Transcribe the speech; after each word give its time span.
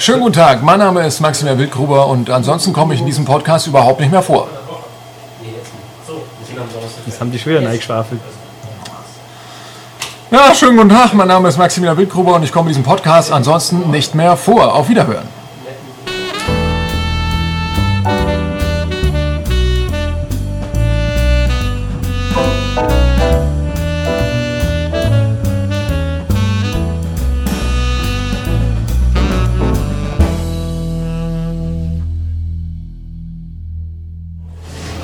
Schönen 0.00 0.20
guten 0.20 0.34
Tag, 0.34 0.62
mein 0.62 0.78
Name 0.78 1.04
ist 1.04 1.18
Maximilian 1.18 1.58
Wildgruber 1.58 2.06
und 2.06 2.30
ansonsten 2.30 2.72
komme 2.72 2.94
ich 2.94 3.00
in 3.00 3.06
diesem 3.06 3.24
Podcast 3.24 3.66
überhaupt 3.66 3.98
nicht 3.98 4.12
mehr 4.12 4.22
vor. 4.22 4.46
Das 7.04 7.20
haben 7.20 7.32
die 7.32 7.38
schon 7.38 7.52
wieder 7.52 7.66
reingeschwafelt. 7.66 8.20
Ja, 10.30 10.54
schönen 10.54 10.76
guten 10.76 10.90
Tag, 10.90 11.14
mein 11.14 11.26
Name 11.26 11.48
ist 11.48 11.58
Maximilian 11.58 11.96
Wildgruber 11.96 12.34
und 12.34 12.44
ich 12.44 12.52
komme 12.52 12.68
in 12.68 12.76
diesem 12.76 12.84
Podcast 12.84 13.32
ansonsten 13.32 13.90
nicht 13.90 14.14
mehr 14.14 14.36
vor. 14.36 14.72
Auf 14.72 14.88
Wiederhören. 14.88 15.26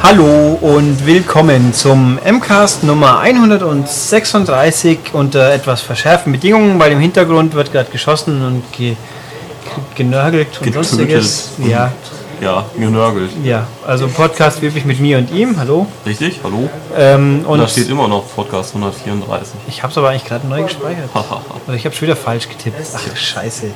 Hallo 0.07 0.59
und 0.61 1.07
willkommen 1.07 1.73
zum 1.73 2.19
MCAST 2.23 2.85
Nummer 2.85 3.21
136 3.21 4.99
unter 5.15 5.51
etwas 5.51 5.81
verschärften 5.81 6.31
Bedingungen, 6.31 6.79
weil 6.79 6.93
im 6.93 7.01
Hintergrund 7.01 7.55
wird 7.55 7.73
gerade 7.73 7.91
geschossen 7.91 8.45
und 8.45 8.71
ge 8.71 8.97
genörgelt 9.95 10.61
und 10.61 10.75
sonstiges. 10.75 11.53
und- 11.57 11.71
Ja, 12.41 12.47
Ja, 12.51 12.65
genörgelt. 12.77 13.31
ja, 13.43 13.67
also 13.87 14.09
Podcast 14.09 14.61
wirklich 14.63 14.85
mit 14.85 15.01
mir 15.01 15.19
und 15.19 15.31
ihm, 15.31 15.59
hallo. 15.59 15.87
Richtig? 16.07 16.41
Hallo? 16.43 16.69
Ähm, 16.97 17.45
Und 17.47 17.59
da 17.59 17.69
steht 17.69 17.89
immer 17.89 18.09
noch 18.09 18.25
Podcast 18.35 18.75
134. 18.75 19.55
ich 19.69 19.83
habe 19.83 19.91
es 19.91 19.99
aber 19.99 20.11
eigentlich 20.11 20.25
gerade 20.25 20.47
neu 20.47 20.63
gespeichert. 20.63 21.09
Oder 21.67 21.77
ich 21.77 21.85
habe 21.85 21.95
schon 21.95 22.09
wieder 22.09 22.17
falsch 22.17 22.49
getippt. 22.49 22.77
Ach, 22.95 23.17
scheiße. 23.17 23.67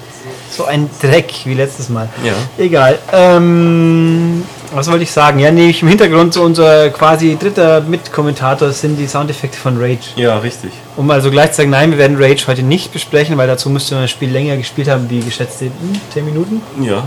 So 0.51 0.65
ein 0.65 0.89
Dreck 1.01 1.33
wie 1.45 1.55
letztes 1.55 1.89
Mal. 1.89 2.09
Ja. 2.25 2.33
Egal. 2.57 2.99
Ähm, 3.13 4.45
was 4.75 4.91
wollte 4.91 5.05
ich 5.05 5.11
sagen? 5.11 5.39
Ja, 5.39 5.51
nee, 5.51 5.75
im 5.81 5.89
Hintergrund 5.89 6.35
so 6.35 6.43
unser 6.43 6.91
quasi 6.91 7.37
dritter 7.41 7.81
Mitkommentator 7.81 8.71
sind 8.73 8.97
die 8.97 9.07
Soundeffekte 9.07 9.57
von 9.59 9.81
Rage. 9.81 10.11
Ja, 10.17 10.39
richtig. 10.39 10.73
Um 10.97 11.11
also 11.11 11.31
gleich 11.31 11.53
zu 11.53 11.59
sagen, 11.59 11.71
nein, 11.71 11.91
wir 11.91 11.99
werden 11.99 12.17
Rage 12.21 12.47
heute 12.47 12.63
nicht 12.63 12.93
besprechen, 12.93 13.37
weil 13.39 13.47
dazu 13.47 13.71
müsste 13.71 13.95
man 13.95 14.05
das 14.05 14.11
Spiel 14.11 14.31
länger 14.31 14.57
gespielt 14.57 14.89
haben, 14.89 15.09
wie 15.09 15.21
geschätzte 15.21 15.67
hm, 15.67 15.73
10 16.13 16.25
Minuten. 16.25 16.63
Ja, 16.81 16.89
Ja. 16.93 17.05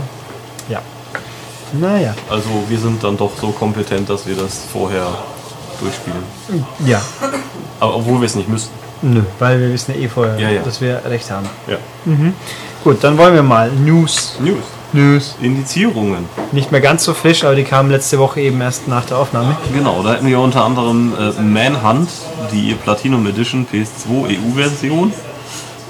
Naja. 1.72 2.14
also 2.30 2.48
wir 2.68 2.78
sind 2.78 3.02
dann 3.02 3.16
doch 3.16 3.30
so 3.40 3.48
kompetent, 3.48 4.08
dass 4.10 4.26
wir 4.26 4.36
das 4.36 4.60
vorher 4.72 5.06
durchspielen. 5.80 6.22
Ja. 6.86 7.00
Aber 7.80 7.96
obwohl 7.96 8.20
wir 8.20 8.26
es 8.26 8.34
nicht 8.36 8.48
müssten. 8.48 8.74
Nö, 9.02 9.22
weil 9.40 9.58
wir 9.60 9.72
wissen 9.72 9.94
ja 9.94 10.00
eh 10.00 10.08
vorher, 10.08 10.38
Ja, 10.38 10.48
ja. 10.50 10.62
dass 10.62 10.80
wir 10.80 11.02
recht 11.06 11.28
haben. 11.30 11.48
Ja. 11.66 11.76
Gut, 12.84 13.02
dann 13.02 13.18
wollen 13.18 13.34
wir 13.34 13.42
mal 13.42 13.70
News. 13.70 14.36
News. 14.40 14.62
News. 14.92 15.36
Indizierungen. 15.40 16.26
Nicht 16.52 16.70
mehr 16.70 16.80
ganz 16.82 17.02
so 17.04 17.14
frisch, 17.14 17.44
aber 17.44 17.54
die 17.54 17.64
kamen 17.64 17.90
letzte 17.90 18.18
Woche 18.18 18.40
eben 18.42 18.60
erst 18.60 18.88
nach 18.88 19.06
der 19.06 19.16
Aufnahme. 19.18 19.56
Genau, 19.72 20.02
da 20.02 20.12
hätten 20.14 20.26
wir 20.26 20.38
unter 20.38 20.64
anderem 20.64 21.14
äh, 21.18 21.40
Manhunt, 21.40 22.10
die 22.52 22.74
Platinum 22.74 23.26
Edition 23.26 23.66
PS2 23.66 24.36
EU-Version 24.38 25.12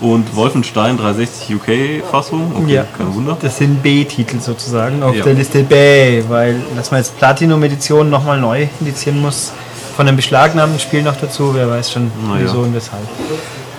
und 0.03 0.35
Wolfenstein 0.37 0.97
360 0.99 1.55
UK-Fassung. 1.57 2.53
Okay, 2.57 2.75
Ja. 2.75 2.85
kein 2.97 3.15
Wunder. 3.15 3.37
Das 3.41 3.57
sind 3.57 3.83
B-Titel 3.83 4.41
sozusagen 4.41 5.03
auf 5.03 5.15
Ja. 5.15 5.25
der 5.25 5.35
Liste 5.35 5.63
B, 5.63 6.23
weil 6.29 6.57
dass 6.77 6.91
man 6.91 7.01
jetzt 7.01 7.17
Platinum-Edition 7.19 8.11
nochmal 8.11 8.39
neu 8.41 8.67
indizieren 8.81 9.21
muss, 9.21 9.53
von 9.97 10.07
einem 10.09 10.17
beschlagnahmten 10.17 10.79
Spiel 10.81 11.03
noch 11.03 11.17
dazu, 11.17 11.55
wer 11.55 11.69
weiß 11.71 11.93
schon 11.93 12.05
ja. 12.05 12.11
wieso 12.41 12.59
und 12.61 12.75
weshalb. 12.75 13.03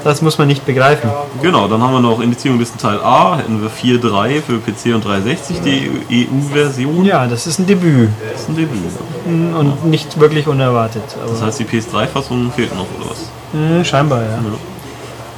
Das 0.03 0.21
muss 0.21 0.37
man 0.37 0.47
nicht 0.47 0.65
begreifen. 0.65 1.09
Genau, 1.41 1.67
dann 1.69 1.81
haben 1.81 1.93
wir 1.93 2.01
noch 2.01 2.19
Indizierung 2.19 2.59
Teil 2.77 2.99
A, 3.01 3.37
hätten 3.37 3.61
wir 3.61 3.69
4.3 3.69 4.41
für 4.41 4.59
PC 4.59 4.93
und 4.95 5.05
360, 5.05 5.61
die 5.61 6.27
EU-Version. 6.29 7.05
Ja, 7.05 7.25
das 7.25 7.47
ist 7.47 7.59
ein 7.59 7.67
Debüt 7.67 8.09
Das 8.33 8.41
ist 8.41 8.49
ein 8.49 8.55
Debüt. 8.57 8.79
und 9.25 9.85
nicht 9.85 10.19
wirklich 10.19 10.47
unerwartet. 10.47 11.03
Das 11.29 11.41
heißt, 11.41 11.59
die 11.59 11.63
PS3-Fassung 11.65 12.51
fehlt 12.53 12.75
noch, 12.75 12.85
oder 12.99 13.11
was? 13.11 13.79
äh, 13.81 13.85
scheinbar, 13.85 14.21
ja. 14.23 14.39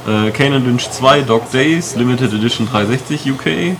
Äh, 0.06 0.30
Kane 0.30 0.58
Lynch 0.58 0.90
2 0.90 1.22
Dog 1.22 1.50
Days, 1.50 1.96
Limited 1.96 2.32
Edition 2.32 2.68
360 2.70 3.32
UK. 3.32 3.76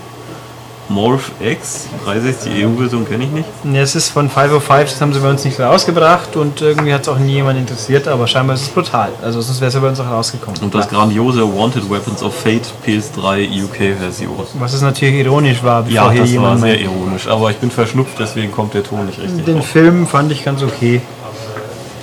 Morph 0.89 1.33
X, 1.41 1.89
360 2.05 2.65
EU-Version 2.65 3.09
kenne 3.09 3.25
ich 3.25 3.31
nicht. 3.31 3.49
Ja, 3.65 3.81
es 3.81 3.97
ist 3.97 4.11
von 4.11 4.31
505, 4.31 4.91
das 4.91 5.01
haben 5.01 5.13
sie 5.13 5.19
bei 5.19 5.31
uns 5.31 5.45
nicht 5.45 5.59
rausgebracht 5.59 6.37
und 6.37 6.61
irgendwie 6.61 6.95
hat 6.95 7.03
es 7.03 7.09
auch 7.09 7.19
nie 7.19 7.35
jemand 7.35 7.59
interessiert, 7.59 8.07
aber 8.07 8.29
scheinbar 8.29 8.55
ist 8.55 8.63
es 8.63 8.69
brutal. 8.69 9.09
Also 9.21 9.41
sonst 9.41 9.61
wäre 9.61 9.69
es 9.69 9.75
ja 9.75 9.81
bei 9.81 9.89
uns 9.89 9.99
auch 9.99 10.09
rausgekommen. 10.09 10.61
Und 10.63 10.73
das 10.75 10.89
grandiose 10.89 11.43
Wanted 11.43 11.91
Weapons 11.91 12.23
of 12.23 12.35
Fate 12.35 12.73
PS3 12.87 13.65
UK-Version. 13.65 14.31
Was 14.61 14.75
es 14.75 14.83
natürlich 14.83 15.27
ironisch 15.27 15.63
war, 15.65 15.83
bevor 15.83 15.95
Ja, 15.95 16.11
hier 16.13 16.21
das 16.21 16.31
war 16.31 16.33
jemand 16.33 16.61
sehr 16.61 16.81
ironisch, 16.81 17.27
aber 17.27 17.51
ich 17.51 17.57
bin 17.57 17.71
verschnupft, 17.73 18.15
deswegen 18.21 18.53
kommt 18.53 18.75
der 18.75 18.85
Ton 18.85 19.07
nicht 19.07 19.21
richtig. 19.21 19.45
Den 19.45 19.57
raus. 19.57 19.67
Film 19.67 20.07
fand 20.07 20.31
ich 20.31 20.45
ganz 20.45 20.63
okay. 20.63 21.01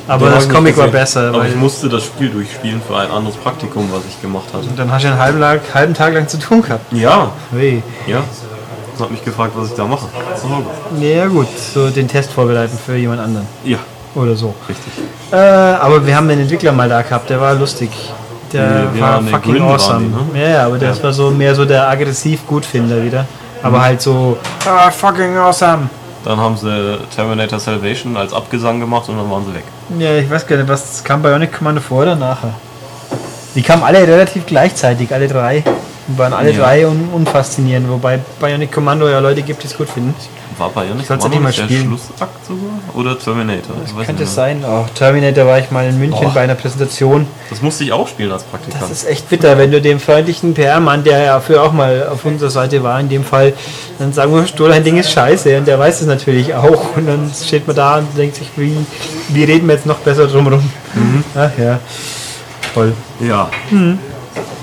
Aber 0.07 0.29
das 0.29 0.49
Comic 0.49 0.77
war 0.77 0.87
besser, 0.87 1.29
Aber 1.29 1.39
weil 1.39 1.49
ich 1.49 1.55
musste 1.55 1.87
das 1.89 2.03
Spiel 2.03 2.29
durchspielen 2.29 2.81
für 2.85 2.97
ein 2.97 3.09
anderes 3.09 3.37
Praktikum, 3.37 3.89
was 3.91 4.01
ich 4.09 4.21
gemacht 4.21 4.45
hatte. 4.53 4.67
dann 4.75 4.91
hast 4.91 5.03
du 5.03 5.07
einen 5.09 5.19
halben, 5.19 5.39
Tag, 5.39 5.61
halben 5.73 5.93
Tag 5.93 6.13
lang 6.13 6.27
zu 6.27 6.37
tun 6.37 6.61
gehabt. 6.61 6.91
Ja, 6.91 7.31
Weh. 7.51 7.81
ja. 8.07 8.19
Ich 8.95 9.01
habe 9.01 9.11
mich 9.11 9.23
gefragt, 9.25 9.53
was 9.55 9.69
ich 9.69 9.75
da 9.75 9.85
mache. 9.85 10.05
Hause. 10.05 11.03
Ja 11.03 11.25
gut, 11.27 11.47
so 11.73 11.89
den 11.89 12.07
Test 12.07 12.31
vorbereiten 12.31 12.77
für 12.85 12.95
jemand 12.95 13.21
anderen 13.21 13.47
Ja, 13.63 13.79
oder 14.13 14.35
so. 14.35 14.53
richtig. 14.69 14.93
Äh, 15.31 15.35
aber 15.37 16.05
wir 16.05 16.15
haben 16.15 16.27
den 16.27 16.39
Entwickler 16.41 16.71
mal 16.73 16.87
da 16.89 17.01
gehabt, 17.01 17.29
der 17.29 17.41
war 17.41 17.55
lustig. 17.55 17.89
Der 18.51 18.83
Ja, 18.95 19.01
war 19.01 19.21
ne, 19.21 19.31
fucking 19.31 19.59
waren 19.61 19.71
awesome. 19.71 20.05
die, 20.35 20.39
Ja, 20.39 20.47
ja, 20.49 20.65
aber 20.67 20.77
das 20.77 21.01
war 21.01 21.11
so 21.11 21.31
mehr 21.31 21.55
so 21.55 21.65
der 21.65 21.89
aggressiv 21.89 22.45
Gutfinder 22.45 23.01
wieder. 23.03 23.25
Aber 23.63 23.81
halt 23.81 23.99
so, 24.01 24.37
ah, 24.65 24.91
fucking 24.91 25.37
awesome. 25.37 25.89
Dann 26.23 26.39
haben 26.39 26.55
sie 26.55 26.97
Terminator 27.15 27.59
Salvation 27.59 28.15
als 28.15 28.31
Abgesang 28.33 28.79
gemacht 28.79 29.09
und 29.09 29.17
dann 29.17 29.29
waren 29.29 29.45
sie 29.45 29.53
weg. 29.55 29.63
Ja, 29.99 30.15
ich 30.17 30.29
weiß 30.29 30.47
gar 30.47 30.55
nicht, 30.57 30.69
was 30.69 31.03
kam 31.03 31.21
Bionic 31.21 31.51
Commando 31.51 31.81
vor 31.81 32.03
oder 32.03 32.15
nachher? 32.15 32.53
Die 33.55 33.61
kamen 33.61 33.83
alle 33.83 34.07
relativ 34.07 34.45
gleichzeitig, 34.45 35.13
alle 35.13 35.27
drei. 35.27 35.63
Und 36.07 36.17
waren 36.17 36.33
alle 36.33 36.51
Ja. 36.51 36.63
drei 36.63 36.87
un 36.87 37.09
unfaszinierend, 37.13 37.89
wobei 37.89 38.19
Bionic 38.39 38.71
Commando 38.71 39.07
ja 39.07 39.19
Leute 39.19 39.41
gibt, 39.41 39.63
die 39.63 39.67
es 39.67 39.77
gut 39.77 39.89
finden. 39.89 40.13
War 40.63 40.69
Bionic 40.69 41.05
Sollst 41.05 41.23
Commando 41.23 41.27
nicht 41.29 41.41
mal 41.41 41.51
der 41.67 41.75
spielen. 41.75 41.87
Schlussakt 41.87 42.45
sogar? 42.45 42.95
Oder 42.95 43.19
Terminator? 43.19 43.75
Könnte 44.05 44.23
es 44.23 44.33
sein. 44.33 44.63
Oh, 44.65 44.85
Terminator 44.95 45.45
war 45.45 45.59
ich 45.59 45.69
mal 45.71 45.85
in 45.85 45.99
München 45.99 46.21
Boah. 46.21 46.33
bei 46.33 46.41
einer 46.41 46.55
Präsentation. 46.55 47.27
Das 47.49 47.61
musste 47.61 47.83
ich 47.83 47.91
auch 47.91 48.07
spielen 48.07 48.31
als 48.31 48.43
Praktikant. 48.43 48.83
Das 48.83 48.91
ist 48.91 49.09
echt 49.09 49.27
bitter, 49.29 49.57
wenn 49.57 49.71
du 49.71 49.81
dem 49.81 49.99
freundlichen 49.99 50.53
PR-Mann, 50.53 51.03
der 51.03 51.21
ja 51.21 51.39
früher 51.41 51.63
auch 51.63 51.73
mal 51.73 52.07
auf 52.07 52.23
unserer 52.23 52.49
Seite 52.49 52.81
war, 52.81 52.97
in 52.97 53.09
dem 53.09 53.25
Fall, 53.25 53.51
dann 53.99 54.13
sagen 54.13 54.33
wir, 54.33 54.47
Stohl, 54.47 54.71
ein 54.71 54.85
Ding 54.85 54.97
ist 54.97 55.11
scheiße. 55.11 55.57
Und 55.57 55.67
der 55.67 55.77
weiß 55.77 55.99
es 55.99 56.07
natürlich 56.07 56.55
auch. 56.55 56.95
Und 56.95 57.07
dann 57.07 57.29
steht 57.35 57.67
man 57.67 57.75
da 57.75 57.97
und 57.97 58.17
denkt 58.17 58.37
sich, 58.37 58.47
wie, 58.55 58.77
wie 59.29 59.43
reden 59.43 59.67
wir 59.67 59.75
jetzt 59.75 59.85
noch 59.85 59.97
besser 59.97 60.27
drumherum? 60.27 60.63
Ach 61.35 61.51
ja. 61.57 61.79
Toll. 62.73 62.93
ja. 63.19 63.49
Mhm. 63.69 63.99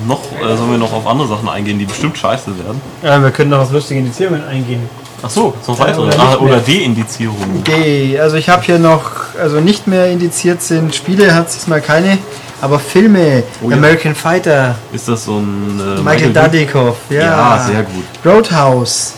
Noch 0.06 0.20
äh, 0.32 0.56
sollen 0.56 0.70
wir 0.70 0.78
noch 0.78 0.92
auf 0.94 1.06
andere 1.06 1.28
Sachen 1.28 1.48
eingehen, 1.48 1.78
die 1.78 1.84
bestimmt 1.84 2.16
scheiße 2.16 2.46
werden. 2.64 2.80
Ja, 3.02 3.22
wir 3.22 3.30
können 3.30 3.50
noch 3.50 3.60
auf 3.60 3.70
lustige 3.70 4.00
Indizierungen 4.00 4.42
eingehen. 4.44 4.88
Ach 5.22 5.30
so, 5.30 5.54
noch 5.66 5.78
weitere. 5.78 6.02
oder 6.02 6.18
ah, 6.18 6.36
oder 6.36 6.50
mehr. 6.56 6.60
De-Indizierungen. 6.60 7.58
Okay, 7.60 8.18
also 8.18 8.36
ich 8.36 8.48
habe 8.48 8.62
hier 8.62 8.78
noch, 8.78 9.10
also 9.40 9.60
nicht 9.60 9.86
mehr 9.86 10.10
indiziert 10.10 10.62
sind 10.62 10.94
Spiele, 10.94 11.34
hat 11.34 11.48
es 11.48 11.54
diesmal 11.54 11.80
keine, 11.80 12.18
aber 12.60 12.78
Filme, 12.78 13.42
Oh 13.62 13.70
ja. 13.70 13.76
American 13.76 14.14
Fighter, 14.14 14.76
Ist 14.92 15.08
das 15.08 15.24
so 15.24 15.38
ein 15.38 15.80
äh, 15.98 16.00
Michael 16.00 16.30
Bay? 16.30 16.44
Dudikoff, 16.44 16.96
ja. 17.10 17.20
Ja, 17.20 17.64
sehr 17.66 17.82
gut. 17.82 18.04
Roadhouse, 18.24 19.14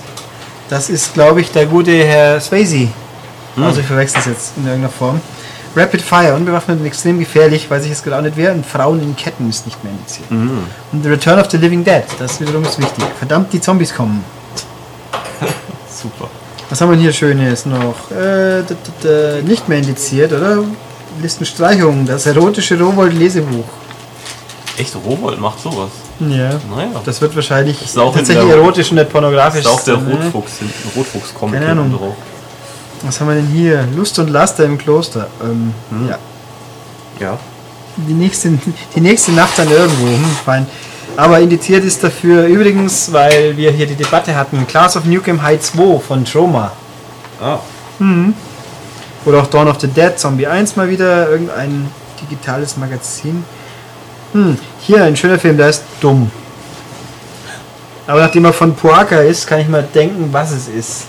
das 0.69 0.91
ist 0.91 1.15
glaube 1.15 1.41
ich 1.41 1.51
der 1.53 1.67
gute 1.67 1.93
Herr 2.05 2.41
Swayze. 2.41 2.89
Hm. 3.55 3.65
Also 3.65 3.81
ich 3.81 3.87
verwechsel 3.87 4.21
es 4.21 4.27
jetzt 4.27 4.53
in 4.57 4.65
irgendeiner 4.65 4.93
Form. 4.93 5.21
Rapid 5.75 6.03
Fire, 6.03 6.35
unbewaffnet 6.35 6.81
und 6.81 6.87
extrem 6.87 7.19
gefährlich, 7.19 7.71
weiß 7.71 7.87
ich 7.87 7.93
es 7.93 8.03
gerade 8.03 8.19
auch 8.19 8.23
nicht 8.23 8.37
wer. 8.37 8.53
Und 8.53 8.67
Frauen 8.67 9.03
in 9.03 9.17
Ketten 9.17 9.49
ist 9.49 9.65
nicht 9.65 9.83
mehr 9.83 9.93
indiziert. 9.93 10.29
Hm. 10.29 10.65
Und 10.93 11.03
The 11.03 11.09
Return 11.09 11.39
of 11.39 11.51
the 11.51 11.57
Living 11.57 11.83
Dead, 11.83 12.03
das 12.19 12.41
wiederum 12.41 12.63
ist 12.63 12.79
wichtig. 12.79 13.05
Verdammt, 13.19 13.53
die 13.53 13.61
Zombies 13.61 13.95
kommen. 13.95 14.23
Super. 16.03 16.29
Was 16.71 16.81
haben 16.81 16.91
wir 16.93 16.99
hier 16.99 17.13
Schönes 17.13 17.67
noch? 17.67 17.95
Äh, 18.11 18.63
d- 18.63 18.75
d- 18.75 18.75
d- 19.03 19.43
nicht 19.43 19.69
mehr 19.69 19.79
indiziert, 19.79 20.33
oder? 20.33 20.59
Listenstreichung, 21.21 22.07
das 22.07 22.27
erotische 22.27 22.79
Rowold-Lesebuch. 22.81 23.65
Echt, 24.79 24.95
Rowold 24.97 25.39
macht 25.39 25.61
sowas. 25.61 25.91
Ja. 26.21 26.51
Naja. 26.75 27.03
Das 27.05 27.21
wird 27.21 27.35
wahrscheinlich 27.37 27.83
Ist 27.83 27.99
auch 27.99 28.15
tatsächlich 28.15 28.47
der- 28.47 28.57
erotisch 28.57 28.91
und 28.91 28.97
nicht 28.97 29.11
pornografisch. 29.11 29.61
ist 29.61 29.67
auch 29.67 29.83
der 29.83 29.99
ne? 29.99 30.15
Rotfuchs, 30.15 30.59
hinten- 30.59 30.89
Rotfuchs-Comic 30.97 31.61
Keine 31.61 31.73
Ahnung. 31.73 31.93
drauf. 31.97 32.15
Was 33.03 33.21
haben 33.21 33.29
wir 33.29 33.35
denn 33.35 33.49
hier? 33.49 33.87
Lust 33.95 34.19
und 34.19 34.31
Laster 34.31 34.65
im 34.65 34.79
Kloster. 34.79 35.27
Ähm, 35.43 35.75
Hm. 35.91 36.09
Ja. 36.09 36.19
Ja. 37.21 37.39
Die 37.97 38.15
nächste, 38.15 38.51
die 38.95 39.01
nächste 39.01 39.33
Nacht 39.33 39.59
dann 39.59 39.71
irgendwo. 39.71 40.07
Hm, 40.07 40.25
fein. 40.45 40.67
Aber 41.17 41.41
indiziert 41.41 41.85
ist 41.85 42.03
dafür 42.03 42.47
übrigens, 42.47 43.13
weil 43.13 43.57
wir 43.57 43.71
hier 43.71 43.87
die 43.87 43.95
Debatte 43.95 44.35
hatten, 44.35 44.67
Class 44.67 44.97
of 44.97 45.05
Nukem 45.05 45.43
High 45.43 45.61
2 45.61 45.99
von 46.01 46.25
Troma. 46.25 46.73
Ah. 47.41 47.59
Oder 49.25 49.43
auch 49.43 49.47
Dawn 49.47 49.69
of 49.69 49.79
the 49.81 49.87
Dead, 49.89 50.19
Zombie 50.19 50.47
1 50.47 50.77
mal 50.77 50.89
wieder, 50.89 51.29
irgendein 51.31 51.89
digitales 52.21 52.77
Magazin. 52.77 53.45
Hm, 54.33 54.59
hier 54.81 55.05
ein 55.05 55.17
schöner 55.17 55.39
Film, 55.39 55.57
der 55.57 55.69
ist 55.69 55.85
dumm. 56.01 56.31
Aber 58.07 58.21
nachdem 58.21 58.45
er 58.47 58.53
von 58.53 58.75
Puaka 58.75 59.21
ist, 59.21 59.47
kann 59.47 59.61
ich 59.61 59.69
mal 59.69 59.87
denken, 59.95 60.29
was 60.33 60.51
es 60.51 60.69
ist. 60.69 61.05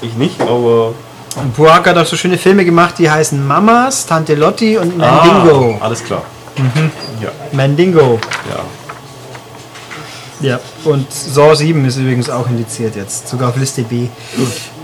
Ich 0.00 0.14
nicht, 0.14 0.40
aber. 0.40 0.94
Und 1.36 1.56
Puaka 1.56 1.90
hat 1.90 1.98
auch 1.98 2.06
so 2.06 2.16
schöne 2.16 2.36
Filme 2.36 2.64
gemacht, 2.64 2.96
die 2.98 3.10
heißen 3.10 3.44
Mamas, 3.44 4.06
Tante 4.06 4.34
Lotti 4.34 4.76
und 4.76 4.96
Mandingo. 4.98 5.78
Ah, 5.80 5.84
alles 5.86 6.04
klar. 6.04 6.22
Ja, 7.20 7.30
Mandingo. 7.52 8.20
ja. 8.50 8.81
Ja. 10.42 10.60
Und 10.84 11.12
Saw 11.12 11.54
7 11.54 11.84
ist 11.84 11.96
übrigens 11.96 12.28
auch 12.28 12.48
indiziert 12.48 12.96
jetzt, 12.96 13.28
sogar 13.28 13.50
auf 13.50 13.56
Liste 13.56 13.82
B. 13.82 14.08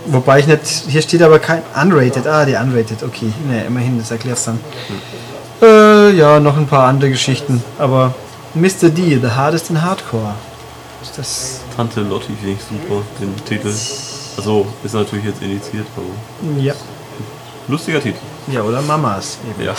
Wobei 0.06 0.40
ich 0.40 0.46
nicht, 0.46 0.60
hier 0.88 1.02
steht 1.02 1.22
aber 1.22 1.38
kein 1.38 1.62
Unrated. 1.80 2.26
Ah, 2.26 2.44
die 2.44 2.54
Unrated, 2.54 3.02
okay. 3.02 3.32
Ne, 3.48 3.64
immerhin, 3.66 3.98
das 3.98 4.10
erklärt's 4.10 4.44
dann. 4.44 4.60
Äh, 5.60 6.12
ja, 6.12 6.40
noch 6.40 6.56
ein 6.56 6.66
paar 6.66 6.88
andere 6.88 7.10
Geschichten. 7.10 7.62
Aber 7.78 8.14
Mr. 8.54 8.88
D, 8.88 9.18
The 9.20 9.30
Hardest 9.30 9.70
in 9.70 9.82
Hardcore. 9.82 10.34
Ist 11.02 11.18
das. 11.18 11.60
Tante 11.76 12.00
Lotti 12.00 12.32
finde 12.40 12.52
ich 12.52 12.60
super, 12.60 13.02
den 13.20 13.34
Titel. 13.44 13.72
Also, 14.36 14.66
ist 14.84 14.94
natürlich 14.94 15.26
jetzt 15.26 15.42
indiziert, 15.42 15.86
aber. 15.96 16.60
Ja. 16.62 16.74
Lustiger 17.66 18.00
Titel. 18.00 18.18
Ja, 18.50 18.62
oder 18.62 18.80
Mamas. 18.80 19.38
Eben. 19.48 19.66
Ja. 19.66 19.74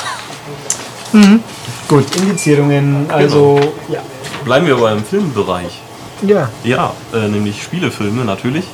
Gut, 1.90 2.16
Indizierungen, 2.18 3.08
also. 3.10 3.60
Ja. 3.92 4.02
Bleiben 4.46 4.68
wir 4.68 4.76
aber 4.76 4.92
im 4.92 5.04
Filmbereich. 5.04 5.82
Ja. 6.22 6.48
Ja, 6.64 6.94
äh, 7.12 7.28
nämlich 7.28 7.64
Spielefilme 7.64 8.24
natürlich. 8.26 8.66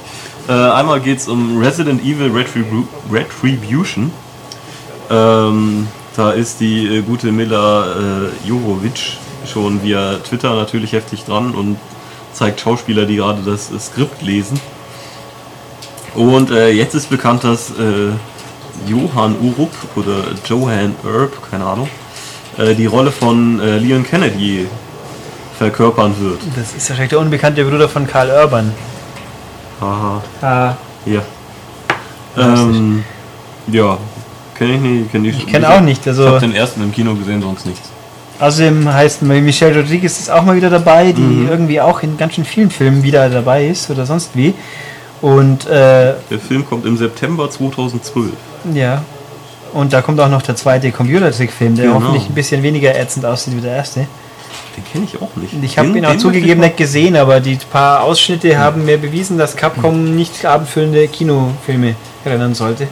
Äh, 0.49 0.51
einmal 0.51 0.99
geht 0.99 1.19
es 1.19 1.29
um 1.29 1.57
Resident 1.57 2.03
Evil 2.03 2.29
Retribu 2.31 2.83
Retribution. 3.09 4.11
Ähm, 5.09 5.87
da 6.17 6.31
ist 6.31 6.59
die 6.59 6.97
äh, 6.97 7.01
gute 7.03 7.31
Mila 7.31 7.85
äh, 7.85 8.47
Jovovich 8.47 9.17
schon 9.45 9.81
via 9.81 10.15
Twitter 10.17 10.53
natürlich 10.53 10.91
heftig 10.91 11.23
dran 11.23 11.55
und 11.55 11.77
zeigt 12.33 12.59
Schauspieler, 12.59 13.05
die 13.05 13.15
gerade 13.15 13.43
das 13.43 13.71
äh, 13.71 13.79
Skript 13.79 14.23
lesen. 14.23 14.59
Und 16.15 16.51
äh, 16.51 16.69
jetzt 16.71 16.95
ist 16.95 17.09
bekannt, 17.09 17.45
dass 17.45 17.69
äh, 17.69 18.11
Johann 18.87 19.37
Urup 19.41 19.71
oder 19.95 20.25
Johan 20.49 20.95
Erb, 21.05 21.49
keine 21.49 21.65
Ahnung, 21.65 21.87
äh, 22.57 22.73
die 22.75 22.85
Rolle 22.85 23.11
von 23.11 23.59
äh, 23.59 23.77
Leon 23.77 24.03
Kennedy 24.03 24.67
verkörpern 25.57 26.13
wird. 26.19 26.39
Das 26.55 26.73
ist 26.75 26.89
wahrscheinlich 26.89 27.09
der 27.11 27.19
unbekannte 27.19 27.63
Bruder 27.63 27.87
von 27.87 28.05
Karl 28.07 28.29
Urban. 28.29 28.71
Haha. 29.81 30.21
Ah, 30.41 30.73
Ja. 31.05 31.21
Ähm, 32.37 33.03
ja, 33.67 33.97
kenne 34.55 34.73
ich 34.75 34.81
nicht. 34.81 35.11
Kenn 35.11 35.25
ich 35.25 35.37
Ich 35.37 35.47
kenne 35.47 35.69
auch 35.69 35.79
nicht, 35.81 36.05
also- 36.07 36.23
Ich 36.23 36.29
habe 36.29 36.39
den 36.41 36.55
ersten 36.55 36.83
im 36.83 36.91
Kino 36.91 37.13
gesehen, 37.15 37.41
sonst 37.41 37.65
nichts. 37.65 37.89
Außerdem 38.39 38.93
heißt 38.93 39.21
Michelle 39.21 39.79
Rodriguez 39.79 40.19
ist 40.19 40.29
auch 40.29 40.43
mal 40.43 40.57
wieder 40.57 40.69
dabei, 40.69 41.13
die 41.13 41.47
irgendwie 41.49 41.79
auch 41.79 42.03
in 42.03 42.17
ganz 42.17 42.33
schön 42.33 42.43
vielen 42.43 42.69
Filmen 42.69 43.01
wieder 43.01 43.29
dabei 43.29 43.65
ist 43.67 43.89
oder 43.89 44.05
sonst 44.05 44.31
wie. 44.35 44.53
Und 45.21 45.65
äh, 45.67 46.15
Der 46.29 46.39
Film 46.45 46.67
kommt 46.67 46.85
im 46.85 46.97
September 46.97 47.49
2012. 47.49 48.31
ja. 48.73 49.01
Und 49.75 49.91
da 49.93 50.01
kommt 50.01 50.19
auch 50.21 50.29
noch 50.29 50.41
der 50.41 50.55
zweite 50.55 50.89
Computertrick-Film, 50.91 51.75
der 51.75 51.85
Genau. 51.85 51.95
hoffentlich 51.95 52.29
ein 52.29 52.33
bisschen 52.33 52.63
weniger 52.63 52.95
ätzend 52.97 53.25
aussieht 53.25 53.55
wie 53.57 53.61
der 53.61 53.75
erste. 53.75 54.07
Den 54.77 54.83
kenne 54.91 55.05
ich 55.05 55.21
auch 55.21 55.35
nicht. 55.35 55.53
Ich 55.61 55.77
habe 55.77 55.89
ihn 55.97 56.05
auch 56.05 56.17
zugegeben 56.17 56.61
nicht 56.61 56.77
gesehen, 56.77 57.15
aber 57.17 57.39
die 57.41 57.57
paar 57.71 58.01
Ausschnitte 58.03 58.57
haben 58.57 58.85
mir 58.85 58.97
bewiesen, 58.97 59.37
dass 59.37 59.55
Capcom 59.55 60.15
nicht 60.15 60.45
abendfüllende 60.45 61.07
Kinofilme 61.09 61.95
erinnern 62.23 62.55
sollte. 62.55 62.87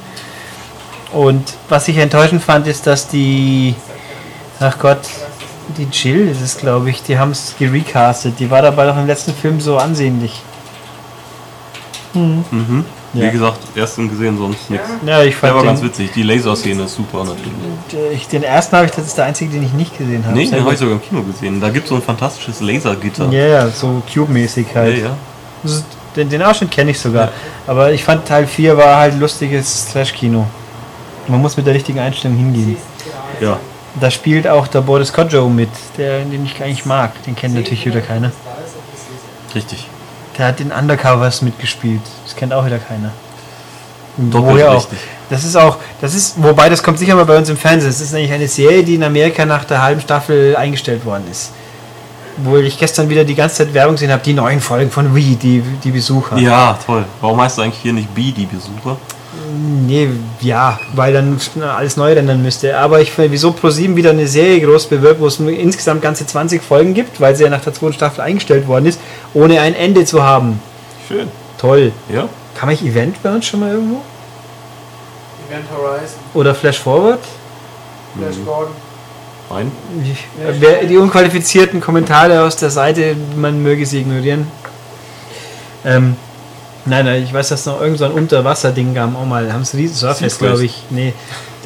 Und 1.14 1.54
was 1.70 1.88
ich 1.88 1.98
enttäuschend 1.98 2.44
fand, 2.44 2.68
ist, 2.68 2.86
dass 2.86 3.08
die, 3.08 3.76
ach 4.60 4.78
Gott, 4.80 5.00
die 5.78 5.88
Jill 5.92 6.28
ist 6.28 6.42
es, 6.42 6.58
glaube 6.58 6.90
ich, 6.90 7.02
die 7.04 7.18
haben 7.18 7.32
es 7.32 7.56
gerecastet. 7.58 8.34
Die 8.40 8.50
war 8.52 8.62
dabei 8.62 8.86
doch 8.88 8.98
im 8.98 9.08
letzten 9.08 9.34
Film 9.34 9.62
so 9.62 9.78
ansehnlich. 9.78 10.42
ich 12.14 12.20
mal- 12.20 12.44
Mhm. 12.52 12.86
Ja. 13.14 13.26
Wie 13.28 13.32
gesagt, 13.32 13.60
ersten 13.76 14.10
gesehen, 14.10 14.38
sonst 14.40 14.70
nichts. 14.72 14.88
Ja, 15.06 15.22
ich 15.22 15.32
Der 15.36 15.40
fand 15.40 15.56
war 15.56 15.64
ganz 15.64 15.84
witzig. 15.84 16.12
Die 16.14 16.24
Laserszene 16.24 16.84
ist 16.84 16.96
super 16.96 17.24
natürlich. 17.24 17.52
ich, 18.14 18.28
den 18.28 18.42
ersten 18.42 18.76
habe 18.76 18.88
ich, 18.88 18.92
das 18.92 19.06
ist 19.06 19.18
der 19.18 19.26
einzige, 19.26 19.52
den 19.52 19.64
ich 19.64 19.74
nicht 19.74 19.96
gesehen 19.98 20.26
habe. 20.26 20.36
Nee, 20.36 20.48
den 20.50 20.62
habe 20.62 20.74
ich 20.74 20.80
sogar 20.80 20.96
im 20.96 21.02
Kino 21.02 21.22
gesehen. 21.22 21.62
Da 21.62 21.70
gibt 21.70 21.84
es 21.86 21.90
so 21.90 21.96
ein 21.96 22.02
fantastisches 22.02 22.60
Lasergitter. 22.62 23.30
Ja, 23.30 23.46
ja, 23.46 23.68
so 23.70 24.02
Cube-mäßig 24.12 24.66
ja. 24.74 24.82
halt. 24.82 24.98
ja. 25.04 25.16
Ist- 25.64 25.86
Den, 26.16 26.30
den 26.30 26.42
Ausschnitt 26.44 26.72
kenne 26.72 26.90
ich 26.92 27.00
sogar. 27.00 27.26
Ja. 27.26 27.32
Aber 27.68 27.92
ich 27.92 28.04
fand 28.04 28.28
Teil 28.28 28.46
4 28.48 28.78
war 28.78 28.98
halt 28.98 29.20
lustiges 29.20 29.88
Trash-Kino. 29.92 30.46
Man 31.28 31.42
muss 31.42 31.56
mit 31.56 31.66
der 31.68 31.74
richtigen 31.76 32.00
Einstellung 32.00 32.38
hingehen. 32.38 32.78
ja. 33.40 33.60
Da 34.02 34.10
spielt 34.10 34.48
auch 34.48 34.68
der 34.68 34.82
Boris 34.82 35.14
Kodjoe 35.14 35.48
mit, 35.52 35.70
der, 36.00 36.22
den 36.26 36.46
ich 36.46 36.60
eigentlich 36.64 36.84
mag. 36.86 37.12
Den 37.26 37.36
kennt 37.36 37.54
natürlich 37.54 37.86
wieder 37.86 38.02
keiner. 38.02 38.32
Richtig. 39.54 39.88
Der 40.38 40.48
hat 40.48 40.60
in 40.60 40.72
Undercovers 40.72 41.42
mitgespielt. 41.42 42.02
Das 42.26 42.36
kennt 42.36 42.54
auch 42.54 42.66
wieder 42.66 42.80
keiner. 42.80 43.12
Doppelt 44.18 44.64
auch. 44.66 44.76
richtig. 44.78 45.00
Das 45.30 45.44
ist 45.44 45.56
auch, 45.56 45.78
das 46.02 46.14
ist, 46.14 46.36
wobei 46.42 46.70
das 46.70 46.84
kommt 46.84 47.00
sicher 47.00 47.16
mal 47.16 47.26
bei 47.26 47.38
uns 47.38 47.50
im 47.50 47.58
Fernsehen. 47.58 47.90
Das 47.90 48.00
ist 48.02 48.14
nämlich 48.14 48.32
eine 48.32 48.48
Serie, 48.48 48.84
die 48.84 48.96
in 48.96 49.04
Amerika 49.04 49.46
nach 49.46 49.64
der 49.64 49.82
halben 49.82 50.02
Staffel 50.02 50.56
eingestellt 50.56 51.06
worden 51.06 51.24
ist. 51.32 51.52
Wo 52.38 52.58
ich 52.58 52.78
gestern 52.78 53.10
wieder 53.10 53.24
die 53.24 53.36
ganze 53.36 53.58
Zeit 53.58 53.74
Werbung 53.74 53.96
gesehen 53.96 54.12
habe, 54.12 54.24
die 54.24 54.34
neuen 54.34 54.60
Folgen 54.60 54.92
von 54.92 55.16
Wii, 55.16 55.36
die, 55.36 55.62
die 55.84 55.92
Besucher. 55.92 56.38
Ja, 56.38 56.78
toll. 56.86 57.06
Warum 57.22 57.42
heißt 57.42 57.58
du 57.58 57.62
eigentlich 57.64 57.82
hier 57.82 57.94
nicht 57.94 58.14
B, 58.14 58.32
die 58.32 58.46
Besucher? 58.46 58.98
Nee, 59.86 60.10
ja, 60.42 60.80
weil 60.96 61.14
dann 61.14 61.40
alles 61.62 61.98
neu 61.98 62.14
rendern 62.14 62.42
müsste. 62.42 62.78
Aber 62.78 63.02
ich 63.02 63.12
finde, 63.12 63.32
wieso 63.32 63.52
ProSieben 63.52 63.96
wieder 63.96 64.12
eine 64.12 64.28
Serie 64.28 64.62
groß 64.62 64.88
bewirbt, 64.88 65.20
wo 65.20 65.28
es 65.28 65.40
nur 65.40 65.52
insgesamt 65.52 66.02
ganze 66.02 66.26
20 66.26 66.62
Folgen 66.62 66.94
gibt, 66.94 67.20
weil 67.22 67.36
sie 67.36 67.44
ja 67.44 67.50
nach 67.50 67.62
der 67.62 67.74
zweiten 67.74 67.94
Staffel 67.94 68.22
eingestellt 68.22 68.68
worden 68.68 68.86
ist, 68.86 69.00
ohne 69.34 69.60
ein 69.62 69.76
Ende 69.76 70.06
zu 70.06 70.24
haben. 70.24 70.60
Schön. 71.08 71.28
Toll. 71.58 71.92
Ja? 72.14 72.28
Kann 72.56 72.70
man 72.70 72.78
Event 72.78 73.22
bei 73.22 73.30
uns 73.34 73.46
schon 73.46 73.60
mal 73.60 73.72
irgendwo? 73.72 74.02
Event 75.50 75.66
Horizon, 75.76 76.20
Oder 76.34 76.56
Flash 76.56 76.80
Forward? 76.80 77.20
Flash 78.18 78.36
Gordon. 78.46 78.74
Nein? 79.50 79.72
Ich- 80.04 80.26
Wer, 80.60 80.86
die 80.86 80.98
unqualifizierten 80.98 81.82
Kommentare 81.82 82.42
aus 82.44 82.56
der 82.56 82.70
Seite, 82.70 83.16
man 83.36 83.62
möge 83.62 83.86
sie 83.86 84.00
ignorieren. 84.02 84.48
Ähm, 85.86 86.16
nein, 86.86 87.06
nein, 87.06 87.24
ich 87.24 87.34
weiß, 87.34 87.50
dass 87.50 87.66
noch 87.66 87.82
irgend 87.82 88.00
so 88.00 88.06
ein 88.06 88.12
Unterwasserding 88.12 88.94
gab, 88.94 89.16
auch 89.16 89.26
mal, 89.26 89.52
haben 89.52 89.64
riesen 89.74 89.96
Surface, 89.96 90.38
glaube 90.38 90.66
ich. 90.66 90.84
Nee, 90.90 91.14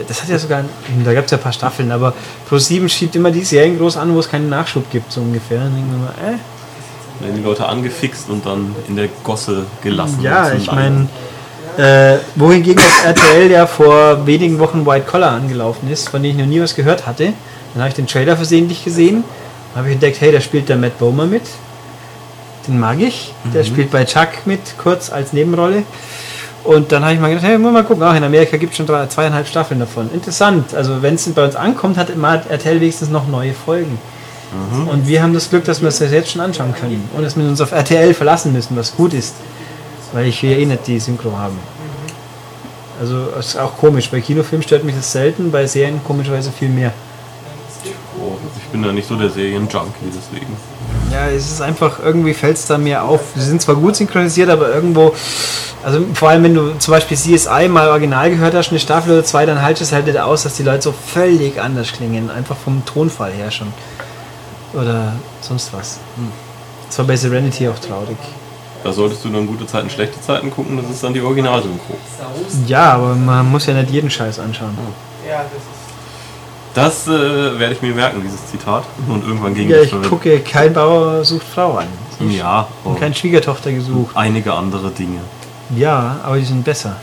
das 0.07 0.21
hat 0.21 0.29
ja 0.29 0.37
sogar, 0.37 0.63
da 1.03 1.13
gab 1.13 1.25
es 1.25 1.31
ja 1.31 1.37
ein 1.37 1.43
paar 1.43 1.53
Staffeln, 1.53 1.91
aber 1.91 2.13
Pro7 2.49 2.87
schiebt 2.89 3.15
immer 3.15 3.31
die 3.31 3.43
Serien 3.43 3.77
groß 3.77 3.97
an, 3.97 4.13
wo 4.13 4.19
es 4.19 4.29
keinen 4.29 4.49
Nachschub 4.49 4.89
gibt, 4.91 5.11
so 5.11 5.21
ungefähr. 5.21 5.59
Dann 5.59 5.73
denken 5.73 5.91
wir 5.91 5.97
mal, 5.97 6.33
äh, 6.33 7.23
Werden 7.23 7.35
die 7.37 7.43
Leute 7.43 7.65
angefixt 7.65 8.29
und 8.29 8.45
dann 8.45 8.75
in 8.87 8.95
der 8.95 9.07
Gosse 9.23 9.65
gelassen. 9.81 10.19
Ja, 10.21 10.53
ich 10.53 10.71
meine, 10.71 11.07
äh, 11.77 12.17
wohingegen 12.36 12.79
auf 12.79 13.05
RTL 13.05 13.51
ja 13.51 13.67
vor 13.67 14.25
wenigen 14.25 14.59
Wochen 14.59 14.86
White 14.86 15.05
Collar 15.05 15.31
angelaufen 15.31 15.89
ist, 15.91 16.09
von 16.09 16.21
dem 16.21 16.31
ich 16.31 16.38
noch 16.38 16.45
nie 16.45 16.62
was 16.62 16.75
gehört 16.75 17.05
hatte. 17.05 17.33
Dann 17.74 17.81
habe 17.81 17.89
ich 17.89 17.95
den 17.95 18.07
Trailer 18.07 18.36
versehentlich 18.36 18.83
gesehen, 18.83 19.24
habe 19.75 19.88
ich 19.88 19.93
entdeckt, 19.93 20.21
hey, 20.21 20.31
da 20.31 20.41
spielt 20.41 20.69
der 20.69 20.77
Matt 20.77 20.97
Bomer 20.97 21.25
mit. 21.25 21.43
Den 22.67 22.79
mag 22.79 23.00
ich. 23.00 23.33
Der 23.53 23.63
spielt 23.63 23.91
bei 23.91 24.05
Chuck 24.05 24.45
mit, 24.45 24.59
kurz 24.77 25.09
als 25.12 25.33
Nebenrolle. 25.33 25.83
Und 26.63 26.91
dann 26.91 27.03
habe 27.03 27.13
ich 27.13 27.19
mal 27.19 27.29
gedacht, 27.29 27.45
hey, 27.45 27.57
muss 27.57 27.71
mal 27.71 27.83
gucken, 27.83 28.03
ach, 28.03 28.15
in 28.15 28.24
Amerika 28.24 28.57
gibt 28.57 28.71
es 28.71 28.77
schon 28.77 28.86
drei, 28.86 29.07
zweieinhalb 29.07 29.47
Staffeln 29.47 29.79
davon. 29.79 30.09
Interessant. 30.13 30.74
Also 30.74 31.01
wenn 31.01 31.15
es 31.15 31.29
bei 31.29 31.45
uns 31.45 31.55
ankommt, 31.55 31.97
hat 31.97 32.09
immer 32.09 32.41
RTL 32.50 32.81
wenigstens 32.81 33.09
noch 33.09 33.27
neue 33.27 33.53
Folgen. 33.53 33.97
Und 34.89 35.07
wir 35.07 35.21
haben 35.21 35.33
das 35.33 35.50
Glück, 35.50 35.65
dass 35.65 35.81
wir 35.81 35.89
es 35.89 36.00
das 36.00 36.12
jetzt 36.12 36.31
schon 36.31 36.41
anschauen 36.41 36.74
können. 36.74 37.09
Und 37.15 37.24
dass 37.24 37.36
wir 37.36 37.43
uns 37.45 37.62
auf 37.62 37.71
RTL 37.71 38.13
verlassen 38.13 38.53
müssen, 38.53 38.75
was 38.77 38.95
gut 38.95 39.13
ist. 39.13 39.36
Weil 40.13 40.27
ich 40.27 40.41
ja 40.41 40.51
eh 40.51 40.65
nicht 40.65 40.88
die 40.88 41.00
Synchro 41.00 41.38
haben. 41.38 41.57
Also 43.00 43.27
ist 43.39 43.57
auch 43.57 43.77
komisch. 43.77 44.09
Bei 44.09 44.21
Kinofilmen 44.21 44.63
stört 44.63 44.83
mich 44.83 44.95
das 44.95 45.12
selten, 45.12 45.51
bei 45.51 45.67
Serien 45.67 46.01
komischerweise 46.03 46.51
viel 46.51 46.69
mehr. 46.69 46.93
Oh, 48.19 48.36
ich 48.57 48.63
bin 48.69 48.83
ja 48.83 48.91
nicht 48.91 49.07
so 49.07 49.15
der 49.15 49.29
Serien-Junkie, 49.29 50.12
deswegen. 50.15 50.55
Ja, 51.17 51.29
es 51.29 51.51
ist 51.51 51.62
einfach, 51.62 52.00
irgendwie 52.00 52.36
fällt 52.36 52.57
es 52.57 52.67
da 52.67 52.77
mir 52.77 53.03
auf. 53.03 53.21
Sie 53.36 53.41
sind 53.41 53.59
zwar 53.59 53.74
gut 53.74 53.95
synchronisiert, 53.95 54.51
aber 54.51 54.69
irgendwo, 54.69 55.15
also 55.83 56.05
vor 56.13 56.29
allem 56.29 56.43
wenn 56.43 56.53
du 56.53 56.77
zum 56.77 56.91
Beispiel 56.91 57.17
CSI 57.17 57.67
mal 57.69 57.88
original 57.89 58.29
gehört 58.29 58.53
hast, 58.53 58.69
eine 58.69 58.79
Staffel 58.79 59.13
oder 59.13 59.24
zwei, 59.24 59.47
dann 59.47 59.63
haltet 59.63 59.81
es 59.81 59.91
halt 59.91 60.05
nicht 60.05 60.19
aus, 60.19 60.43
dass 60.43 60.53
die 60.53 60.62
Leute 60.62 60.83
so 60.83 60.91
völlig 60.91 61.59
anders 61.59 61.91
klingen. 61.91 62.29
Einfach 62.29 62.55
vom 62.55 62.86
Tonfall 62.86 63.31
her 63.31 63.50
schon. 63.50 63.74
Oder 64.74 65.13
sonst 65.41 65.74
was. 65.74 65.97
Das 66.88 67.00
war 67.00 67.05
bei 67.05 67.15
Serenity 67.15 67.67
auch 67.67 67.79
traurig. 67.79 68.17
Da 68.83 68.93
solltest 68.93 69.25
du 69.25 69.29
dann 69.29 69.47
gute 69.47 69.65
Zeiten, 69.65 69.89
schlechte 69.89 70.21
Zeiten 70.21 70.51
gucken, 70.51 70.77
das 70.77 70.88
ist 70.88 71.03
dann 71.03 71.15
die 71.15 71.21
Originalsynchro. 71.21 71.97
Ja, 72.67 72.93
aber 72.93 73.15
man 73.15 73.50
muss 73.50 73.65
ja 73.65 73.74
nicht 73.74 73.89
jeden 73.89 74.12
Scheiß 74.12 74.38
anschauen. 74.38 74.77
Ja, 75.27 75.38
das 75.38 75.63
ist. 75.63 75.76
Das 76.77 77.07
äh, 77.07 77.10
werde 77.60 77.74
ich 77.74 77.81
mir 77.81 77.91
merken, 77.96 78.22
dieses 78.24 78.46
Zitat. 78.51 78.84
Und 79.10 79.24
irgendwann 79.25 79.55
gegen 79.55 79.67
Ja, 79.72 79.81
ich 79.81 79.89
verwenden. 79.89 80.10
gucke, 80.12 80.39
kein 80.41 80.74
Bauer 80.74 81.25
sucht 81.25 81.48
Frau 81.55 81.77
an. 81.79 81.88
Ja, 82.29 82.67
Und 82.84 83.00
keine 83.00 83.15
Schwiegertochter 83.15 83.72
gesucht. 83.72 84.15
einige 84.15 84.53
andere 84.53 84.91
Dinge. 84.91 85.19
Ja, 85.75 86.17
aber 86.24 86.38
die 86.38 86.46
sind 86.46 86.63
besser. 86.63 86.96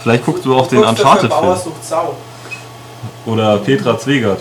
Vielleicht 0.00 0.24
guckst 0.24 0.44
du 0.44 0.54
auch 0.56 0.68
den 0.68 0.80
Kurz 0.82 1.00
dafür, 1.00 1.28
Bauer 1.28 1.40
Uncharted-Film. 1.54 1.74
Sau. 1.82 2.16
Oder 3.26 3.56
Petra 3.58 3.98
Zwegert. 3.98 4.40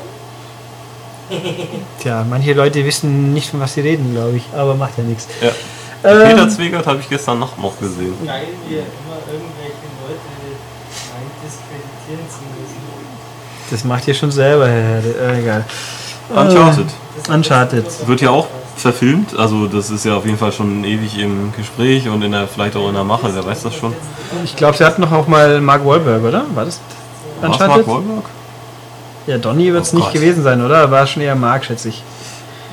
Tja, 2.00 2.24
manche 2.30 2.54
Leute 2.54 2.86
wissen 2.86 3.34
nicht, 3.34 3.50
von 3.50 3.60
was 3.62 3.74
sie 3.74 3.82
reden, 3.82 4.14
glaube 4.14 4.38
ich, 4.38 4.44
aber 4.56 4.76
macht 4.76 5.00
ja 5.00 5.04
nichts. 5.04 5.28
Ja. 5.42 5.50
Peter 6.04 6.44
Ähm, 6.44 6.50
Zwegert 6.52 6.86
habe 6.86 7.00
ich 7.00 7.10
gestern 7.10 7.40
Nacht 7.40 7.60
noch 7.60 7.80
gesehen. 7.80 8.14
Nein, 8.24 8.44
wir 8.68 8.78
immer 8.78 9.18
irgendwelche 9.26 9.88
Leute 10.06 10.30
meint, 11.10 11.34
diskreditieren 11.44 12.30
zu 12.30 12.42
müssen. 12.54 12.86
Das 13.76 13.84
macht 13.84 14.08
ihr 14.08 14.14
schon 14.14 14.32
selber, 14.32 14.70
Herr 14.70 14.82
Herde. 15.02 15.16
Äh, 15.20 15.40
egal. 15.42 15.66
Uncharted. 16.34 16.86
Äh, 17.28 17.32
Uncharted. 17.34 18.08
Wird 18.08 18.22
ja 18.22 18.30
auch 18.30 18.48
verfilmt, 18.78 19.38
also 19.38 19.68
das 19.68 19.90
ist 19.90 20.06
ja 20.06 20.16
auf 20.16 20.26
jeden 20.26 20.38
Fall 20.38 20.54
schon 20.54 20.86
ewig 20.86 21.20
im 21.20 21.52
Gespräch 21.58 22.08
und 22.08 22.22
in 22.22 22.32
der, 22.32 22.48
vielleicht 22.48 22.78
auch 22.78 22.88
in 22.88 22.94
der 22.94 23.04
Mache, 23.04 23.30
wer 23.36 23.46
weiß 23.46 23.64
das 23.64 23.76
schon. 23.76 23.94
Ich 24.46 24.56
glaube, 24.56 24.78
sie 24.78 24.86
hatten 24.86 25.02
noch 25.02 25.12
auch 25.12 25.28
mal 25.28 25.60
Mark 25.60 25.86
Wahlberg, 25.86 26.24
oder? 26.24 26.46
War 26.56 26.64
das 26.64 26.80
Uncharted? 27.42 27.68
Mark 27.86 27.88
Wahlberg? 27.88 28.24
Ja, 29.28 29.38
Donny 29.40 29.74
wird 29.74 29.84
es 29.84 29.92
Oh 29.94 29.98
nicht 29.98 30.06
Gott. 30.06 30.14
gewesen 30.14 30.42
sein, 30.42 30.64
oder? 30.64 30.90
War 30.90 31.06
schon 31.06 31.22
eher 31.24 31.36
Mark, 31.36 31.66
schätze 31.66 31.90
ich. 31.90 32.02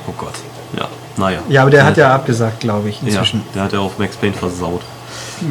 Oh 0.07 0.13
Gott. 0.17 0.35
Ja, 0.77 0.87
naja. 1.17 1.39
Ja, 1.49 1.63
aber 1.63 1.71
der 1.71 1.85
hat 1.85 1.97
ja 1.97 2.15
abgesagt, 2.15 2.61
glaube 2.61 2.87
ich, 2.87 3.01
Ja, 3.01 3.07
inzwischen. 3.09 3.41
der 3.53 3.63
hat 3.63 3.73
ja 3.73 3.79
auch 3.79 3.91
Max 3.97 4.15
Payne 4.15 4.35
versaut. 4.35 4.81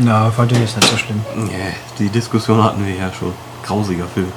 Na, 0.00 0.30
fand 0.30 0.50
ich 0.52 0.58
jetzt 0.60 0.76
nicht 0.76 0.88
so 0.90 0.96
schlimm. 0.96 1.20
Nee, 1.36 1.74
die 1.98 2.08
Diskussion 2.08 2.64
hatten 2.64 2.86
wir 2.86 2.94
ja 2.94 3.10
schon. 3.12 3.34
Grausiger 3.66 4.06
Film. 4.12 4.32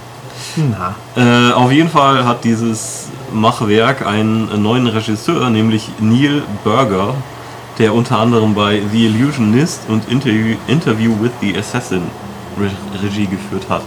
Na. 0.58 0.96
Äh, 1.16 1.54
auf 1.54 1.72
jeden 1.72 1.90
Fall 1.90 2.26
hat 2.26 2.44
dieses 2.44 3.10
Machwerk 3.34 4.06
einen 4.06 4.62
neuen 4.62 4.88
Regisseur, 4.88 5.50
nämlich 5.50 5.90
Neil 6.00 6.44
Burger, 6.64 7.14
der 7.78 7.94
unter 7.94 8.20
anderem 8.20 8.54
bei 8.54 8.82
The 8.92 9.06
Illusionist 9.08 9.82
und 9.90 10.10
Interview, 10.10 10.56
Interview 10.68 11.12
with 11.20 11.32
the 11.42 11.58
Assassin 11.58 12.04
Re 12.58 12.70
Regie 13.04 13.28
geführt 13.28 13.70
hat. 13.70 13.82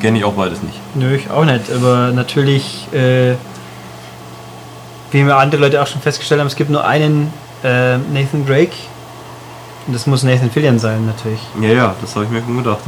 Kenne 0.00 0.18
ich 0.18 0.24
auch 0.24 0.34
beides 0.34 0.62
nicht. 0.62 0.78
Nö, 0.94 1.16
ich 1.16 1.28
auch 1.30 1.44
nicht. 1.44 1.64
Aber 1.74 2.12
natürlich, 2.12 2.86
äh, 2.92 3.34
wie 5.10 5.26
wir 5.26 5.36
andere 5.36 5.60
Leute 5.60 5.82
auch 5.82 5.86
schon 5.88 6.00
festgestellt 6.00 6.40
haben, 6.40 6.46
es 6.46 6.54
gibt 6.54 6.70
nur 6.70 6.84
einen 6.84 7.32
äh, 7.64 7.98
Nathan 7.98 8.46
Drake. 8.46 8.76
Und 9.88 9.94
das 9.94 10.06
muss 10.06 10.22
Nathan 10.22 10.50
Fillion 10.50 10.78
sein, 10.78 11.06
natürlich. 11.06 11.40
Ja, 11.60 11.68
ja, 11.68 11.94
das 12.00 12.14
habe 12.14 12.26
ich 12.26 12.30
mir 12.30 12.42
schon 12.42 12.58
gedacht. 12.58 12.78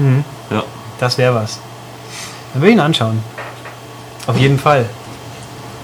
Ja. 0.51 0.63
Das 1.01 1.19
wäre 1.19 1.35
was. 1.35 1.59
Dann 2.53 2.63
will 2.63 2.71
ich 2.71 2.75
ihn 2.75 2.81
anschauen. 2.81 3.23
Auf 4.27 4.37
jeden 4.37 4.59
Fall. 4.59 4.87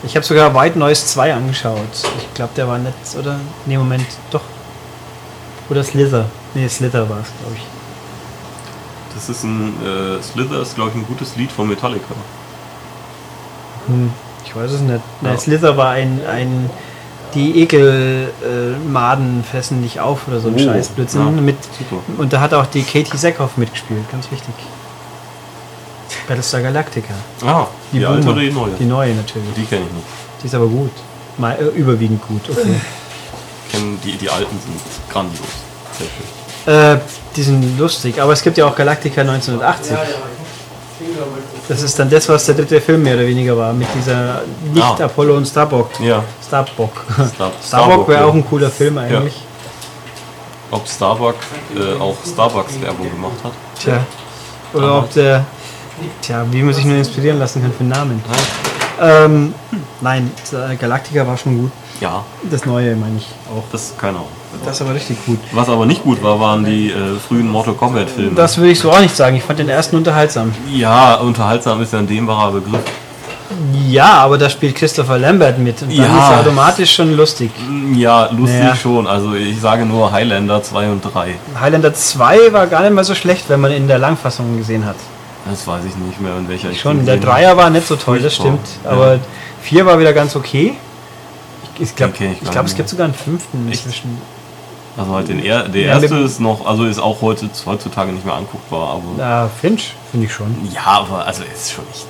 Ich 0.04 0.14
habe 0.14 0.24
sogar 0.24 0.54
White 0.54 0.78
Noise 0.78 1.06
2 1.06 1.34
angeschaut. 1.34 1.78
Ich 2.18 2.34
glaube, 2.34 2.52
der 2.56 2.68
war 2.68 2.78
nett, 2.78 2.94
oder? 3.18 3.40
Nee, 3.64 3.76
Moment, 3.78 4.06
doch. 4.30 4.42
Oder 5.68 5.82
Slither. 5.82 6.26
Nee, 6.54 6.68
Slither 6.68 7.08
war 7.08 7.18
es, 7.20 7.28
glaube 7.40 7.56
ich. 7.56 7.62
Das 9.14 9.28
ist 9.30 9.44
ein 9.44 9.72
äh, 9.82 10.22
Slither 10.22 10.60
ist 10.60 10.74
glaube 10.74 10.90
ich 10.90 10.96
ein 10.96 11.06
gutes 11.06 11.36
Lied 11.36 11.50
von 11.50 11.68
Metallica. 11.68 12.14
Hm, 13.86 14.12
ich 14.44 14.54
weiß 14.54 14.70
es 14.72 14.80
nicht. 14.80 15.00
Nein, 15.22 15.32
Ja. 15.32 15.38
Slither 15.38 15.76
war 15.76 15.90
ein, 15.90 16.20
ein 16.30 16.70
die 17.34 17.60
Ekelmaden 17.62 19.40
äh, 19.40 19.42
fressen 19.42 19.80
nicht 19.80 20.00
auf 20.00 20.28
oder 20.28 20.40
so 20.40 20.48
ein 20.48 20.54
Oh, 20.54 20.58
Scheiß 20.58 20.88
Blödsinn. 20.90 21.20
ja. 21.36 21.42
Mit, 21.42 21.56
Super. 21.64 22.02
und 22.18 22.32
da 22.32 22.40
hat 22.40 22.54
auch 22.54 22.66
die 22.66 22.82
Katie 22.82 23.16
Sackhoff 23.16 23.56
mitgespielt, 23.56 24.08
ganz 24.10 24.30
wichtig. 24.30 24.54
Battlestar 26.26 26.60
Galactica. 26.62 27.14
Ah, 27.44 27.66
die, 27.92 28.04
alte 28.04 28.20
Boomer. 28.20 28.32
oder 28.32 28.40
die 28.40 28.50
neue? 28.50 28.70
Die 28.78 28.84
neue 28.84 29.14
natürlich. 29.14 29.54
Die 29.56 29.64
kenne 29.64 29.82
ich 29.86 29.92
nicht. 29.92 30.06
Die 30.42 30.46
ist 30.46 30.54
aber 30.54 30.66
gut. 30.66 30.90
Mal, 31.38 31.56
äh, 31.58 31.78
überwiegend 31.78 32.20
gut, 32.26 32.42
okay. 32.50 32.80
Ich 33.66 33.72
kenn 33.72 33.98
die, 34.02 34.16
die 34.16 34.28
alten 34.30 34.56
sind 34.64 34.80
grandios. 35.12 35.40
Sehr 35.98 36.06
schön. 36.86 36.96
äh, 36.96 37.00
die 37.34 37.42
sind 37.42 37.78
lustig, 37.78 38.20
aber 38.20 38.32
es 38.32 38.42
gibt 38.42 38.56
ja 38.58 38.66
auch 38.66 38.74
Galactica 38.74 39.20
1980. 39.20 39.90
Ja, 39.92 39.96
ja. 40.02 40.08
Ich 40.98 41.06
bin, 41.06 41.14
glaube 41.14 41.30
ich, 41.38 41.68
Das 41.68 41.82
ist 41.82 41.98
dann 41.98 42.08
das, 42.08 42.28
was 42.28 42.46
der 42.46 42.54
dritte 42.54 42.80
Film 42.80 43.02
mehr 43.02 43.14
oder 43.16 43.26
weniger 43.26 43.56
war, 43.56 43.72
mit 43.72 43.88
dieser 43.94 44.40
nicht 44.72 44.82
Ah. 44.82 45.04
Apollo 45.04 45.36
und 45.36 45.46
Starbuck. 45.46 45.90
Ja, 46.00 46.24
Starbuck. 46.46 47.04
Star 47.34 47.52
Starbuck 47.66 48.08
wäre 48.08 48.20
ja. 48.22 48.26
auch 48.26 48.34
ein 48.34 48.46
cooler 48.48 48.70
Film 48.70 48.96
eigentlich. 48.98 49.34
Ob 50.70 50.88
Starbuck 50.88 51.36
äh, 51.76 52.00
auch 52.00 52.16
Starbucks 52.26 52.80
Werbung 52.80 53.10
gemacht 53.10 53.36
hat. 53.44 53.52
Tja. 53.78 54.04
Oder 54.72 54.98
ob 54.98 55.12
der. 55.12 55.44
Tja, 56.22 56.44
wie 56.50 56.62
man 56.62 56.74
sich 56.74 56.84
nur 56.84 56.96
inspirieren 56.96 57.38
lassen 57.38 57.62
kann 57.62 57.72
für 57.72 57.80
einen 57.80 57.88
Namen. 57.90 58.22
Ähm, 59.00 59.54
nein, 60.00 60.30
äh, 60.52 60.76
Galactica 60.76 61.26
war 61.26 61.36
schon 61.36 61.58
gut. 61.58 61.70
Ja, 62.00 62.22
Das 62.50 62.66
neue 62.66 62.94
meine 62.96 63.16
ich 63.18 63.26
auch. 63.50 63.64
das 63.72 63.94
keine 63.98 64.16
Ahnung. 64.18 64.28
Das 64.64 64.76
ist 64.76 64.82
aber 64.82 64.94
richtig 64.94 65.16
gut. 65.24 65.38
Was 65.52 65.68
aber 65.68 65.86
nicht 65.86 66.02
gut 66.02 66.22
war, 66.22 66.38
waren 66.40 66.64
die 66.64 66.90
äh, 66.90 66.94
frühen 67.26 67.48
Mortal 67.48 67.74
Kombat 67.74 68.10
Filme. 68.10 68.34
Das 68.34 68.56
würde 68.58 68.70
ich 68.70 68.80
so 68.80 68.90
auch 68.90 69.00
nicht 69.00 69.14
sagen. 69.16 69.36
Ich 69.36 69.42
fand 69.42 69.58
den 69.58 69.68
ersten 69.68 69.96
unterhaltsam. 69.96 70.52
ja, 70.74 71.14
unterhaltsam 71.16 71.80
ist 71.82 71.92
ja 71.92 71.98
ein 72.00 72.06
dehnbarer 72.06 72.52
Begriff. 72.52 72.80
Ja, 73.88 74.14
aber 74.14 74.36
da 74.38 74.50
spielt 74.50 74.74
Christopher 74.74 75.18
Lambert 75.18 75.58
mit. 75.58 75.80
Und 75.82 75.90
dann 75.90 75.96
Ja. 75.98 76.04
ist 76.04 76.30
er 76.34 76.40
automatisch 76.40 76.94
schon 76.94 77.16
lustig. 77.16 77.50
Ja, 77.94 78.26
lustig 78.32 78.60
Naja. 78.60 78.76
schon. 78.76 79.06
Also 79.06 79.34
ich 79.34 79.60
sage 79.60 79.86
nur 79.86 80.10
Highlander 80.12 80.62
2 80.62 80.90
und 80.90 81.00
3. 81.02 81.34
Highlander 81.60 81.94
2 81.94 82.52
war 82.52 82.66
gar 82.66 82.82
nicht 82.82 82.92
mal 82.92 83.04
so 83.04 83.14
schlecht, 83.14 83.44
wenn 83.48 83.60
man 83.60 83.72
in 83.72 83.88
der 83.88 83.98
Langfassung 83.98 84.58
gesehen 84.58 84.84
hat. 84.84 84.96
Das 85.48 85.66
weiß 85.66 85.84
ich 85.84 85.96
nicht 85.96 86.20
mehr, 86.20 86.36
in 86.36 86.48
welcher 86.48 86.70
ich 86.70 86.80
Schon, 86.80 87.06
der. 87.06 87.18
Dreier 87.18 87.56
war 87.56 87.70
nicht 87.70 87.86
so 87.86 87.96
toll, 87.96 88.20
das 88.20 88.34
stimmt. 88.34 88.66
Ja. 88.84 88.90
Aber 88.90 89.20
4 89.62 89.86
war 89.86 89.98
wieder 89.98 90.12
ganz 90.12 90.34
okay. 90.34 90.74
Ich, 91.78 91.94
glaube, 91.94 92.14
kenn 92.14 92.32
ich 92.32 92.42
ich 92.42 92.50
glaub, 92.50 92.64
es 92.64 92.74
gibt 92.74 92.88
sogar 92.88 93.04
einen 93.04 93.14
fünften 93.14 93.68
Echt? 93.70 93.84
inzwischen. 93.84 94.18
Also 94.96 95.14
halt 95.14 95.28
den 95.28 95.44
er, 95.44 95.68
der 95.68 95.82
erste 95.82 96.16
ist 96.16 96.40
noch, 96.40 96.64
also 96.66 96.86
ist 96.86 96.98
auch 96.98 97.20
heute, 97.20 97.50
heutzutage 97.66 98.12
nicht 98.12 98.24
mehr 98.24 98.34
anguckbar, 98.34 98.94
aber. 98.94 99.02
Na, 99.18 99.50
Finch, 99.60 99.92
finde 100.10 100.26
ich 100.26 100.32
schon. 100.32 100.56
Ja, 100.72 100.86
aber 100.86 101.26
also 101.26 101.42
ist 101.42 101.72
schon 101.72 101.84
nicht. 101.86 102.06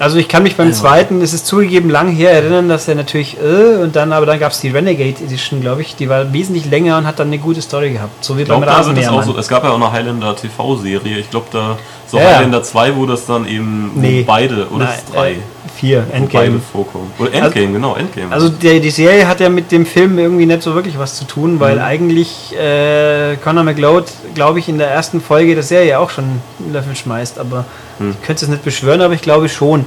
Also 0.00 0.16
ich 0.16 0.28
kann 0.28 0.42
mich 0.42 0.56
beim 0.56 0.68
Also- 0.68 0.80
zweiten, 0.80 1.20
es 1.20 1.34
ist 1.34 1.46
zugegeben 1.46 1.90
lang 1.90 2.08
her, 2.08 2.32
erinnern, 2.32 2.70
dass 2.70 2.88
er 2.88 2.94
natürlich, 2.94 3.36
äh, 3.38 3.76
und 3.82 3.94
dann, 3.96 4.12
aber 4.14 4.24
dann 4.24 4.38
gab 4.40 4.50
es 4.52 4.60
die 4.60 4.68
Renegade 4.70 5.22
Edition, 5.22 5.60
glaube 5.60 5.82
ich, 5.82 5.94
die 5.94 6.08
war 6.08 6.32
wesentlich 6.32 6.64
länger 6.64 6.96
und 6.96 7.06
hat 7.06 7.18
dann 7.18 7.26
eine 7.28 7.36
gute 7.38 7.60
Story 7.60 7.90
gehabt. 7.90 8.24
So 8.24 8.36
wie 8.38 8.42
Ich 8.42 8.48
beim 8.48 8.62
da 8.62 8.66
wird 8.66 8.70
es 8.70 8.74
auch 8.76 8.80
Rasenmähermann. 8.92 9.24
so. 9.24 9.36
Es 9.36 9.46
gab 9.46 9.62
ja 9.62 9.70
auch 9.70 9.76
eine 9.76 9.92
Highlander 9.92 10.34
TV-Serie. 10.34 11.18
Ich 11.18 11.28
glaube, 11.30 11.46
da 11.52 11.76
so 12.06 12.16
Ja. 12.16 12.24
Highlander 12.36 12.62
2, 12.62 12.96
wo 12.96 13.04
das 13.04 13.26
dann 13.26 13.46
eben 13.46 13.92
Nee. 13.94 14.24
beide 14.26 14.68
oder 14.70 14.86
Nein, 14.86 14.98
drei, 15.12 15.30
Äh, 15.32 15.36
vier, 15.76 16.04
wo 16.08 16.12
Endgame. 16.16 16.44
beide 16.46 16.60
vorkommen. 16.60 17.10
Oder 17.18 17.32
Endgame, 17.32 17.72
genau, 17.72 17.94
Endgame. 17.96 18.32
Also 18.32 18.48
der, 18.48 18.80
die 18.80 18.90
Serie 18.90 19.26
hat 19.26 19.40
ja 19.40 19.48
mit 19.48 19.70
dem 19.72 19.86
Film 19.86 20.18
irgendwie 20.18 20.46
nicht 20.46 20.62
so 20.62 20.74
wirklich 20.74 20.98
was 20.98 21.16
zu 21.16 21.24
tun, 21.24 21.58
weil 21.60 21.76
Mhm. 21.76 21.82
eigentlich 21.82 22.54
äh, 22.58 23.36
Conor 23.42 23.64
McLeod, 23.64 24.06
glaube 24.34 24.58
ich, 24.58 24.68
in 24.68 24.78
der 24.78 24.88
ersten 24.90 25.20
Folge 25.20 25.54
der 25.54 25.62
Serie 25.64 25.98
auch 25.98 26.10
schon 26.10 26.24
einen 26.24 26.72
Löffel 26.72 26.94
schmeißt, 26.96 27.38
aber 27.38 27.64
Mhm. 27.98 28.10
ich 28.20 28.26
könnte 28.26 28.44
es 28.44 28.50
nicht 28.50 28.64
beschwören, 28.64 29.00
aber 29.00 29.14
ich 29.14 29.22
glaube 29.22 29.48
schon. 29.48 29.86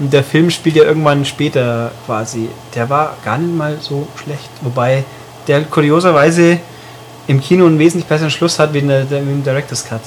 Und 0.00 0.12
der 0.12 0.24
Film 0.24 0.50
spielt 0.50 0.74
ja 0.76 0.82
irgendwann 0.84 1.24
später 1.24 1.92
quasi. 2.06 2.48
Der 2.74 2.90
war 2.90 3.16
gar 3.24 3.38
nicht 3.38 3.54
mal 3.56 3.76
so 3.80 4.08
schlecht, 4.22 4.50
wobei 4.62 5.04
der 5.46 5.62
kurioserweise 5.62 6.58
im 7.26 7.40
Kino 7.40 7.64
einen 7.66 7.78
wesentlich 7.78 8.06
besseren 8.08 8.30
Schluss 8.30 8.58
hat 8.58 8.74
wie 8.74 8.78
in 8.78 8.88
der, 8.88 9.04
der, 9.04 9.20
im 9.20 9.42
Director's 9.44 9.84
Cut. 9.84 10.00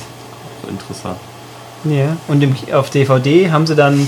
Interessant. 0.70 1.18
Ja, 1.84 2.18
und 2.28 2.44
im, 2.44 2.56
auf 2.74 2.90
DVD 2.90 3.52
haben 3.52 3.68
sie 3.68 3.76
dann 3.76 4.08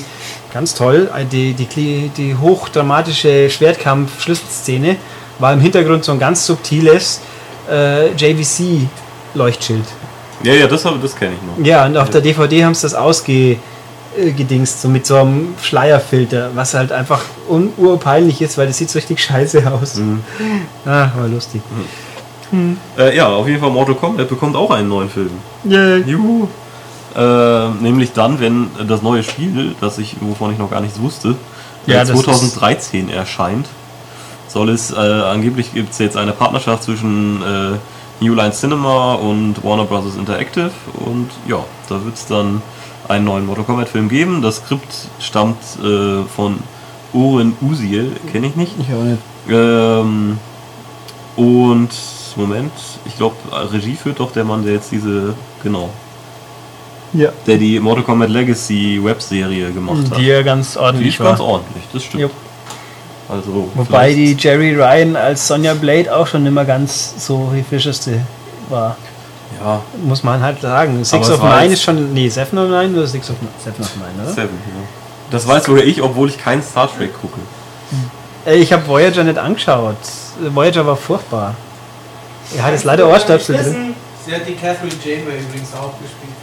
ganz 0.53 0.73
toll 0.73 1.09
äh, 1.15 1.25
die, 1.25 1.53
die, 1.53 2.09
die 2.15 2.35
hochdramatische 2.35 3.49
Schwertkampf-Schlüsselszene 3.49 4.97
war 5.37 5.53
im 5.53 5.59
Hintergrund 5.61 6.03
so 6.03 6.11
ein 6.11 6.19
ganz 6.19 6.45
subtiles 6.45 7.21
äh, 7.69 8.11
JVC-Leuchtschild. 8.13 9.85
Ja, 10.43 10.53
ja, 10.53 10.67
das, 10.67 10.83
das 10.83 11.15
kenne 11.15 11.33
ich 11.35 11.41
noch. 11.41 11.65
Ja, 11.65 11.85
und 11.85 11.97
auf 11.97 12.09
der 12.09 12.21
DVD 12.21 12.63
haben 12.63 12.73
sie 12.73 12.83
das 12.83 12.93
ausgedingst, 12.93 14.81
so 14.81 14.87
mit 14.87 15.05
so 15.05 15.17
einem 15.17 15.55
Schleierfilter, 15.61 16.51
was 16.55 16.73
halt 16.73 16.91
einfach 16.91 17.21
un 17.49 17.73
urpeinlich 17.77 18.41
ist, 18.41 18.57
weil 18.57 18.67
das 18.67 18.77
sieht 18.77 18.89
so 18.89 18.97
richtig 18.97 19.21
scheiße 19.21 19.71
aus. 19.71 19.95
Mhm. 19.95 20.21
Ah, 20.85 21.09
war 21.15 21.27
lustig. 21.27 21.61
Äh, 22.97 23.15
ja, 23.15 23.27
auf 23.27 23.47
jeden 23.47 23.59
Fall 23.59 23.69
Mortal 23.69 23.95
Kombat 23.95 24.27
bekommt 24.27 24.55
auch 24.55 24.71
einen 24.71 24.87
neuen 24.87 25.09
Film. 25.09 25.29
Yeah. 25.65 25.97
Juhu. 25.97 26.47
Äh, 27.19 27.69
nämlich 27.81 28.13
dann, 28.13 28.39
wenn 28.39 28.69
das 28.87 29.01
neue 29.01 29.23
Spiel, 29.23 29.75
das 29.81 29.97
ich, 29.97 30.15
wovon 30.21 30.53
ich 30.53 30.57
noch 30.57 30.71
gar 30.71 30.79
nichts 30.79 31.01
wusste, 31.01 31.35
äh, 31.85 31.91
Ja, 31.91 32.05
das 32.05 32.17
2013 32.21 33.09
erscheint, 33.09 33.67
soll 34.47 34.69
es, 34.69 34.91
äh, 34.91 34.95
angeblich 34.95 35.73
gibt 35.73 35.91
es 35.91 35.97
jetzt 35.97 36.15
eine 36.15 36.31
Partnerschaft 36.31 36.83
zwischen 36.83 37.41
äh, 37.41 38.23
New 38.23 38.33
Line 38.35 38.51
Cinema 38.51 39.15
und 39.15 39.61
Warner 39.65 39.83
Bros. 39.83 40.15
Interactive 40.15 40.71
und 41.05 41.29
ja, 41.45 41.59
da 41.89 42.03
wird 42.05 42.15
es 42.15 42.25
dann 42.25 42.61
einen 43.09 43.25
neuen 43.25 43.45
Mortal 43.45 43.65
Kombat 43.65 43.89
Film 43.89 44.07
geben. 44.07 44.41
Das 44.41 44.57
Skript 44.57 45.09
stammt 45.19 45.57
äh, 45.83 46.23
von 46.23 46.59
Oren 47.11 47.53
Uziel, 47.61 48.11
kenne 48.31 48.47
ich 48.47 48.55
nicht. 48.55 48.73
Ich 48.79 48.93
auch 48.93 49.03
nicht. 49.03 49.21
Ähm, 49.49 50.37
und 51.35 51.89
Moment, 52.37 52.71
ich 53.05 53.17
glaube, 53.17 53.35
Regie 53.73 53.95
führt 53.95 54.19
doch 54.21 54.31
der 54.31 54.45
Mann, 54.45 54.63
der 54.63 54.73
jetzt 54.73 54.91
diese, 54.91 55.33
genau, 55.63 55.89
Ja. 57.13 57.29
der 57.47 57.57
die 57.57 57.79
Mortal 57.79 58.03
Kombat 58.03 58.29
Legacy 58.29 58.99
Webserie 59.03 59.71
gemacht 59.71 60.11
hat. 60.11 60.17
Die 60.19 60.25
ja 60.27 60.41
ganz 60.43 60.73
Die 60.73 60.79
ordentlich 60.79 61.13
ist 61.15 61.23
ganz 61.23 61.39
war. 61.39 61.47
ordentlich, 61.47 61.83
das 61.91 62.03
stimmt. 62.03 62.21
Jupp. 62.21 62.31
Also, 63.27 63.69
Wobei 63.75 64.13
die 64.13 64.33
Jerry 64.37 64.73
Ryan 64.75 65.15
als 65.15 65.47
Sonja 65.47 65.73
Blade 65.75 66.15
auch 66.15 66.25
schon 66.27 66.45
immer 66.45 66.65
ganz 66.65 67.13
so 67.17 67.51
die 67.55 67.63
frischeste 67.63 68.21
war. 68.69 68.95
Ja, 69.63 69.81
Muss 70.03 70.23
man 70.23 70.41
halt 70.41 70.61
sagen. 70.61 71.03
Six 71.03 71.27
es 71.27 71.33
of 71.33 71.43
Nine 71.43 71.73
ist 71.73 71.83
schon. 71.83 72.13
Nee, 72.13 72.29
Seven 72.29 72.57
of 72.59 72.69
Nine 72.69 72.95
oder 72.97 73.07
Six 73.07 73.29
of 73.29 73.35
Nine? 73.41 73.51
Seven 73.63 73.81
of 73.83 73.95
Nine, 73.95 74.23
oder? 74.23 74.33
Seven, 74.33 74.49
ja. 74.49 74.83
Das 75.31 75.47
weiß 75.47 75.65
sogar 75.65 75.83
ich, 75.83 76.01
obwohl 76.01 76.29
ich 76.29 76.37
keinen 76.39 76.63
Star 76.63 76.89
Trek 76.95 77.11
gucke. 77.21 77.39
Äh, 78.45 78.55
Ich 78.57 78.71
habe 78.73 78.87
Voyager 78.87 79.23
nicht 79.23 79.37
angeschaut. 79.37 79.97
Voyager 80.53 80.85
war 80.85 80.95
furchtbar. 80.95 81.55
Er 82.55 82.63
hat 82.63 82.71
jetzt 82.71 82.83
leider 82.85 83.07
Ohrstöpsel 83.07 83.57
drin. 83.57 83.95
Sie 84.25 84.33
hat 84.33 84.41
die 84.47 84.53
Catherine 84.53 84.93
Janeway 85.03 85.39
übrigens 85.39 85.73
auch 85.73 85.93
gespielt. 86.01 86.33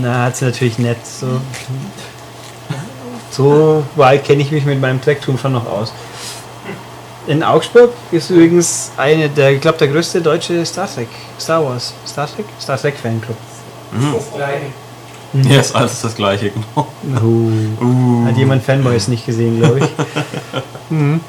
Na, 0.00 0.24
hat 0.24 0.36
sie 0.36 0.44
natürlich 0.44 0.78
nett. 0.78 0.98
So, 1.06 1.40
so 3.30 3.84
weit 3.96 4.24
kenne 4.24 4.42
ich 4.42 4.50
mich 4.50 4.64
mit 4.64 4.80
meinem 4.80 5.00
Trektum 5.00 5.38
schon 5.38 5.52
noch 5.52 5.66
aus. 5.66 5.92
In 7.26 7.42
Augsburg 7.42 7.90
ist 8.12 8.30
übrigens 8.30 8.92
eine 8.96 9.28
der, 9.28 9.50
ich 9.52 9.60
glaube, 9.60 9.78
der 9.78 9.88
größte 9.88 10.20
deutsche 10.20 10.64
Star 10.64 10.88
Trek, 10.92 11.08
Star 11.40 11.64
Wars, 11.64 11.92
Star 12.06 12.28
Trek, 12.32 12.46
Star 12.60 12.78
Trek 12.78 12.94
Fanclub. 12.96 13.36
Das 13.92 14.32
gleiche. 14.34 14.66
Ja, 15.32 15.60
ist 15.60 15.74
alles 15.74 16.00
das 16.00 16.14
gleiche, 16.14 16.50
genau. 16.50 16.86
Uh. 17.22 17.84
Uh. 17.84 18.26
Hat 18.26 18.36
jemand 18.36 18.62
Fanboys 18.64 19.08
nicht 19.08 19.26
gesehen, 19.26 19.58
glaube 19.60 19.80
ich. 19.80 19.86
mhm. 20.90 21.20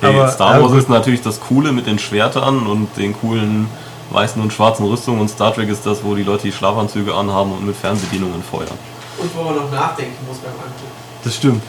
Hey, 0.00 0.14
Aber- 0.14 0.30
Star 0.30 0.54
aber 0.54 0.62
Wars 0.62 0.72
gut. 0.72 0.80
ist 0.82 0.88
natürlich 0.88 1.22
das 1.22 1.40
Coole 1.40 1.72
mit 1.72 1.86
den 1.86 1.98
Schwertern 1.98 2.66
und 2.66 2.96
den 2.96 3.12
coolen 3.18 3.68
weißen 4.10 4.40
und 4.40 4.52
schwarzen 4.52 4.86
Rüstungen 4.86 5.20
und 5.20 5.28
Star 5.28 5.54
Trek 5.54 5.68
ist 5.68 5.84
das, 5.86 6.02
wo 6.04 6.14
die 6.14 6.22
Leute 6.22 6.44
die 6.44 6.52
Schlafanzüge 6.52 7.14
anhaben 7.14 7.52
und 7.52 7.66
mit 7.66 7.76
Fernbedienungen 7.76 8.42
feuern. 8.42 8.78
Und 9.18 9.34
wo 9.36 9.42
man 9.42 9.56
noch 9.56 9.70
nachdenken 9.70 10.26
muss 10.26 10.38
beim 10.38 10.52
Angucken. 10.52 10.92
Das 11.24 11.34
stimmt. 11.34 11.62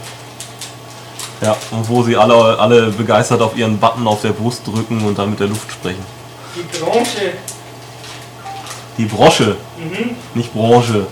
Ja, 1.42 1.56
und 1.72 1.88
wo 1.88 2.02
sie 2.04 2.18
alle, 2.18 2.58
alle 2.60 2.88
begeistert 2.92 3.42
auf 3.42 3.56
ihren 3.56 3.78
Button 3.78 4.08
auf 4.08 4.22
der 4.22 4.32
Brust 4.32 4.66
drücken 4.66 5.04
und 5.06 5.18
dann 5.18 5.30
mit 5.30 5.40
der 5.40 5.48
Luft 5.48 5.72
sprechen. 5.72 6.04
Die 6.56 6.80
Branche. 6.80 7.34
Die 8.98 9.06
Brosche, 9.06 9.56
nicht 10.34 10.52
Branche. 10.54 11.06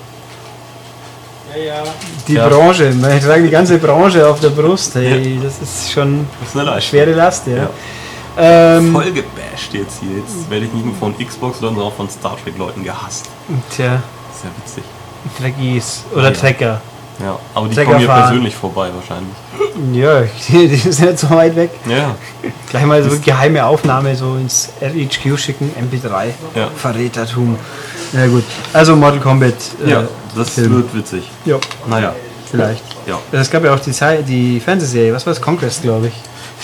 Ja, 1.56 1.62
ja. 1.64 1.84
Die 2.28 2.34
Ja. 2.34 2.48
Branche, 2.50 2.92
man 3.00 3.22
tragen 3.22 3.44
die 3.44 3.50
ganze 3.52 3.78
Branche 3.78 4.28
auf 4.28 4.40
der 4.40 4.50
Brust, 4.50 4.96
hey, 4.96 5.40
das 5.44 5.60
ist 5.62 5.92
schon 5.92 6.26
Das 6.40 6.50
ist 6.50 6.56
eine 6.56 6.62
eine 6.64 6.72
Leistung. 6.78 6.90
schwere 6.90 7.12
Last, 7.14 7.46
ja. 7.48 7.58
Ja. 7.58 7.70
Ähm, 8.38 8.92
Voll 8.94 9.12
gebasht 9.12 9.74
jetzt 9.74 10.00
hier. 10.02 10.18
Jetzt 10.18 10.50
werde 10.50 10.66
ich 10.66 10.74
nicht 10.74 10.86
nur 10.86 10.96
von 10.96 11.16
Xbox-Leuten, 11.18 11.76
sondern 11.76 11.86
auch 11.92 11.96
von 11.96 12.10
Star 12.10 12.36
Trek-Leuten 12.44 12.84
gehasst. 12.84 13.30
tja, 13.76 13.96
ist 14.34 14.44
ja 14.44 14.50
witzig. 14.64 14.84
Trekkies 15.40 16.04
oder 16.14 16.26
Ja. 16.26 16.32
Trecker. 16.32 16.82
Ja, 17.24 17.40
aber 17.54 17.70
die 17.70 17.76
Trecker 17.76 17.86
kommen 17.92 18.00
hier 18.00 18.08
fahren. 18.10 18.24
persönlich 18.28 18.56
vorbei 18.56 18.90
wahrscheinlich. 18.94 19.36
Ja, 19.94 20.22
die, 20.48 20.68
die 20.70 20.76
sind 20.78 21.10
nicht 21.10 21.20
so 21.20 21.30
weit 21.32 21.54
weg. 21.56 21.70
Ja, 21.86 22.16
Gleich 22.70 22.86
mal 22.86 23.04
so 23.04 23.18
geheime 23.20 23.66
Aufnahme 23.66 24.16
so 24.16 24.36
ins 24.36 24.70
RHQ 24.82 25.38
schicken, 25.38 25.70
MP3. 25.78 26.28
ja. 26.56 26.70
Verrätertum. 26.78 27.58
Na 28.14 28.26
gut, 28.28 28.44
also 28.72 28.96
Mortal 28.96 29.20
Kombat. 29.20 29.54
äh, 29.86 29.90
Ja, 29.92 30.04
das 30.36 30.52
Film. 30.52 30.76
wird 30.78 30.94
witzig. 30.96 31.30
Ja, 31.44 31.58
Naja, 31.90 32.14
vielleicht. 32.50 32.84
ja. 33.06 33.20
Es 33.34 33.50
gab 33.52 33.66
ja 33.66 33.74
auch 33.74 33.80
die, 33.80 33.92
die 34.26 34.60
Fernsehserie, 34.62 35.14
was 35.14 35.26
war 35.26 35.34
das? 35.34 35.42
Conquest, 35.42 35.82
glaube 35.82 36.08
ich. 36.08 36.14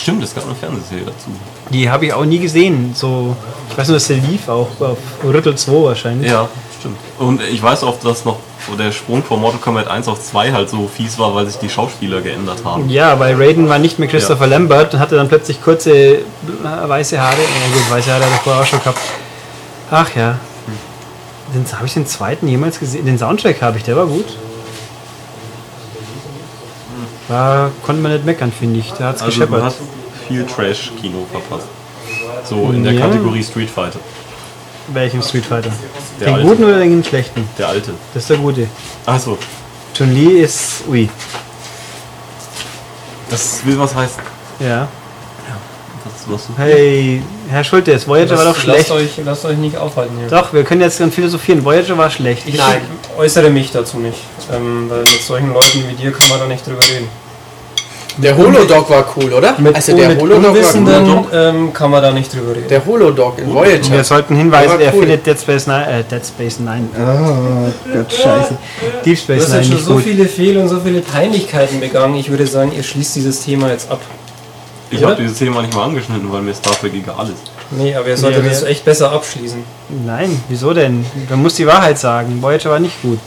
Stimmt, 0.02 0.24
es 0.24 0.34
gab 0.34 0.46
eine 0.46 0.56
Fernsehserie 0.56 1.04
dazu. 1.06 1.32
Die 1.72 1.90
habe 1.90 2.06
ich 2.06 2.14
auch 2.14 2.26
nie 2.26 2.40
gesehen. 2.40 2.94
So, 2.96 3.36
ich 3.70 3.78
weiß 3.78 3.88
nur, 3.88 3.96
dass 3.98 4.08
der 4.08 4.18
lief 4.18 4.48
auch 4.50 4.68
auf 4.80 4.98
Rüttel 5.24 5.56
2 5.56 5.72
wahrscheinlich. 5.84 6.30
Ja, 6.30 6.50
stimmt. 6.80 6.98
Und 7.20 7.42
ich 7.42 7.62
weiß 7.62 7.84
auch, 7.84 8.00
dass 8.00 8.26
noch 8.26 8.38
der 8.78 8.92
Sprung 8.92 9.24
von 9.24 9.40
Mortal 9.40 9.60
Kombat 9.60 9.88
1 9.88 10.08
auf 10.08 10.22
2 10.22 10.52
halt 10.52 10.70
so 10.70 10.88
fies 10.94 11.18
war, 11.18 11.34
weil 11.34 11.46
sich 11.48 11.58
die 11.58 11.70
Schauspieler 11.70 12.22
geändert 12.22 12.64
haben. 12.64 12.90
Ja, 12.90 13.20
weil 13.20 13.36
Raiden 13.36 13.70
war 13.70 13.80
nicht 13.80 14.00
mehr 14.00 14.08
Christopher 14.08 14.48
Lambert 14.48 14.94
und 14.94 15.00
hatte 15.00 15.16
dann 15.16 15.28
plötzlich 15.28 15.62
kurze 15.62 15.92
äh, 15.94 16.24
weiße 16.64 17.20
Haare. 17.20 17.38
Ja 17.38 17.74
gut, 17.74 17.92
weiße 17.92 18.12
Haare 18.12 18.26
hat 18.26 18.32
er 18.32 18.38
vorher 18.40 18.62
auch 18.62 18.66
schon 18.68 18.80
gehabt. 18.80 19.00
Ach 19.90 20.16
ja. 20.16 20.38
Habe 21.74 21.86
ich 21.86 21.94
den 21.94 22.06
zweiten 22.06 22.48
jemals 22.48 22.80
gesehen? 22.80 23.06
Den 23.06 23.18
Soundtrack 23.18 23.62
habe 23.62 23.78
ich, 23.78 23.84
der 23.84 23.98
war 23.98 24.06
gut. 24.06 24.26
Da 27.28 27.72
konnte 27.86 28.02
man 28.02 28.14
nicht 28.14 28.26
meckern, 28.26 28.52
finde 28.52 28.80
ich. 28.80 28.92
Da 28.94 29.08
hat 29.10 29.16
es 29.18 29.22
Also 29.22 29.40
gescheppert. 29.40 29.74
Viel 30.32 30.46
Trash-Kino 30.46 31.26
verpasst. 31.32 31.68
So 32.48 32.72
in 32.72 32.84
der 32.84 32.94
Ja. 32.94 33.02
Kategorie 33.08 33.44
Street 33.44 33.70
Fighter. 33.70 34.00
Welchen 34.88 35.22
Street 35.22 35.46
Fighter? 35.46 35.72
Der 36.20 36.28
den 36.28 36.36
alte. 36.36 36.48
guten 36.48 36.64
oder 36.64 36.80
den 36.80 37.04
schlechten? 37.04 37.48
Der 37.58 37.68
alte. 37.68 37.92
Das 38.14 38.24
ist 38.24 38.30
der 38.30 38.38
gute. 38.38 38.68
Achso, 39.06 39.38
Chun-Li 39.96 40.40
ist. 40.42 40.84
Ui. 40.90 41.10
das 43.30 43.66
will 43.66 43.78
was 43.80 43.96
heißen. 43.96 44.22
Ja. 44.60 44.88
Das, 46.04 46.14
was 46.28 46.42
Hey, 46.58 47.22
Herr 47.50 47.64
Schultes, 47.64 48.08
Voyager 48.08 48.36
war 48.36 48.46
doch 48.46 48.56
schlecht. 48.56 48.90
Lasst 48.90 48.92
euch, 48.92 49.12
lasst 49.24 49.46
euch 49.46 49.58
nicht 49.58 49.78
aufhalten 49.78 50.18
hier. 50.18 50.28
Doch, 50.30 50.52
wir 50.52 50.64
können 50.64 50.82
jetzt 50.82 51.00
dann 51.00 51.12
philosophieren. 51.12 51.64
Voyager 51.64 51.98
war 51.98 52.10
schlecht. 52.10 52.48
Ich 52.48 52.60
äußere 53.18 53.50
mich 53.52 53.72
dazu 53.72 53.98
nicht. 53.98 54.18
Ähm, 54.52 54.90
weil 54.90 55.02
mit 55.02 55.22
solchen 55.22 55.54
Leuten 55.54 55.84
wie 55.88 55.94
dir 55.94 56.12
kann 56.12 56.28
man 56.30 56.40
da 56.40 56.48
nicht 56.48 56.66
drüber 56.66 56.82
reden. 56.82 57.08
Der 58.18 58.36
Holodog 58.38 58.90
war 58.90 59.06
cool, 59.16 59.32
oder? 59.34 59.56
Mit, 59.58 59.76
also 59.76 59.96
der 59.96 60.10
mit 60.10 60.20
Holodog 60.22 60.44
war 60.44 60.50
Unwissenden 60.52 61.08
cool. 61.10 61.26
ähm, 61.34 61.74
kann 61.74 61.92
man 61.92 62.02
da 62.02 62.12
nicht 62.12 62.34
drüber 62.34 62.52
reden. 62.56 62.68
Der 62.68 62.86
Holodog 62.86 63.40
in 63.40 63.54
Voyager. 63.54 63.92
Wir 63.92 64.04
sollten 64.04 64.36
hinweisen, 64.36 64.80
er 64.82 64.94
cool. 64.94 65.00
findet 65.02 65.26
Dead 65.26 65.40
Space 65.40 65.68
Nine, 65.68 65.88
äh, 65.88 66.04
Dead 66.04 66.26
Space 66.26 66.60
Nine. 66.60 66.88
Oh 66.98 67.72
Gott, 67.94 68.12
scheiße. 68.12 68.58
Deep 69.06 69.16
Du 69.16 69.16
Space 69.16 69.44
hast 69.44 69.50
Nine 69.50 69.58
jetzt 69.60 69.68
schon 69.68 69.76
nicht 69.76 69.86
so 69.86 69.94
gut. 69.94 70.04
viele 70.04 70.26
Fehl- 70.26 70.58
und 70.58 70.68
so 70.68 70.80
viele 70.82 71.00
Peinlichkeiten 71.02 71.80
begangen. 71.80 72.16
Ich 72.16 72.30
würde 72.30 72.46
sagen, 72.48 72.72
ihr 72.76 72.84
schließt 72.84 73.16
dieses 73.16 73.42
Thema 73.44 73.70
jetzt 73.70 73.90
ab. 73.90 74.02
Ich 74.90 75.04
habe 75.04 75.16
dieses 75.16 75.38
Thema 75.38 75.62
nicht 75.62 75.74
mal 75.74 75.86
angeschnitten, 75.86 76.30
weil 76.32 76.42
mir 76.42 76.54
Star 76.54 76.74
Trek 76.80 76.94
egal 76.94 77.28
ist. 77.28 77.52
Nee, 77.72 77.96
aber 77.96 78.08
ihr 78.10 78.18
solltet 78.18 78.44
Nee, 78.44 78.50
das 78.50 78.64
echt 78.64 78.84
besser 78.84 79.10
abschließen. 79.14 79.64
Nein, 80.06 80.44
wieso 80.50 80.74
denn? 80.74 81.06
Man 81.30 81.42
muss 81.42 81.56
die 81.56 81.66
Wahrheit 81.66 81.98
sagen. 81.98 82.42
Voyager 82.42 82.72
war 82.72 82.80
nicht 82.80 83.02
gut. 83.02 83.20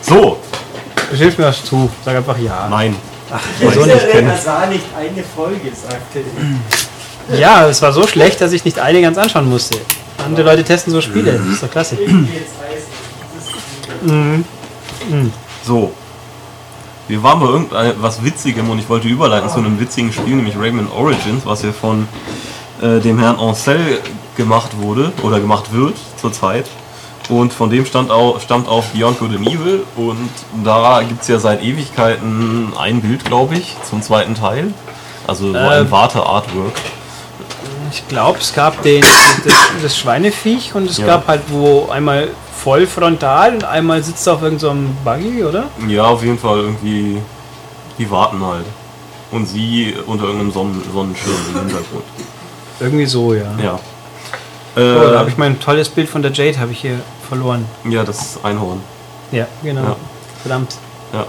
So, 0.00 0.38
Hilf 1.14 1.36
mir 1.36 1.44
was 1.44 1.62
zu. 1.62 1.90
Sag 2.04 2.16
einfach 2.16 2.38
ja. 2.38 2.66
nein. 2.70 2.96
Wieso 3.60 3.84
nicht? 3.84 4.42
sah 4.42 4.66
nicht 4.66 4.84
eine 4.96 5.22
Folge, 5.22 5.70
sagte 5.74 6.20
Ja, 7.38 7.68
es 7.68 7.80
war 7.82 7.92
so 7.92 8.06
schlecht, 8.06 8.40
dass 8.40 8.52
ich 8.52 8.64
nicht 8.64 8.78
eine 8.78 9.00
ganz 9.00 9.18
anschauen 9.18 9.48
musste. 9.48 9.78
Andere 10.24 10.42
Leute 10.42 10.64
testen 10.64 10.92
so 10.92 11.00
Spiele. 11.00 11.32
Das 11.32 11.46
ist 11.46 11.62
doch 11.62 11.70
klasse. 11.70 11.96
So. 15.64 15.92
Wir 17.08 17.22
waren 17.22 17.40
bei 17.40 17.46
irgendwas 17.46 18.24
Witzigem 18.24 18.70
und 18.70 18.78
ich 18.78 18.88
wollte 18.88 19.08
überleiten 19.08 19.50
zu 19.50 19.58
einem 19.58 19.78
witzigen 19.78 20.12
Spiel, 20.12 20.36
nämlich 20.36 20.56
Rayman 20.56 20.88
Origins, 20.90 21.44
was 21.44 21.62
ja 21.62 21.72
von 21.72 22.06
äh, 22.80 23.00
dem 23.00 23.18
Herrn 23.18 23.36
Ancel 23.36 24.00
gemacht 24.36 24.70
wurde 24.78 25.12
oder 25.22 25.40
gemacht 25.40 25.72
wird 25.72 25.96
zurzeit. 26.20 26.66
Und 27.28 27.52
von 27.52 27.70
dem 27.70 27.86
stand 27.86 28.10
auch, 28.10 28.40
stammt 28.40 28.68
auch 28.68 28.84
Beyond 28.86 29.18
Good 29.20 29.36
and 29.36 29.46
Evil 29.46 29.84
und 29.96 30.28
da 30.64 31.02
gibt 31.06 31.22
es 31.22 31.28
ja 31.28 31.38
seit 31.38 31.62
Ewigkeiten 31.62 32.72
ein 32.78 33.00
Bild, 33.00 33.24
glaube 33.24 33.54
ich, 33.54 33.76
zum 33.88 34.02
zweiten 34.02 34.34
Teil. 34.34 34.74
Also 35.26 35.52
so 35.52 35.58
ein 35.58 35.82
Ähm. 35.82 35.90
Warte-Artwork. 35.90 36.72
Ich 37.92 38.06
glaube, 38.08 38.38
es 38.40 38.52
gab 38.54 38.82
den, 38.82 39.04
das, 39.44 39.54
das 39.82 39.96
Schweineviech 39.98 40.74
und 40.74 40.90
es 40.90 40.98
Ja. 40.98 41.06
gab 41.06 41.28
halt 41.28 41.42
wo 41.48 41.88
einmal 41.90 42.28
voll 42.62 42.86
frontal 42.86 43.54
und 43.54 43.64
einmal 43.64 44.02
sitzt 44.02 44.26
er 44.26 44.34
auf 44.34 44.42
irgendeinem 44.42 44.96
Buggy, 45.04 45.44
oder? 45.44 45.64
Ja, 45.86 46.04
auf 46.04 46.22
jeden 46.24 46.38
Fall 46.38 46.58
irgendwie, 46.58 47.18
die 47.98 48.10
warten 48.10 48.44
halt. 48.44 48.64
Und 49.30 49.46
sie 49.46 49.94
unter 50.06 50.24
irgendeinem 50.24 50.52
Sonnen 50.52 50.82
Sonnenschirm 50.92 51.34
im 51.54 51.60
Hintergrund. 51.60 52.04
Irgendwie 52.80 53.06
so, 53.06 53.32
ja. 53.34 53.44
Ja. 53.62 53.78
Oh, 54.74 54.80
da 54.80 55.18
habe 55.18 55.28
Äh, 55.28 55.32
ich 55.32 55.36
mein 55.38 55.60
tolles 55.60 55.88
Bild 55.88 56.08
von 56.08 56.22
der 56.22 56.32
Jade 56.32 56.58
habe 56.58 56.72
ich 56.72 56.80
hier 56.80 57.00
verloren. 57.28 57.66
ja, 57.84 58.04
das 58.04 58.38
Einhorn. 58.42 58.80
Ja, 59.30 59.46
genau. 59.62 59.82
Ja. 59.82 59.96
Verdammt. 60.42 60.76
Ja. 61.12 61.26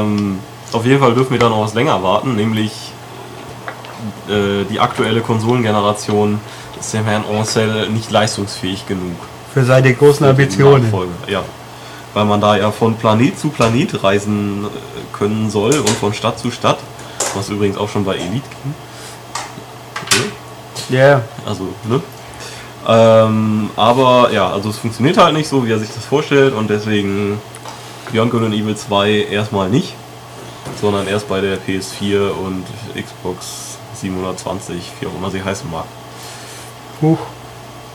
Ähm, 0.00 0.38
auf 0.72 0.84
jeden 0.86 1.00
Fall 1.00 1.14
dürfen 1.14 1.32
wir 1.32 1.38
da 1.38 1.48
noch 1.48 1.62
was 1.62 1.74
länger 1.74 2.02
warten, 2.02 2.36
nämlich 2.36 2.72
äh, 4.28 4.64
die 4.70 4.78
aktuelle 4.80 5.20
Konsolengeneration 5.20 6.40
ist 6.78 6.94
dem 6.94 7.04
Herrn 7.04 7.24
Ancel 7.30 7.88
nicht 7.90 8.10
leistungsfähig 8.10 8.86
genug. 8.86 9.16
Für 9.52 9.64
seine 9.64 9.92
großen 9.94 10.26
Ambitionen. 10.26 10.84
Nachfolge. 10.84 11.12
Ja. 11.26 11.42
Weil 12.14 12.24
man 12.24 12.40
da 12.40 12.56
ja 12.56 12.70
von 12.70 12.94
Planet 12.96 13.38
zu 13.38 13.48
Planet 13.50 14.02
reisen 14.02 14.64
äh, 14.64 15.16
können 15.16 15.50
soll 15.50 15.74
und 15.78 15.90
von 15.90 16.14
Stadt 16.14 16.38
zu 16.38 16.50
Stadt, 16.50 16.78
was 17.34 17.48
übrigens 17.50 17.76
auch 17.76 17.88
schon 17.88 18.04
bei 18.04 18.14
Elite 18.14 18.48
ging. 18.62 18.74
Ja, 20.90 21.20
Also, 21.44 21.64
ne? 21.84 22.00
Ähm, 22.88 23.68
aber 23.76 24.30
ja, 24.32 24.50
also 24.50 24.70
es 24.70 24.78
funktioniert 24.78 25.18
halt 25.18 25.34
nicht 25.34 25.46
so, 25.46 25.66
wie 25.66 25.70
er 25.70 25.78
sich 25.78 25.90
das 25.94 26.06
vorstellt 26.06 26.54
und 26.54 26.70
deswegen 26.70 27.38
Beyond 28.10 28.30
Good 28.30 28.44
and 28.44 28.54
Evil 28.54 28.74
2 28.74 29.26
erstmal 29.30 29.68
nicht, 29.68 29.94
sondern 30.80 31.06
erst 31.06 31.28
bei 31.28 31.42
der 31.42 31.58
PS4 31.58 32.30
und 32.30 32.64
Xbox 32.94 33.76
720, 33.94 34.92
wie 35.00 35.06
auch 35.06 35.14
immer 35.14 35.30
sie 35.30 35.42
heißen 35.42 35.70
mag. 35.70 35.84
huch. 37.02 37.18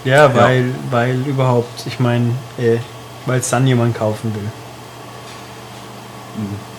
Ja, 0.05 0.35
weil, 0.35 0.75
weil 0.91 1.15
überhaupt, 1.25 1.87
ich 1.87 1.99
meine, 1.99 2.31
äh, 2.57 2.77
weil 3.25 3.39
es 3.39 3.49
dann 3.49 3.65
jemand 3.65 3.97
kaufen 3.97 4.35
will. 4.35 4.51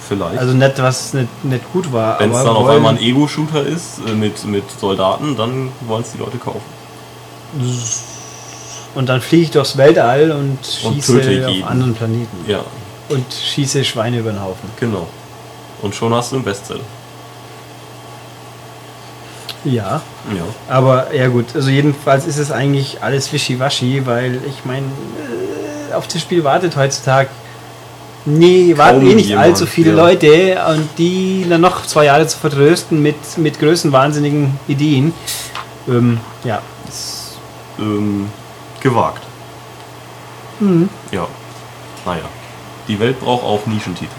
Vielleicht. 0.06 0.38
Also 0.38 0.52
nicht, 0.52 0.82
was 0.82 1.14
nicht, 1.14 1.44
nicht 1.44 1.72
gut 1.72 1.90
war. 1.90 2.20
Wenn 2.20 2.30
es 2.30 2.36
aber 2.36 2.48
dann 2.48 2.56
auf 2.56 2.68
einmal 2.68 2.94
ein 2.94 3.00
Ego-Shooter 3.00 3.64
ist 3.64 4.00
äh, 4.06 4.12
mit, 4.12 4.44
mit 4.44 4.70
Soldaten, 4.78 5.36
dann 5.36 5.72
wollen 5.86 6.02
es 6.02 6.12
die 6.12 6.18
Leute 6.18 6.36
kaufen. 6.36 6.83
Und 8.94 9.08
dann 9.08 9.20
fliege 9.20 9.44
ich 9.44 9.50
durchs 9.50 9.76
Weltall 9.76 10.30
und 10.30 10.58
Und 10.84 10.94
schieße 10.94 11.20
töte 11.20 11.48
auf 11.48 11.70
anderen 11.70 11.94
Planeten. 11.94 12.36
Ja, 12.46 12.60
Und 13.08 13.26
schieße 13.32 13.84
Schweine 13.84 14.18
über 14.18 14.30
den 14.30 14.40
Haufen. 14.40 14.68
genau. 14.78 15.06
Und 15.82 15.94
schon 15.94 16.14
hast 16.14 16.32
du 16.32 16.36
einen 16.36 16.44
Bestseller. 16.44 16.80
Ja. 19.64 20.00
Ja. 20.34 20.44
Aber 20.68 21.12
ja 21.14 21.28
gut, 21.28 21.46
also 21.54 21.68
jedenfalls 21.68 22.26
ist 22.26 22.38
es 22.38 22.50
eigentlich 22.50 23.02
alles 23.02 23.32
wischiwaschi, 23.32 24.06
weil 24.06 24.40
ich 24.46 24.64
meine, 24.64 24.86
äh, 25.90 25.94
auf 25.94 26.06
das 26.06 26.22
Spiel 26.22 26.44
wartet 26.44 26.76
heutzutage 26.76 27.28
nee, 28.24 28.76
warten 28.76 29.06
eh 29.06 29.14
nicht 29.14 29.28
jemand, 29.28 29.46
allzu 29.48 29.66
viele 29.66 29.90
ja. 29.90 29.96
Leute 29.96 30.58
und 30.70 30.88
die 30.98 31.46
dann 31.48 31.60
noch 31.60 31.86
zwei 31.86 32.06
Jahre 32.06 32.26
zu 32.26 32.38
vertrösten 32.38 33.02
mit, 33.02 33.16
mit 33.36 33.58
größenwahnsinnigen 33.58 34.58
Ideen. 34.68 35.12
Ähm, 35.88 36.18
ja, 36.44 36.62
Ist, 36.88 37.23
ähm, 37.78 38.28
gewagt. 38.80 39.22
Mhm. 40.60 40.88
Ja. 41.10 41.26
Naja. 42.04 42.24
Die 42.88 43.00
Welt 43.00 43.18
braucht 43.20 43.44
auch 43.44 43.66
Nischentitel. 43.66 44.12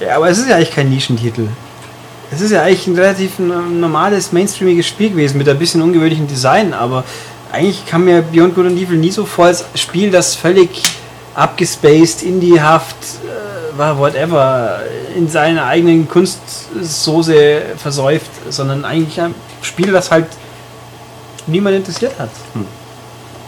Ja, 0.00 0.16
aber 0.16 0.28
es 0.28 0.38
ist 0.38 0.48
ja 0.48 0.56
eigentlich 0.56 0.74
kein 0.74 0.90
Nischentitel. 0.90 1.48
Es 2.30 2.40
ist 2.40 2.50
ja 2.50 2.62
eigentlich 2.62 2.86
ein 2.86 2.94
relativ 2.94 3.38
normales, 3.38 4.32
mainstreamiges 4.32 4.86
Spiel 4.86 5.10
gewesen 5.10 5.38
mit 5.38 5.48
ein 5.48 5.58
bisschen 5.58 5.80
ungewöhnlichem 5.80 6.26
Design, 6.26 6.74
aber 6.74 7.04
eigentlich 7.50 7.86
kam 7.86 8.04
mir 8.04 8.20
Beyond 8.20 8.54
Good 8.54 8.66
and 8.66 8.78
Evil 8.78 8.98
nie 8.98 9.10
so 9.10 9.24
vor 9.24 9.46
als 9.46 9.64
Spiel, 9.74 10.10
das 10.10 10.34
völlig 10.34 10.82
abgespaced, 11.34 12.22
indiehaft, 12.22 12.96
äh, 13.24 13.78
war 13.78 13.98
whatever, 13.98 14.80
in 15.16 15.28
seiner 15.28 15.64
eigenen 15.64 16.06
Kunstsoße 16.06 17.62
versäuft, 17.78 18.30
sondern 18.50 18.84
eigentlich 18.84 19.20
ein 19.20 19.34
Spiel, 19.62 19.92
das 19.92 20.10
halt 20.10 20.26
niemand 21.48 21.76
interessiert 21.76 22.12
hat. 22.18 22.30
Hm. 22.54 22.66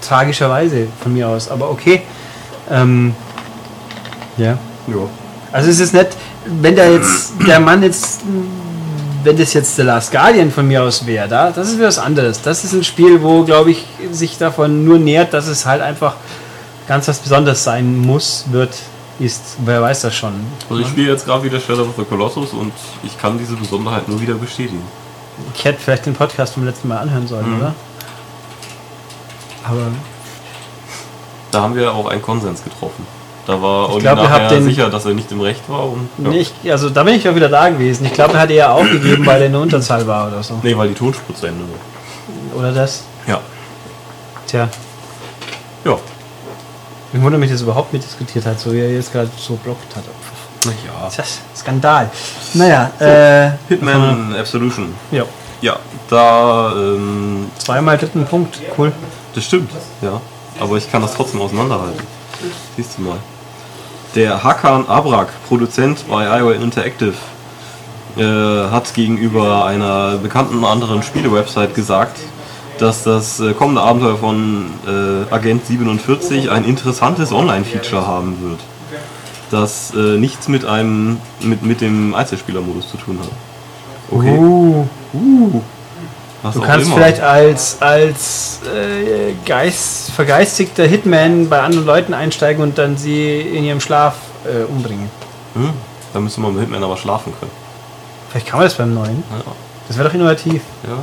Tragischerweise 0.00 0.86
von 1.02 1.12
mir 1.12 1.28
aus, 1.28 1.48
aber 1.50 1.70
okay. 1.70 2.02
Ähm, 2.70 3.14
ja. 4.36 4.52
Ja. 4.86 5.08
Also 5.52 5.70
es 5.70 5.80
ist 5.80 5.92
nicht, 5.92 6.08
wenn 6.46 6.74
da 6.76 6.86
jetzt 6.88 7.32
der 7.46 7.60
Mann 7.60 7.82
jetzt, 7.82 8.20
wenn 9.24 9.36
das 9.36 9.52
jetzt 9.52 9.76
The 9.76 9.82
Last 9.82 10.10
Guardian 10.12 10.50
von 10.50 10.66
mir 10.66 10.82
aus 10.82 11.04
wäre, 11.04 11.28
da, 11.28 11.50
das 11.50 11.68
ist 11.68 11.76
wieder 11.76 11.88
was 11.88 11.98
anderes. 11.98 12.40
Das 12.40 12.64
ist 12.64 12.72
ein 12.72 12.84
Spiel, 12.84 13.20
wo, 13.22 13.44
glaube 13.44 13.72
ich, 13.72 13.84
sich 14.12 14.38
davon 14.38 14.84
nur 14.84 14.98
nährt, 14.98 15.34
dass 15.34 15.46
es 15.48 15.66
halt 15.66 15.82
einfach 15.82 16.14
ganz 16.88 17.06
was 17.08 17.18
Besonderes 17.18 17.62
sein 17.62 17.98
muss, 17.98 18.44
wird, 18.50 18.74
ist. 19.18 19.42
Wer 19.64 19.82
weiß 19.82 20.00
das 20.02 20.14
schon. 20.14 20.32
Also 20.70 20.80
ich 20.82 20.88
spiele 20.88 21.12
jetzt 21.12 21.26
gerade 21.26 21.44
wieder 21.44 21.60
Shadow 21.60 21.82
of 21.82 21.94
the 21.98 22.04
Colossus 22.04 22.52
und 22.52 22.72
ich 23.02 23.18
kann 23.18 23.36
diese 23.38 23.54
Besonderheit 23.54 24.08
nur 24.08 24.20
wieder 24.20 24.34
bestätigen. 24.34 24.82
Ich 25.54 25.64
hätte 25.64 25.78
vielleicht 25.80 26.06
den 26.06 26.14
Podcast 26.14 26.54
vom 26.54 26.64
letzten 26.64 26.88
Mal 26.88 26.98
anhören 26.98 27.26
sollen, 27.28 27.50
Mhm. 27.50 27.58
oder? 27.60 27.74
Aber 29.70 29.80
Da 31.50 31.62
haben 31.62 31.74
wir 31.74 31.92
auch 31.92 32.06
einen 32.08 32.22
Konsens 32.22 32.62
getroffen. 32.64 33.06
Da 33.46 33.60
war 33.60 33.90
Olli 33.92 34.04
nachher 34.04 34.48
den- 34.48 34.62
sicher, 34.64 34.88
dass 34.90 35.04
er 35.06 35.14
nicht 35.14 35.30
im 35.32 35.40
Recht 35.40 35.68
war. 35.68 35.84
Und, 35.84 36.08
ja. 36.18 36.28
nee, 36.30 36.38
ich, 36.40 36.52
also 36.70 36.90
da 36.90 37.02
bin 37.02 37.14
ich 37.14 37.28
auch 37.28 37.34
wieder 37.34 37.48
da 37.48 37.68
gewesen. 37.70 38.04
Ich 38.06 38.12
glaube, 38.12 38.34
er 38.34 38.40
hat 38.40 38.50
eher 38.50 38.72
aufgegeben, 38.72 39.24
weil 39.26 39.40
er 39.40 39.46
in 39.46 39.52
der 39.52 39.60
Unterzahl 39.62 40.06
war 40.06 40.28
oder 40.28 40.42
so. 40.42 40.60
Nee, 40.62 40.76
weil 40.76 40.88
die 40.88 40.94
Tonspur 40.94 41.34
zu 41.34 41.46
Ende 41.46 41.64
war. 41.64 42.58
Oder 42.60 42.72
das? 42.72 43.02
Ja. 43.26 43.40
Tja, 44.46 44.68
Ja. 45.84 45.96
ich 47.12 47.20
wundere 47.20 47.40
mich, 47.40 47.50
dass 47.50 47.60
er 47.60 47.64
überhaupt 47.64 47.92
mitdiskutiert 47.92 48.46
hat, 48.46 48.60
so 48.60 48.72
wie 48.72 48.80
er 48.80 48.92
jetzt 48.92 49.12
gerade 49.12 49.30
so 49.36 49.54
blockt 49.56 49.96
hat. 49.96 50.04
Naja. 50.64 51.24
Skandal. 51.56 52.10
Naja, 52.54 52.90
äh, 53.00 53.50
Hitman 53.68 54.34
Absolution. 54.38 54.94
ja. 55.10 55.24
Ja, 55.60 55.76
da, 56.08 56.72
ähm, 56.72 57.50
Zweimal 57.58 57.98
dritten 57.98 58.24
Punkt. 58.24 58.58
Cool. 58.76 58.92
das 59.34 59.44
stimmt, 59.44 59.70
ja. 60.00 60.20
Aber 60.58 60.76
ich 60.76 60.90
kann 60.90 61.02
das 61.02 61.14
trotzdem 61.14 61.40
auseinanderhalten. 61.40 62.02
Siehst 62.76 62.98
du 62.98 63.02
mal. 63.02 63.18
Der 64.14 64.42
Hakan 64.42 64.88
Abrak, 64.88 65.28
Produzent 65.46 66.04
bei 66.08 66.40
IO 66.40 66.50
Interactive, 66.50 67.14
äh, 68.16 68.22
hat 68.70 68.92
gegenüber 68.94 69.64
einer 69.64 70.16
bekannten 70.16 70.64
anderen 70.64 71.02
Spiele-Website 71.02 71.74
gesagt, 71.74 72.18
dass 72.78 73.04
das 73.04 73.38
äh, 73.40 73.52
kommende 73.52 73.82
Abenteuer 73.82 74.16
von 74.16 74.66
äh, 74.86 75.32
Agent 75.32 75.66
47 75.66 76.50
ein 76.50 76.64
interessantes 76.64 77.32
Online-Feature 77.32 78.06
haben 78.06 78.38
wird. 78.42 78.60
Das 79.50 79.92
äh, 79.94 80.16
nichts 80.18 80.48
mit 80.48 80.64
einem 80.64 81.18
mit, 81.40 81.62
mit 81.62 81.80
dem 81.80 82.14
Einzelspielermodus 82.14 82.90
zu 82.90 82.96
tun 82.96 83.18
hat. 83.20 83.30
Okay. 84.10 84.36
Uh, 84.36 84.86
Was 86.42 86.54
du 86.54 86.60
kannst 86.62 86.86
immer. 86.86 86.96
vielleicht 86.96 87.20
als, 87.20 87.76
als 87.82 88.60
äh, 88.64 89.34
Geist, 89.44 90.10
vergeistigter 90.12 90.84
Hitman 90.86 91.48
bei 91.48 91.60
anderen 91.60 91.84
Leuten 91.86 92.14
einsteigen 92.14 92.62
und 92.62 92.78
dann 92.78 92.96
sie 92.96 93.40
in 93.40 93.64
ihrem 93.64 93.80
Schlaf 93.80 94.14
äh, 94.46 94.64
umbringen. 94.70 95.10
Hm? 95.54 95.70
Da 96.14 96.20
müsste 96.20 96.40
man 96.40 96.52
mit 96.52 96.62
Hitman 96.62 96.82
aber 96.82 96.96
schlafen 96.96 97.32
können. 97.38 97.50
Vielleicht 98.30 98.46
kann 98.46 98.58
man 98.60 98.66
das 98.68 98.74
beim 98.76 98.94
neuen. 98.94 99.22
Ja. 99.30 99.52
Das 99.88 99.98
wäre 99.98 100.08
doch 100.08 100.14
innovativ. 100.14 100.62
Ja. 100.84 100.96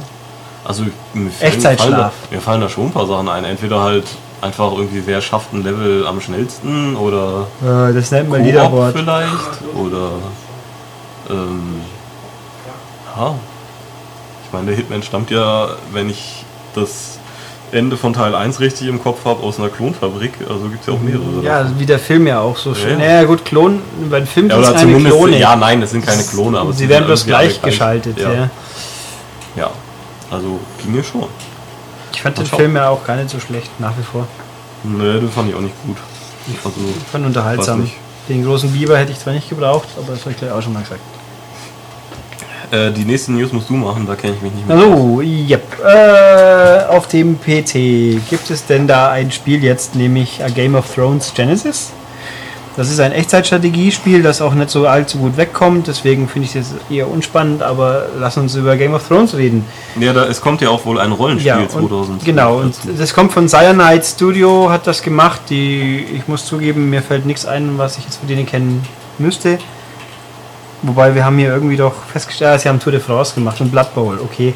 Also 0.65 0.83
mir 1.13 1.29
Echtzeitschlaf. 1.39 1.77
fallen 1.89 1.97
da- 1.97 2.11
Mir 2.31 2.41
fallen 2.41 2.61
da 2.61 2.69
schon 2.69 2.85
ein 2.87 2.91
paar 2.91 3.05
Sachen 3.07 3.29
ein. 3.29 3.45
Entweder 3.45 3.81
halt 3.81 4.05
einfach 4.41 4.71
irgendwie, 4.71 5.03
wer 5.05 5.21
schafft 5.21 5.53
ein 5.53 5.63
Level 5.63 6.07
am 6.07 6.19
schnellsten 6.19 6.95
oder 6.95 7.47
Äh, 7.63 7.93
das 7.93 8.11
nennt 8.11 8.29
man 8.29 8.43
Leaderboard. 8.43 8.93
vielleicht 8.97 9.75
oder 9.75 10.09
ähm, 11.29 11.81
ja. 13.15 13.35
Ich 14.47 14.53
meine, 14.53 14.67
der 14.67 14.75
Hitman 14.75 15.03
stammt 15.03 15.29
ja, 15.29 15.69
wenn 15.91 16.09
ich 16.09 16.45
das 16.73 17.19
Ende 17.71 17.97
von 17.97 18.13
Teil 18.13 18.33
1 18.33 18.61
richtig 18.61 18.87
im 18.87 19.03
Kopf 19.03 19.25
habe, 19.25 19.43
aus 19.43 19.59
einer 19.59 19.67
Klonfabrik. 19.67 20.31
Also 20.49 20.69
gibt 20.69 20.81
es 20.81 20.87
ja 20.87 20.93
auch 20.93 21.01
mehrere. 21.01 21.43
Ja, 21.43 21.63
davon. 21.63 21.79
wie 21.79 21.85
der 21.85 21.99
Film 21.99 22.25
ja 22.27 22.39
auch 22.39 22.55
so 22.55 22.73
schön. 22.73 22.99
Ja. 22.99 23.05
Naja, 23.05 23.23
gut, 23.25 23.43
Klon, 23.43 23.81
bei 24.09 24.19
den 24.19 24.27
Film 24.27 24.49
ja, 24.49 24.55
gibt's 24.55 24.69
oder 24.69 24.79
keine 24.79 25.03
Klone. 25.03 25.37
ja, 25.37 25.55
nein, 25.55 25.81
das 25.81 25.91
sind 25.91 26.05
keine 26.05 26.23
Klone, 26.23 26.59
aber 26.59 26.69
es 26.69 26.77
sie 26.77 26.83
sind 26.83 26.89
werden 26.89 27.05
bloß 27.07 27.21
irgendwie 27.21 27.35
alle 27.35 27.47
gleich 27.49 27.61
geschaltet. 27.61 28.19
Ja. 28.19 28.33
Ja. 28.33 28.49
ja, 29.57 29.69
also 30.31 30.59
ging 30.81 30.93
mir 30.93 31.03
schon. 31.03 31.25
Ich 32.13 32.21
fand 32.21 32.37
Mal 32.37 32.43
den 32.43 32.49
schauen. 32.49 32.59
Film 32.59 32.75
ja 32.77 32.89
auch 32.89 33.03
gar 33.03 33.17
nicht 33.17 33.29
so 33.29 33.39
schlecht, 33.39 33.69
nach 33.79 33.97
wie 33.97 34.03
vor. 34.03 34.27
Nee, 34.83 35.19
den 35.19 35.29
fand 35.29 35.49
ich 35.49 35.55
auch 35.55 35.61
nicht 35.61 35.75
gut. 35.85 35.97
Also, 36.63 36.77
Ich 37.01 37.07
fand 37.11 37.25
unterhaltsam. 37.25 37.89
Den 38.29 38.45
großen 38.45 38.71
Biber 38.71 38.97
hätte 38.97 39.11
ich 39.11 39.19
zwar 39.19 39.33
nicht 39.33 39.49
gebraucht, 39.49 39.89
aber 39.97 40.13
das 40.13 40.21
habe 40.21 40.31
ich 40.31 40.37
gleich 40.37 40.51
auch 40.51 40.61
schon 40.61 40.73
mal 40.73 40.83
gesagt. 40.83 41.01
Äh, 42.71 42.91
die 42.91 43.05
nächsten 43.05 43.37
News 43.37 43.53
musst 43.53 43.69
du 43.69 43.73
machen, 43.73 44.05
da 44.05 44.15
kenne 44.15 44.33
ich 44.35 44.41
mich 44.41 44.53
nicht 44.53 44.67
mehr. 44.67 44.77
Also, 44.77 45.21
yep. 45.21 45.63
Äh, 45.83 46.85
auf 46.87 47.07
dem 47.07 47.39
PC 47.39 48.19
gibt 48.29 48.49
es 48.49 48.65
denn 48.65 48.87
da 48.87 49.09
ein 49.11 49.31
Spiel 49.31 49.63
jetzt, 49.63 49.95
nämlich 49.95 50.43
A 50.43 50.49
Game 50.49 50.75
of 50.75 50.93
Thrones 50.93 51.33
Genesis. 51.33 51.91
Das 52.77 52.91
ist 52.91 52.99
ein 52.99 53.11
Echtzeitstrategiespiel, 53.11 54.21
das 54.21 54.39
auch 54.39 54.53
nicht 54.53 54.69
so 54.69 54.85
allzu 54.85 55.17
gut 55.17 55.35
wegkommt, 55.35 55.87
deswegen 55.87 56.29
finde 56.29 56.47
ich 56.47 56.55
es 56.55 56.75
eher 56.91 57.09
unspannend, 57.09 57.63
aber 57.63 58.05
lass 58.19 58.37
uns 58.37 58.53
über 58.53 58.77
Game 58.77 58.93
of 58.93 59.07
Thrones 59.07 59.35
reden. 59.35 59.65
Ja, 59.99 60.13
da, 60.13 60.25
es 60.25 60.41
kommt 60.41 60.61
ja 60.61 60.69
auch 60.69 60.85
wohl 60.85 60.99
ein 60.99 61.11
Rollenspiel 61.11 61.47
Ja, 61.47 61.57
und, 61.57 61.71
2000. 61.71 62.23
genau, 62.23 62.57
und 62.59 62.75
das 62.99 63.15
kommt 63.15 63.33
von 63.33 63.49
Cyanide 63.49 64.03
Studio, 64.03 64.69
hat 64.69 64.85
das 64.85 65.01
gemacht. 65.01 65.41
Die, 65.49 66.05
ich 66.15 66.27
muss 66.27 66.45
zugeben, 66.45 66.91
mir 66.91 67.01
fällt 67.01 67.25
nichts 67.25 67.47
ein, 67.47 67.79
was 67.79 67.97
ich 67.97 68.03
jetzt 68.03 68.17
von 68.17 68.27
denen 68.27 68.45
kennen 68.45 68.83
müsste. 69.17 69.57
Wobei 70.83 71.15
wir 71.15 71.25
haben 71.25 71.37
hier 71.37 71.49
irgendwie 71.49 71.77
doch 71.77 71.93
festgestellt, 72.11 72.51
ja, 72.53 72.59
sie 72.59 72.69
haben 72.69 72.79
Tour 72.79 72.91
de 72.91 73.01
France 73.01 73.33
gemacht 73.33 73.59
und 73.61 73.71
Blood 73.71 73.93
Bowl, 73.95 74.19
okay. 74.23 74.53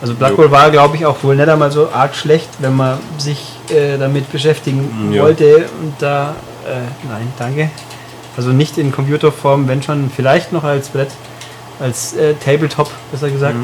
Also 0.00 0.14
Blood 0.14 0.30
Jo. 0.30 0.36
Bowl 0.36 0.50
war, 0.50 0.70
glaube 0.70 0.96
ich, 0.96 1.06
auch 1.06 1.22
wohl 1.22 1.36
nicht 1.36 1.48
einmal 1.48 1.70
so 1.70 1.88
arg 1.92 2.16
schlecht, 2.16 2.48
wenn 2.58 2.74
man 2.76 2.98
sich 3.18 3.52
äh, 3.70 3.96
damit 3.98 4.30
beschäftigen 4.32 5.12
Ja. 5.12 5.22
wollte. 5.22 5.68
Und 5.80 5.94
da, 6.00 6.34
äh, 6.66 7.08
nein, 7.08 7.32
danke. 7.38 7.70
Also 8.36 8.50
nicht 8.50 8.78
in 8.78 8.90
Computerform, 8.90 9.68
wenn 9.68 9.82
schon, 9.82 10.10
vielleicht 10.14 10.52
noch 10.52 10.64
als 10.64 10.88
Brett, 10.88 11.10
als 11.78 12.14
äh, 12.14 12.34
Tabletop, 12.34 12.90
besser 13.12 13.30
gesagt. 13.30 13.54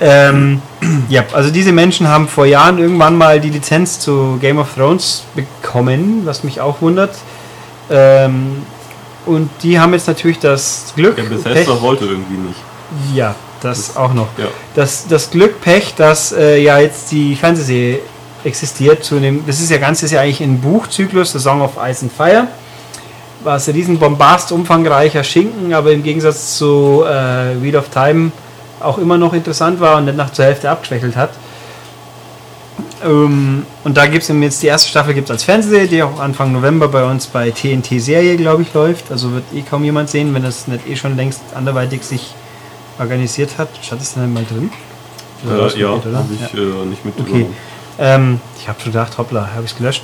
Ähm, 0.00 0.62
ja, 1.10 1.24
also 1.32 1.50
diese 1.50 1.72
Menschen 1.72 2.08
haben 2.08 2.28
vor 2.28 2.46
Jahren 2.46 2.78
irgendwann 2.78 3.16
mal 3.18 3.38
die 3.40 3.50
Lizenz 3.50 3.98
zu 3.98 4.38
Game 4.40 4.58
of 4.58 4.74
Thrones 4.74 5.24
bekommen, 5.34 6.22
was 6.24 6.44
mich 6.44 6.60
auch 6.60 6.80
wundert. 6.80 7.14
Ähm, 7.90 8.62
und 9.26 9.50
die 9.62 9.78
haben 9.78 9.92
jetzt 9.92 10.06
natürlich 10.06 10.38
das 10.38 10.92
Glück, 10.96 11.18
Ja, 11.18 11.24
Bethesda 11.24 11.80
wollte 11.80 12.04
irgendwie 12.06 12.38
nicht. 12.38 12.58
ja, 13.14 13.34
das 13.60 13.96
auch 13.96 14.12
noch. 14.14 14.28
Ja. 14.38 14.46
Das, 14.74 15.06
das 15.08 15.30
Glück, 15.30 15.60
Pech, 15.60 15.94
dass 15.96 16.32
äh, 16.32 16.58
ja 16.62 16.78
jetzt 16.78 17.10
die 17.10 17.34
Fernsehserie 17.36 18.00
existiert 18.44 19.02
zu 19.04 19.18
dem, 19.18 19.44
das 19.46 19.60
ist 19.60 19.70
ja 19.70 19.78
ganz, 19.78 20.00
das 20.00 20.06
ist 20.06 20.12
ja 20.12 20.20
eigentlich 20.20 20.40
ein 20.40 20.60
Buchzyklus, 20.60 21.32
The 21.32 21.38
Song 21.40 21.60
of 21.62 21.72
Ice 21.84 22.02
and 22.02 22.12
Fire. 22.12 22.46
War 23.42 23.56
es 23.56 23.68
ein 23.68 23.74
riesen 23.74 23.98
Bombast, 23.98 24.52
umfangreicher 24.52 25.22
Schinken, 25.24 25.74
aber 25.74 25.92
im 25.92 26.02
Gegensatz 26.02 26.56
zu 26.56 27.04
äh, 27.04 27.60
Wheel 27.62 27.76
of 27.76 27.88
Time 27.90 28.32
auch 28.80 28.98
immer 28.98 29.18
noch 29.18 29.32
interessant 29.32 29.80
war 29.80 29.96
und 29.98 30.04
nicht 30.06 30.16
nach 30.16 30.30
zur 30.30 30.44
Hälfte 30.44 30.70
abgeschwächelt 30.70 31.16
hat. 31.16 31.30
Ähm, 33.04 33.66
und 33.84 33.96
da 33.96 34.06
gibt 34.06 34.22
es 34.22 34.28
jetzt 34.28 34.62
die 34.62 34.66
erste 34.66 34.88
Staffel 34.88 35.14
gibt's 35.14 35.30
als 35.30 35.44
Fernsehserie, 35.44 35.86
die 35.86 36.02
auch 36.02 36.18
Anfang 36.18 36.52
November 36.52 36.88
bei 36.88 37.04
uns 37.04 37.26
bei 37.26 37.50
TNT-Serie, 37.50 38.36
glaube 38.36 38.62
ich, 38.62 38.72
läuft. 38.74 39.10
Also 39.10 39.32
wird 39.32 39.44
eh 39.54 39.62
kaum 39.62 39.84
jemand 39.84 40.08
sehen, 40.08 40.34
wenn 40.34 40.42
das 40.42 40.66
nicht 40.66 40.88
eh 40.88 40.96
schon 40.96 41.16
längst 41.16 41.42
anderweitig 41.54 42.02
sich 42.02 42.34
organisiert 42.98 43.58
hat. 43.58 43.68
Schaut 43.82 44.00
es 44.00 44.14
denn 44.14 44.32
mal 44.32 44.44
drin? 44.44 44.70
Äh, 45.44 45.78
ja, 45.78 45.88
habe 45.90 46.26
ich 46.32 46.54
Äh, 46.54 46.86
nicht 46.86 47.04
mit 47.04 47.14
Okay. 47.20 47.46
Ähm, 47.98 48.40
ich 48.58 48.68
habe 48.68 48.80
schon 48.80 48.92
gedacht, 48.92 49.16
hoppla, 49.16 49.50
habe 49.54 49.64
ich 49.64 49.72
es 49.72 49.76
gelöscht. 49.76 50.02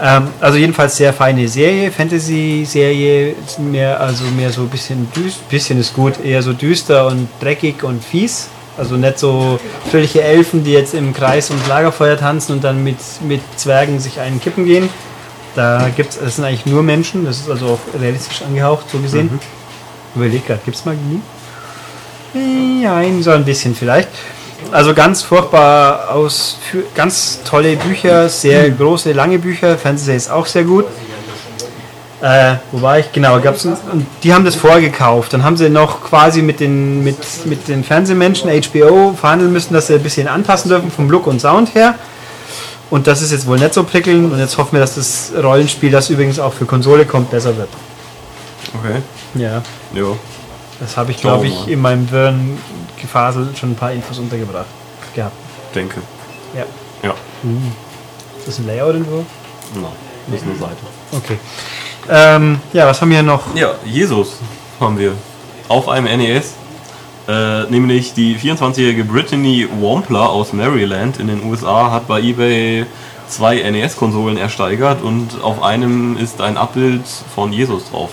Ähm, 0.00 0.28
also 0.40 0.58
jedenfalls 0.58 0.96
sehr 0.96 1.12
feine 1.12 1.48
Serie, 1.48 1.90
Fantasy-Serie, 1.90 3.34
mehr, 3.58 4.00
also 4.00 4.24
mehr 4.36 4.50
so 4.50 4.62
ein 4.62 4.68
bisschen 4.68 5.10
düster, 5.12 5.42
bisschen 5.50 5.80
ist 5.80 5.94
gut, 5.94 6.24
eher 6.24 6.42
so 6.42 6.52
düster 6.52 7.06
und 7.06 7.28
dreckig 7.40 7.82
und 7.82 8.02
fies. 8.04 8.48
Also 8.76 8.96
nicht 8.96 9.18
so 9.18 9.58
fröhliche 9.90 10.22
Elfen, 10.22 10.64
die 10.64 10.72
jetzt 10.72 10.94
im 10.94 11.12
Kreis 11.12 11.50
ums 11.50 11.66
Lagerfeuer 11.68 12.16
tanzen 12.16 12.52
und 12.52 12.64
dann 12.64 12.82
mit, 12.82 12.96
mit 13.20 13.42
Zwergen 13.56 14.00
sich 14.00 14.18
einen 14.20 14.40
kippen 14.40 14.64
gehen. 14.64 14.88
Da 15.54 15.90
gibt's, 15.94 16.18
das 16.18 16.36
sind 16.36 16.44
eigentlich 16.44 16.64
nur 16.64 16.82
Menschen, 16.82 17.26
das 17.26 17.40
ist 17.40 17.50
also 17.50 17.66
auch 17.78 18.00
realistisch 18.00 18.40
angehaucht, 18.42 18.86
so 18.90 18.98
gesehen. 18.98 19.38
Überleg 20.14 20.46
gerade, 20.46 20.60
gibt 20.64 20.76
es 20.76 20.84
Magie? 20.86 21.20
Nein, 22.34 23.22
so 23.22 23.30
ein 23.32 23.44
bisschen 23.44 23.74
vielleicht. 23.74 24.08
Also 24.70 24.94
ganz 24.94 25.22
furchtbar 25.22 26.10
aus, 26.10 26.58
ganz 26.94 27.40
tolle 27.44 27.76
Bücher, 27.76 28.28
sehr 28.28 28.70
große, 28.70 29.12
lange 29.12 29.38
Bücher. 29.38 29.76
Fernsehserie 29.76 30.16
ist 30.16 30.30
auch 30.30 30.46
sehr 30.46 30.64
gut. 30.64 30.86
Äh, 32.22 32.54
wo 32.70 32.80
war 32.80 33.00
ich? 33.00 33.10
Genau, 33.10 33.40
gab's 33.40 33.64
und 33.64 33.76
die 34.22 34.32
haben 34.32 34.44
das 34.44 34.54
vorgekauft. 34.54 35.32
Dann 35.32 35.42
haben 35.42 35.56
sie 35.56 35.68
noch 35.68 36.02
quasi 36.02 36.40
mit 36.40 36.60
den, 36.60 37.02
mit, 37.02 37.16
mit 37.46 37.66
den 37.66 37.82
Fernsehmenschen 37.82 38.48
HBO 38.48 39.12
verhandeln 39.14 39.52
müssen, 39.52 39.74
dass 39.74 39.88
sie 39.88 39.94
ein 39.94 40.02
bisschen 40.04 40.28
anpassen 40.28 40.68
dürfen 40.68 40.92
vom 40.92 41.10
Look 41.10 41.26
und 41.26 41.40
Sound 41.40 41.74
her. 41.74 41.96
Und 42.90 43.08
das 43.08 43.22
ist 43.22 43.32
jetzt 43.32 43.46
wohl 43.48 43.58
nicht 43.58 43.74
so 43.74 43.82
prickelnd. 43.82 44.32
Und 44.32 44.38
jetzt 44.38 44.56
hoffen 44.56 44.74
wir, 44.74 44.80
dass 44.80 44.94
das 44.94 45.32
Rollenspiel, 45.42 45.90
das 45.90 46.10
übrigens 46.10 46.38
auch 46.38 46.52
für 46.52 46.64
Konsole 46.64 47.06
kommt, 47.06 47.30
besser 47.32 47.56
wird. 47.56 47.70
Okay. 48.78 49.02
Ja, 49.34 49.60
Ja. 49.92 50.06
das 50.78 50.96
habe 50.96 51.10
ich, 51.10 51.16
glaube 51.16 51.48
ich, 51.48 51.66
in 51.66 51.80
meinem 51.80 52.08
Wirren 52.12 52.56
Gefasel 53.00 53.48
schon 53.58 53.72
ein 53.72 53.74
paar 53.74 53.90
Infos 53.92 54.18
untergebracht 54.20 54.66
gehabt. 55.16 55.34
Denke. 55.74 56.00
Ja. 56.54 56.64
Ja. 57.02 57.14
Ist 58.38 58.46
das 58.46 58.58
ein 58.60 58.66
Layout 58.68 58.94
irgendwo? 58.94 59.24
Nein, 59.74 59.90
nicht 60.28 60.46
nur 60.46 60.54
Seite. 60.56 60.76
Okay. 61.12 61.38
Ähm, 62.10 62.60
ja, 62.72 62.86
was 62.86 63.00
haben 63.00 63.10
wir 63.10 63.22
noch? 63.22 63.54
Ja, 63.54 63.74
Jesus 63.84 64.38
haben 64.80 64.98
wir 64.98 65.12
auf 65.68 65.88
einem 65.88 66.06
NES. 66.18 66.54
Äh, 67.28 67.70
nämlich 67.70 68.14
die 68.14 68.36
24-jährige 68.36 69.04
Brittany 69.04 69.68
Wampler 69.80 70.28
aus 70.28 70.52
Maryland 70.52 71.20
in 71.20 71.28
den 71.28 71.44
USA 71.44 71.92
hat 71.92 72.08
bei 72.08 72.20
eBay 72.20 72.84
zwei 73.28 73.62
NES-Konsolen 73.70 74.36
ersteigert 74.36 75.02
und 75.02 75.40
auf 75.42 75.62
einem 75.62 76.16
ist 76.16 76.40
ein 76.40 76.56
Abbild 76.56 77.06
von 77.34 77.52
Jesus 77.52 77.90
drauf. 77.90 78.10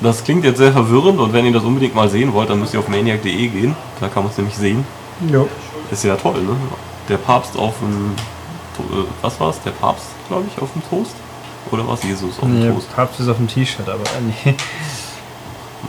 Das 0.00 0.22
klingt 0.22 0.44
jetzt 0.44 0.58
sehr 0.58 0.72
verwirrend 0.72 1.18
und 1.18 1.32
wenn 1.32 1.44
ihr 1.44 1.52
das 1.52 1.64
unbedingt 1.64 1.96
mal 1.96 2.08
sehen 2.08 2.32
wollt, 2.32 2.50
dann 2.50 2.60
müsst 2.60 2.72
ihr 2.72 2.78
auf 2.78 2.88
maniac.de 2.88 3.48
gehen. 3.48 3.74
Da 4.00 4.06
kann 4.06 4.22
man 4.22 4.30
es 4.30 4.38
nämlich 4.38 4.56
sehen. 4.56 4.86
Jo. 5.28 5.48
Ist 5.90 6.04
ja 6.04 6.14
toll, 6.14 6.40
ne? 6.40 6.56
Der 7.08 7.16
Papst 7.16 7.58
auf 7.58 7.74
dem. 7.80 8.12
Äh, 8.78 9.04
Was 9.22 9.40
war's? 9.40 9.60
Der 9.64 9.72
Papst, 9.72 10.06
glaube 10.28 10.44
ich, 10.46 10.62
auf 10.62 10.70
dem 10.72 10.88
Toast? 10.88 11.16
Oder 11.70 11.86
war 11.86 11.94
es 11.94 12.02
Jesus 12.02 12.30
auf 12.38 12.44
dem 12.44 12.58
Nee, 12.60 12.70
Toast? 12.72 12.94
Papst 12.94 13.20
ist 13.20 13.28
auf 13.28 13.36
dem 13.36 13.48
T-Shirt, 13.48 13.88
aber 13.88 14.02
äh, 14.02 14.46
nee. 14.46 14.54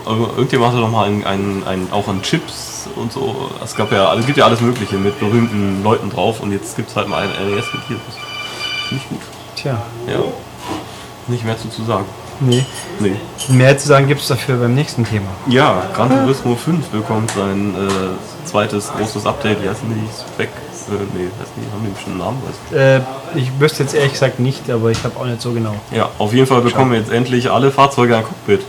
Also 0.05 0.27
Irgendjemand 0.37 0.71
hatte 0.73 0.81
doch 0.81 0.91
mal 0.91 1.05
einen, 1.07 1.23
einen, 1.25 1.63
einen, 1.67 1.91
auch 1.91 2.07
an 2.07 2.21
Chips 2.21 2.87
und 2.95 3.11
so. 3.11 3.49
Es 3.63 3.75
gab 3.75 3.91
ja, 3.91 4.13
es 4.15 4.25
gibt 4.25 4.37
ja 4.37 4.45
alles 4.45 4.61
Mögliche 4.61 4.97
mit 4.97 5.19
berühmten 5.19 5.83
Leuten 5.83 6.09
drauf 6.09 6.39
und 6.41 6.51
jetzt 6.51 6.75
gibt 6.75 6.89
es 6.89 6.95
halt 6.95 7.07
mal 7.07 7.23
einen 7.23 7.33
NES 7.55 7.65
mit 7.73 7.81
Jesus. 7.89 8.03
Finde 8.87 9.03
ich 9.03 9.09
gut. 9.09 9.21
Tja, 9.55 9.81
Ja. 10.07 10.19
Nicht 11.27 11.43
mehr 11.45 11.57
zu, 11.59 11.69
zu 11.69 11.83
sagen. 11.83 12.05
nee. 12.39 12.65
Nee. 12.99 13.15
Mehr 13.49 13.77
zu 13.77 13.87
sagen 13.87 14.07
gibt 14.07 14.21
es 14.21 14.27
dafür 14.27 14.57
beim 14.57 14.73
nächsten 14.73 15.05
Thema. 15.05 15.27
Ja, 15.47 15.83
Gran 15.93 16.09
Turismo 16.09 16.55
5 16.55 16.87
bekommt 16.87 17.31
sein 17.31 17.75
äh, 17.75 18.38
zweites 18.49 18.91
großes 18.97 19.25
Update. 19.25 19.63
Wie 19.63 19.69
heißen 19.69 19.87
die? 19.87 20.33
Spec? 20.33 20.49
Äh, 20.49 20.91
nee, 21.15 21.27
heißen 21.39 21.53
die, 21.55 21.71
haben 21.71 21.81
die 21.81 21.85
einen 21.85 21.93
bestimmten 21.93 22.17
Namen? 22.19 22.41
Äh, 22.73 23.37
ich 23.37 23.51
wüsste 23.59 23.83
jetzt 23.83 23.93
ehrlich 23.93 24.13
gesagt 24.13 24.39
nicht, 24.39 24.69
aber 24.69 24.89
ich 24.89 25.03
habe 25.03 25.19
auch 25.19 25.25
nicht 25.25 25.41
so 25.41 25.51
genau. 25.51 25.75
Ja, 25.91 26.09
auf 26.17 26.33
jeden 26.33 26.47
Fall 26.47 26.61
bekommen 26.61 26.91
wir 26.91 26.99
jetzt 26.99 27.11
endlich 27.11 27.49
alle 27.51 27.71
Fahrzeuge 27.71 28.17
ein 28.17 28.23
Cockpit. 28.23 28.61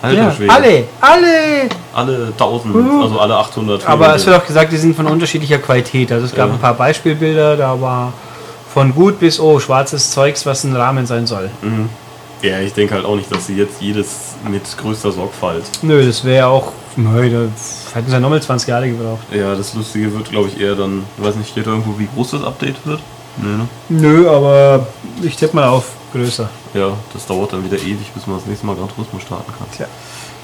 Alter 0.00 0.32
Schwede. 0.32 0.52
alle, 0.52 0.84
alle! 1.00 1.68
Alle 1.92 2.26
1000, 2.28 3.02
also 3.02 3.18
alle 3.18 3.34
800. 3.36 3.86
Aber 3.88 4.14
es 4.14 4.24
wird 4.24 4.36
auch 4.40 4.46
gesagt, 4.46 4.70
die 4.72 4.76
sind 4.76 4.94
von 4.94 5.06
unterschiedlicher 5.06 5.58
Qualität. 5.58 6.12
Also 6.12 6.26
es 6.26 6.34
gab 6.34 6.48
Ja. 6.48 6.54
ein 6.54 6.60
paar 6.60 6.74
Beispielbilder, 6.74 7.56
da 7.56 7.80
war 7.80 8.12
von 8.72 8.94
gut 8.94 9.18
bis 9.18 9.40
oh, 9.40 9.58
schwarzes 9.58 10.10
Zeugs, 10.12 10.46
was 10.46 10.62
ein 10.62 10.76
Rahmen 10.76 11.06
sein 11.06 11.26
soll. 11.26 11.50
Ja, 12.42 12.60
ich 12.60 12.72
denke 12.72 12.94
halt 12.94 13.04
auch 13.04 13.16
nicht, 13.16 13.34
dass 13.34 13.46
sie 13.48 13.56
jetzt 13.56 13.80
jedes 13.80 14.34
mit 14.48 14.62
größter 14.80 15.10
Sorgfalt. 15.10 15.64
Nö, 15.82 16.06
das 16.06 16.24
wäre 16.24 16.46
auch. 16.46 16.72
Nö, 17.00 17.30
da 17.30 17.94
hätten 17.94 18.06
sie 18.08 18.12
ja 18.12 18.18
nochmal 18.20 18.42
20 18.42 18.68
Jahre 18.68 18.88
gebraucht. 18.90 19.22
Ja, 19.32 19.54
das 19.54 19.72
Lustige 19.74 20.12
wird, 20.12 20.30
glaube 20.30 20.48
ich, 20.48 20.60
eher 20.60 20.74
dann, 20.74 21.04
ich 21.16 21.24
weiß 21.24 21.36
nicht, 21.36 21.48
steht 21.50 21.66
da 21.66 21.70
irgendwo, 21.70 21.96
wie 21.98 22.08
groß 22.12 22.32
das 22.32 22.42
Update 22.42 22.84
wird? 22.84 22.98
Nee, 23.36 23.56
ne? 23.56 23.68
Nö, 23.88 24.28
aber 24.28 24.84
ich 25.22 25.36
tippe 25.36 25.54
mal 25.54 25.68
auf 25.68 25.92
größer. 26.12 26.48
Ja, 26.74 26.90
das 27.12 27.24
dauert 27.26 27.52
dann 27.52 27.64
wieder 27.64 27.76
ewig, 27.80 28.10
bis 28.12 28.26
man 28.26 28.38
das 28.38 28.46
nächste 28.46 28.66
Mal 28.66 28.74
Gran 28.74 28.88
Turismo 28.88 29.20
starten 29.20 29.52
kann. 29.56 29.68
Tja. 29.76 29.86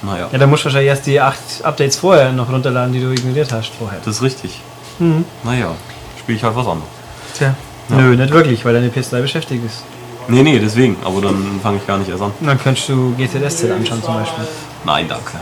Naja, 0.02 0.28
Ja, 0.30 0.38
da 0.38 0.46
musst 0.46 0.62
du 0.62 0.66
wahrscheinlich 0.66 0.90
erst 0.90 1.06
die 1.06 1.20
acht 1.20 1.38
Updates 1.64 1.96
vorher 1.96 2.30
noch 2.30 2.48
runterladen, 2.48 2.92
die 2.92 3.00
du 3.00 3.10
ignoriert 3.10 3.52
hast 3.52 3.72
vorher. 3.74 3.98
das 4.04 4.16
ist 4.16 4.22
richtig. 4.22 4.60
Mhm. 5.00 5.24
Naja, 5.42 5.72
spiele 6.20 6.38
ich 6.38 6.44
halt 6.44 6.54
was 6.54 6.66
anderes. 6.68 6.88
Tja. 7.36 7.54
Nö, 7.88 8.14
nicht 8.16 8.32
wirklich, 8.32 8.64
weil 8.64 8.74
deine 8.74 8.88
PS3 8.90 9.22
beschäftigt 9.22 9.64
ist. 9.64 9.82
Nee, 10.28 10.42
nee, 10.44 10.58
deswegen, 10.60 10.96
aber 11.04 11.20
dann 11.20 11.58
fange 11.62 11.78
ich 11.78 11.86
gar 11.86 11.98
nicht 11.98 12.08
erst 12.10 12.22
an. 12.22 12.32
Dann 12.40 12.58
könntest 12.62 12.88
du 12.88 13.12
GTSZ 13.16 13.70
anschauen 13.72 14.02
zum 14.02 14.14
Beispiel. 14.14 14.44
Nein, 14.84 15.06
danke. 15.08 15.32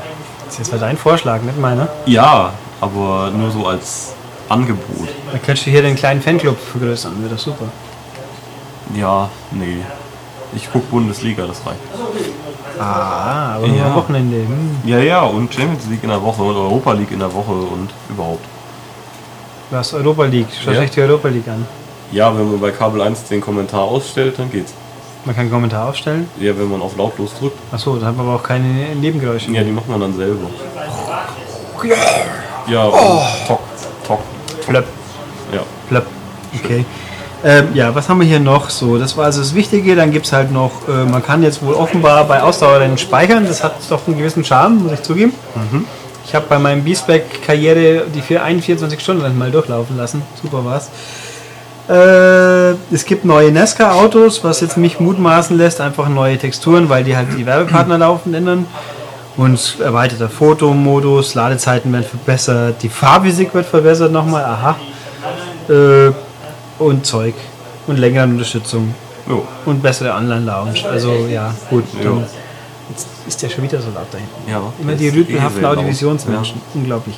Das 0.52 0.60
ist 0.68 0.72
jetzt 0.72 0.82
dein 0.82 0.98
Vorschlag, 0.98 1.40
nicht 1.40 1.58
meiner. 1.58 1.88
Ja, 2.04 2.52
aber 2.78 3.30
nur 3.34 3.50
so 3.50 3.66
als 3.66 4.12
Angebot. 4.50 5.08
Dann 5.30 5.40
könntest 5.42 5.66
du 5.66 5.70
hier 5.70 5.80
den 5.80 5.96
kleinen 5.96 6.20
Fanclub 6.20 6.58
vergrößern, 6.60 7.14
wäre 7.22 7.32
das 7.32 7.42
super. 7.42 7.64
Ja, 8.94 9.30
nee. 9.50 9.78
Ich 10.54 10.68
guck 10.70 10.90
Bundesliga, 10.90 11.46
das 11.46 11.64
reicht. 11.64 11.78
Ah, 12.78 13.54
aber 13.54 13.66
nur 13.66 13.78
Ja. 13.78 13.86
am 13.86 13.94
Wochenende. 13.94 14.36
Hm. 14.36 14.76
Ja, 14.84 14.98
ja, 14.98 15.22
und 15.22 15.54
Champions 15.54 15.86
League 15.88 16.02
in 16.02 16.10
der 16.10 16.20
Woche 16.22 16.42
und 16.42 16.54
Europa 16.54 16.92
League 16.92 17.12
in 17.12 17.20
der 17.20 17.32
Woche 17.32 17.52
und 17.52 17.88
überhaupt. 18.10 18.44
Du 19.70 19.76
hast 19.78 19.94
Europa 19.94 20.24
League, 20.26 20.48
schau 20.62 20.72
Ja. 20.72 20.80
dich 20.82 20.90
die 20.90 21.00
Europa 21.00 21.28
League 21.28 21.48
an. 21.48 21.66
Ja, 22.10 22.36
wenn 22.36 22.50
man 22.50 22.60
bei 22.60 22.72
Kabel 22.72 23.00
1 23.00 23.24
den 23.24 23.40
Kommentar 23.40 23.80
ausstellt, 23.84 24.38
dann 24.38 24.50
geht's. 24.50 24.74
Man 25.24 25.34
kann 25.36 25.42
einen 25.42 25.50
Kommentar 25.52 25.88
aufstellen. 25.88 26.28
Ja, 26.40 26.56
wenn 26.58 26.68
man 26.70 26.82
auf 26.82 26.96
lautlos 26.96 27.32
drückt. 27.38 27.56
Achso, 27.72 27.96
da 27.96 28.06
hat 28.06 28.16
man 28.16 28.26
aber 28.26 28.36
auch 28.36 28.42
keine 28.42 28.94
Nebengeräusche. 28.96 29.50
Ja, 29.52 29.62
die 29.62 29.70
macht 29.70 29.88
man 29.88 30.00
dann 30.00 30.14
selber. 30.16 30.48
Ja, 32.68 32.84
und 32.84 33.46
Tock, 33.46 33.60
Tock, 34.06 34.20
Flöpp, 34.64 34.86
ja. 35.52 35.60
flöpp. 35.88 36.06
Okay. 36.62 36.84
Ähm, 37.44 37.68
ja, 37.74 37.92
was 37.92 38.08
haben 38.08 38.20
wir 38.20 38.26
hier 38.26 38.38
noch 38.38 38.70
so? 38.70 38.98
Das 38.98 39.16
war 39.16 39.24
also 39.24 39.40
das 39.40 39.54
Wichtige. 39.54 39.96
Dann 39.96 40.12
gibt 40.12 40.26
es 40.26 40.32
halt 40.32 40.52
noch, 40.52 40.70
äh, 40.88 41.04
man 41.04 41.24
kann 41.24 41.42
jetzt 41.42 41.64
wohl 41.64 41.74
offenbar 41.74 42.24
bei 42.24 42.40
Ausdauerrennen 42.42 42.98
speichern. 42.98 43.44
Das 43.46 43.64
hat 43.64 43.74
doch 43.90 44.06
einen 44.06 44.16
gewissen 44.16 44.44
Charme, 44.44 44.78
muss 44.84 44.92
ich 44.92 45.02
zugeben. 45.02 45.32
Ich 46.24 46.34
habe 46.36 46.46
bei 46.48 46.58
meinem 46.60 46.84
B-Spec-Karriere 46.84 48.04
die 48.14 48.20
vier- 48.22 48.44
41 48.44 49.00
Stunden 49.00 49.36
mal 49.36 49.50
durchlaufen 49.50 49.96
lassen. 49.96 50.22
Super 50.40 50.64
war's. 50.64 50.88
Äh, 51.92 52.70
es 52.90 53.04
gibt 53.04 53.26
neue 53.26 53.52
NASCAR-Autos, 53.52 54.42
was 54.42 54.62
jetzt 54.62 54.78
mich 54.78 54.98
mutmaßen 54.98 55.58
lässt, 55.58 55.80
einfach 55.80 56.08
neue 56.08 56.38
Texturen, 56.38 56.88
weil 56.88 57.04
die 57.04 57.14
halt 57.14 57.28
die 57.36 57.44
Werbepartner 57.44 57.98
laufend 57.98 58.34
ändern. 58.34 58.66
Und 59.36 59.76
erweiterter 59.78 60.30
Fotomodus, 60.30 61.34
Ladezeiten 61.34 61.92
werden 61.92 62.04
verbessert, 62.04 62.76
die 62.82 62.88
Fahrphysik 62.88 63.54
wird 63.54 63.66
verbessert 63.66 64.10
nochmal, 64.10 64.44
aha. 64.44 64.76
Äh, 65.68 66.12
und 66.78 67.04
Zeug. 67.04 67.34
Und 67.86 67.98
längere 67.98 68.24
Unterstützung. 68.24 68.94
Jo. 69.28 69.44
Und 69.66 69.82
bessere 69.82 70.14
Online-Lounge. 70.14 70.88
Also 70.90 71.26
ja, 71.30 71.54
gut. 71.68 71.84
Ja. 71.98 72.04
Dann 72.04 72.24
jetzt 72.88 73.06
ist 73.26 73.42
der 73.42 73.50
schon 73.50 73.64
wieder 73.64 73.80
so 73.80 73.88
laut 73.94 74.06
dahin. 74.12 74.26
ja 74.48 74.62
Immer 74.80 74.94
die 74.94 75.06
ist 75.06 75.14
rhythmhaften 75.14 75.50
eh 75.50 75.52
sehr 75.52 75.62
laut. 75.62 75.78
Audiovisionsmenschen. 75.78 76.60
Unglaublich. 76.74 77.16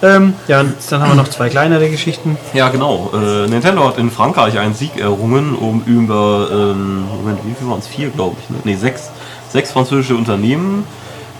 Ähm, 0.00 0.34
ja, 0.46 0.60
und 0.60 0.74
dann 0.90 1.00
haben 1.00 1.10
wir 1.10 1.16
noch 1.16 1.28
zwei 1.28 1.48
kleinere 1.48 1.90
Geschichten. 1.90 2.36
Ja, 2.52 2.66
ja 2.66 2.68
genau. 2.68 3.10
Äh, 3.12 3.48
Nintendo 3.48 3.86
hat 3.86 3.98
in 3.98 4.10
Frankreich 4.10 4.58
einen 4.58 4.74
Sieg 4.74 4.96
errungen, 4.96 5.54
um 5.54 5.82
über, 5.86 6.48
ähm, 6.52 7.08
Moment, 7.08 7.40
wie 7.44 7.54
viel 7.54 7.68
waren 7.68 7.80
es? 7.80 7.88
Vier, 7.88 8.10
glaube 8.10 8.36
ich. 8.40 8.50
Ne? 8.50 8.58
Nee, 8.64 8.76
sechs, 8.76 9.10
sechs 9.48 9.72
französische 9.72 10.14
Unternehmen. 10.14 10.84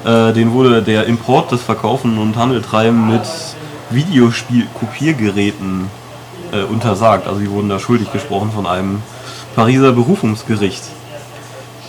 Äh, 0.04 0.32
denen 0.32 0.52
wurde 0.52 0.82
der 0.82 1.06
Import, 1.06 1.52
das 1.52 1.62
Verkaufen 1.62 2.18
und 2.18 2.36
Handeltreiben 2.36 3.08
mit 3.08 3.22
Videospiel-Kopiergeräten 3.90 5.90
äh, 6.52 6.62
untersagt. 6.62 7.26
Also 7.26 7.40
die 7.40 7.50
wurden 7.50 7.68
da 7.68 7.78
schuldig 7.78 8.12
gesprochen 8.12 8.50
von 8.52 8.66
einem 8.66 9.02
Pariser 9.54 9.92
Berufungsgericht. 9.92 10.82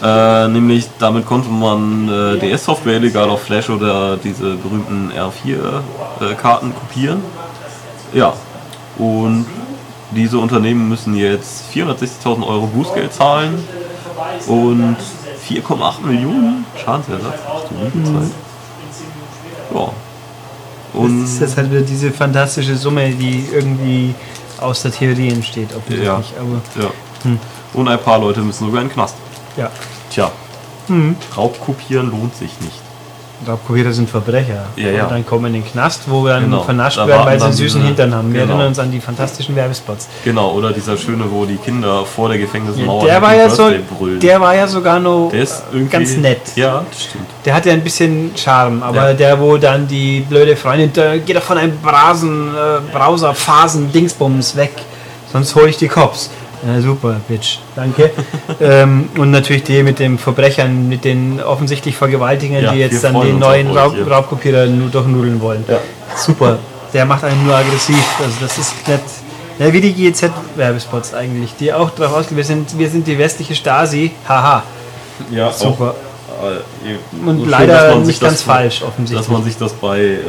Äh, 0.02 0.48
nämlich 0.48 0.88
damit 0.98 1.26
konnte 1.26 1.50
man 1.50 2.08
äh, 2.08 2.40
DS-Software 2.40 2.98
illegal 2.98 3.30
auf 3.30 3.44
Flash 3.44 3.70
oder 3.70 4.16
diese 4.18 4.56
berühmten 4.56 5.12
R4-Karten 5.12 6.74
kopieren. 6.74 7.22
Ja, 8.14 8.34
und 8.98 9.46
diese 10.12 10.38
Unternehmen 10.38 10.88
müssen 10.88 11.16
jetzt 11.16 11.66
460.000 11.74 12.48
Euro 12.48 12.68
Bußgeld 12.68 13.14
zahlen 13.14 13.64
und 14.48 14.98
4,8 15.48 16.02
Millionen 16.06 16.66
Schadensersatz. 16.78 17.40
Ach 17.48 17.62
du 17.68 17.76
liebe 17.84 18.04
Zeit. 18.04 18.32
Ja. 19.74 19.92
Und 20.94 21.22
Das 21.22 21.32
ist 21.32 21.42
jetzt 21.42 21.58
halt 21.58 21.72
wieder 21.72 21.82
diese 21.82 22.12
fantastische 22.12 22.76
Summe, 22.76 23.12
die 23.12 23.48
irgendwie 23.52 24.16
aus 24.60 24.82
der 24.82 24.92
Theorie 24.92 25.30
entsteht, 25.30 25.70
offensichtlich. 25.76 26.08
Ja. 26.08 26.42
Aber 26.42 26.84
ja. 26.84 27.38
Und 27.74 27.88
ein 27.88 28.00
paar 28.00 28.20
Leute 28.20 28.42
müssen 28.42 28.66
sogar 28.66 28.82
in 28.82 28.88
den 28.88 28.94
Knast. 28.94 29.16
Ja. 29.58 29.70
Tja, 30.10 30.32
Raubkopieren 31.38 32.10
lohnt 32.10 32.36
sich 32.36 32.50
nicht. 32.62 32.82
Raubkopierer 33.48 33.94
sind 33.94 34.10
Verbrecher. 34.10 34.66
Ja, 34.76 34.90
ja. 34.90 35.04
Und 35.04 35.12
dann 35.12 35.26
kommen 35.26 35.46
in 35.46 35.62
den 35.62 35.66
Knast, 35.72 36.02
wo 36.08 36.24
wir 36.26 36.32
dann 36.34 36.44
Genau. 36.46 36.64
vernascht 36.64 36.98
Da 36.98 37.08
werden, 37.08 37.26
weil 37.26 37.40
sie 37.40 37.46
einen 37.46 37.54
süßen 37.54 37.82
Hintern 37.84 38.14
haben. 38.14 38.34
Wir 38.34 38.42
genau. 38.42 38.54
erinnern 38.56 38.68
uns 38.70 38.80
an 38.80 38.92
die 38.92 39.00
fantastischen 39.00 39.56
Werbespots. 39.56 40.10
Genau, 40.26 40.52
oder 40.52 40.74
dieser 40.74 40.98
schöne, 40.98 41.24
wo 41.32 41.46
die 41.46 41.56
Kinder 41.56 42.06
vor 42.06 42.28
der 42.28 42.38
Gefängnismauer 42.38 43.06
der, 43.06 43.22
war 43.22 43.34
ja 43.34 43.50
so, 43.50 43.72
brüllen. 43.98 44.20
der 44.20 44.42
war 44.42 44.56
ja 44.56 44.68
sogar 44.68 45.00
noch 45.00 45.30
Der 45.32 45.44
ist 45.44 45.64
irgendwie 45.72 45.90
ganz 45.90 46.18
nett. 46.18 46.42
Ja, 46.58 46.84
das 46.90 47.04
stimmt. 47.04 47.28
Der 47.46 47.54
hatte 47.54 47.72
ein 47.72 47.82
bisschen 47.82 48.32
Charme, 48.36 48.84
aber 48.84 49.10
Ja. 49.12 49.14
der, 49.14 49.40
wo 49.40 49.56
dann 49.56 49.88
die 49.88 50.20
blöde 50.28 50.58
Freundin, 50.58 50.92
da 50.92 51.16
geht 51.18 51.38
doch 51.38 51.44
von 51.44 51.58
einem 51.58 51.78
Brasen, 51.78 52.50
äh, 52.50 52.80
Browser, 52.92 53.34
Phasen, 53.34 53.90
Dingsbums 53.94 54.58
weg, 54.58 54.74
sonst 55.32 55.56
hole 55.56 55.70
ich 55.70 55.78
die 55.78 55.88
Cops. 55.88 56.30
Ja, 56.66 56.82
super, 56.82 57.22
Bitch, 57.28 57.60
danke. 57.76 58.12
ähm, 58.60 59.10
und 59.18 59.32
natürlich 59.32 59.64
die 59.64 59.82
mit 59.82 60.00
den 60.00 60.18
Verbrechern, 60.18 60.90
mit 60.90 61.06
den 61.06 61.42
offensichtlich 61.42 61.96
Vergewaltigern, 61.96 62.64
Ja, 62.64 62.74
die 62.74 62.80
jetzt 62.80 63.04
dann 63.04 63.20
den 63.22 63.40
neuen 63.40 63.76
Raub, 63.76 63.96
ja. 63.98 64.06
Raubkopierer 64.06 64.66
nur 64.66 64.90
durchnudeln 64.90 65.40
wollen. 65.42 65.64
Super, 66.16 66.58
der 66.94 67.06
macht 67.06 67.24
einen 67.24 67.46
nur 67.46 67.56
aggressiv. 67.56 68.04
Also 68.20 68.36
das 68.42 68.58
ist 68.58 68.88
nicht. 68.88 69.00
Ja, 69.60 69.74
wie 69.74 69.82
die 69.82 69.94
GEZ-Werbespots 69.94 71.14
eigentlich, 71.14 71.54
die 71.60 71.74
auch 71.74 71.90
darauf 71.90 72.20
ausgehen, 72.20 72.38
wir 72.38 72.46
sind, 72.46 72.78
wir 72.78 72.90
sind 72.90 73.06
die 73.06 73.18
westliche 73.18 73.56
Stasi, 73.56 74.12
haha, 74.28 74.64
Ja, 75.32 75.52
super. 75.52 75.96
Auch, 76.42 76.46
äh, 76.46 77.28
Und 77.28 77.42
schön, 77.42 77.50
leider 77.50 77.98
sich 77.98 78.08
nicht 78.08 78.22
ganz 78.22 78.42
falsch, 78.42 78.82
offensichtlich. 78.82 79.20
Dass 79.20 79.28
man 79.28 79.44
sich 79.44 79.58
das 79.58 79.74
bei 79.74 80.00
äh, 80.00 80.20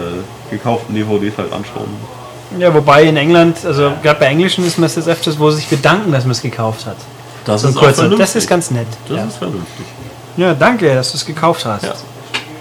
gekauften 0.51 0.97
DVDs 0.97 1.39
halt 1.39 1.53
anschauen 1.53 1.87
muss. 2.01 2.20
Ja, 2.59 2.75
wobei 2.75 3.05
in 3.05 3.17
England, 3.17 3.65
also 3.65 3.93
gerade 4.03 4.19
bei 4.19 4.27
Englischen 4.27 4.67
ist 4.67 4.79
man 4.79 4.87
es 4.87 4.97
jetzt 4.97 5.09
öfters, 5.09 5.39
wo 5.39 5.51
sie 5.51 5.59
sich 5.59 5.69
bedanken, 5.69 6.11
dass 6.11 6.25
man 6.25 6.33
es 6.33 6.43
gekauft 6.43 6.87
hat. 6.87 6.97
Das 7.45 7.65
ist 7.65 7.77
kurzer, 7.77 8.09
das 8.09 8.37
ist 8.37 8.49
ganz 8.49 8.71
nett. 8.71 8.87
Das 9.09 9.17
ja. 9.17 9.25
ist 9.25 9.37
vernünftig. 9.37 9.87
ja, 10.37 10.55
danke, 10.55 10.95
dass 10.95 11.13
du 11.13 11.17
es 11.17 11.25
gekauft 11.25 11.65
hast. 11.65 11.85
Ja. 11.85 11.95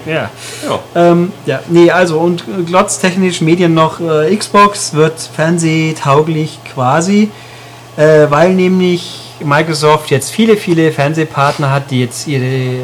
Ja. 0.05 0.29
Ja. 0.67 0.79
Ähm, 0.95 1.33
ja, 1.45 1.59
nee, 1.67 1.91
also 1.91 2.19
und 2.19 2.43
glotztechnisch 2.65 3.41
Medien 3.41 3.73
noch 3.73 3.99
äh, 3.99 4.35
Xbox 4.35 4.93
wird 4.93 5.19
fernsehtauglich 5.19 6.59
quasi, 6.73 7.31
äh, 7.97 8.27
weil 8.29 8.53
nämlich 8.53 9.35
Microsoft 9.43 10.09
jetzt 10.09 10.31
viele, 10.31 10.57
viele 10.57 10.91
Fernsehpartner 10.91 11.71
hat, 11.71 11.91
die 11.91 11.99
jetzt 11.99 12.27
ihre 12.27 12.79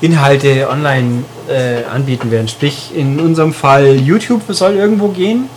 Inhalte 0.00 0.68
online 0.70 1.24
äh, 1.50 1.84
anbieten 1.92 2.30
werden. 2.30 2.48
Sprich, 2.48 2.92
in 2.94 3.18
unserem 3.20 3.52
Fall 3.52 3.96
YouTube 3.96 4.42
soll 4.48 4.74
irgendwo 4.76 5.08
gehen. 5.08 5.48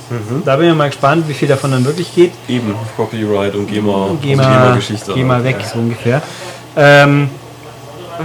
Da 0.43 0.55
bin 0.57 0.69
ich 0.69 0.75
mal 0.75 0.89
gespannt, 0.89 1.25
wie 1.27 1.33
viel 1.33 1.47
davon 1.47 1.71
dann 1.71 1.85
wirklich 1.85 2.13
geht. 2.13 2.31
Eben, 2.47 2.75
Copyright 2.97 3.55
und 3.55 3.67
GEMA, 3.67 4.09
Geh 4.21 4.35
mal, 4.35 4.43
GEMA-Geschichte. 4.43 5.13
geh 5.13 5.23
mal 5.23 5.43
weg, 5.43 5.57
so 5.71 5.79
ungefähr. 5.79 6.21
Ähm, 6.75 7.29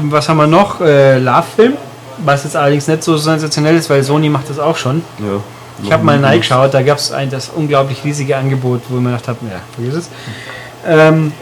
was 0.04 0.28
haben 0.28 0.38
wir 0.38 0.46
noch? 0.46 0.80
Äh, 0.80 1.18
Love-Film, 1.18 1.74
was 2.18 2.44
jetzt 2.44 2.56
allerdings 2.56 2.88
nicht 2.88 3.02
so 3.02 3.16
sensationell 3.16 3.76
ist, 3.76 3.88
weil 3.90 4.02
Sony 4.02 4.28
macht 4.28 4.48
das 4.50 4.58
auch 4.58 4.76
schon. 4.76 5.02
Ja. 5.18 5.40
Ich 5.82 5.92
habe 5.92 6.04
mal 6.04 6.22
reingeschaut, 6.24 6.74
da 6.74 6.82
gab 6.82 6.98
es 6.98 7.12
ein 7.12 7.30
das 7.30 7.50
unglaublich 7.54 8.02
riesige 8.04 8.36
Angebot, 8.36 8.80
wo 8.88 8.96
ich 8.96 9.02
mir 9.02 9.10
gedacht 9.10 9.28
habe, 9.28 9.38
ja, 9.48 9.60
vergiss 9.74 9.94
es. 9.94 10.10
Ähm, 10.86 11.32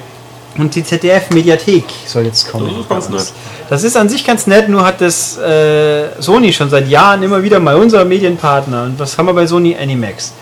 und 0.58 0.74
die 0.74 0.82
ZDF-Mediathek 0.82 1.84
soll 2.06 2.24
jetzt 2.24 2.50
kommen. 2.50 2.66
Das 2.68 2.78
ist 2.78 2.88
ganz 2.88 3.08
nett. 3.08 3.32
Das 3.68 3.84
ist 3.84 3.96
an 3.96 4.08
sich 4.08 4.24
ganz 4.24 4.46
nett, 4.46 4.68
nur 4.68 4.84
hat 4.84 5.00
das 5.00 5.36
äh, 5.38 6.20
Sony 6.20 6.52
schon 6.52 6.70
seit 6.70 6.88
Jahren 6.88 7.22
immer 7.22 7.42
wieder 7.42 7.60
mal 7.60 7.76
unser 7.76 8.04
Medienpartner. 8.04 8.84
Und 8.84 8.98
was 8.98 9.16
haben 9.18 9.26
wir 9.26 9.34
bei 9.34 9.46
Sony? 9.46 9.76
Animax. 9.76 10.32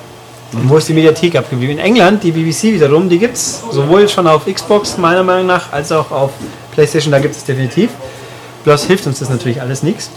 Und 0.53 0.69
wo 0.69 0.77
ist 0.77 0.89
die 0.89 0.93
Mediathek 0.93 1.37
abgeblieben? 1.37 1.79
In 1.79 1.85
England, 1.85 2.23
die 2.23 2.31
BBC 2.31 2.75
wiederum, 2.75 3.09
die 3.09 3.19
gibt 3.19 3.35
es 3.35 3.63
sowohl 3.73 4.09
schon 4.09 4.27
auf 4.27 4.45
Xbox 4.47 4.97
meiner 4.99 5.25
Meinung 5.25 5.47
nach, 5.47 5.73
als 5.73 5.91
auch 5.91 6.11
auf 6.11 6.31
PlayStation, 6.73 7.11
da 7.11 7.19
gibt 7.19 7.35
es 7.35 7.45
definitiv. 7.45 7.91
Bloß 8.63 8.85
hilft 8.85 9.07
uns 9.07 9.19
das 9.19 9.31
natürlich 9.31 9.61
alles 9.61 9.83
nichts. 9.83 10.11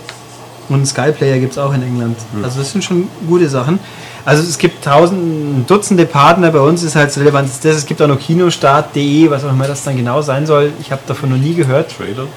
Und 0.70 0.86
Sky 0.86 1.12
Player 1.12 1.40
gibt 1.40 1.54
es 1.54 1.58
auch 1.58 1.74
in 1.74 1.82
England. 1.82 2.18
Also 2.44 2.60
das 2.60 2.72
sind 2.72 2.84
schon 2.84 3.08
gute 3.28 3.48
Sachen. 3.48 3.80
Also 4.28 4.44
es 4.44 4.58
gibt 4.58 4.84
tausend, 4.84 5.70
Dutzende 5.70 6.06
Partner, 6.06 6.52
bei 6.52 6.60
uns 6.60 6.84
ist 6.84 6.98
halt 6.98 7.16
relevant 7.18 7.50
das. 7.64 7.78
Es 7.78 7.86
gibt 7.86 8.02
auch 8.02 8.10
noch 8.10 8.20
kinostart.de, 8.20 9.30
was 9.30 9.46
auch 9.46 9.52
immer 9.52 9.68
das 9.68 9.86
dann 9.86 9.96
genau 9.96 10.22
sein 10.22 10.46
soll. 10.46 10.74
Ich 10.82 10.92
habe 10.92 11.02
davon 11.08 11.30
noch 11.30 11.38
nie 11.38 11.54
gehört. 11.54 11.96
Trailer. 11.96 12.28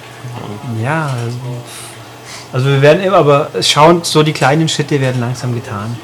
Ja, 0.80 1.10
also, 1.24 1.36
also 2.52 2.66
wir 2.66 2.80
werden 2.80 3.02
immer, 3.02 3.16
aber 3.16 3.48
schauen, 3.60 4.02
so 4.04 4.22
die 4.22 4.32
kleinen 4.32 4.68
Schritte 4.68 5.00
werden 5.00 5.20
langsam 5.20 5.52
getan. 5.52 5.98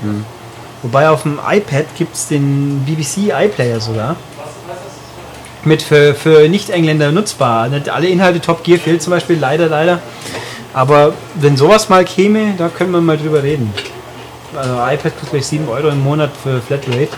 Wobei 0.82 1.08
auf 1.08 1.22
dem 1.22 1.38
iPad 1.48 1.86
gibt 1.96 2.16
es 2.16 2.26
den 2.26 2.84
BBC 2.84 3.32
iPlayer 3.32 3.78
sogar. 3.78 4.16
Mit 5.62 5.82
für, 5.82 6.16
für 6.16 6.48
Nicht-Engländer 6.48 7.12
nutzbar. 7.12 7.68
Nicht 7.68 7.90
alle 7.90 8.08
Inhalte 8.08 8.40
Top 8.40 8.64
Gear 8.64 8.80
fehlt 8.80 9.02
zum 9.02 9.12
Beispiel, 9.12 9.38
leider, 9.38 9.68
leider. 9.68 10.00
Aber 10.74 11.12
wenn 11.36 11.56
sowas 11.56 11.88
mal 11.88 12.04
käme, 12.04 12.54
da 12.58 12.70
können 12.70 12.90
wir 12.90 13.00
mal 13.00 13.16
drüber 13.16 13.44
reden. 13.44 13.72
Also 14.54 14.72
iPad 14.72 15.12
kostet 15.14 15.30
gleich 15.30 15.46
7 15.46 15.68
Euro 15.68 15.88
im 15.88 16.02
Monat 16.02 16.30
für 16.42 16.60
Flatrate. 16.60 17.08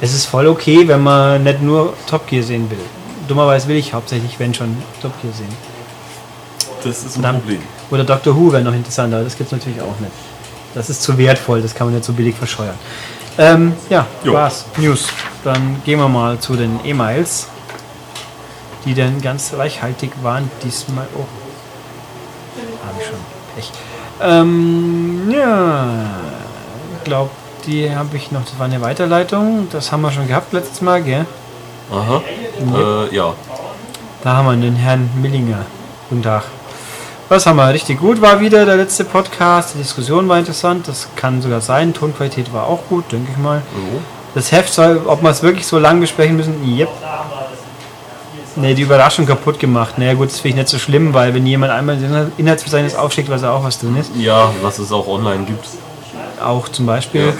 Es 0.00 0.14
ist 0.14 0.26
voll 0.26 0.46
okay, 0.46 0.86
wenn 0.88 1.02
man 1.02 1.42
nicht 1.42 1.60
nur 1.62 1.94
Top 2.08 2.26
Gear 2.26 2.42
sehen 2.42 2.70
will. 2.70 2.78
Dummerweise 3.28 3.68
will 3.68 3.76
ich 3.76 3.92
hauptsächlich, 3.92 4.38
wenn 4.38 4.54
schon, 4.54 4.76
Top 5.02 5.12
Gear 5.20 5.32
sehen. 5.34 5.54
Das 6.82 6.98
ist 6.98 7.04
ein 7.16 7.22
Verdammt. 7.22 7.40
Problem. 7.40 7.62
Oder 7.90 8.04
Doctor 8.04 8.34
Who 8.34 8.52
wäre 8.52 8.62
noch 8.62 8.72
interessanter, 8.72 9.16
aber 9.16 9.24
das 9.24 9.36
gibt 9.36 9.52
es 9.52 9.58
natürlich 9.58 9.80
auch 9.82 9.98
nicht. 10.00 10.12
Das 10.74 10.88
ist 10.88 11.02
zu 11.02 11.18
wertvoll, 11.18 11.60
das 11.60 11.74
kann 11.74 11.88
man 11.88 11.94
nicht 11.94 12.06
so 12.06 12.12
billig 12.12 12.34
verscheuern. 12.36 12.76
Ähm, 13.36 13.74
ja, 13.88 14.06
Jo. 14.24 14.32
war's. 14.34 14.64
News. 14.76 15.06
Dann 15.44 15.82
gehen 15.84 15.98
wir 15.98 16.08
mal 16.08 16.38
zu 16.38 16.56
den 16.56 16.80
E-Mails, 16.84 17.48
die 18.84 18.94
dann 18.94 19.20
ganz 19.20 19.52
reichhaltig 19.54 20.12
waren. 20.22 20.50
Diesmal 20.64 21.06
auch. 21.14 21.28
Habe 22.86 23.00
ich 23.00 23.06
schon. 23.06 23.16
Pech. 23.54 23.72
Ähm, 24.22 25.30
ja. 25.30 25.94
Ich 27.10 27.12
glaube, 27.12 27.30
die 27.66 27.92
habe 27.92 28.16
ich 28.16 28.30
noch. 28.30 28.44
Das 28.44 28.56
war 28.56 28.66
eine 28.66 28.80
Weiterleitung. 28.80 29.66
Das 29.72 29.90
haben 29.90 30.02
wir 30.02 30.12
schon 30.12 30.28
gehabt 30.28 30.52
letztes 30.52 30.80
Mal, 30.80 31.02
gell? 31.02 31.26
Aha. 31.90 32.22
Äh, 33.10 33.16
ja. 33.16 33.34
Da 34.22 34.36
haben 34.36 34.46
wir 34.46 34.54
den 34.54 34.76
Herrn 34.76 35.10
Millinger. 35.20 35.66
Guten 36.08 36.22
Tag. 36.22 36.44
Was 37.28 37.46
haben 37.46 37.56
wir? 37.56 37.74
Richtig 37.74 37.98
gut 37.98 38.20
war 38.20 38.38
wieder 38.38 38.64
der 38.64 38.76
letzte 38.76 39.04
Podcast. 39.04 39.74
Die 39.74 39.78
Diskussion 39.78 40.28
war 40.28 40.38
interessant. 40.38 40.86
Das 40.86 41.08
kann 41.16 41.42
sogar 41.42 41.60
sein. 41.60 41.92
Tonqualität 41.94 42.52
war 42.52 42.68
auch 42.68 42.86
gut, 42.88 43.10
denke 43.10 43.32
ich 43.32 43.38
mal. 43.38 43.62
Das 44.36 44.52
Heft 44.52 44.72
soll, 44.72 45.02
ob 45.04 45.20
wir 45.20 45.30
es 45.30 45.42
wirklich 45.42 45.66
so 45.66 45.80
lang 45.80 45.98
besprechen 46.00 46.36
müssen? 46.36 46.62
Yep. 46.64 46.90
Ne, 48.54 48.76
die 48.76 48.82
Überraschung 48.82 49.26
kaputt 49.26 49.58
gemacht. 49.58 49.98
Naja, 49.98 50.14
gut, 50.14 50.28
das 50.28 50.38
finde 50.38 50.48
ich 50.50 50.54
nicht 50.62 50.68
so 50.68 50.78
schlimm, 50.78 51.12
weil 51.12 51.34
wenn 51.34 51.44
jemand 51.44 51.72
einmal 51.72 51.98
das 51.98 52.28
Inhaltsverzeichnis 52.36 52.94
aufschickt, 52.94 53.28
weiß 53.28 53.42
er 53.42 53.52
auch, 53.52 53.64
was 53.64 53.80
drin 53.80 53.96
ist. 53.96 54.12
Ja, 54.14 54.52
was 54.62 54.78
es 54.78 54.92
auch 54.92 55.08
online 55.08 55.44
gibt. 55.44 55.66
Auch 56.42 56.68
zum 56.68 56.86
Beispiel 56.86 57.32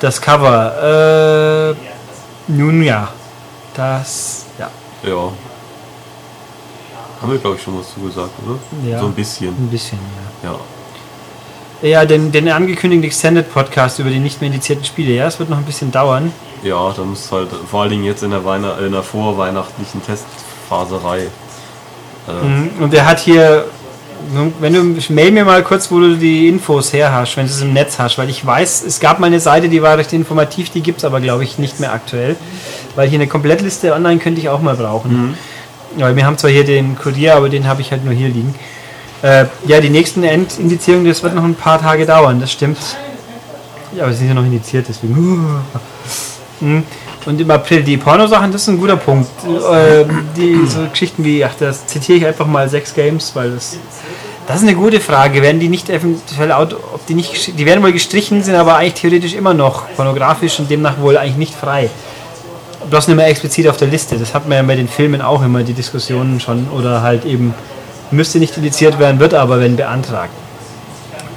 das 0.00 0.20
Cover. 0.20 1.74
Äh, 2.48 2.52
nun 2.52 2.82
ja. 2.82 3.08
Das, 3.74 4.46
ja. 4.58 4.70
Ja. 5.02 5.32
Haben 7.20 7.32
wir, 7.32 7.38
glaube 7.38 7.56
ich, 7.56 7.62
schon 7.62 7.78
was 7.78 7.92
zugesagt, 7.92 8.30
oder? 8.46 8.58
Ja. 8.88 9.00
So 9.00 9.06
ein 9.06 9.14
bisschen. 9.14 9.48
Ein 9.48 9.68
bisschen, 9.68 9.98
ja. 10.42 10.50
Ja. 10.50 10.58
Ja, 11.82 12.04
den, 12.06 12.32
den 12.32 12.48
angekündigten 12.48 13.04
Extended 13.04 13.52
Podcast 13.52 13.98
über 13.98 14.10
die 14.10 14.18
nicht 14.18 14.40
mehr 14.40 14.48
indizierten 14.48 14.84
Spiele. 14.84 15.12
Ja, 15.12 15.26
es 15.26 15.38
wird 15.38 15.50
noch 15.50 15.58
ein 15.58 15.64
bisschen 15.64 15.90
dauern. 15.90 16.32
Ja, 16.62 16.92
da 16.96 17.02
muss 17.02 17.30
halt 17.30 17.50
vor 17.70 17.82
allen 17.82 17.90
Dingen 17.90 18.04
jetzt 18.04 18.22
in 18.22 18.30
der, 18.30 18.44
Weihnacht 18.44 18.80
in 18.80 18.92
der 18.92 19.02
vorweihnachtlichen 19.02 20.00
Testphaserei. 20.02 21.26
Äh, 22.26 22.82
Und 22.82 22.94
er 22.94 23.06
hat 23.06 23.20
hier, 23.20 23.66
wenn 24.60 24.72
du, 24.72 25.12
mail 25.12 25.30
mir 25.30 25.44
mal 25.44 25.62
kurz, 25.62 25.90
wo 25.90 26.00
du 26.00 26.16
die 26.16 26.48
Infos 26.48 26.92
her 26.92 27.12
hast, 27.12 27.36
wenn 27.36 27.46
du 27.46 27.52
es 27.52 27.60
im 27.60 27.72
Netz 27.72 27.98
hast, 27.98 28.18
weil 28.18 28.28
ich 28.28 28.44
weiß, 28.44 28.84
es 28.86 29.00
gab 29.00 29.20
mal 29.20 29.26
eine 29.26 29.40
Seite, 29.40 29.68
die 29.68 29.82
war 29.82 29.98
recht 29.98 30.12
informativ, 30.12 30.70
die 30.70 30.80
gibt 30.82 30.98
es 30.98 31.04
aber, 31.04 31.20
glaube 31.20 31.44
ich, 31.44 31.58
nicht 31.58 31.80
mehr 31.80 31.92
aktuell. 31.92 32.36
Weil 32.94 33.08
hier 33.08 33.18
eine 33.18 33.26
Komplettliste 33.26 33.92
online 33.92 34.18
könnte 34.18 34.40
ich 34.40 34.48
auch 34.48 34.60
mal 34.60 34.76
brauchen. 34.76 35.36
Weil 35.96 36.16
wir 36.16 36.26
haben 36.26 36.38
zwar 36.38 36.50
hier 36.50 36.64
den 36.64 36.96
Kurier, 36.96 37.36
aber 37.36 37.48
den 37.48 37.66
habe 37.66 37.80
ich 37.80 37.90
halt 37.90 38.04
nur 38.04 38.14
hier 38.14 38.28
liegen. 38.28 38.54
Äh, 39.22 39.46
ja, 39.66 39.80
die 39.80 39.90
nächsten 39.90 40.22
Endindizierungen, 40.22 41.08
das 41.08 41.22
wird 41.22 41.34
noch 41.34 41.44
ein 41.44 41.54
paar 41.54 41.80
Tage 41.80 42.04
dauern, 42.04 42.40
das 42.40 42.52
stimmt. 42.52 42.78
Ja, 43.96 44.04
aber 44.04 44.12
sie 44.12 44.18
sind 44.18 44.28
ja 44.28 44.34
noch 44.34 44.44
indiziert, 44.44 44.86
deswegen. 44.88 45.62
Mhm. 46.60 46.82
Und 47.26 47.40
im 47.40 47.50
April 47.50 47.82
die 47.82 47.96
Pornosachen, 47.96 48.52
das 48.52 48.62
ist 48.62 48.68
ein 48.68 48.78
guter 48.78 48.96
Punkt. 48.96 49.30
Äh, 49.44 50.04
die 50.36 50.66
so 50.66 50.86
Geschichten 50.90 51.24
wie, 51.24 51.44
ach, 51.44 51.54
das 51.58 51.86
zitiere 51.86 52.18
ich 52.18 52.26
einfach 52.26 52.46
mal 52.46 52.68
sechs 52.68 52.94
Games, 52.94 53.32
weil 53.34 53.52
das. 53.52 53.78
Das 54.46 54.56
ist 54.56 54.62
eine 54.64 54.74
gute 54.74 55.00
Frage. 55.00 55.40
Werden 55.40 55.58
die 55.58 55.70
nicht 55.70 55.88
eventuell, 55.88 56.52
ob 56.52 57.06
die 57.06 57.14
nicht, 57.14 57.58
die 57.58 57.64
werden 57.64 57.82
wohl 57.82 57.92
gestrichen, 57.92 58.42
sind 58.42 58.54
aber 58.56 58.76
eigentlich 58.76 58.94
theoretisch 58.94 59.32
immer 59.32 59.54
noch 59.54 59.88
pornografisch 59.96 60.58
und 60.58 60.70
demnach 60.70 61.00
wohl 61.00 61.16
eigentlich 61.16 61.36
nicht 61.36 61.54
frei. 61.54 61.88
Bloß 62.90 63.08
nicht 63.08 63.16
mehr 63.16 63.26
explizit 63.28 63.66
auf 63.68 63.78
der 63.78 63.88
Liste. 63.88 64.18
Das 64.18 64.34
hat 64.34 64.46
man 64.46 64.58
ja 64.58 64.62
bei 64.62 64.76
den 64.76 64.88
Filmen 64.88 65.22
auch 65.22 65.42
immer, 65.42 65.62
die 65.62 65.72
Diskussionen 65.72 66.40
schon. 66.40 66.68
Oder 66.68 67.00
halt 67.00 67.24
eben, 67.24 67.54
müsste 68.10 68.38
nicht 68.38 68.54
indiziert 68.58 68.98
werden, 68.98 69.18
wird 69.18 69.32
aber, 69.32 69.60
wenn 69.60 69.76
beantragt. 69.76 70.34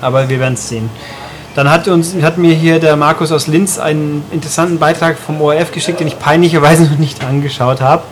Aber 0.01 0.27
wir 0.27 0.39
werden 0.41 0.55
es 0.55 0.67
sehen. 0.67 0.89
Dann 1.57 1.71
hat, 1.71 1.87
uns, 1.87 2.13
hat 2.21 2.37
mir 2.37 2.53
hier 2.53 2.79
der 2.79 2.95
Markus 2.95 3.31
aus 3.31 3.47
Linz 3.47 3.79
einen 3.79 4.23
interessanten 4.29 4.77
Beitrag 4.77 5.17
vom 5.17 5.41
ORF 5.41 5.71
geschickt, 5.71 5.99
den 5.99 6.05
ich 6.05 6.19
peinlicherweise 6.19 6.83
noch 6.91 6.99
nicht 6.99 7.23
angeschaut 7.25 7.81
habe. 7.81 8.03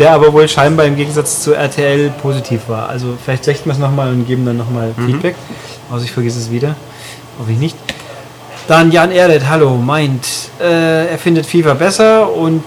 der 0.00 0.10
aber 0.10 0.32
wohl 0.32 0.48
scheinbar 0.48 0.84
im 0.84 0.96
Gegensatz 0.96 1.42
zu 1.42 1.54
RTL 1.54 2.10
positiv 2.20 2.62
war. 2.66 2.88
Also 2.88 3.16
vielleicht 3.24 3.44
sechten 3.44 3.66
wir 3.66 3.74
es 3.74 3.78
nochmal 3.78 4.10
und 4.10 4.26
geben 4.26 4.44
dann 4.44 4.56
nochmal 4.56 4.92
Feedback. 4.96 5.36
Also 5.92 6.04
ich 6.06 6.10
vergesse 6.10 6.40
es 6.40 6.50
wieder. 6.50 6.74
Hoffe 7.38 7.52
ich 7.52 7.58
nicht. 7.58 7.76
Dann 8.66 8.90
Jan 8.90 9.12
Erdet, 9.12 9.48
hallo, 9.48 9.76
meint, 9.76 10.26
äh, 10.60 11.06
er 11.06 11.18
findet 11.18 11.46
FIFA 11.46 11.74
besser 11.74 12.34
und 12.34 12.64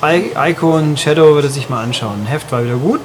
Icon 0.00 0.96
Shadow 0.96 1.34
würde 1.34 1.48
sich 1.48 1.68
mal 1.68 1.82
anschauen. 1.82 2.24
Heft 2.26 2.52
war 2.52 2.64
wieder 2.64 2.76
gut. 2.76 3.00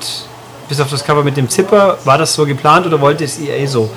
Bis 0.69 0.79
auf 0.79 0.91
das 0.91 1.03
Cover 1.03 1.23
mit 1.23 1.37
dem 1.37 1.49
Zipper. 1.49 1.97
War 2.03 2.19
das 2.19 2.35
so 2.35 2.45
geplant 2.45 2.85
oder 2.85 3.01
wollte 3.01 3.23
es 3.23 3.39
EA 3.39 3.65
so? 3.65 3.89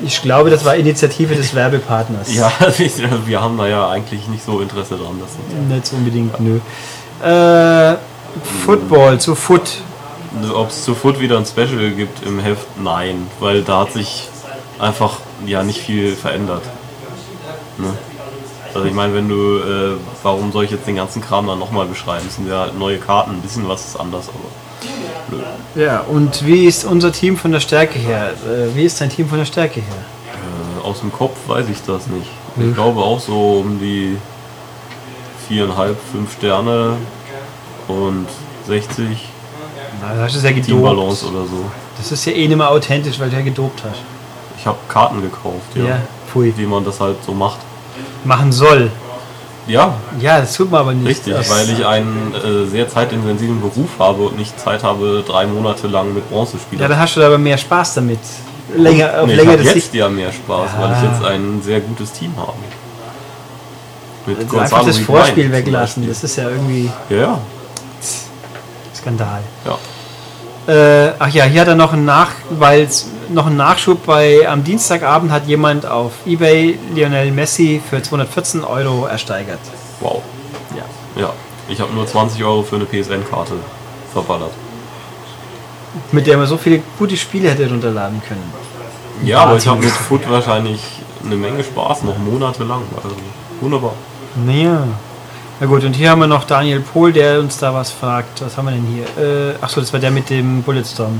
Ich 0.00 0.22
glaube, 0.22 0.50
das 0.50 0.64
war 0.64 0.76
Initiative 0.76 1.34
des 1.34 1.54
Werbepartners. 1.54 2.34
Ja, 2.34 2.52
wir 3.26 3.40
haben 3.40 3.56
da 3.56 3.66
ja 3.66 3.88
eigentlich 3.88 4.28
nicht 4.28 4.44
so 4.44 4.60
Interesse 4.60 4.96
dran. 4.96 5.20
Das 5.20 5.76
Nicht 5.76 5.92
unbedingt, 5.92 6.38
nö. 6.40 6.60
Äh, 7.22 7.96
Football 8.64 9.18
zu 9.18 9.34
Foot. 9.34 9.82
Ob 10.54 10.68
es 10.68 10.84
zu 10.84 10.94
Foot 10.94 11.18
wieder 11.18 11.38
ein 11.38 11.46
Special 11.46 11.90
gibt 11.92 12.24
im 12.26 12.38
Heft, 12.38 12.66
nein, 12.82 13.26
weil 13.40 13.62
da 13.62 13.80
hat 13.80 13.92
sich 13.92 14.28
einfach 14.78 15.18
ja 15.46 15.62
nicht 15.62 15.78
viel 15.78 16.14
verändert. 16.14 16.62
Ne? 17.78 17.94
Also 18.74 18.86
ich 18.86 18.92
meine, 18.92 19.14
wenn 19.14 19.28
du, 19.28 19.58
äh, 19.58 19.96
warum 20.22 20.52
soll 20.52 20.64
ich 20.64 20.70
jetzt 20.70 20.86
den 20.86 20.96
ganzen 20.96 21.22
Kram 21.22 21.46
dann 21.46 21.58
nochmal 21.58 21.86
beschreiben? 21.86 22.26
Es 22.28 22.36
sind 22.36 22.46
ja 22.48 22.68
neue 22.78 22.98
Karten, 22.98 23.30
ein 23.30 23.40
bisschen 23.40 23.66
was 23.68 23.86
ist 23.86 23.96
anders, 23.98 24.28
aber 24.28 24.50
nö. 25.30 25.38
Ja, 25.82 26.00
und 26.00 26.46
wie 26.46 26.66
ist 26.66 26.84
unser 26.84 27.12
Team 27.12 27.36
von 27.36 27.52
der 27.52 27.60
Stärke 27.60 27.98
her? 27.98 28.32
Äh, 28.46 28.74
wie 28.76 28.84
ist 28.84 29.00
dein 29.00 29.10
Team 29.10 29.28
von 29.28 29.38
der 29.38 29.44
Stärke 29.46 29.80
her? 29.80 29.86
Äh, 30.82 30.86
aus 30.86 31.00
dem 31.00 31.12
Kopf 31.12 31.36
weiß 31.46 31.68
ich 31.68 31.78
das 31.86 32.06
nicht. 32.06 32.28
Ich 32.58 32.74
glaube 32.74 33.00
auch 33.00 33.20
so 33.20 33.58
um 33.64 33.78
die 33.78 34.16
viereinhalb, 35.48 35.96
fünf 36.12 36.32
Sterne 36.32 36.96
und 37.88 38.26
60 38.66 39.28
Na, 40.00 40.14
das 40.24 40.34
ist 40.34 40.42
ja 40.44 40.50
gedopt. 40.50 40.66
Teambalance 40.66 41.26
oder 41.26 41.44
so. 41.44 41.64
Das 41.98 42.10
ist 42.12 42.24
ja 42.24 42.32
eh 42.32 42.48
nicht 42.48 42.56
mehr 42.56 42.70
authentisch, 42.70 43.18
weil 43.20 43.30
du 43.30 43.36
ja 43.36 43.42
gedopt 43.42 43.82
hast. 43.84 44.00
Ich 44.58 44.66
habe 44.66 44.78
Karten 44.88 45.20
gekauft, 45.22 45.74
ja, 45.74 45.84
Ja, 45.84 45.98
pfui. 46.30 46.52
wie 46.56 46.66
man 46.66 46.84
das 46.84 46.98
halt 47.00 47.16
so 47.24 47.32
macht. 47.32 47.58
Machen 48.24 48.50
soll. 48.52 48.90
Ja, 49.66 49.94
Ja, 50.20 50.40
das 50.40 50.54
tut 50.54 50.70
man 50.70 50.80
aber 50.80 50.92
nicht. 50.94 51.08
richtig, 51.08 51.34
Das- 51.34 51.50
weil 51.50 51.68
ich 51.70 51.84
einen 51.84 52.32
äh, 52.34 52.66
sehr 52.70 52.88
zeitintensiven 52.88 53.60
Beruf 53.60 53.90
habe 53.98 54.22
und 54.22 54.38
nicht 54.38 54.58
Zeit 54.60 54.82
habe, 54.84 55.24
drei 55.26 55.46
Monate 55.46 55.88
lang 55.88 56.14
mit 56.14 56.28
Bronze 56.30 56.54
Ja, 56.56 56.62
spielen. 56.62 56.80
dann 56.82 56.96
hast 56.98 57.16
du 57.16 57.22
aber 57.22 57.36
mehr 57.38 57.58
Spaß 57.58 57.94
damit. 57.94 58.20
Länger, 58.76 59.20
auf 59.20 59.26
nee, 59.26 59.32
ich 59.32 59.38
längere 59.38 59.52
habe 59.54 59.62
jetzt 59.64 59.72
Sicht. 59.74 59.94
ja 59.94 60.08
mehr 60.08 60.32
Spaß, 60.32 60.70
weil 60.78 60.92
ich 60.92 61.02
jetzt 61.10 61.24
ein 61.24 61.60
sehr 61.62 61.80
gutes 61.80 62.12
Team 62.12 62.32
habe. 62.36 62.52
Mit 64.26 64.38
Also 64.40 64.58
einfach 64.58 64.84
das 64.84 64.98
Vorspiel 64.98 65.50
weglassen, 65.52 66.06
das 66.08 66.24
ist 66.24 66.36
ja 66.36 66.48
irgendwie 66.50 66.90
Ja, 67.10 67.16
ja, 67.16 67.38
Skandal. 68.94 69.40
ja. 69.64 69.78
Äh, 70.66 71.12
ach 71.18 71.28
ja, 71.28 71.44
hier 71.44 71.60
hat 71.60 71.68
er 71.68 71.76
noch 71.76 71.92
einen, 71.92 72.04
Nach 72.04 72.30
weil 72.50 72.88
noch 73.28 73.46
einen 73.46 73.56
Nachschub 73.56 74.04
bei 74.04 74.48
am 74.48 74.64
Dienstagabend 74.64 75.30
hat 75.30 75.46
jemand 75.46 75.86
auf 75.86 76.12
Ebay 76.26 76.78
Lionel 76.94 77.30
Messi 77.30 77.80
für 77.88 78.02
214 78.02 78.64
Euro 78.64 79.06
ersteigert. 79.06 79.60
Wow. 80.00 80.22
Ja. 80.76 81.22
Ja, 81.22 81.32
ich 81.68 81.80
habe 81.80 81.92
nur 81.92 82.06
20 82.06 82.42
Euro 82.44 82.62
für 82.62 82.76
eine 82.76 82.84
PSN-Karte 82.84 83.54
verballert. 84.12 84.52
Mit 86.12 86.26
der 86.26 86.36
man 86.36 86.46
so 86.46 86.56
viele 86.56 86.82
gute 86.98 87.16
Spiele 87.16 87.50
hätte 87.50 87.68
runterladen 87.68 88.20
können. 88.26 88.52
Ja, 89.24 89.44
aber 89.44 89.56
ich 89.56 89.66
habe 89.66 89.80
mit 89.80 89.90
Foot 89.90 90.28
wahrscheinlich 90.28 90.80
eine 91.24 91.36
Menge 91.36 91.62
Spaß, 91.62 92.02
noch 92.02 92.18
monatelang. 92.18 92.82
Also 93.02 93.16
wunderbar. 93.60 93.92
Naja. 94.44 94.82
Na 95.58 95.66
gut, 95.66 95.84
und 95.84 95.94
hier 95.94 96.10
haben 96.10 96.18
wir 96.18 96.26
noch 96.26 96.44
Daniel 96.44 96.80
Pohl, 96.80 97.14
der 97.14 97.40
uns 97.40 97.56
da 97.56 97.72
was 97.72 97.90
fragt. 97.90 98.42
Was 98.44 98.58
haben 98.58 98.66
wir 98.66 98.72
denn 98.72 98.84
hier? 98.84 99.52
Äh, 99.52 99.54
achso, 99.62 99.80
das 99.80 99.90
war 99.90 99.98
der 99.98 100.10
mit 100.10 100.28
dem 100.28 100.62
Bulletstorm. 100.62 101.18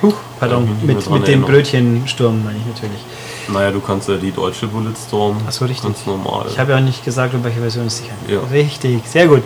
Huch, 0.00 0.14
pardon, 0.38 0.64
nicht 0.64 0.84
mit, 0.84 1.10
mit 1.10 1.26
dem. 1.26 1.42
Brötchensturm 1.42 2.44
meine 2.44 2.58
ich 2.58 2.66
natürlich. 2.66 3.00
Naja, 3.48 3.72
du 3.72 3.80
kannst 3.80 4.08
ja 4.08 4.14
die 4.14 4.30
deutsche 4.30 4.68
Bulletstorm 4.68 5.38
Ach 5.46 5.50
so, 5.50 5.64
richtig. 5.64 5.82
ganz 5.82 6.06
normal. 6.06 6.46
Ich 6.50 6.58
habe 6.58 6.70
ja 6.70 6.78
auch 6.78 6.82
nicht 6.82 7.04
gesagt, 7.04 7.34
um 7.34 7.42
welche 7.42 7.58
Version 7.58 7.86
es 7.86 7.98
sich 7.98 8.10
handelt. 8.10 8.42
Ja. 8.42 8.56
Richtig, 8.56 9.02
sehr 9.06 9.26
gut. 9.26 9.42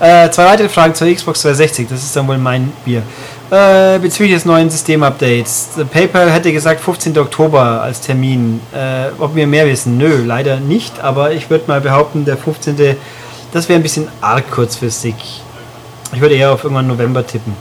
Äh, 0.00 0.30
zwei 0.30 0.46
weitere 0.46 0.70
Fragen 0.70 0.94
zur 0.94 1.12
Xbox 1.12 1.42
360, 1.42 1.88
das 1.88 2.02
ist 2.02 2.16
dann 2.16 2.26
wohl 2.28 2.38
mein 2.38 2.72
Bier. 2.84 3.02
Äh, 3.50 3.98
bezüglich 3.98 4.34
des 4.34 4.46
neuen 4.46 4.70
Systemupdates. 4.70 5.70
The 5.76 5.84
PayPal 5.84 6.30
hätte 6.30 6.50
gesagt 6.50 6.80
15. 6.80 7.16
Oktober 7.18 7.82
als 7.82 8.00
Termin. 8.00 8.60
Äh, 8.74 9.10
ob 9.18 9.34
wir 9.34 9.46
mehr 9.46 9.66
wissen? 9.66 9.98
Nö, 9.98 10.24
leider 10.24 10.60
nicht, 10.60 11.00
aber 11.00 11.32
ich 11.32 11.50
würde 11.50 11.64
mal 11.66 11.80
behaupten, 11.80 12.24
der 12.24 12.36
15. 12.38 12.96
Das 13.52 13.68
wäre 13.68 13.78
ein 13.78 13.82
bisschen 13.82 14.08
arg 14.20 14.50
kurzfristig. 14.50 15.14
Ich 16.12 16.20
würde 16.20 16.34
eher 16.34 16.52
auf 16.52 16.64
irgendwann 16.64 16.86
November 16.86 17.26
tippen. 17.26 17.54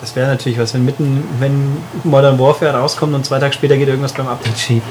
Das 0.00 0.14
wäre 0.14 0.28
natürlich 0.28 0.58
was, 0.58 0.74
wenn 0.74 0.84
mitten, 0.84 1.24
wenn 1.40 1.76
Modern 2.04 2.38
Warfare 2.38 2.78
rauskommt 2.78 3.14
und 3.14 3.26
zwei 3.26 3.38
Tage 3.40 3.52
später 3.52 3.76
geht 3.76 3.88
irgendwas 3.88 4.12
beim 4.12 4.28
Update 4.28 4.58
schief. 4.58 4.82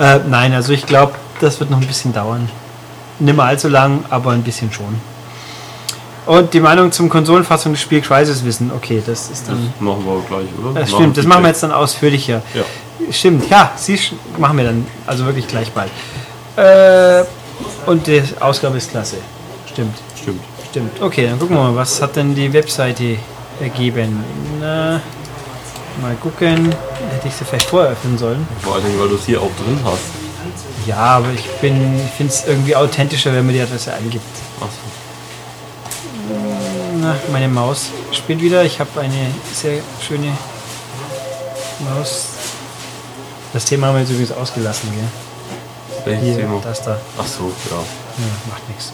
Äh, 0.00 0.18
nein, 0.28 0.52
also 0.54 0.72
ich 0.72 0.86
glaube, 0.86 1.12
das 1.40 1.58
wird 1.60 1.70
noch 1.70 1.80
ein 1.80 1.86
bisschen 1.86 2.12
dauern. 2.12 2.48
Nicht 3.20 3.36
mehr 3.36 3.44
allzu 3.44 3.68
lang, 3.68 4.04
aber 4.10 4.32
ein 4.32 4.42
bisschen 4.42 4.72
schon. 4.72 5.00
Und 6.26 6.52
die 6.52 6.60
Meinung 6.60 6.92
zum 6.92 7.08
Konsolenfassung 7.08 7.72
des 7.72 7.80
Spiels 7.80 8.06
Crisis 8.06 8.44
wissen. 8.44 8.70
Okay, 8.74 9.02
das 9.04 9.30
ist 9.30 9.48
Das 9.48 9.48
dann. 9.48 9.72
machen 9.80 10.04
wir 10.04 10.20
gleich, 10.28 10.48
oder? 10.62 10.80
Das 10.80 10.90
stimmt, 10.90 11.16
das 11.16 11.24
machen 11.24 11.42
wir 11.42 11.48
jetzt 11.48 11.62
dann 11.62 11.72
ausführlicher. 11.72 12.42
Ja. 12.54 12.62
Stimmt, 13.10 13.48
ja, 13.48 13.72
sie 13.76 13.98
machen 14.36 14.58
wir 14.58 14.64
dann. 14.64 14.86
Also 15.06 15.24
wirklich 15.24 15.46
gleich 15.48 15.72
bald. 15.72 15.90
Äh, 16.56 17.24
und 17.88 18.06
die 18.06 18.22
Ausgabe 18.40 18.76
ist 18.76 18.90
klasse. 18.90 19.16
Stimmt, 19.72 19.96
Stimmt. 20.20 20.40
stimmt. 20.70 21.02
Okay, 21.02 21.26
dann 21.26 21.38
gucken 21.38 21.56
wir 21.56 21.62
mal, 21.62 21.76
was 21.76 22.00
hat 22.02 22.16
denn 22.16 22.34
die 22.34 22.52
Webseite 22.52 23.16
ergeben? 23.60 24.22
Na, 24.60 25.00
mal 26.02 26.14
gucken. 26.16 26.66
Hätte 27.12 27.28
ich 27.28 27.34
sie 27.34 27.44
vielleicht 27.44 27.68
vorher 27.68 27.92
öffnen 27.92 28.18
sollen. 28.18 28.46
Vor 28.60 28.78
Dingen, 28.80 29.00
weil 29.00 29.08
du 29.08 29.14
es 29.14 29.24
hier 29.24 29.40
auch 29.40 29.50
drin 29.56 29.78
hast. 29.84 30.02
Ja, 30.86 30.96
aber 31.18 31.30
ich 31.34 31.46
bin, 31.60 31.96
ich 31.98 32.12
finde 32.12 32.32
es 32.32 32.44
irgendwie 32.46 32.76
authentischer, 32.76 33.32
wenn 33.32 33.44
man 33.46 33.54
die 33.54 33.60
Adresse 33.60 33.92
eingibt. 33.94 34.24
Achso. 34.60 34.78
Na, 37.00 37.16
meine 37.32 37.48
Maus 37.48 37.86
spielt 38.12 38.40
wieder. 38.42 38.64
Ich 38.64 38.78
habe 38.80 39.00
eine 39.00 39.30
sehr 39.52 39.80
schöne 40.06 40.32
Maus. 41.80 42.26
Das 43.52 43.64
Thema 43.64 43.86
haben 43.88 43.94
wir 43.94 44.00
jetzt 44.00 44.10
übrigens 44.10 44.32
ausgelassen, 44.32 44.90
gell? 44.94 45.08
Welches 46.08 46.24
Hier, 46.24 46.36
Thema? 46.38 46.60
das 46.64 46.82
da. 46.82 46.98
Ach 47.18 47.26
so, 47.26 47.52
ja. 47.70 47.76
Ja, 47.76 48.50
macht 48.50 48.66
nichts. 48.68 48.92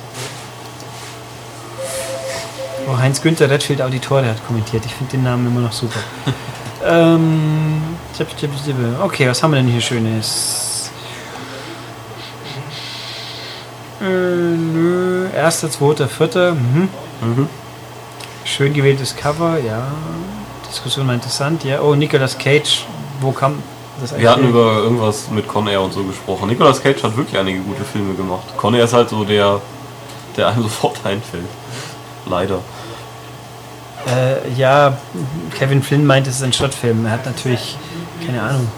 Oh, 2.88 2.98
Heinz-Günther 2.98 3.48
Redfield 3.48 3.80
Auditore 3.80 4.26
hat 4.26 4.44
kommentiert. 4.46 4.84
Ich 4.84 4.94
finde 4.94 5.12
den 5.12 5.22
Namen 5.22 5.46
immer 5.46 5.60
noch 5.60 5.72
super. 5.72 6.00
ähm, 6.84 7.80
okay, 9.00 9.28
was 9.28 9.42
haben 9.42 9.52
wir 9.52 9.56
denn 9.56 9.68
hier 9.68 9.80
Schönes? 9.80 10.90
Äh, 14.00 14.06
nö. 14.06 15.28
Erster, 15.34 15.70
zweiter, 15.70 16.08
vierter. 16.08 16.54
Mhm. 16.54 16.88
Mhm. 17.22 17.48
Schön 18.44 18.74
gewähltes 18.74 19.14
Cover, 19.14 19.58
ja. 19.58 19.86
Diskussion 20.68 21.06
war 21.06 21.14
interessant, 21.14 21.62
ja. 21.62 21.80
Oh, 21.80 21.94
Nicolas 21.94 22.36
Cage, 22.36 22.84
wo 23.20 23.30
kam 23.30 23.62
Wir 24.16 24.30
hatten 24.30 24.48
über 24.48 24.78
irgendwas 24.78 25.30
mit 25.30 25.46
Con 25.46 25.66
Air 25.68 25.82
und 25.82 25.92
so 25.92 26.02
gesprochen. 26.04 26.48
Nicolas 26.48 26.82
Cage 26.82 27.02
hat 27.02 27.16
wirklich 27.16 27.38
einige 27.38 27.60
gute 27.60 27.84
Filme 27.84 28.14
gemacht. 28.14 28.44
Con 28.56 28.74
Air 28.74 28.84
ist 28.84 28.92
halt 28.92 29.08
so 29.08 29.24
der, 29.24 29.60
der 30.36 30.48
einem 30.48 30.62
sofort 30.64 30.98
einfällt. 31.04 31.44
Leider. 32.26 32.58
Äh, 34.06 34.52
ja, 34.56 34.96
Kevin 35.58 35.82
Flynn 35.82 36.04
meint, 36.04 36.26
es 36.26 36.36
ist 36.36 36.42
ein 36.42 36.52
Schrottfilm. 36.52 37.06
Er 37.06 37.12
hat 37.12 37.24
natürlich, 37.26 37.76
keine 38.26 38.42
Ahnung, 38.42 38.68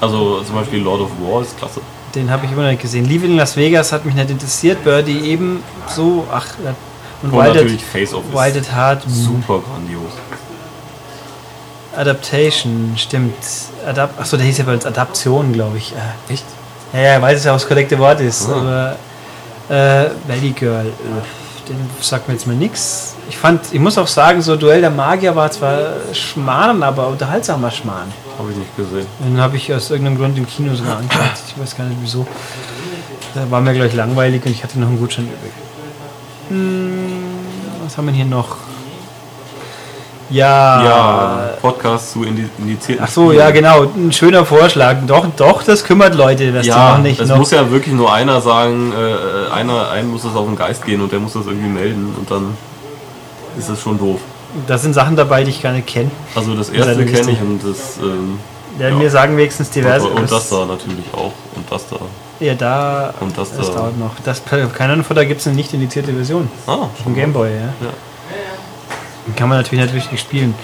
Also 0.00 0.40
zum 0.42 0.54
Beispiel 0.54 0.80
Lord 0.80 1.00
of 1.00 1.10
War 1.20 1.42
ist 1.42 1.56
klasse. 1.58 1.80
den 2.14 2.30
habe 2.30 2.46
ich 2.46 2.52
immer 2.52 2.62
noch 2.62 2.70
nicht 2.70 2.82
gesehen. 2.82 3.04
Leaving 3.04 3.36
Las 3.36 3.56
Vegas 3.56 3.90
hat 3.92 4.04
mich 4.04 4.14
nicht 4.14 4.30
interessiert. 4.30 4.84
Birdie 4.84 5.20
eben 5.20 5.62
so, 5.88 6.26
ach, 6.30 6.46
ja. 6.64 6.74
und 7.22 7.32
Und 7.32 7.38
Wilded, 7.38 7.54
natürlich 7.56 7.84
Face 7.84 8.14
Off 8.14 8.24
ist 8.28 8.34
Wilded 8.34 8.72
Heart, 8.72 9.02
super 9.08 9.60
grandios. 9.60 10.12
Adaptation, 11.98 12.94
stimmt. 12.96 13.34
Adap 13.86 14.18
Achso, 14.20 14.36
der 14.36 14.46
hieß 14.46 14.58
ja 14.58 14.64
bei 14.64 14.74
uns 14.74 14.86
Adaption, 14.86 15.52
glaube 15.52 15.78
ich. 15.78 15.92
Äh, 15.92 16.32
Echt? 16.32 16.44
ja, 16.92 17.00
ja, 17.00 17.22
weil 17.22 17.34
es 17.34 17.44
ja 17.44 17.52
auch 17.52 17.56
das 17.56 17.66
korrekte 17.66 17.98
Wort 17.98 18.20
ist. 18.20 18.48
Ah. 18.48 18.96
Aber 19.68 19.74
äh, 19.74 20.10
Valley 20.28 20.52
Girl, 20.52 20.86
äh, 20.86 21.68
den 21.68 21.76
sagt 22.00 22.28
mir 22.28 22.34
jetzt 22.34 22.46
mal 22.46 22.54
nix. 22.54 23.14
Ich 23.28 23.36
fand, 23.36 23.72
ich 23.72 23.80
muss 23.80 23.98
auch 23.98 24.06
sagen, 24.06 24.40
so 24.40 24.56
Duell 24.56 24.80
der 24.80 24.90
Magier 24.90 25.34
war 25.34 25.50
zwar 25.50 25.78
Schmarrn, 26.12 26.82
aber 26.82 27.08
unterhaltsamer 27.08 27.70
Schmarrn. 27.70 28.12
Habe 28.38 28.52
ich 28.52 28.56
nicht 28.56 28.76
gesehen. 28.76 29.06
Den 29.18 29.40
habe 29.40 29.56
ich 29.56 29.74
aus 29.74 29.90
irgendeinem 29.90 30.18
Grund 30.18 30.38
im 30.38 30.46
Kino 30.46 30.74
sogar 30.76 30.98
angeschaut. 30.98 31.32
Ich 31.48 31.60
weiß 31.60 31.76
gar 31.76 31.84
nicht 31.84 31.98
wieso. 32.00 32.26
Da 33.34 33.50
war 33.50 33.60
mir 33.60 33.74
gleich 33.74 33.92
langweilig 33.94 34.44
und 34.46 34.52
ich 34.52 34.62
hatte 34.62 34.78
noch 34.78 34.88
einen 34.88 34.98
Gutschein 34.98 35.24
übrig. 35.26 35.52
Hm, 36.48 37.24
was 37.84 37.98
haben 37.98 38.06
wir 38.06 38.14
hier 38.14 38.24
noch? 38.24 38.56
Ja. 40.30 40.84
Ja, 40.84 41.50
Podcast 41.62 42.12
zu 42.12 42.20
indi- 42.22 42.48
indizierten 42.58 43.04
Ach 43.06 43.10
so, 43.10 43.32
ja, 43.32 43.50
genau. 43.50 43.84
Ein 43.84 44.12
schöner 44.12 44.44
Vorschlag. 44.44 44.96
Doch, 45.06 45.26
doch, 45.36 45.62
das 45.62 45.82
kümmert 45.84 46.14
Leute, 46.14 46.52
dass 46.52 46.62
die 46.62 46.68
Ja, 46.68 46.92
noch 46.96 47.02
nicht 47.02 47.18
es 47.20 47.28
muss 47.30 47.50
ja 47.50 47.70
wirklich 47.70 47.94
nur 47.94 48.12
einer 48.12 48.40
sagen, 48.40 48.92
äh, 48.92 49.52
einer, 49.52 49.90
einem 49.90 50.10
muss 50.10 50.22
das 50.22 50.34
auf 50.34 50.46
den 50.46 50.56
Geist 50.56 50.84
gehen 50.84 51.00
und 51.00 51.10
der 51.12 51.18
muss 51.20 51.32
das 51.32 51.46
irgendwie 51.46 51.68
melden 51.70 52.14
und 52.18 52.30
dann 52.30 52.56
ist 53.58 53.68
das 53.70 53.80
schon 53.80 53.98
doof. 53.98 54.20
Da 54.66 54.76
sind 54.78 54.92
Sachen 54.94 55.16
dabei, 55.16 55.44
die 55.44 55.50
ich 55.50 55.62
gar 55.62 55.72
nicht 55.72 55.86
kenne. 55.86 56.10
Also 56.34 56.54
das 56.54 56.68
erste 56.70 57.04
kenne 57.06 57.30
ich 57.30 57.40
und 57.40 57.60
das 57.62 57.98
ähm, 58.02 58.38
Ja, 58.78 58.88
Ja. 58.88 58.94
Mir 58.94 59.10
sagen 59.10 59.36
wenigstens 59.36 59.70
diverse. 59.70 60.06
und 60.08 60.30
das 60.30 60.48
da 60.50 60.64
natürlich 60.66 61.04
auch 61.12 61.32
und 61.56 61.64
das 61.70 61.88
da. 61.88 61.96
Ja, 62.40 62.54
da. 62.54 63.14
Und 63.20 63.36
das 63.36 63.56
das 63.56 63.70
da. 63.70 63.78
dauert 63.78 63.98
noch. 63.98 64.12
Das, 64.24 64.42
keine 64.44 64.92
Ahnung, 64.92 65.04
da 65.12 65.24
gibt 65.24 65.40
es 65.40 65.46
eine 65.46 65.56
nicht 65.56 65.72
indizierte 65.74 66.12
Version. 66.12 66.48
Ah, 66.66 66.86
Vom 67.02 67.14
Gameboy, 67.14 67.48
ja. 67.48 67.56
Ja. 67.62 67.92
Den 69.28 69.36
kann 69.36 69.48
man 69.48 69.58
natürlich 69.58 69.84
nicht 69.84 69.94
richtig 69.94 70.18
spielen. 70.20 70.54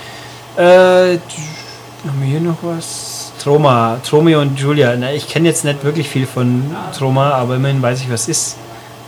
Äh, 0.57 0.61
haben 0.61 2.21
wir 2.21 2.27
hier 2.27 2.41
noch 2.41 2.57
was? 2.63 3.33
Troma, 3.43 3.99
Tromeo 4.05 4.41
und 4.41 4.59
Julia. 4.59 4.95
Na, 4.99 5.13
ich 5.13 5.29
kenne 5.29 5.49
jetzt 5.49 5.65
nicht 5.65 5.85
wirklich 5.85 6.09
viel 6.09 6.27
von 6.27 6.75
Troma, 6.97 7.31
aber 7.33 7.57
immerhin 7.57 7.81
weiß 7.83 8.01
ich, 8.01 8.11
was 8.11 8.23
es 8.23 8.29
ist. 8.29 8.57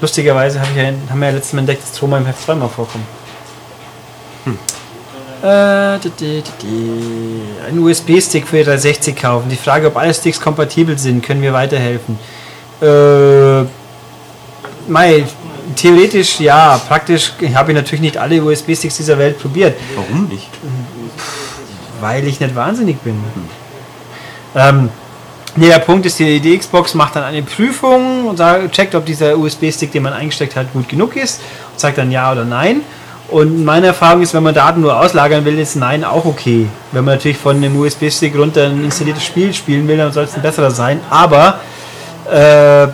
Lustigerweise 0.00 0.60
hab 0.60 0.68
ich 0.70 0.76
ja, 0.76 0.92
haben 1.10 1.20
wir 1.20 1.28
ja 1.28 1.34
letztes 1.34 1.54
Mal 1.54 1.60
entdeckt, 1.60 1.82
dass 1.82 1.92
Troma 1.92 2.18
im 2.18 2.26
Heft 2.26 2.42
zweimal 2.42 2.68
vorkommt. 2.68 3.04
Äh, 5.42 5.98
di- 6.00 6.10
di- 6.10 6.42
di- 6.42 6.66
di. 6.66 7.42
Ein 7.68 7.78
USB-Stick 7.78 8.46
für 8.46 8.62
360 8.64 9.16
kaufen. 9.16 9.48
Die 9.48 9.56
Frage, 9.56 9.88
ob 9.88 9.96
alle 9.96 10.12
Sticks 10.14 10.40
kompatibel 10.40 10.98
sind, 10.98 11.24
können 11.24 11.42
wir 11.42 11.52
weiterhelfen. 11.52 12.18
Äh, 12.80 13.62
Mei, 14.88 15.24
theoretisch 15.74 16.40
ja, 16.40 16.80
praktisch 16.86 17.32
habe 17.54 17.72
ich 17.72 17.76
natürlich 17.76 18.00
nicht 18.00 18.18
alle 18.18 18.42
USB-Sticks 18.42 18.96
dieser 18.96 19.18
Welt 19.18 19.38
probiert, 19.40 19.76
Warum 19.94 20.28
nicht? 20.28 20.48
weil 22.00 22.26
ich 22.26 22.40
nicht 22.40 22.54
wahnsinnig 22.54 22.98
bin. 23.00 23.16
Ähm, 24.54 24.90
nee, 25.56 25.68
der 25.68 25.78
Punkt 25.78 26.06
ist, 26.06 26.18
die, 26.18 26.40
die 26.40 26.58
Xbox 26.58 26.94
macht 26.94 27.16
dann 27.16 27.24
eine 27.24 27.42
Prüfung 27.42 28.26
und 28.26 28.36
sagt, 28.36 28.72
checkt, 28.72 28.94
ob 28.94 29.06
dieser 29.06 29.36
USB-Stick, 29.36 29.92
den 29.92 30.02
man 30.02 30.12
eingesteckt 30.12 30.56
hat, 30.56 30.72
gut 30.72 30.88
genug 30.88 31.16
ist 31.16 31.40
und 31.72 31.80
sagt 31.80 31.98
dann 31.98 32.10
ja 32.10 32.32
oder 32.32 32.44
nein. 32.44 32.82
Und 33.28 33.64
meine 33.64 33.88
Erfahrung 33.88 34.22
ist, 34.22 34.34
wenn 34.34 34.42
man 34.44 34.54
Daten 34.54 34.80
nur 34.80 34.98
auslagern 34.98 35.44
will, 35.44 35.58
ist 35.58 35.74
Nein 35.74 36.04
auch 36.04 36.24
okay. 36.24 36.68
Wenn 36.92 37.04
man 37.04 37.16
natürlich 37.16 37.36
von 37.36 37.56
einem 37.56 37.76
USB-Stick 37.76 38.36
runter 38.36 38.66
ein 38.66 38.84
installiertes 38.84 39.24
Spiel 39.24 39.52
spielen 39.52 39.88
will, 39.88 39.96
dann 39.96 40.12
soll 40.12 40.24
es 40.24 40.34
ein 40.34 40.42
besserer 40.42 40.70
sein. 40.70 41.00
Aber 41.10 41.58
äh, 42.30 42.86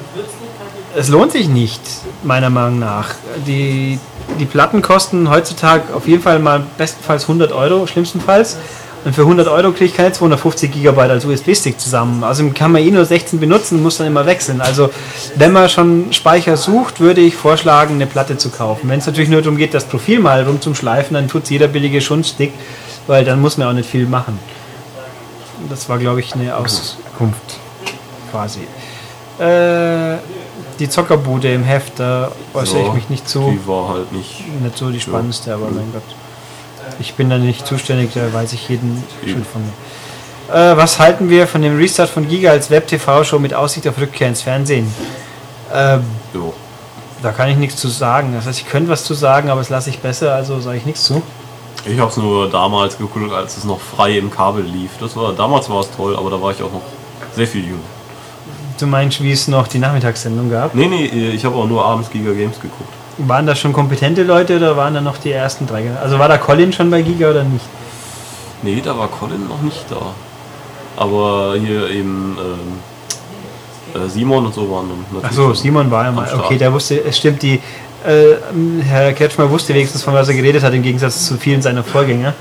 es 0.96 1.08
lohnt 1.08 1.32
sich 1.32 1.48
nicht, 1.48 1.80
meiner 2.22 2.50
Meinung 2.50 2.78
nach. 2.78 3.14
Die, 3.46 3.98
die 4.38 4.44
Platten 4.44 4.82
kosten 4.82 5.30
heutzutage 5.30 5.94
auf 5.94 6.06
jeden 6.06 6.22
Fall 6.22 6.38
mal 6.38 6.62
bestenfalls 6.78 7.24
100 7.24 7.52
Euro, 7.52 7.86
schlimmstenfalls. 7.86 8.56
Und 9.04 9.14
für 9.14 9.22
100 9.22 9.48
Euro 9.48 9.72
kriege 9.72 9.86
ich 9.86 9.94
keine 9.96 10.12
250 10.12 10.70
Gigabyte 10.70 11.10
als 11.10 11.24
USB-Stick 11.24 11.80
zusammen. 11.80 12.22
Also 12.22 12.48
kann 12.50 12.70
man 12.70 12.82
eh 12.82 12.90
nur 12.90 13.04
16 13.04 13.40
benutzen, 13.40 13.82
muss 13.82 13.98
dann 13.98 14.06
immer 14.06 14.26
wechseln. 14.26 14.60
Also 14.60 14.90
wenn 15.34 15.50
man 15.50 15.68
schon 15.68 16.12
Speicher 16.12 16.56
sucht, 16.56 17.00
würde 17.00 17.20
ich 17.20 17.34
vorschlagen, 17.34 17.94
eine 17.96 18.06
Platte 18.06 18.36
zu 18.36 18.50
kaufen. 18.50 18.88
Wenn 18.88 19.00
es 19.00 19.06
natürlich 19.06 19.28
nur 19.28 19.42
darum 19.42 19.56
geht, 19.56 19.74
das 19.74 19.86
Profil 19.86 20.20
mal 20.20 20.44
rumzuschleifen, 20.44 21.14
dann 21.14 21.26
tut 21.26 21.44
es 21.44 21.50
jeder 21.50 21.66
billige 21.66 22.00
Schundstick, 22.00 22.52
weil 23.08 23.24
dann 23.24 23.40
muss 23.40 23.56
man 23.56 23.68
auch 23.68 23.72
nicht 23.72 23.90
viel 23.90 24.06
machen. 24.06 24.38
Das 25.68 25.88
war, 25.88 25.98
glaube 25.98 26.20
ich, 26.20 26.34
eine 26.34 26.56
Auskunft 26.56 27.58
quasi. 28.30 28.60
Äh, 29.40 30.18
die 30.78 30.88
Zockerbude 30.88 31.52
im 31.52 31.64
Heft, 31.64 31.94
da 32.00 32.32
äußere 32.54 32.80
ich 32.80 32.86
Ja, 32.86 32.92
mich 32.92 33.08
nicht 33.10 33.28
so. 33.28 33.50
Die 33.50 33.66
war 33.66 33.88
halt 33.88 34.12
nicht. 34.12 34.44
Nicht 34.62 34.76
so 34.78 34.90
die 34.90 35.00
spannendste, 35.00 35.54
aber 35.54 35.66
mein 35.66 35.92
Gott. 35.92 36.02
Ich 36.98 37.14
bin 37.14 37.30
da 37.30 37.38
nicht 37.38 37.66
zuständig, 37.66 38.10
da 38.14 38.32
weiß 38.32 38.52
ich 38.52 38.68
jeden 38.68 39.02
Schritt 39.24 39.46
von 39.46 39.62
mir. 39.62 39.72
Äh, 40.54 40.76
was 40.76 40.98
halten 40.98 41.30
wir 41.30 41.46
von 41.46 41.62
dem 41.62 41.76
Restart 41.78 42.10
von 42.10 42.28
Giga 42.28 42.50
als 42.50 42.70
Web-TV-Show 42.70 43.38
mit 43.38 43.54
Aussicht 43.54 43.86
auf 43.88 43.98
Rückkehr 43.98 44.28
ins 44.28 44.42
Fernsehen? 44.42 44.92
Ähm, 45.72 46.04
Jo. 46.34 46.52
da 47.22 47.30
kann 47.32 47.48
ich 47.48 47.56
nichts 47.56 47.80
zu 47.80 47.88
sagen. 47.88 48.34
Das 48.34 48.46
heißt, 48.46 48.58
ich 48.60 48.68
könnte 48.68 48.90
was 48.90 49.04
zu 49.04 49.14
sagen, 49.14 49.48
aber 49.50 49.60
das 49.60 49.70
lasse 49.70 49.90
ich 49.90 50.00
besser, 50.00 50.34
also 50.34 50.60
sage 50.60 50.78
ich 50.78 50.86
nichts 50.86 51.04
zu. 51.04 51.22
Ich 51.84 51.98
habe 51.98 52.10
es 52.10 52.16
nur 52.16 52.48
damals 52.50 52.98
geguckt, 52.98 53.32
als 53.32 53.56
es 53.56 53.64
noch 53.64 53.80
frei 53.80 54.18
im 54.18 54.30
Kabel 54.30 54.62
lief. 54.64 54.90
Das 55.00 55.16
war 55.16 55.32
damals 55.32 55.68
war 55.70 55.80
es 55.80 55.88
toll, 55.96 56.14
aber 56.16 56.30
da 56.30 56.40
war 56.40 56.50
ich 56.52 56.62
auch 56.62 56.72
noch 56.72 56.82
sehr 57.34 57.46
viel 57.46 57.64
jünger. 57.64 57.78
Du 58.82 58.88
meinst, 58.88 59.22
wie 59.22 59.30
es 59.30 59.46
noch 59.46 59.68
die 59.68 59.78
Nachmittagssendung 59.78 60.50
gab? 60.50 60.74
Nee, 60.74 60.88
nee, 60.88 61.04
ich 61.06 61.44
habe 61.44 61.54
auch 61.54 61.68
nur 61.68 61.84
abends 61.84 62.10
Giga 62.10 62.32
Games 62.32 62.58
geguckt. 62.60 62.92
Waren 63.16 63.46
da 63.46 63.54
schon 63.54 63.72
kompetente 63.72 64.24
Leute 64.24 64.56
oder 64.56 64.76
waren 64.76 64.92
da 64.92 65.00
noch 65.00 65.18
die 65.18 65.30
ersten 65.30 65.68
drei? 65.68 65.88
Also 66.02 66.18
war 66.18 66.26
da 66.26 66.36
Colin 66.36 66.72
schon 66.72 66.90
bei 66.90 67.00
Giga 67.02 67.30
oder 67.30 67.44
nicht? 67.44 67.64
Nee, 68.62 68.82
da 68.84 68.98
war 68.98 69.06
Colin 69.06 69.46
noch 69.46 69.62
nicht 69.62 69.84
da. 69.88 70.14
Aber 70.96 71.54
hier 71.56 71.90
eben 71.90 72.36
ähm, 73.94 74.02
äh, 74.02 74.08
Simon 74.08 74.46
und 74.46 74.52
so 74.52 74.68
waren 74.68 74.88
dann 74.88 74.98
natürlich. 75.12 75.26
Achso, 75.26 75.54
Simon 75.54 75.88
war 75.88 76.06
ja 76.06 76.10
mal. 76.10 76.28
Okay, 76.36 76.58
der 76.58 76.72
wusste, 76.72 77.04
es 77.04 77.16
stimmt, 77.18 77.40
die 77.42 77.60
äh, 78.04 78.34
Herr 78.84 79.12
Kretschmer 79.12 79.48
wusste 79.48 79.74
wenigstens, 79.74 80.02
von 80.02 80.12
was 80.12 80.26
er 80.26 80.34
geredet 80.34 80.64
hat, 80.64 80.74
im 80.74 80.82
Gegensatz 80.82 81.24
zu 81.24 81.36
vielen 81.36 81.62
seiner 81.62 81.84
Vorgänger. 81.84 82.34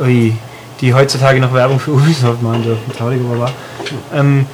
Ui, 0.00 0.32
die 0.80 0.94
heutzutage 0.94 1.38
noch 1.38 1.52
Werbung 1.52 1.78
für 1.78 1.90
Ubisoft 1.90 2.42
machen 2.42 2.62
dürfen. 2.62 2.92
Traurig, 2.96 3.20
aber 3.20 3.40
wahr. 3.40 3.52
Ähm, 4.14 4.46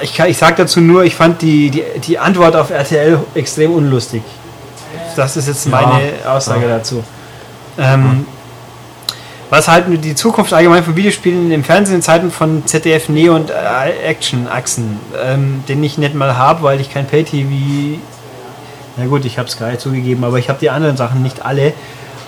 ich, 0.00 0.14
kann- 0.14 0.28
ich 0.28 0.38
sag 0.38 0.56
dazu 0.56 0.80
nur, 0.80 1.04
ich 1.04 1.14
fand 1.14 1.42
die, 1.42 1.70
die, 1.70 1.82
die 2.06 2.18
Antwort 2.18 2.56
auf 2.56 2.70
RTL 2.70 3.18
extrem 3.34 3.72
unlustig. 3.74 4.22
Das 5.16 5.36
ist 5.36 5.48
jetzt 5.48 5.68
meine 5.68 6.00
Aussage 6.26 6.66
dazu. 6.68 7.04
Ähm, 7.78 8.26
was 9.50 9.68
halten 9.68 9.90
wir 9.90 9.98
die 9.98 10.14
Zukunft 10.14 10.52
allgemein 10.54 10.82
von 10.82 10.96
Videospielen 10.96 11.50
im 11.50 11.62
Fernsehen 11.64 11.96
in 11.96 12.02
Zeiten 12.02 12.30
von 12.30 12.66
ZDF 12.66 13.10
Neo 13.10 13.34
und 13.34 13.50
äh, 13.50 13.54
Action-Achsen, 14.06 14.98
ähm, 15.22 15.62
den 15.68 15.84
ich 15.84 15.98
nicht 15.98 16.14
mal 16.14 16.36
habe, 16.38 16.62
weil 16.62 16.80
ich 16.80 16.90
kein 16.92 17.06
Pay-TV. 17.06 17.98
Na 18.96 19.06
gut, 19.06 19.24
ich 19.26 19.38
habe 19.38 19.48
Sky 19.50 19.76
zugegeben, 19.76 20.24
aber 20.24 20.38
ich 20.38 20.48
habe 20.48 20.58
die 20.58 20.70
anderen 20.70 20.96
Sachen 20.96 21.22
nicht 21.22 21.44
alle. 21.44 21.74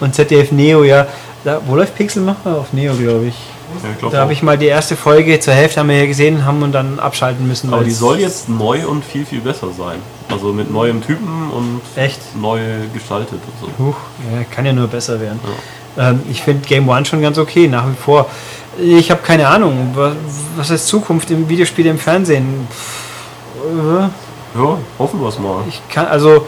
Und 0.01 0.15
ZDF 0.15 0.53
Neo, 0.53 0.83
ja, 0.85 1.07
da, 1.45 1.61
wo 1.67 1.77
läuft 1.77 1.95
Pixelmacher? 1.95 2.57
Auf 2.59 2.73
Neo, 2.75 2.95
glaube 2.95 3.27
ich. 3.27 3.35
Ja, 3.83 4.09
Da 4.11 4.19
habe 4.19 4.33
ich 4.33 4.43
mal 4.43 4.57
die 4.59 4.67
erste 4.67 4.97
Folge 4.97 5.41
zur 5.41 5.55
Hälfte 5.55 5.81
haben 5.81 5.89
wir 5.89 5.99
ja 5.99 6.07
gesehen, 6.07 6.45
haben 6.45 6.63
und 6.63 6.73
dann 6.73 6.99
abschalten 6.99 7.47
müssen. 7.47 7.73
Aber 7.73 7.85
die 7.85 7.91
soll 7.91 8.21
jetzt 8.21 8.49
neu 8.49 8.87
und 8.87 9.05
viel, 9.05 9.25
viel 9.27 9.41
besser 9.41 9.69
sein. 9.77 9.99
Also 10.31 10.53
mit 10.53 10.71
neuem 10.71 11.03
Typen 11.03 11.51
und 11.51 11.81
Echt? 11.97 12.21
neu 12.41 12.61
gestaltet 12.93 13.41
und 13.47 13.69
so. 13.79 13.85
Huch, 13.85 13.97
ja, 14.33 14.45
kann 14.51 14.65
ja 14.65 14.73
nur 14.73 14.89
besser 14.89 15.21
werden. 15.21 15.41
Ähm, 15.99 16.21
ich 16.31 16.43
finde 16.43 16.67
Game 16.67 16.89
One 16.89 17.05
schon 17.05 17.21
ganz 17.23 17.39
okay, 17.39 17.69
nach 17.69 17.87
wie 17.87 17.95
vor. 17.95 18.27
Ich 18.81 19.11
habe 19.11 19.21
keine 19.23 19.47
Ahnung, 19.49 19.91
was, 19.95 20.15
was 20.57 20.71
ist 20.71 20.87
Zukunft 20.89 21.31
im 21.31 21.49
Videospiel 21.49 21.87
im 21.87 21.99
Fernsehen? 21.99 22.67
Pff, 22.71 23.05
äh, 23.65 24.59
Ja, 24.59 24.79
hoffen 24.99 25.21
wir 25.21 25.29
es 25.29 25.39
mal. 25.39 25.63
Ich 25.69 25.81
kann, 25.89 26.07
also, 26.07 26.47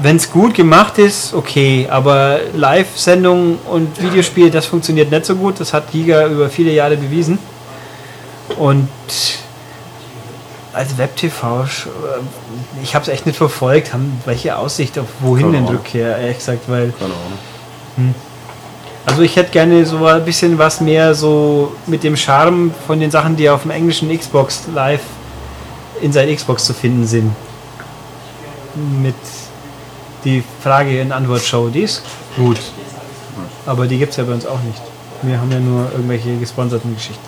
wenn 0.00 0.16
es 0.16 0.30
gut 0.30 0.54
gemacht 0.54 0.98
ist, 0.98 1.34
okay, 1.34 1.86
aber 1.90 2.40
Live-Sendung 2.54 3.58
und 3.68 4.00
Videospiel, 4.00 4.50
das 4.50 4.66
funktioniert 4.66 5.10
nicht 5.10 5.26
so 5.26 5.36
gut. 5.36 5.60
Das 5.60 5.72
hat 5.72 5.90
Giga 5.92 6.26
über 6.26 6.48
viele 6.48 6.72
Jahre 6.72 6.96
bewiesen. 6.96 7.38
Und 8.58 8.88
als 10.72 10.96
Web-TV, 10.96 11.64
äh, 11.64 11.66
ich 12.82 12.94
habe 12.94 13.02
es 13.02 13.08
echt 13.08 13.26
nicht 13.26 13.36
verfolgt, 13.36 13.92
haben 13.92 14.20
welche 14.24 14.56
Aussicht 14.56 14.98
auf 14.98 15.06
wohin 15.20 15.46
Keine 15.46 15.58
Ahnung. 15.58 15.70
Rückkehr, 15.72 16.16
ehrlich 16.16 16.38
gesagt, 16.38 16.62
weil 16.68 16.92
Keine 16.98 17.12
Ahnung. 17.12 18.14
also 19.04 19.22
ich 19.22 19.36
hätte 19.36 19.50
gerne 19.50 19.84
so 19.84 20.06
ein 20.06 20.24
bisschen 20.24 20.58
was 20.58 20.80
mehr 20.80 21.14
so 21.14 21.72
mit 21.86 22.02
dem 22.02 22.16
Charme 22.16 22.72
von 22.86 22.98
den 22.98 23.10
Sachen, 23.10 23.36
die 23.36 23.50
auf 23.50 23.62
dem 23.62 23.70
englischen 23.70 24.16
Xbox 24.16 24.62
Live 24.74 25.02
Inside 26.00 26.34
Xbox 26.34 26.64
zu 26.64 26.74
finden 26.74 27.06
sind. 27.06 27.32
Mit 29.00 29.14
die 30.24 30.42
Frage- 30.62 31.02
und 31.02 31.12
Antwort-Show, 31.12 31.68
die 31.68 31.82
ist 31.82 32.02
gut. 32.36 32.58
Aber 33.66 33.86
die 33.86 33.98
gibt 33.98 34.10
es 34.10 34.16
ja 34.16 34.24
bei 34.24 34.32
uns 34.32 34.46
auch 34.46 34.60
nicht. 34.62 34.80
Wir 35.22 35.40
haben 35.40 35.50
ja 35.52 35.60
nur 35.60 35.90
irgendwelche 35.92 36.36
gesponserten 36.36 36.94
Geschichten. 36.94 37.24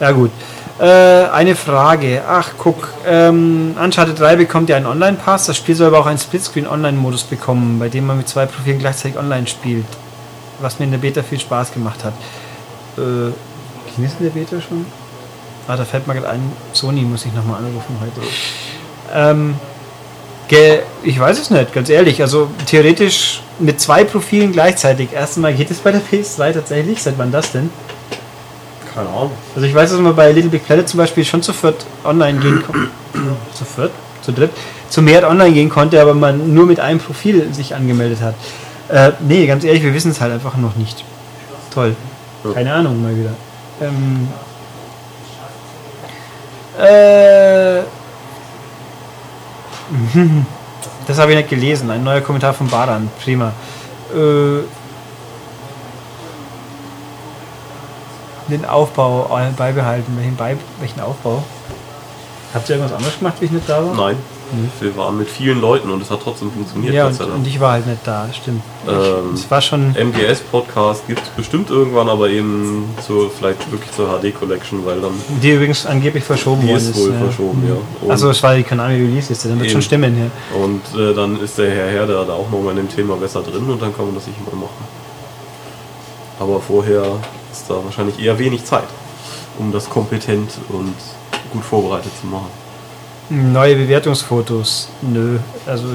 Ja 0.00 0.12
gut. 0.12 0.30
Äh, 0.78 1.28
eine 1.30 1.54
Frage. 1.54 2.22
Ach, 2.26 2.52
guck. 2.56 2.88
Ähm, 3.06 3.76
Uncharted 3.78 4.18
3 4.18 4.36
bekommt 4.36 4.70
ja 4.70 4.76
einen 4.76 4.86
Online-Pass. 4.86 5.46
Das 5.46 5.56
Spiel 5.58 5.74
soll 5.74 5.88
aber 5.88 5.98
auch 5.98 6.06
einen 6.06 6.18
Splitscreen-Online-Modus 6.18 7.24
bekommen, 7.24 7.78
bei 7.78 7.90
dem 7.90 8.06
man 8.06 8.16
mit 8.16 8.28
zwei 8.28 8.46
Profilen 8.46 8.78
gleichzeitig 8.78 9.18
online 9.18 9.46
spielt. 9.46 9.84
Was 10.60 10.78
mir 10.78 10.86
in 10.86 10.92
der 10.92 10.98
Beta 10.98 11.22
viel 11.22 11.38
Spaß 11.38 11.72
gemacht 11.72 12.02
hat. 12.02 12.14
Äh, 12.96 13.32
ging 13.94 14.04
das 14.04 14.14
in 14.18 14.24
der 14.24 14.30
Beta 14.30 14.60
schon? 14.60 14.86
Ah, 15.68 15.76
da 15.76 15.84
fällt 15.84 16.06
mir 16.06 16.14
gerade 16.14 16.30
ein, 16.30 16.52
Sony 16.72 17.02
muss 17.02 17.26
ich 17.26 17.32
nochmal 17.34 17.58
anrufen 17.58 17.96
heute. 18.00 18.26
Ähm, 19.12 19.54
ge- 20.50 20.80
ich 21.02 21.18
weiß 21.18 21.38
es 21.40 21.48
nicht, 21.50 21.72
ganz 21.72 21.88
ehrlich. 21.88 22.20
Also 22.20 22.48
theoretisch 22.66 23.40
mit 23.58 23.80
zwei 23.80 24.04
Profilen 24.04 24.52
gleichzeitig. 24.52 25.12
Erstmal 25.12 25.54
geht 25.54 25.70
es 25.70 25.78
bei 25.78 25.92
der 25.92 26.02
PS2 26.02 26.52
tatsächlich. 26.52 27.02
Seit 27.02 27.16
wann 27.16 27.32
das 27.32 27.52
denn? 27.52 27.70
Keine 28.94 29.08
Ahnung. 29.08 29.30
Also 29.54 29.66
ich 29.66 29.74
weiß, 29.74 29.90
dass 29.90 30.00
man 30.00 30.14
bei 30.14 30.30
Little 30.32 30.50
Big 30.50 30.66
Planet 30.66 30.88
zum 30.88 30.98
Beispiel 30.98 31.24
schon 31.24 31.42
zu 31.42 31.52
viert 31.52 31.86
online 32.04 32.38
gehen 32.40 32.62
konnte. 32.62 32.88
zu 33.54 33.64
viert? 33.64 33.92
Zu 34.22 34.32
dritt? 34.32 34.50
Zu 34.90 35.00
mehr 35.02 35.26
online 35.28 35.52
gehen 35.52 35.70
konnte, 35.70 36.02
aber 36.02 36.12
man 36.14 36.52
nur 36.52 36.66
mit 36.66 36.80
einem 36.80 36.98
Profil 36.98 37.54
sich 37.54 37.74
angemeldet 37.74 38.18
hat. 38.20 38.34
Äh, 38.88 39.12
nee, 39.20 39.46
ganz 39.46 39.62
ehrlich, 39.64 39.82
wir 39.84 39.94
wissen 39.94 40.10
es 40.10 40.20
halt 40.20 40.32
einfach 40.32 40.56
noch 40.56 40.74
nicht. 40.74 41.04
Toll. 41.72 41.94
Keine 42.54 42.72
Ahnung 42.74 43.00
mal 43.00 43.16
wieder. 43.16 43.30
Ähm, 43.80 44.28
äh, 46.78 47.82
das 51.06 51.18
habe 51.18 51.32
ich 51.32 51.38
nicht 51.38 51.50
gelesen. 51.50 51.90
Ein 51.90 52.04
neuer 52.04 52.20
Kommentar 52.20 52.54
von 52.54 52.68
Baran. 52.68 53.10
Prima. 53.22 53.52
äh, 54.14 54.62
den 58.50 58.64
Aufbau 58.64 59.38
äh, 59.38 59.50
beibehalten. 59.56 60.16
Welchen, 60.16 60.36
bei, 60.36 60.56
welchen 60.80 61.00
Aufbau? 61.00 61.42
Habt 62.52 62.68
ihr 62.68 62.76
irgendwas 62.76 62.96
anderes 62.96 63.18
gemacht, 63.18 63.36
wie 63.40 63.44
ich 63.46 63.50
nicht 63.52 63.68
da 63.68 63.84
war? 63.84 63.94
Nein. 63.94 64.16
Wir 64.80 64.96
waren 64.96 65.18
mit 65.18 65.28
vielen 65.28 65.60
Leuten 65.60 65.90
und 65.90 66.02
es 66.02 66.10
hat 66.10 66.20
trotzdem 66.22 66.50
funktioniert. 66.50 66.94
Ja, 66.94 67.06
und, 67.06 67.20
und 67.20 67.46
ich 67.46 67.60
war 67.60 67.72
halt 67.72 67.86
nicht 67.86 68.00
da, 68.04 68.28
stimmt. 68.32 68.62
Ähm, 68.88 69.34
Es 69.34 69.50
war 69.50 69.60
schon. 69.60 69.94
MGS-Podcast 69.94 71.06
gibt 71.06 71.22
es 71.22 71.28
bestimmt 71.30 71.70
irgendwann, 71.70 72.08
aber 72.08 72.28
eben 72.28 72.88
zur, 73.06 73.30
vielleicht 73.30 73.70
wirklich 73.70 73.90
zur 73.92 74.08
HD-Collection, 74.20 74.84
weil 74.84 75.00
dann 75.00 75.12
Die 75.42 75.50
übrigens 75.52 75.86
angeblich 75.86 76.24
verschoben 76.24 76.66
die 76.66 76.72
ist 76.72 76.96
wohl 76.96 77.12
ja. 77.12 77.18
verschoben, 77.18 77.62
ja. 77.68 77.76
Und, 78.00 78.10
Also 78.10 78.30
es 78.30 78.42
war 78.42 78.54
die 78.54 78.62
Konami 78.62 78.94
Release-Liste, 78.94 79.48
dann 79.48 79.58
wird 79.58 79.66
Eben. 79.66 79.72
schon 79.72 79.82
stimmen 79.82 80.14
hier. 80.14 80.60
und 80.62 80.82
äh, 81.00 81.14
dann 81.14 81.40
ist 81.40 81.58
der 81.58 81.70
Herr 81.70 81.88
Herder 81.88 82.24
da 82.24 82.32
auch 82.32 82.50
nochmal 82.50 82.72
in 82.72 82.78
dem 82.78 82.88
Thema 82.88 83.16
besser 83.16 83.42
drin 83.42 83.68
und 83.68 83.80
dann 83.80 83.94
kann 83.94 84.06
man 84.06 84.14
das 84.14 84.24
sicher 84.24 84.38
mal 84.50 84.56
machen. 84.58 84.84
Aber 86.38 86.60
vorher 86.60 87.02
ist 87.52 87.68
da 87.68 87.76
wahrscheinlich 87.84 88.18
eher 88.18 88.38
wenig 88.38 88.64
Zeit, 88.64 88.88
um 89.58 89.72
das 89.72 89.88
kompetent 89.90 90.52
und 90.70 90.94
gut 91.52 91.64
vorbereitet 91.64 92.12
zu 92.20 92.26
machen. 92.26 92.48
Neue 93.30 93.76
Bewertungsfotos. 93.76 94.88
Nö. 95.02 95.38
Also 95.64 95.86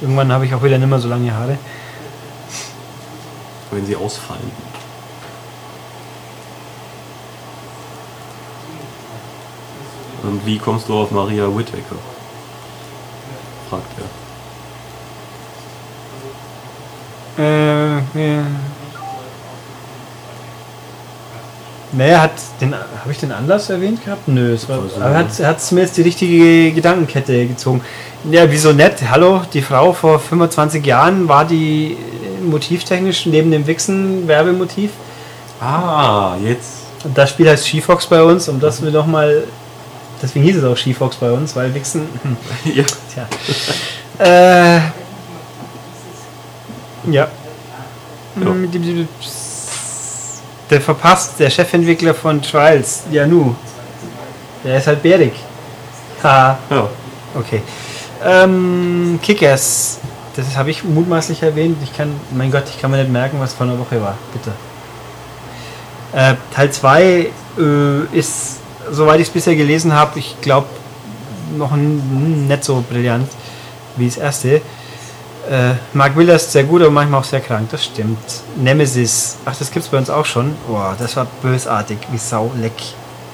irgendwann 0.00 0.32
habe 0.32 0.46
ich 0.46 0.54
auch 0.54 0.62
wieder 0.62 0.78
nicht 0.78 0.88
mehr 0.88 0.98
so 0.98 1.08
lange 1.08 1.30
Haare. 1.32 1.58
Wenn 3.70 3.84
sie 3.84 3.94
ausfallen. 3.94 4.50
Und 10.22 10.46
wie 10.46 10.58
kommst 10.58 10.88
du 10.88 10.94
auf 10.94 11.10
Maria 11.10 11.46
Whittaker? 11.54 11.96
Fragt 13.68 13.84
er. 17.36 17.44
Äh, 17.44 17.96
ja. 18.14 18.46
Naja, 21.92 22.22
hat 22.22 22.32
den, 22.60 22.74
habe 22.74 23.10
ich 23.10 23.18
den 23.18 23.32
Anlass 23.32 23.68
erwähnt 23.68 24.04
gehabt? 24.04 24.28
Nö, 24.28 24.54
es 24.54 24.68
war, 24.68 24.78
ich 24.86 24.96
aber 25.02 25.14
hat 25.14 25.58
es 25.58 25.70
mir 25.72 25.80
jetzt 25.80 25.96
die 25.96 26.02
richtige 26.02 26.72
Gedankenkette 26.72 27.46
gezogen. 27.48 27.80
Ja, 28.30 28.48
wieso 28.50 28.72
nett? 28.72 28.98
Hallo, 29.10 29.42
die 29.52 29.62
Frau 29.62 29.92
vor 29.92 30.20
25 30.20 30.86
Jahren 30.86 31.28
war 31.28 31.44
die 31.44 31.92
äh, 31.92 32.44
motivtechnisch 32.44 33.26
neben 33.26 33.50
dem 33.50 33.66
Wichsen 33.66 34.28
Werbemotiv. 34.28 34.90
Ah, 35.60 36.36
jetzt. 36.44 36.84
Und 37.02 37.18
das 37.18 37.30
Spiel 37.30 37.48
heißt 37.48 37.66
Skifox 37.66 38.06
bei 38.06 38.22
uns, 38.22 38.48
um 38.48 38.60
das 38.60 38.82
wir 38.82 38.90
noch 38.90 39.06
mal 39.06 39.44
deswegen 40.22 40.44
hieß 40.44 40.56
es 40.56 40.64
auch 40.64 40.76
Skifox 40.76 41.16
bei 41.16 41.30
uns, 41.32 41.56
weil 41.56 41.74
Wichsen, 41.74 42.02
hm, 42.22 42.36
Ja. 42.74 42.84
tja. 43.12 43.28
äh, 44.18 44.76
ja. 47.10 47.28
Ja. 48.36 48.46
Der 50.70 50.80
verpasst, 50.80 51.40
der 51.40 51.50
Chefentwickler 51.50 52.14
von 52.14 52.40
Trials, 52.40 53.02
ja 53.10 53.26
nu. 53.26 53.54
Der 54.64 54.78
ist 54.78 54.86
halt 54.86 55.02
bärig. 55.02 55.32
Ha, 56.22 56.58
Ja. 56.70 56.88
okay. 57.34 57.62
Ähm, 58.24 59.18
Kickers, 59.22 59.98
das 60.36 60.56
habe 60.56 60.70
ich 60.70 60.84
mutmaßlich 60.84 61.42
erwähnt. 61.42 61.78
Ich 61.82 61.96
kann, 61.96 62.14
mein 62.30 62.50
Gott, 62.52 62.64
ich 62.68 62.80
kann 62.80 62.90
mir 62.90 62.98
nicht 62.98 63.10
merken, 63.10 63.38
was 63.40 63.54
vor 63.54 63.66
einer 63.66 63.78
Woche 63.78 64.00
war. 64.00 64.16
Bitte. 64.32 64.52
Äh, 66.12 66.34
Teil 66.54 66.70
2 66.70 67.02
äh, 67.02 67.30
ist, 68.12 68.58
soweit 68.90 69.20
ich 69.20 69.28
es 69.28 69.32
bisher 69.32 69.56
gelesen 69.56 69.92
habe, 69.92 70.18
ich 70.18 70.36
glaube, 70.40 70.66
noch 71.56 71.74
nicht 71.74 72.62
so 72.62 72.84
brillant 72.88 73.28
wie 73.96 74.06
das 74.06 74.18
erste. 74.18 74.60
Äh, 75.50 75.74
Mark 75.94 76.14
Miller 76.14 76.36
ist 76.36 76.52
sehr 76.52 76.62
gut, 76.62 76.80
aber 76.80 76.92
manchmal 76.92 77.20
auch 77.20 77.24
sehr 77.24 77.40
krank, 77.40 77.68
das 77.72 77.84
stimmt. 77.84 78.18
Nemesis, 78.56 79.36
ach, 79.44 79.56
das 79.56 79.68
gibt's 79.68 79.88
bei 79.88 79.98
uns 79.98 80.08
auch 80.08 80.24
schon. 80.24 80.54
Boah, 80.68 80.94
das 80.96 81.16
war 81.16 81.26
bösartig, 81.42 81.98
wie 82.12 82.18
Sau, 82.18 82.52
leck. 82.56 82.72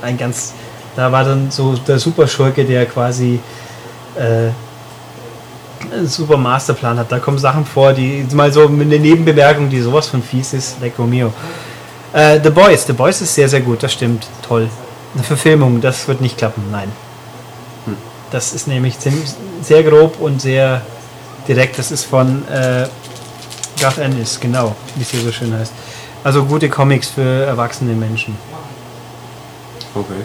Ein 0.01 0.17
ganz, 0.17 0.55
da 0.97 1.13
war 1.13 1.25
dann 1.25 1.51
so 1.51 1.75
der 1.75 1.99
Superschurke, 1.99 2.65
der 2.65 2.87
quasi 2.87 3.39
äh, 4.17 4.49
einen 5.93 6.09
super 6.09 6.39
Masterplan 6.39 6.99
hat. 6.99 7.13
Da 7.13 7.19
kommen 7.19 7.37
Sachen 7.37 7.67
vor, 7.67 7.93
die 7.93 8.27
mal 8.33 8.51
so 8.51 8.67
mit 8.67 8.91
einer 8.91 8.99
Nebenbemerkung, 8.99 9.69
die 9.69 9.81
sowas 9.83 10.07
von 10.07 10.23
fies 10.23 10.55
ist, 10.55 10.81
lecco 10.81 11.05
mio. 11.05 11.35
Äh, 12.15 12.41
The 12.43 12.49
Boys, 12.49 12.87
The 12.87 12.95
Boys 12.95 13.21
ist 13.21 13.35
sehr, 13.35 13.51
sehr 13.51 13.61
gut, 13.61 13.83
das 13.83 13.93
stimmt, 13.93 14.27
toll. 14.41 14.71
Eine 15.13 15.23
Verfilmung, 15.23 15.83
das 15.83 16.09
wird 16.09 16.23
nicht 16.23 16.39
klappen, 16.39 16.65
nein. 16.73 16.91
Das 18.31 18.55
ist 18.55 18.67
nämlich 18.67 18.97
sehr 19.61 19.83
grob 19.83 20.19
und 20.19 20.41
sehr 20.41 20.81
direkt. 21.49 21.79
Das 21.79 21.91
ist 21.91 22.05
von 22.05 22.47
äh, 22.49 22.87
Garth 23.81 23.99
Ennis, 23.99 24.39
genau, 24.41 24.75
wie 24.95 25.03
es 25.03 25.11
hier 25.11 25.21
so 25.21 25.33
schön 25.33 25.53
heißt. 25.57 25.73
Also 26.25 26.45
gute 26.45 26.69
Comics 26.69 27.09
für 27.09 27.45
erwachsene 27.45 27.95
Menschen. 27.95 28.37
Okay. 29.95 30.25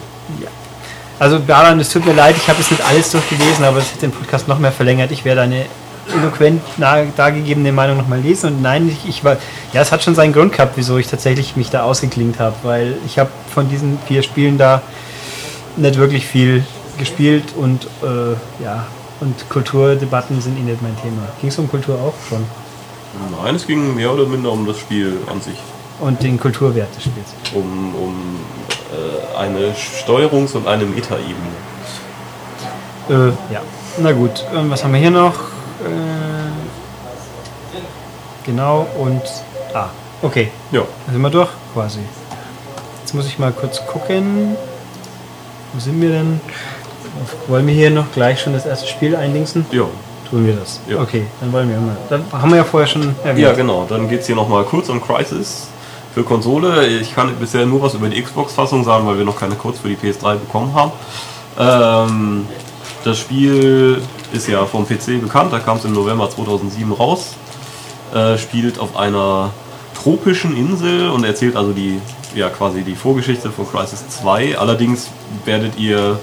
Also 1.18 1.38
Baran, 1.38 1.78
es 1.78 1.88
tut 1.88 2.04
mir 2.04 2.14
leid, 2.14 2.36
ich 2.36 2.48
habe 2.48 2.60
es 2.60 2.70
nicht 2.70 2.84
alles 2.84 3.10
durchgelesen, 3.10 3.64
aber 3.64 3.78
es 3.78 3.92
hat 3.92 4.02
den 4.02 4.10
Podcast 4.10 4.48
noch 4.48 4.58
mehr 4.58 4.72
verlängert. 4.72 5.12
Ich 5.12 5.24
werde 5.24 5.42
eine 5.42 5.66
eloquent 6.12 6.60
dargegebene 7.16 7.72
Meinung 7.72 7.96
nochmal 7.96 8.20
lesen 8.20 8.54
und 8.54 8.62
nein, 8.62 8.88
ich, 8.88 9.08
ich 9.08 9.24
war, 9.24 9.36
ja, 9.72 9.82
es 9.82 9.92
hat 9.92 10.02
schon 10.02 10.14
seinen 10.14 10.32
Grund 10.32 10.52
gehabt, 10.52 10.72
wieso 10.76 10.98
ich 10.98 11.06
tatsächlich 11.06 11.54
mich 11.56 11.70
da 11.70 11.84
ausgeklingt 11.84 12.40
habe, 12.40 12.56
weil 12.64 12.96
ich 13.06 13.18
habe 13.18 13.30
von 13.54 13.68
diesen 13.68 13.98
vier 14.06 14.22
Spielen 14.22 14.58
da 14.58 14.82
nicht 15.76 15.96
wirklich 15.98 16.26
viel 16.26 16.64
gespielt 16.98 17.44
und 17.56 17.84
äh, 18.02 18.64
ja, 18.64 18.86
und 19.22 19.48
Kulturdebatten 19.48 20.40
sind 20.40 20.58
eh 20.58 20.62
nicht 20.62 20.82
mein 20.82 20.96
Thema. 21.00 21.28
Ging 21.40 21.48
es 21.48 21.58
um 21.58 21.70
Kultur 21.70 21.94
auch 21.94 22.14
schon? 22.28 22.44
Nein, 23.40 23.54
es 23.54 23.66
ging 23.66 23.94
mehr 23.94 24.12
oder 24.12 24.26
minder 24.26 24.50
um 24.50 24.66
das 24.66 24.78
Spiel 24.78 25.16
an 25.30 25.40
sich. 25.40 25.58
Und 26.00 26.20
den 26.22 26.40
Kulturwert 26.40 26.94
des 26.96 27.04
Spiels. 27.04 27.28
Um, 27.54 27.94
um 27.94 28.40
äh, 28.90 29.38
eine 29.38 29.74
Steuerungs- 29.74 30.54
und 30.54 30.66
eine 30.66 30.84
Metaebene. 30.84 31.36
Äh, 33.08 33.28
ja. 33.52 33.60
Na 33.98 34.12
gut, 34.12 34.44
ähm, 34.54 34.70
was 34.70 34.82
haben 34.82 34.92
wir 34.92 35.00
hier 35.00 35.10
noch? 35.10 35.34
Äh, 35.34 36.50
genau, 38.44 38.88
und. 38.98 39.22
Ah, 39.72 39.90
okay. 40.22 40.50
Ja. 40.72 40.80
Dann 41.06 41.14
sind 41.14 41.22
wir 41.22 41.30
durch, 41.30 41.50
quasi. 41.74 42.00
Jetzt 43.00 43.14
muss 43.14 43.26
ich 43.26 43.38
mal 43.38 43.52
kurz 43.52 43.86
gucken. 43.86 44.56
Wo 45.72 45.80
sind 45.80 46.00
wir 46.00 46.10
denn? 46.10 46.40
Wollen 47.46 47.66
wir 47.66 47.74
hier 47.74 47.90
noch 47.90 48.10
gleich 48.12 48.40
schon 48.40 48.52
das 48.52 48.66
erste 48.66 48.86
Spiel 48.86 49.16
eindingsen? 49.16 49.66
Ja. 49.70 49.84
Tun 50.30 50.46
wir 50.46 50.54
das. 50.54 50.80
Ja. 50.88 51.00
Okay, 51.00 51.26
dann 51.40 51.52
wollen 51.52 51.68
wir 51.68 51.78
mal. 51.78 51.96
Dann 52.08 52.24
haben 52.32 52.50
wir 52.50 52.56
ja 52.56 52.64
vorher 52.64 52.86
schon 52.86 53.14
erwähnt. 53.22 53.38
Ja, 53.46 53.52
genau. 53.52 53.84
Dann 53.88 54.08
geht 54.08 54.20
es 54.20 54.26
hier 54.26 54.36
nochmal 54.36 54.64
kurz 54.64 54.88
um 54.88 55.02
Crisis 55.02 55.68
für 56.14 56.22
Konsole. 56.22 56.86
Ich 56.86 57.14
kann 57.14 57.34
bisher 57.36 57.66
nur 57.66 57.82
was 57.82 57.94
über 57.94 58.08
die 58.08 58.22
Xbox-Fassung 58.22 58.84
sagen, 58.84 59.06
weil 59.06 59.18
wir 59.18 59.24
noch 59.24 59.38
keine 59.38 59.54
Codes 59.56 59.80
für 59.80 59.88
die 59.88 59.96
PS3 59.96 60.36
bekommen 60.36 60.74
haben. 60.74 60.92
Ähm, 61.58 62.46
das 63.04 63.18
Spiel 63.18 64.00
ist 64.32 64.48
ja 64.48 64.64
vom 64.64 64.86
PC 64.86 65.20
bekannt, 65.20 65.52
da 65.52 65.58
kam 65.58 65.76
es 65.76 65.84
im 65.84 65.92
November 65.92 66.30
2007 66.30 66.92
raus. 66.92 67.34
Äh, 68.14 68.38
spielt 68.38 68.78
auf 68.78 68.96
einer 68.96 69.50
tropischen 70.02 70.56
Insel 70.56 71.10
und 71.10 71.24
erzählt 71.24 71.56
also 71.56 71.72
die, 71.72 72.00
ja, 72.34 72.48
quasi 72.48 72.82
die 72.82 72.94
Vorgeschichte 72.94 73.50
von 73.50 73.66
Crisis 73.66 74.08
2. 74.08 74.58
Allerdings 74.58 75.08
werdet 75.44 75.78
ihr 75.78 76.18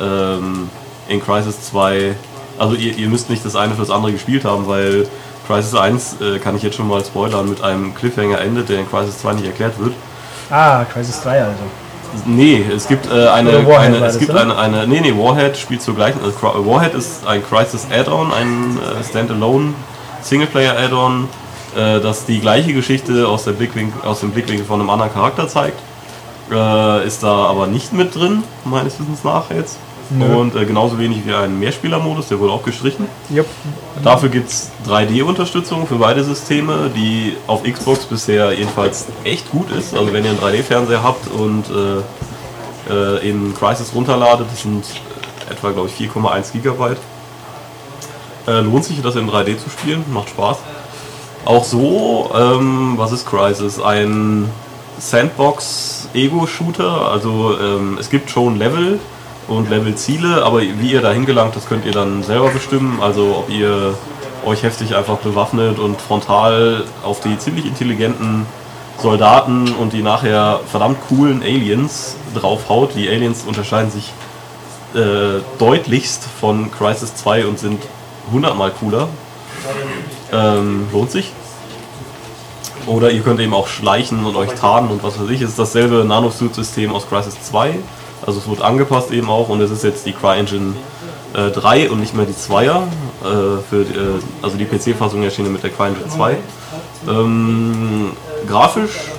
ähm, 0.00 0.70
in 1.08 1.20
Crisis 1.20 1.62
2, 1.70 2.14
also 2.58 2.74
ihr, 2.74 2.96
ihr 2.96 3.08
müsst 3.08 3.30
nicht 3.30 3.44
das 3.44 3.56
eine 3.56 3.74
für 3.74 3.80
das 3.80 3.90
andere 3.90 4.12
gespielt 4.12 4.44
haben, 4.44 4.66
weil 4.66 5.06
Crisis 5.46 5.74
1 5.74 6.16
äh, 6.20 6.38
kann 6.38 6.56
ich 6.56 6.62
jetzt 6.62 6.76
schon 6.76 6.88
mal 6.88 7.04
spoilern, 7.04 7.48
mit 7.48 7.62
einem 7.62 7.94
Cliffhanger 7.94 8.40
endet, 8.40 8.68
der 8.68 8.80
in 8.80 8.90
Crisis 8.90 9.18
2 9.20 9.34
nicht 9.34 9.46
erklärt 9.46 9.78
wird. 9.78 9.94
Ah, 10.50 10.84
Crisis 10.84 11.20
3 11.22 11.42
also. 11.42 11.54
Nee, 12.24 12.64
es 12.74 12.88
gibt 12.88 13.06
äh, 13.06 13.28
eine, 13.28 13.66
Warhead 13.66 13.94
eine 13.94 14.06
es 14.06 14.18
gibt 14.18 14.30
oder? 14.30 14.40
eine, 14.40 14.56
eine, 14.56 14.86
nee, 14.86 15.00
nee, 15.00 15.12
Warhead 15.12 15.56
spielt 15.56 15.82
zur 15.82 15.94
gleichen, 15.94 16.20
also 16.24 16.34
Warhead 16.66 16.94
ist 16.94 17.26
ein 17.26 17.42
Crisis 17.46 17.86
Add-on, 17.90 18.32
ein 18.32 18.78
äh, 18.78 19.04
Standalone 19.04 19.74
Singleplayer 20.22 20.76
Add-on, 20.78 21.28
äh, 21.76 22.00
das 22.00 22.24
die 22.24 22.40
gleiche 22.40 22.72
Geschichte 22.72 23.28
aus, 23.28 23.44
der 23.44 23.52
Blickwinkel, 23.52 24.02
aus 24.02 24.20
dem 24.20 24.30
Blickwinkel 24.30 24.64
von 24.64 24.80
einem 24.80 24.90
anderen 24.90 25.12
Charakter 25.12 25.48
zeigt, 25.48 25.78
äh, 26.50 27.06
ist 27.06 27.22
da 27.22 27.46
aber 27.46 27.66
nicht 27.66 27.92
mit 27.92 28.14
drin, 28.14 28.42
meines 28.64 28.98
Wissens 28.98 29.24
nach 29.24 29.50
jetzt. 29.50 29.78
Nö. 30.10 30.36
Und 30.36 30.56
äh, 30.56 30.64
genauso 30.64 30.98
wenig 30.98 31.26
wie 31.26 31.34
ein 31.34 31.58
Mehrspielermodus, 31.58 32.28
der 32.28 32.38
wurde 32.38 32.52
auch 32.52 32.62
gestrichen. 32.62 33.06
Jupp. 33.28 33.46
Dafür 34.02 34.30
gibt 34.30 34.48
es 34.48 34.70
3D-Unterstützung 34.86 35.86
für 35.86 35.96
beide 35.96 36.24
Systeme, 36.24 36.90
die 36.94 37.36
auf 37.46 37.64
Xbox 37.64 38.06
bisher 38.06 38.52
jedenfalls 38.52 39.06
echt 39.24 39.50
gut 39.50 39.70
ist. 39.70 39.94
Also 39.94 40.12
wenn 40.12 40.24
ihr 40.24 40.30
einen 40.30 40.40
3D-Fernseher 40.40 41.02
habt 41.02 41.30
und 41.30 41.64
äh, 41.68 42.92
äh, 42.92 43.28
in 43.28 43.54
Crisis 43.54 43.94
runterladet, 43.94 44.46
das 44.50 44.62
sind 44.62 44.84
etwa, 45.50 45.70
glaube 45.70 45.88
ich, 45.88 46.10
4,1 46.10 46.52
Gigabyte. 46.52 46.98
Äh, 48.46 48.60
lohnt 48.60 48.84
sich 48.84 49.02
das 49.02 49.16
in 49.16 49.28
3D 49.28 49.58
zu 49.58 49.68
spielen, 49.68 50.04
macht 50.12 50.30
Spaß. 50.30 50.58
Auch 51.44 51.64
so, 51.64 52.30
ähm, 52.34 52.94
was 52.96 53.12
ist 53.12 53.26
Crisis? 53.26 53.78
Ein 53.80 54.50
Sandbox-Ego-Shooter. 54.98 57.10
Also 57.10 57.58
ähm, 57.60 57.98
es 58.00 58.10
gibt 58.10 58.30
schon 58.30 58.58
Level 58.58 58.98
und 59.48 59.70
Level-Ziele, 59.70 60.44
aber 60.44 60.60
wie 60.60 60.92
ihr 60.92 61.00
da 61.00 61.10
hingelangt, 61.10 61.56
das 61.56 61.66
könnt 61.66 61.84
ihr 61.84 61.92
dann 61.92 62.22
selber 62.22 62.50
bestimmen. 62.50 63.00
Also 63.00 63.36
ob 63.38 63.50
ihr 63.50 63.94
euch 64.44 64.62
heftig 64.62 64.94
einfach 64.94 65.16
bewaffnet 65.18 65.78
und 65.78 66.00
frontal 66.00 66.84
auf 67.02 67.20
die 67.20 67.38
ziemlich 67.38 67.66
intelligenten 67.66 68.46
Soldaten 69.00 69.74
und 69.74 69.92
die 69.92 70.02
nachher 70.02 70.60
verdammt 70.70 70.98
coolen 71.08 71.42
Aliens 71.42 72.16
draufhaut. 72.34 72.94
Die 72.94 73.08
Aliens 73.08 73.44
unterscheiden 73.46 73.90
sich 73.90 74.12
äh, 74.94 75.40
deutlichst 75.58 76.24
von 76.40 76.70
Crisis 76.70 77.14
2 77.16 77.46
und 77.46 77.58
sind 77.58 77.82
hundertmal 78.32 78.70
cooler. 78.72 79.08
Ähm, 80.32 80.88
lohnt 80.92 81.10
sich. 81.10 81.32
Oder 82.86 83.10
ihr 83.10 83.20
könnt 83.20 83.40
eben 83.40 83.54
auch 83.54 83.68
schleichen 83.68 84.24
und 84.24 84.34
euch 84.34 84.52
tarnen 84.54 84.90
und 84.90 85.02
was 85.02 85.20
weiß 85.20 85.28
ich. 85.30 85.42
Es 85.42 85.50
ist 85.50 85.58
dasselbe 85.58 86.04
Nanosuit-System 86.04 86.92
aus 86.92 87.08
Crisis 87.08 87.40
2. 87.42 87.74
Also 88.26 88.40
es 88.40 88.48
wird 88.48 88.62
angepasst 88.62 89.10
eben 89.10 89.28
auch 89.28 89.48
und 89.48 89.60
es 89.60 89.70
ist 89.70 89.84
jetzt 89.84 90.06
die 90.06 90.12
CryEngine 90.12 90.74
äh, 91.34 91.50
3 91.50 91.90
und 91.90 92.00
nicht 92.00 92.14
mehr 92.14 92.26
die 92.26 92.34
2er. 92.34 92.82
Äh, 92.82 93.62
für, 93.68 93.82
äh, 93.82 94.20
also 94.42 94.56
die 94.56 94.64
PC-Fassung 94.64 95.22
erschienen 95.22 95.52
mit 95.52 95.62
der 95.62 95.70
CryEngine 95.70 96.08
2. 96.08 96.36
Ähm, 97.08 98.12
grafisch 98.46 99.10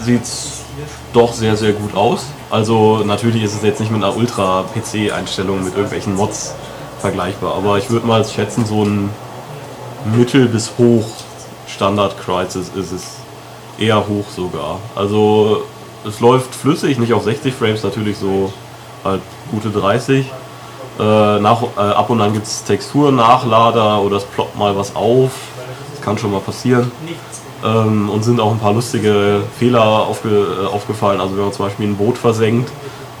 sieht 0.00 0.22
es 0.22 0.62
doch 1.12 1.32
sehr, 1.32 1.56
sehr 1.56 1.72
gut 1.72 1.94
aus. 1.94 2.26
Also 2.50 3.02
natürlich 3.04 3.42
ist 3.42 3.54
es 3.54 3.62
jetzt 3.62 3.80
nicht 3.80 3.92
mit 3.92 4.02
einer 4.02 4.16
Ultra-PC-Einstellung 4.16 5.64
mit 5.64 5.74
irgendwelchen 5.74 6.14
Mods 6.14 6.54
vergleichbar, 7.00 7.54
aber 7.54 7.78
ich 7.78 7.90
würde 7.90 8.06
mal 8.06 8.24
schätzen, 8.24 8.64
so 8.66 8.82
ein 8.84 9.10
Mittel- 10.16 10.48
bis 10.48 10.72
hoch 10.78 11.06
Standard 11.66 12.16
Crisis 12.18 12.70
ist 12.74 12.92
es 12.92 13.04
eher 13.78 14.06
hoch 14.06 14.24
sogar. 14.34 14.78
Also 14.94 15.62
es 16.06 16.20
läuft 16.20 16.54
flüssig, 16.54 16.98
nicht 16.98 17.12
auf 17.12 17.24
60 17.24 17.54
Frames, 17.54 17.82
natürlich 17.82 18.18
so 18.18 18.52
halt 19.02 19.20
gute 19.50 19.70
30. 19.70 20.26
Äh, 20.98 21.02
nach, 21.40 21.62
äh, 21.76 21.80
ab 21.80 22.10
und 22.10 22.20
an 22.20 22.32
gibt 22.32 22.46
es 22.46 22.62
Texturnachlader 22.64 24.00
oder 24.00 24.18
es 24.18 24.24
ploppt 24.24 24.56
mal 24.56 24.76
was 24.76 24.94
auf. 24.94 25.32
Das 25.92 26.04
kann 26.04 26.18
schon 26.18 26.30
mal 26.32 26.40
passieren. 26.40 26.90
Ähm, 27.64 28.10
und 28.10 28.22
sind 28.22 28.40
auch 28.40 28.52
ein 28.52 28.58
paar 28.58 28.74
lustige 28.74 29.42
Fehler 29.58 29.82
aufge, 29.82 30.28
äh, 30.28 30.66
aufgefallen. 30.66 31.20
Also 31.20 31.36
wenn 31.36 31.44
man 31.44 31.52
zum 31.52 31.66
Beispiel 31.66 31.88
ein 31.88 31.96
Boot 31.96 32.18
versenkt, 32.18 32.70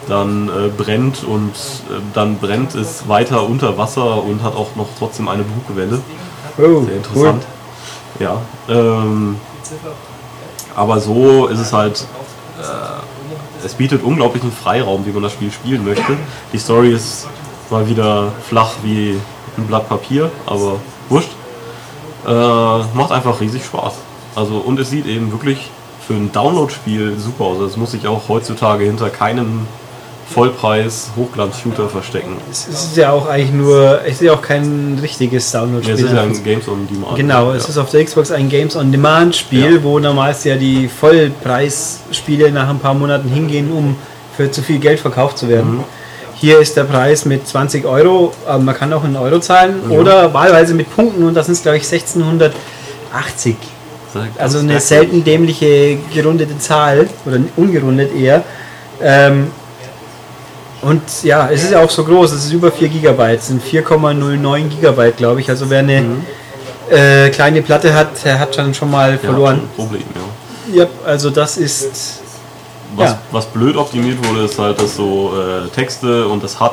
dann 0.08 0.48
äh, 0.48 0.68
brennt 0.68 1.24
und 1.24 1.52
äh, 1.52 2.00
dann 2.12 2.38
brennt 2.38 2.74
es 2.74 3.08
weiter 3.08 3.42
unter 3.48 3.78
Wasser 3.78 4.22
und 4.22 4.42
hat 4.42 4.54
auch 4.54 4.76
noch 4.76 4.88
trotzdem 4.98 5.28
eine 5.28 5.42
Bugwelle. 5.42 6.00
Oh, 6.58 6.84
Sehr 6.84 6.96
interessant. 6.96 7.44
Ja. 8.20 8.36
Ähm, 8.68 9.36
aber 10.76 11.00
so 11.00 11.46
ist 11.46 11.60
es 11.60 11.72
halt. 11.72 12.06
Es 13.64 13.74
bietet 13.74 14.02
unglaublichen 14.02 14.52
Freiraum, 14.52 15.06
wie 15.06 15.10
man 15.10 15.22
das 15.22 15.32
Spiel 15.32 15.50
spielen 15.50 15.84
möchte. 15.84 16.16
Die 16.52 16.58
Story 16.58 16.92
ist 16.92 17.26
mal 17.70 17.88
wieder 17.88 18.32
flach 18.48 18.72
wie 18.82 19.18
ein 19.56 19.66
Blatt 19.66 19.88
Papier, 19.88 20.30
aber 20.46 20.76
wurscht. 21.08 21.30
Äh, 22.26 22.30
macht 22.94 23.12
einfach 23.12 23.40
riesig 23.40 23.64
Spaß. 23.64 23.94
Also 24.34 24.56
und 24.56 24.78
es 24.80 24.90
sieht 24.90 25.06
eben 25.06 25.30
wirklich 25.30 25.70
für 26.06 26.14
ein 26.14 26.32
Download-Spiel 26.32 27.18
super 27.18 27.44
aus. 27.44 27.60
Es 27.60 27.76
muss 27.76 27.92
sich 27.92 28.06
auch 28.06 28.28
heutzutage 28.28 28.84
hinter 28.84 29.10
keinem 29.10 29.66
Vollpreis 30.26 31.10
Hochglanz-Shooter 31.16 31.88
verstecken. 31.88 32.36
Es 32.50 32.66
ist 32.66 32.96
ja 32.96 33.12
auch 33.12 33.26
eigentlich 33.28 33.52
nur, 33.52 34.00
es 34.04 34.14
ist 34.14 34.22
ja 34.22 34.32
auch 34.32 34.42
kein 34.42 34.98
richtiges 35.02 35.52
Ja, 35.52 35.60
Download-Spiel. 35.60 35.94
es 35.94 36.00
ist 36.02 36.12
ja 36.12 36.22
ein 36.22 36.44
Games 36.44 36.68
on 36.68 36.88
Demand. 36.88 37.16
Genau, 37.16 37.52
es 37.52 37.64
ja. 37.64 37.68
ist 37.70 37.78
auf 37.78 37.90
der 37.90 38.04
Xbox 38.04 38.30
ein 38.30 38.48
Games 38.48 38.74
on 38.74 38.90
Demand 38.90 39.36
Spiel, 39.36 39.74
Ja. 39.76 39.82
wo 39.82 39.98
normalerweise 39.98 40.50
ja 40.50 40.56
die 40.56 40.88
Vollpreisspiele 40.88 42.50
nach 42.50 42.68
ein 42.68 42.78
paar 42.78 42.94
Monaten 42.94 43.28
hingehen, 43.28 43.70
um 43.72 43.96
für 44.36 44.50
zu 44.50 44.62
viel 44.62 44.78
Geld 44.78 44.98
verkauft 45.00 45.38
zu 45.38 45.48
werden. 45.48 45.76
Mhm. 45.78 45.84
Hier 46.36 46.58
ist 46.58 46.76
der 46.76 46.84
Preis 46.84 47.24
mit 47.24 47.46
20 47.46 47.84
Euro, 47.84 48.32
aber 48.46 48.58
man 48.62 48.74
kann 48.76 48.92
auch 48.92 49.04
in 49.04 49.16
Euro 49.16 49.38
zahlen 49.38 49.76
oder 49.90 50.34
wahlweise 50.34 50.74
mit 50.74 50.94
Punkten 50.94 51.22
und 51.22 51.34
das 51.34 51.46
sind 51.46 51.62
glaube 51.62 51.78
ich 51.78 51.84
1680. 51.84 53.56
Also 54.38 54.58
eine 54.58 54.80
selten 54.80 55.24
dämliche 55.24 55.96
gerundete 56.12 56.58
Zahl 56.58 57.08
oder 57.24 57.38
ungerundet 57.56 58.14
eher. 58.14 58.42
Ähm, 59.02 59.48
und 60.84 61.02
ja, 61.22 61.48
es 61.50 61.64
ist 61.64 61.72
ja 61.72 61.82
auch 61.82 61.90
so 61.90 62.04
groß, 62.04 62.32
es 62.32 62.44
ist 62.46 62.52
über 62.52 62.70
4 62.70 62.88
GB, 62.88 63.34
es 63.34 63.48
sind 63.48 63.62
4,09 63.62 64.68
GB, 64.80 65.10
glaube 65.16 65.40
ich. 65.40 65.48
Also 65.48 65.68
wer 65.70 65.80
eine 65.80 66.04
äh, 66.90 67.30
kleine 67.30 67.62
Platte 67.62 67.94
hat, 67.94 68.24
der 68.24 68.38
hat 68.38 68.56
dann 68.58 68.74
schon 68.74 68.90
mal 68.90 69.12
ja, 69.12 69.18
verloren. 69.18 69.60
ein 69.62 69.68
Problem, 69.76 70.02
ja. 70.14 70.82
Ja, 70.82 70.86
also 71.06 71.30
das 71.30 71.56
ist 71.56 72.20
Was, 72.96 73.10
Ja. 73.10 73.18
was 73.32 73.46
blöd 73.46 73.76
optimiert 73.76 74.18
wurde, 74.28 74.44
ist 74.44 74.58
halt, 74.58 74.80
dass 74.80 74.96
so 74.96 75.32
äh, 75.36 75.68
Texte 75.74 76.26
und 76.28 76.42
das 76.44 76.60
HUD 76.60 76.72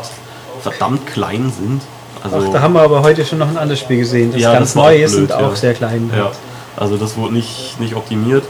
verdammt 0.61 1.07
klein 1.07 1.51
sind. 1.57 1.81
Also, 2.23 2.47
Ach, 2.47 2.53
da 2.53 2.61
haben 2.61 2.73
wir 2.73 2.81
aber 2.81 3.01
heute 3.01 3.25
schon 3.25 3.39
noch 3.39 3.47
ein 3.47 3.57
anderes 3.57 3.79
Spiel 3.79 3.97
gesehen, 3.97 4.31
das 4.31 4.39
Ja, 4.41 4.53
ganz 4.53 4.69
das 4.69 4.75
neu 4.75 4.95
auch 4.95 5.05
ist 5.05 5.15
blöd, 5.15 5.31
und 5.31 5.37
auch 5.37 5.49
ja. 5.49 5.55
sehr 5.55 5.73
klein. 5.73 6.11
ja, 6.15 6.31
also 6.77 6.97
das 6.97 7.17
wurde 7.17 7.33
nicht, 7.33 7.79
nicht 7.79 7.95
optimiert. 7.95 8.43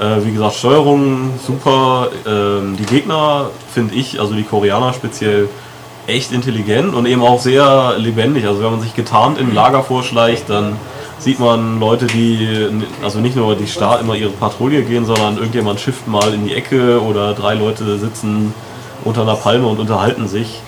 Äh, 0.00 0.24
wie 0.24 0.32
gesagt, 0.32 0.54
Steuerung 0.54 1.38
super. 1.46 2.08
Ähm, 2.26 2.76
die 2.78 2.86
Gegner 2.86 3.50
finde 3.72 3.94
ich, 3.94 4.18
also 4.18 4.34
die 4.34 4.44
Koreaner 4.44 4.94
speziell, 4.94 5.48
echt 6.06 6.32
intelligent 6.32 6.94
und 6.94 7.06
eben 7.06 7.22
auch 7.22 7.40
sehr 7.40 7.94
lebendig. 7.98 8.46
Also 8.46 8.62
wenn 8.62 8.70
man 8.70 8.80
sich 8.80 8.94
getarnt 8.96 9.38
in 9.38 9.48
ein 9.48 9.54
Lager 9.54 9.82
vorschleicht, 9.82 10.48
dann 10.48 10.76
sieht 11.18 11.38
man 11.38 11.78
Leute, 11.78 12.06
die 12.06 12.68
also 13.02 13.20
nicht 13.20 13.36
nur 13.36 13.54
die 13.54 13.66
Star 13.66 14.00
immer 14.00 14.14
ihre 14.14 14.30
Patrouille 14.30 14.82
gehen, 14.82 15.04
sondern 15.04 15.36
irgendjemand 15.36 15.78
schifft 15.78 16.08
mal 16.08 16.32
in 16.32 16.46
die 16.46 16.54
Ecke 16.54 17.00
oder 17.02 17.34
drei 17.34 17.54
Leute 17.54 17.98
sitzen 17.98 18.54
unter 19.04 19.22
einer 19.22 19.36
Palme 19.36 19.66
und 19.66 19.78
unterhalten 19.78 20.26
sich. 20.26 20.60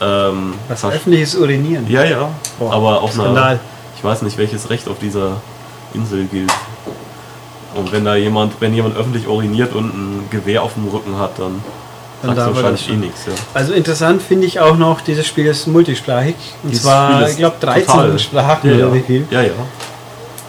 Ähm, 0.00 0.54
Was 0.68 0.84
öffentliches 0.84 1.34
Urinieren. 1.34 1.90
ja, 1.90 2.04
ja. 2.04 2.28
Boah, 2.58 2.72
aber 2.72 3.02
auf 3.02 3.14
einer, 3.14 3.24
Skandal. 3.24 3.60
ich 3.96 4.04
weiß 4.04 4.22
nicht, 4.22 4.38
welches 4.38 4.70
Recht 4.70 4.88
auf 4.88 4.98
dieser 5.00 5.40
Insel 5.94 6.26
gilt. 6.26 6.52
Und 7.74 7.92
wenn 7.92 8.04
da 8.04 8.16
jemand, 8.16 8.60
wenn 8.60 8.74
jemand 8.74 8.96
öffentlich 8.96 9.26
uriniert 9.28 9.74
und 9.74 9.86
ein 9.94 10.26
Gewehr 10.30 10.62
auf 10.62 10.74
dem 10.74 10.88
Rücken 10.88 11.18
hat, 11.18 11.38
dann 11.38 11.62
Dann 12.22 12.34
sagt 12.34 12.54
wahrscheinlich 12.56 12.88
eh 12.90 12.96
nichts. 12.96 13.26
Ja. 13.26 13.32
Also 13.54 13.72
interessant 13.74 14.22
finde 14.22 14.46
ich 14.46 14.58
auch 14.58 14.76
noch, 14.76 15.00
dieses 15.02 15.26
Spiel 15.26 15.46
ist 15.46 15.66
multisprachig. 15.68 16.34
Und 16.64 16.70
Dieses 16.70 16.82
zwar, 16.84 17.12
Spiel 17.12 17.26
ist 17.26 17.32
ich 17.32 17.38
glaube, 17.38 17.56
13 17.60 17.86
total- 17.86 18.18
Sprachen 18.18 18.70
Ja, 18.70 18.76
oder 18.76 18.86
ja. 18.88 18.94
wie 18.94 19.00
viel. 19.00 19.26
ja, 19.30 19.42
ja. 19.42 19.50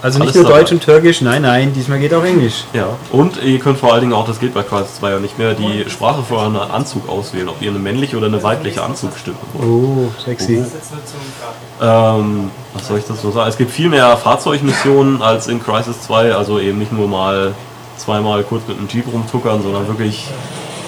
Also 0.01 0.19
nicht 0.19 0.27
Alles 0.29 0.35
nur 0.35 0.43
dabei. 0.45 0.59
Deutsch 0.59 0.71
und 0.71 0.83
Türkisch, 0.83 1.21
nein, 1.21 1.41
nein, 1.41 1.73
diesmal 1.73 1.99
geht 1.99 2.13
auch 2.13 2.23
Englisch. 2.23 2.63
Ja, 2.73 2.87
und 3.11 3.41
ihr 3.43 3.59
könnt 3.59 3.77
vor 3.77 3.91
allen 3.91 4.01
Dingen 4.01 4.13
auch, 4.13 4.25
das 4.25 4.39
geht 4.39 4.53
bei 4.53 4.63
Crisis 4.63 4.95
2 4.99 5.11
ja 5.11 5.19
nicht 5.19 5.37
mehr, 5.37 5.53
die 5.53 5.89
Sprache 5.89 6.23
für 6.23 6.37
euren 6.37 6.55
Anzug 6.55 7.09
auswählen, 7.09 7.49
ob 7.49 7.61
ihr 7.61 7.69
eine 7.69 7.79
männliche 7.79 8.15
oder 8.15 8.27
eine 8.27 8.41
weibliche 8.41 8.81
Anzugstimme 8.81 9.37
wollt. 9.53 9.67
Oh, 9.67 10.11
sexy. 10.23 10.63
Ähm, 11.81 12.51
was 12.73 12.87
soll 12.87 12.99
ich 12.99 13.05
das 13.05 13.21
so 13.21 13.31
sagen? 13.31 13.49
Es 13.49 13.57
gibt 13.57 13.71
viel 13.71 13.89
mehr 13.89 14.15
Fahrzeugmissionen 14.15 15.21
als 15.21 15.47
in 15.47 15.61
Crisis 15.61 16.01
2, 16.03 16.33
also 16.33 16.59
eben 16.59 16.79
nicht 16.79 16.93
nur 16.93 17.07
mal 17.07 17.53
zweimal 17.97 18.43
kurz 18.43 18.67
mit 18.67 18.77
einem 18.77 18.87
Jeep 18.87 19.11
rumtuckern, 19.11 19.61
sondern 19.61 19.87
wirklich 19.87 20.27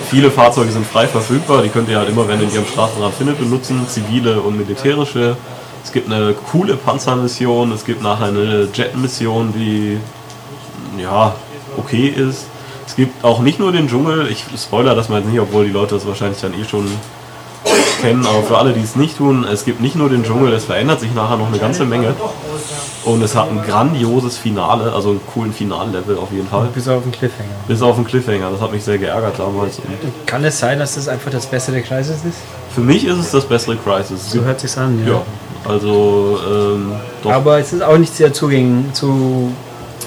viele 0.10 0.32
Fahrzeuge 0.32 0.72
sind 0.72 0.86
frei 0.86 1.08
verfügbar. 1.08 1.62
Die 1.62 1.70
könnt 1.70 1.90
ihr 1.90 1.98
halt 1.98 2.10
immer, 2.10 2.28
wenn 2.28 2.42
ihr 2.42 2.48
die 2.48 2.58
am 2.58 2.66
Straßenrand 2.66 3.14
findet, 3.16 3.40
benutzen, 3.40 3.86
zivile 3.88 4.42
und 4.42 4.58
militärische. 4.58 5.36
Es 5.84 5.92
gibt 5.92 6.12
eine 6.12 6.34
coole 6.34 6.76
Panzermission, 6.76 7.72
es 7.72 7.86
gibt 7.86 8.02
nachher 8.02 8.28
eine 8.28 8.68
Jet-Mission, 8.74 9.54
die 9.54 9.98
ja 11.02 11.34
okay 11.78 12.08
ist. 12.08 12.46
Es 12.86 12.96
gibt 12.96 13.24
auch 13.24 13.40
nicht 13.40 13.60
nur 13.60 13.72
den 13.72 13.88
Dschungel, 13.88 14.28
ich 14.28 14.46
spoiler 14.58 14.96
das 14.96 15.10
mal 15.10 15.20
jetzt 15.20 15.30
nicht, 15.30 15.40
obwohl 15.40 15.66
die 15.66 15.72
Leute 15.72 15.96
das 15.96 16.06
wahrscheinlich 16.06 16.42
dann 16.42 16.54
eh 16.54 16.66
schon 16.66 16.86
kennen, 18.02 18.26
aber 18.26 18.44
für 18.44 18.58
alle, 18.58 18.74
die 18.74 18.82
es 18.82 18.96
nicht 18.96 19.18
tun, 19.18 19.46
es 19.46 19.64
gibt 19.64 19.80
nicht 19.80 19.96
nur 19.96 20.10
den 20.10 20.24
Dschungel, 20.24 20.52
es 20.54 20.66
verändert 20.66 21.00
sich 21.00 21.14
nachher 21.14 21.38
noch 21.38 21.48
eine 21.48 21.60
ganze 21.60 21.86
Menge. 21.86 22.16
Und 23.04 23.22
es 23.24 23.36
hat 23.36 23.50
ein 23.50 23.62
grandioses 23.64 24.38
Finale, 24.38 24.92
also 24.94 25.12
einen 25.12 25.22
coolen 25.34 25.54
Finallevel 25.54 26.18
auf 26.18 26.32
jeden 26.32 26.48
Fall. 26.48 26.68
Bis 26.74 26.88
auf 26.88 27.04
den 27.04 27.12
Cliffhanger. 27.12 27.50
Bis 27.68 27.82
auf 27.82 27.96
den 27.96 28.06
Cliffhanger, 28.06 28.52
das 28.52 28.62
hat 28.62 28.72
mich 28.72 28.84
sehr 28.84 28.98
geärgert 28.98 29.40
damals. 29.40 29.80
Und 29.80 30.28
Kann 30.28 30.44
es 30.44 30.60
sein, 30.60 30.80
dass 30.80 30.96
das 30.96 31.08
einfach 31.08 31.32
das 31.32 31.48
bessere 31.48 31.82
Crisis 31.82 32.18
ist? 32.26 32.40
für 32.74 32.82
mich 32.82 33.06
ist 33.06 33.18
es 33.18 33.32
das 33.32 33.46
bessere 33.46 33.76
Crisis. 33.76 34.32
So 34.32 34.42
hört 34.42 34.60
sich's 34.60 34.78
an, 34.78 35.00
ja. 35.06 35.14
ja, 35.14 35.22
also 35.68 36.40
ähm, 36.48 36.92
doch. 37.24 37.32
Aber 37.32 37.60
es 37.60 37.74
ist 37.74 37.82
auch 37.84 37.98
nicht 37.98 38.16
sehr 38.16 38.34
zugänglich, 38.34 38.94
zu, 38.94 39.52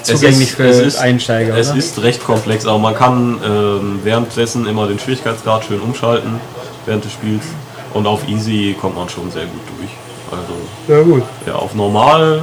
zugänglich 0.03 0.49
ist- 0.49 0.55
für 0.55 0.63
ist- 0.63 0.97
Einsteiger, 0.97 1.57
Es 1.57 1.69
oder? 1.69 1.77
ist 1.79 2.01
recht 2.01 2.23
komplex, 2.23 2.65
aber 2.65 2.79
man 2.79 2.95
kann 2.95 3.37
ähm, 3.45 3.99
währenddessen 4.03 4.67
immer 4.67 4.87
den 4.87 4.99
Schwierigkeitsgrad 4.99 5.65
schön 5.65 5.79
umschalten 5.81 6.39
während 6.85 7.05
des 7.05 7.13
Spiels. 7.13 7.43
Und 7.93 8.07
auf 8.07 8.27
Easy 8.27 8.75
kommt 8.79 8.95
man 8.97 9.07
schon 9.07 9.31
sehr 9.31 9.45
gut 9.45 9.61
durch. 9.77 9.89
Also 10.31 10.53
ja, 10.87 11.01
gut. 11.01 11.23
ja, 11.47 11.55
auf 11.55 11.73
Normal 11.75 12.41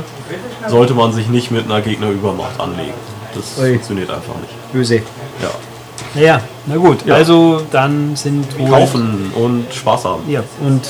sollte 0.69 0.95
man 0.95 1.13
sich 1.13 1.29
nicht 1.29 1.51
mit 1.51 1.67
einer 1.67 1.83
Gegnerübermacht 1.83 2.59
anlegen. 2.59 2.95
Das 3.35 3.63
Ui. 3.63 3.71
funktioniert 3.73 4.09
einfach 4.09 4.35
nicht. 4.41 4.73
Böse. 4.73 4.97
Ja. 4.97 5.51
Ja, 6.15 6.41
na 6.67 6.77
gut. 6.77 7.07
Ja. 7.07 7.15
Also 7.15 7.63
dann 7.71 8.15
sind 8.17 8.59
wohl... 8.59 8.69
Kaufen 8.69 9.33
und 9.35 9.67
Spaß 9.73 10.05
haben. 10.05 10.23
Ja, 10.29 10.43
und 10.61 10.83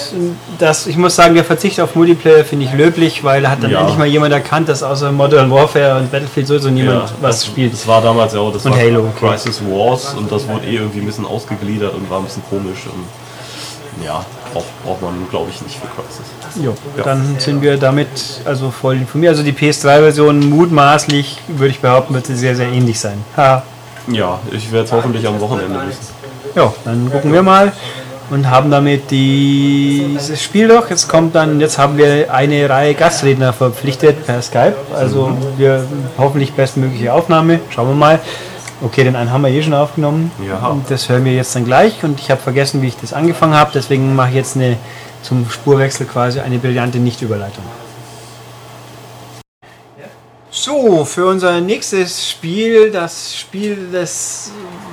das, 0.59 0.87
ich 0.87 0.97
muss 0.97 1.15
sagen, 1.15 1.35
der 1.35 1.45
Verzicht 1.45 1.81
auf 1.81 1.95
Multiplayer 1.95 2.45
finde 2.45 2.67
ich 2.67 2.73
löblich, 2.73 3.23
weil 3.25 3.49
hat 3.49 3.63
dann 3.63 3.71
Ja. 3.71 3.81
endlich 3.81 3.99
mal 3.99 4.07
jemand 4.07 4.33
erkannt, 4.33 4.69
dass 4.69 4.83
außer 4.83 5.13
Modern 5.13 5.51
Warfare 5.51 5.99
und 5.99 6.11
Battlefield 6.11 6.47
sowieso 6.47 6.71
niemand 6.71 7.13
was 7.21 7.37
das, 7.37 7.47
spielt. 7.47 7.73
Das 7.73 7.87
war 7.87 8.03
damals 8.03 8.35
ja 8.35 8.41
auch, 8.41 8.53
das 8.53 8.65
Und 8.65 8.73
war 8.73 8.79
Halo, 8.79 9.11
okay. 9.17 9.29
Crisis 9.29 9.63
Wars 9.65 10.15
und 10.15 10.31
das 10.31 10.47
wurde 10.49 10.67
eh 10.67 10.77
irgendwie 10.77 11.01
ein 11.01 11.07
bisschen 11.07 11.27
ausgegliedert 11.27 11.95
und 11.95 12.11
war 12.11 12.19
ein 12.19 12.25
bisschen 12.25 12.43
komisch. 12.51 12.87
Und 12.87 14.05
ja, 14.05 14.25
braucht, 14.53 14.85
braucht 14.85 15.03
man, 15.03 15.15
glaube 15.31 15.51
ich, 15.51 15.63
nicht 15.63 15.77
für 15.77 15.87
Crysis. 15.87 16.27
Jo, 16.63 16.75
dann 17.05 17.37
sind 17.39 17.63
wir 17.63 17.77
damit 17.77 18.09
also 18.45 18.71
voll 18.71 18.97
informiert. 18.97 19.31
Also 19.31 19.43
die 19.43 19.53
PS3-Version 19.53 20.51
mutmaßlich, 20.51 21.39
würde 21.49 21.69
ich 21.69 21.81
behaupten, 21.81 22.15
wird 22.15 22.27
sie 22.27 22.37
sehr, 22.37 22.57
sehr 22.57 22.69
ähnlich 22.69 22.99
sein. 22.99 23.19
Ha. 23.37 23.63
Ja, 24.09 24.39
ich 24.51 24.73
werde 24.73 24.87
es 24.87 24.93
hoffentlich 24.93 25.27
am 25.27 25.41
Wochenende 25.41 25.81
wissen. 25.87 26.07
Ja, 26.55 26.73
dann 26.85 27.11
gucken 27.11 27.33
wir 27.33 27.43
mal 27.43 27.73
und 28.31 28.49
haben 28.51 28.71
damit 28.71 29.11
dieses 29.11 30.43
Spiel 30.43 30.69
doch. 30.69 30.91
Jetzt 30.91 31.09
kommt 31.09 31.35
dann, 31.35 31.61
jetzt 31.61 31.79
haben 31.79 31.97
wir 31.99 32.33
eine 32.33 32.69
Reihe 32.69 32.95
Gastredner 32.95 33.53
verpflichtet 33.53 34.27
per 34.27 34.43
Skype. 34.43 34.77
Also 34.95 35.37
wir 35.57 35.85
hoffentlich 36.19 36.53
bestmögliche 36.53 37.13
Aufnahme. 37.13 37.61
Schauen 37.71 37.89
wir 37.89 37.95
mal. 37.95 38.21
Okay, 38.83 39.05
den 39.05 39.15
einen 39.15 39.31
haben 39.31 39.43
wir 39.43 39.51
eh 39.51 39.63
schon 39.63 39.75
aufgenommen. 39.75 40.33
Ja. 40.47 40.67
Und 40.69 40.91
das 40.91 41.09
hören 41.09 41.25
wir 41.25 41.33
jetzt 41.33 41.55
dann 41.55 41.65
gleich. 41.65 42.03
Und 42.03 42.19
ich 42.19 42.31
habe 42.31 42.41
vergessen, 42.41 42.83
wie 42.83 42.89
ich 42.89 42.97
das 42.97 43.13
angefangen 43.13 43.55
habe. 43.55 43.71
Deswegen 43.75 44.17
mache 44.17 44.31
ich 44.31 44.37
jetzt 44.37 44.57
eine 44.57 44.77
zum 45.23 45.49
Spurwechsel 45.49 46.07
quasi 46.07 46.41
eine 46.41 46.59
brillante 46.59 46.99
Nicht-Überleitung. 46.99 47.63
So, 50.55 51.07
für 51.07 51.29
unser 51.29 51.63
nächstes 51.63 52.29
Spiel, 52.29 52.91
das 52.91 53.35
Spiel 53.35 53.89
des, 53.91 54.51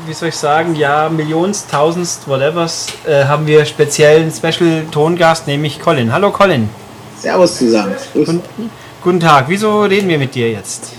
wie 0.07 0.14
soll 0.14 0.30
ich 0.30 0.38
sagen, 0.38 0.74
ja, 0.74 1.10
Millionst, 1.10 1.70
Tausendst, 1.70 2.30
whatevers, 2.30 2.88
äh, 3.05 3.26
haben 3.26 3.45
wir 3.45 3.66
speziell 3.66 4.22
einen 4.22 4.32
Special-Tongast, 4.32 5.47
nämlich 5.47 5.82
Colin. 5.82 6.14
Hallo 6.14 6.32
Colin. 6.32 6.70
Servus 7.18 7.57
zusammen. 7.57 7.93
Guten, 8.14 8.41
guten 9.03 9.20
Tag. 9.20 9.49
Wieso 9.49 9.82
reden 9.82 10.07
wir 10.07 10.18
mit 10.18 10.34
dir 10.34 10.49
jetzt? 10.49 10.93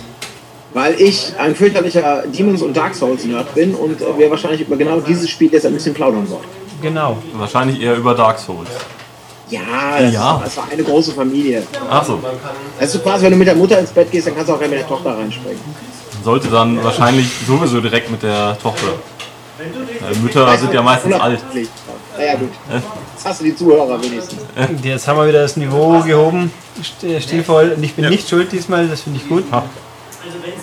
Weil 0.75 1.01
ich 1.01 1.33
ein 1.39 1.57
fürchterlicher 1.57 2.25
Demons- 2.27 2.61
und 2.61 2.77
Dark 2.77 2.95
Souls-Nerd 2.95 3.55
bin 3.55 3.75
und 3.75 4.03
äh, 4.03 4.19
wir 4.19 4.31
wahrscheinlich 4.31 4.61
über 4.61 4.77
genau 4.77 5.01
dieses 5.01 5.31
Spiel 5.31 5.51
jetzt 5.51 5.65
ein 5.65 5.73
bisschen 5.73 5.95
plaudern 5.95 6.29
wollen. 6.29 6.45
Genau. 6.83 7.17
Wahrscheinlich 7.33 7.81
eher 7.81 7.97
über 7.97 8.15
Dark 8.15 8.39
Souls. 8.39 8.69
Ja, 9.51 9.61
das, 9.99 10.13
Ja. 10.15 10.41
das 10.45 10.57
war 10.57 10.69
eine 10.71 10.83
große 10.83 11.13
Familie. 11.13 11.63
Achso, 11.89 12.19
Also 12.79 12.99
quasi, 13.01 13.25
wenn 13.25 13.33
du 13.33 13.39
mit 13.39 13.49
der 13.49 13.55
Mutter 13.57 13.79
ins 13.79 13.91
Bett 13.91 14.11
gehst, 14.11 14.27
dann 14.29 14.35
kannst 14.35 14.49
du 14.49 14.55
auch 14.55 14.59
gerne 14.59 14.75
mit 14.77 14.81
der 14.83 14.89
Tochter 14.89 15.17
reinspringen. 15.19 15.59
sollte 16.25 16.49
dann 16.49 16.83
wahrscheinlich 16.85 17.27
sowieso 17.47 17.81
direkt 17.81 18.11
mit 18.11 18.23
der 18.23 18.57
Tochter. 18.63 18.89
Weil 19.59 20.17
Mütter 20.23 20.57
sind 20.59 20.73
ja 20.73 20.83
meistens 20.83 21.15
alt. 21.15 21.41
Unabhängig. 21.43 21.69
Naja 22.17 22.35
gut, 22.37 22.51
jetzt 22.73 23.25
hast 23.27 23.41
du 23.41 23.45
die 23.45 23.55
Zuhörer 23.57 24.03
wenigstens. 24.03 24.41
Jetzt 24.83 25.07
haben 25.09 25.19
wir 25.19 25.29
wieder 25.29 25.43
das 25.43 25.57
Niveau 25.57 26.01
gehoben, 26.03 26.51
st- 26.83 27.21
stilvoll. 27.21 27.75
Und 27.77 27.83
ich 27.83 27.95
bin 27.95 28.09
nicht 28.09 28.29
schuld 28.29 28.53
diesmal, 28.53 28.89
das 28.89 29.03
finde 29.03 29.21
ich 29.23 29.29
gut. 29.29 29.45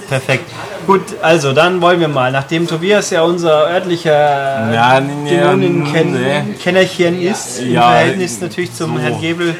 Perfekt. 0.10 0.50
Gut, 0.88 1.02
also 1.22 1.52
dann 1.52 1.82
wollen 1.82 2.00
wir 2.00 2.08
mal, 2.08 2.32
nachdem 2.32 2.66
Tobias 2.66 3.10
ja 3.10 3.22
unser 3.22 3.70
örtlicher 3.70 4.72
Ja, 4.74 5.02
nee, 5.02 5.30
Dämonenkennerchen 5.30 6.48
nee. 6.48 6.54
Kennerchen 6.64 7.22
ist, 7.22 7.60
im 7.60 7.74
Ja, 7.74 7.90
Verhältnis 7.92 8.40
natürlich 8.40 8.74
zum 8.74 8.96
so. 8.96 9.02
Herrn 9.02 9.20
Gebel. 9.20 9.54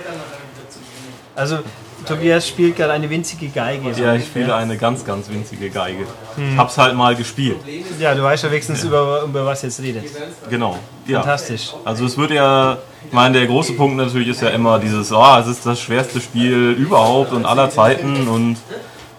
Also 1.36 1.58
Tobias 2.06 2.48
spielt 2.48 2.78
gerade 2.78 2.94
eine 2.94 3.10
winzige 3.10 3.50
Geige. 3.50 3.92
Ja, 4.02 4.16
ich 4.16 4.26
spiele 4.26 4.56
eine 4.56 4.78
ganz, 4.78 5.04
ganz 5.04 5.28
winzige 5.30 5.70
Geige. 5.70 6.06
Ich 6.38 6.58
hab's 6.58 6.78
halt 6.78 6.96
mal 6.96 7.14
gespielt. 7.14 7.58
Ja, 8.00 8.16
du 8.16 8.24
weißt 8.24 8.46
ja 8.46 8.50
wenigstens, 8.50 8.86
über, 8.86 9.24
über 9.24 9.46
was 9.46 9.64
jetzt 9.64 9.82
redet. 9.82 10.06
Genau. 10.50 10.80
Ja. 11.06 11.20
Fantastisch. 11.20 11.74
Also 11.84 12.06
es 12.06 12.18
wird 12.18 12.32
ja, 12.32 12.78
ich 13.06 13.12
meine, 13.12 13.38
der 13.38 13.48
große 13.48 13.74
Punkt 13.74 13.98
natürlich 13.98 14.30
ist 14.30 14.42
ja 14.42 14.50
immer 14.50 14.80
dieses, 14.80 15.12
oh, 15.12 15.38
es 15.42 15.48
ist 15.48 15.66
das 15.66 15.82
schwerste 15.82 16.22
Spiel 16.22 16.72
überhaupt 16.72 17.34
und 17.34 17.46
aller 17.46 17.70
Zeiten 17.70 18.30
und 18.30 18.56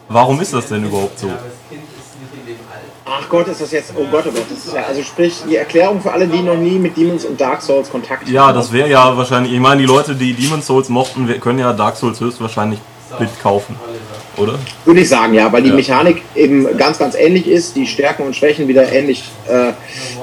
warum 0.08 0.40
ist 0.40 0.54
das 0.54 0.68
denn 0.68 0.84
überhaupt 0.84 1.18
so? 1.18 1.30
Ach 3.10 3.28
Gott, 3.28 3.48
ist 3.48 3.60
das 3.60 3.72
jetzt, 3.72 3.92
oh 3.96 4.04
Gott, 4.10 4.24
oh 4.26 4.30
Gott, 4.30 4.44
das 4.50 4.66
ist 4.66 4.74
ja, 4.74 4.82
also 4.82 5.02
sprich, 5.02 5.42
die 5.48 5.56
Erklärung 5.56 6.00
für 6.00 6.12
alle, 6.12 6.26
die 6.26 6.42
noch 6.42 6.56
nie 6.56 6.78
mit 6.78 6.96
Demons 6.96 7.24
und 7.24 7.40
Dark 7.40 7.62
Souls 7.62 7.90
Kontakt 7.90 8.22
hatten. 8.22 8.32
Ja, 8.32 8.52
das 8.52 8.70
wäre 8.70 8.88
ja 8.88 9.16
wahrscheinlich, 9.16 9.52
ich 9.52 9.60
meine, 9.60 9.80
die 9.80 9.86
Leute, 9.86 10.14
die 10.14 10.34
Demon's 10.34 10.66
Souls 10.66 10.90
mochten, 10.90 11.26
können 11.40 11.58
ja 11.58 11.72
Dark 11.72 11.96
Souls 11.96 12.20
höchstwahrscheinlich 12.20 12.80
mitkaufen, 13.18 13.76
oder? 14.36 14.58
Würde 14.84 15.00
ich 15.00 15.08
sagen, 15.08 15.32
ja, 15.32 15.50
weil 15.50 15.62
die 15.62 15.72
Mechanik 15.72 16.22
eben 16.34 16.76
ganz, 16.76 16.98
ganz 16.98 17.14
ähnlich 17.14 17.46
ist, 17.46 17.74
die 17.76 17.86
Stärken 17.86 18.24
und 18.24 18.36
Schwächen 18.36 18.68
wieder 18.68 18.92
ähnlich 18.92 19.24
äh, 19.48 19.72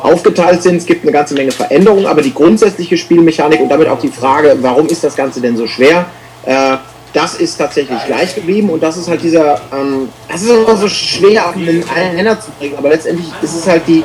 aufgeteilt 0.02 0.62
sind. 0.62 0.76
Es 0.76 0.86
gibt 0.86 1.02
eine 1.04 1.12
ganze 1.12 1.34
Menge 1.34 1.52
Veränderungen, 1.52 2.06
aber 2.06 2.22
die 2.22 2.34
grundsätzliche 2.34 2.98
Spielmechanik 2.98 3.60
und 3.60 3.70
damit 3.70 3.88
auch 3.88 4.00
die 4.00 4.10
Frage, 4.10 4.58
warum 4.62 4.86
ist 4.88 5.04
das 5.04 5.16
Ganze 5.16 5.42
denn 5.42 5.58
so 5.58 5.66
schwer, 5.66 6.06
äh, 6.46 6.78
das 7.16 7.36
ist 7.36 7.58
tatsächlich 7.58 7.98
gleich 8.06 8.36
geblieben 8.36 8.70
und 8.70 8.84
das 8.84 8.98
ist 8.98 9.08
halt 9.08 9.24
dieser, 9.24 9.62
ähm, 9.74 10.10
das 10.30 10.42
ist 10.42 10.50
immer 10.50 10.76
so 10.76 10.90
schwer 10.90 11.48
auf 11.48 11.56
den 11.56 11.84
einen 11.90 12.16
Nenner 12.16 12.40
zu 12.40 12.52
bringen, 12.60 12.76
aber 12.78 12.90
letztendlich 12.90 13.28
ist 13.42 13.56
es 13.56 13.66
halt 13.66 13.84
die, 13.88 14.04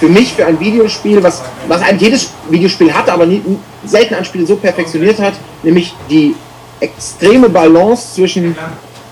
für 0.00 0.08
mich 0.08 0.32
für 0.32 0.46
ein 0.46 0.58
Videospiel, 0.58 1.22
was, 1.22 1.42
was 1.68 1.82
eigentlich 1.82 2.02
jedes 2.02 2.30
Videospiel 2.48 2.92
hat, 2.92 3.10
aber 3.10 3.26
nie, 3.26 3.42
selten 3.84 4.14
ein 4.14 4.24
Spiel 4.24 4.46
so 4.46 4.56
perfektioniert 4.56 5.20
hat, 5.20 5.34
nämlich 5.62 5.94
die 6.08 6.34
extreme 6.80 7.50
Balance 7.50 8.14
zwischen 8.14 8.56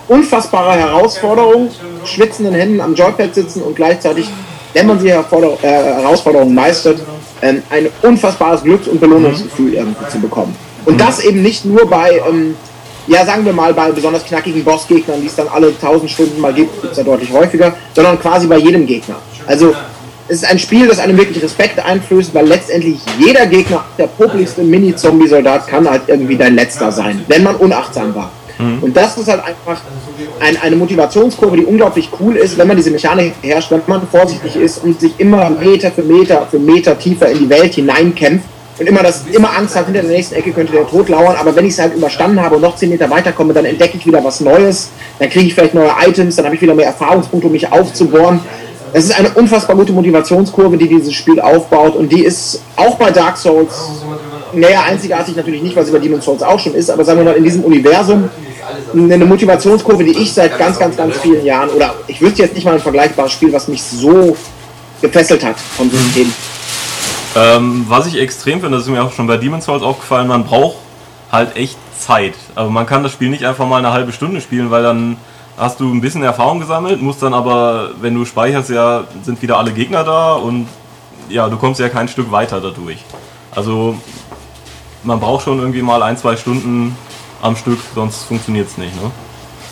unfassbarer 0.08 0.76
Herausforderung, 0.76 1.70
schwitzenden 2.04 2.54
Händen 2.54 2.80
am 2.80 2.94
Joypad 2.94 3.34
sitzen 3.34 3.62
und 3.62 3.76
gleichzeitig, 3.76 4.26
wenn 4.72 4.86
man 4.86 4.98
die 4.98 5.10
Herforder 5.10 5.52
äh, 5.62 5.66
Herausforderung 5.68 6.54
meistert, 6.54 6.98
ähm, 7.42 7.62
ein 7.68 7.88
unfassbares 8.02 8.62
Glücks- 8.62 8.88
und 8.88 9.00
Belohnungsgefühl 9.00 9.74
irgendwie 9.74 10.08
zu 10.08 10.18
bekommen. 10.18 10.56
Und 10.86 11.00
das 11.00 11.20
eben 11.20 11.42
nicht 11.42 11.64
nur 11.64 11.88
bei, 11.88 12.20
ähm, 12.28 12.56
ja 13.06 13.24
sagen 13.24 13.44
wir 13.44 13.52
mal, 13.52 13.72
bei 13.74 13.90
besonders 13.90 14.24
knackigen 14.24 14.64
Bossgegnern, 14.64 15.20
die 15.20 15.26
es 15.26 15.36
dann 15.36 15.48
alle 15.48 15.68
1000 15.68 16.10
Stunden 16.10 16.40
mal 16.40 16.52
gibt, 16.52 16.80
gibt 16.80 16.92
es 16.92 16.98
ja 16.98 17.04
deutlich 17.04 17.32
häufiger, 17.32 17.74
sondern 17.94 18.18
quasi 18.20 18.46
bei 18.46 18.58
jedem 18.58 18.86
Gegner. 18.86 19.16
Also 19.46 19.74
es 20.28 20.42
ist 20.42 20.50
ein 20.50 20.58
Spiel, 20.58 20.88
das 20.88 20.98
einem 20.98 21.18
wirklich 21.18 21.42
Respekt 21.42 21.78
einflößt, 21.78 22.34
weil 22.34 22.46
letztendlich 22.46 22.98
jeder 23.18 23.46
Gegner, 23.46 23.84
der 23.98 24.06
popeligste 24.06 24.62
Mini-Zombie-Soldat, 24.62 25.68
kann 25.68 25.88
halt 25.88 26.02
irgendwie 26.06 26.36
dein 26.36 26.54
letzter 26.54 26.90
sein, 26.90 27.24
wenn 27.28 27.42
man 27.42 27.56
unachtsam 27.56 28.14
war. 28.14 28.30
Und 28.80 28.96
das 28.96 29.18
ist 29.18 29.28
halt 29.28 29.42
einfach 29.44 29.80
ein, 30.40 30.56
eine 30.62 30.76
Motivationskurve, 30.76 31.56
die 31.56 31.64
unglaublich 31.64 32.08
cool 32.20 32.36
ist, 32.36 32.56
wenn 32.56 32.68
man 32.68 32.76
diese 32.76 32.90
Mechanik 32.90 33.34
herrscht, 33.42 33.70
wenn 33.72 33.82
man 33.86 34.06
vorsichtig 34.06 34.54
ist 34.56 34.82
und 34.84 35.00
sich 35.00 35.12
immer 35.18 35.50
Meter 35.50 35.90
für 35.90 36.02
Meter 36.02 36.46
für 36.48 36.60
Meter 36.60 36.96
tiefer 36.98 37.28
in 37.30 37.40
die 37.40 37.50
Welt 37.50 37.74
hineinkämpft 37.74 38.46
und 38.78 38.86
immer 38.86 39.02
das 39.02 39.22
immer 39.32 39.56
Angst 39.56 39.76
hat, 39.76 39.86
hinter 39.86 40.02
der 40.02 40.10
nächsten 40.10 40.34
Ecke 40.34 40.52
könnte 40.52 40.72
der 40.72 40.86
Tod 40.86 41.08
lauern, 41.08 41.36
aber 41.36 41.54
wenn 41.54 41.64
ich 41.64 41.74
es 41.74 41.78
halt 41.78 41.94
überstanden 41.94 42.40
habe 42.40 42.56
und 42.56 42.62
noch 42.62 42.76
10 42.76 42.90
Meter 42.90 43.08
weiterkomme, 43.08 43.52
dann 43.52 43.64
entdecke 43.64 43.96
ich 43.96 44.06
wieder 44.06 44.22
was 44.24 44.40
Neues, 44.40 44.90
dann 45.18 45.30
kriege 45.30 45.46
ich 45.46 45.54
vielleicht 45.54 45.74
neue 45.74 45.90
Items, 46.06 46.36
dann 46.36 46.44
habe 46.44 46.56
ich 46.56 46.62
wieder 46.62 46.74
mehr 46.74 46.86
Erfahrungspunkte, 46.86 47.46
um 47.46 47.52
mich 47.52 47.70
aufzubohren. 47.70 48.40
Es 48.92 49.04
ist 49.04 49.18
eine 49.18 49.30
unfassbar 49.30 49.76
gute 49.76 49.92
Motivationskurve, 49.92 50.76
die 50.76 50.88
dieses 50.88 51.12
Spiel 51.14 51.40
aufbaut 51.40 51.96
und 51.96 52.10
die 52.10 52.24
ist 52.24 52.62
auch 52.76 52.96
bei 52.96 53.10
Dark 53.10 53.36
Souls, 53.36 53.72
naja, 54.52 54.82
einzigartig 54.88 55.34
natürlich 55.34 55.62
nicht, 55.62 55.74
weil 55.74 55.84
sie 55.84 55.92
bei 55.92 55.98
Demon's 55.98 56.24
Souls 56.24 56.42
auch 56.42 56.58
schon 56.58 56.74
ist, 56.74 56.90
aber 56.90 57.04
sagen 57.04 57.18
wir 57.18 57.24
mal 57.24 57.34
in 57.34 57.44
diesem 57.44 57.64
Universum 57.64 58.28
eine 58.92 59.24
Motivationskurve, 59.24 60.04
die 60.04 60.18
ich 60.18 60.32
seit 60.32 60.56
ganz, 60.58 60.78
ganz, 60.78 60.96
ganz 60.96 61.16
vielen 61.18 61.44
Jahren, 61.44 61.70
oder 61.70 61.94
ich 62.06 62.20
wüsste 62.20 62.42
jetzt 62.42 62.54
nicht 62.54 62.64
mal 62.64 62.74
ein 62.74 62.80
vergleichbares 62.80 63.32
Spiel, 63.32 63.52
was 63.52 63.68
mich 63.68 63.82
so 63.82 64.36
gefesselt 65.00 65.44
hat 65.44 65.56
vom 65.76 65.90
System. 65.90 66.32
Ähm, 67.36 67.86
was 67.88 68.06
ich 68.06 68.18
extrem 68.18 68.60
finde, 68.60 68.76
das 68.76 68.86
ist 68.86 68.92
mir 68.92 69.02
auch 69.02 69.12
schon 69.12 69.26
bei 69.26 69.36
Demon's 69.36 69.64
Souls 69.64 69.82
aufgefallen, 69.82 70.28
man 70.28 70.44
braucht 70.44 70.76
halt 71.32 71.56
echt 71.56 71.76
Zeit. 71.98 72.34
Also 72.54 72.70
man 72.70 72.86
kann 72.86 73.02
das 73.02 73.12
Spiel 73.12 73.28
nicht 73.28 73.44
einfach 73.44 73.66
mal 73.66 73.78
eine 73.78 73.92
halbe 73.92 74.12
Stunde 74.12 74.40
spielen, 74.40 74.70
weil 74.70 74.82
dann 74.82 75.16
hast 75.56 75.80
du 75.80 75.92
ein 75.92 76.00
bisschen 76.00 76.22
Erfahrung 76.22 76.60
gesammelt, 76.60 77.02
musst 77.02 77.22
dann 77.22 77.34
aber, 77.34 77.90
wenn 78.00 78.14
du 78.14 78.24
speicherst, 78.24 78.70
ja, 78.70 79.04
sind 79.22 79.42
wieder 79.42 79.58
alle 79.58 79.72
Gegner 79.72 80.04
da 80.04 80.34
und 80.34 80.68
ja, 81.28 81.48
du 81.48 81.56
kommst 81.56 81.80
ja 81.80 81.88
kein 81.88 82.08
Stück 82.08 82.30
weiter 82.30 82.60
dadurch. 82.60 82.98
Also 83.50 83.96
man 85.02 85.20
braucht 85.20 85.44
schon 85.44 85.58
irgendwie 85.58 85.82
mal 85.82 86.02
ein, 86.02 86.16
zwei 86.16 86.36
Stunden 86.36 86.96
am 87.42 87.56
Stück, 87.56 87.78
sonst 87.94 88.24
funktioniert 88.24 88.68
es 88.68 88.78
nicht, 88.78 88.94
ne? 89.02 89.10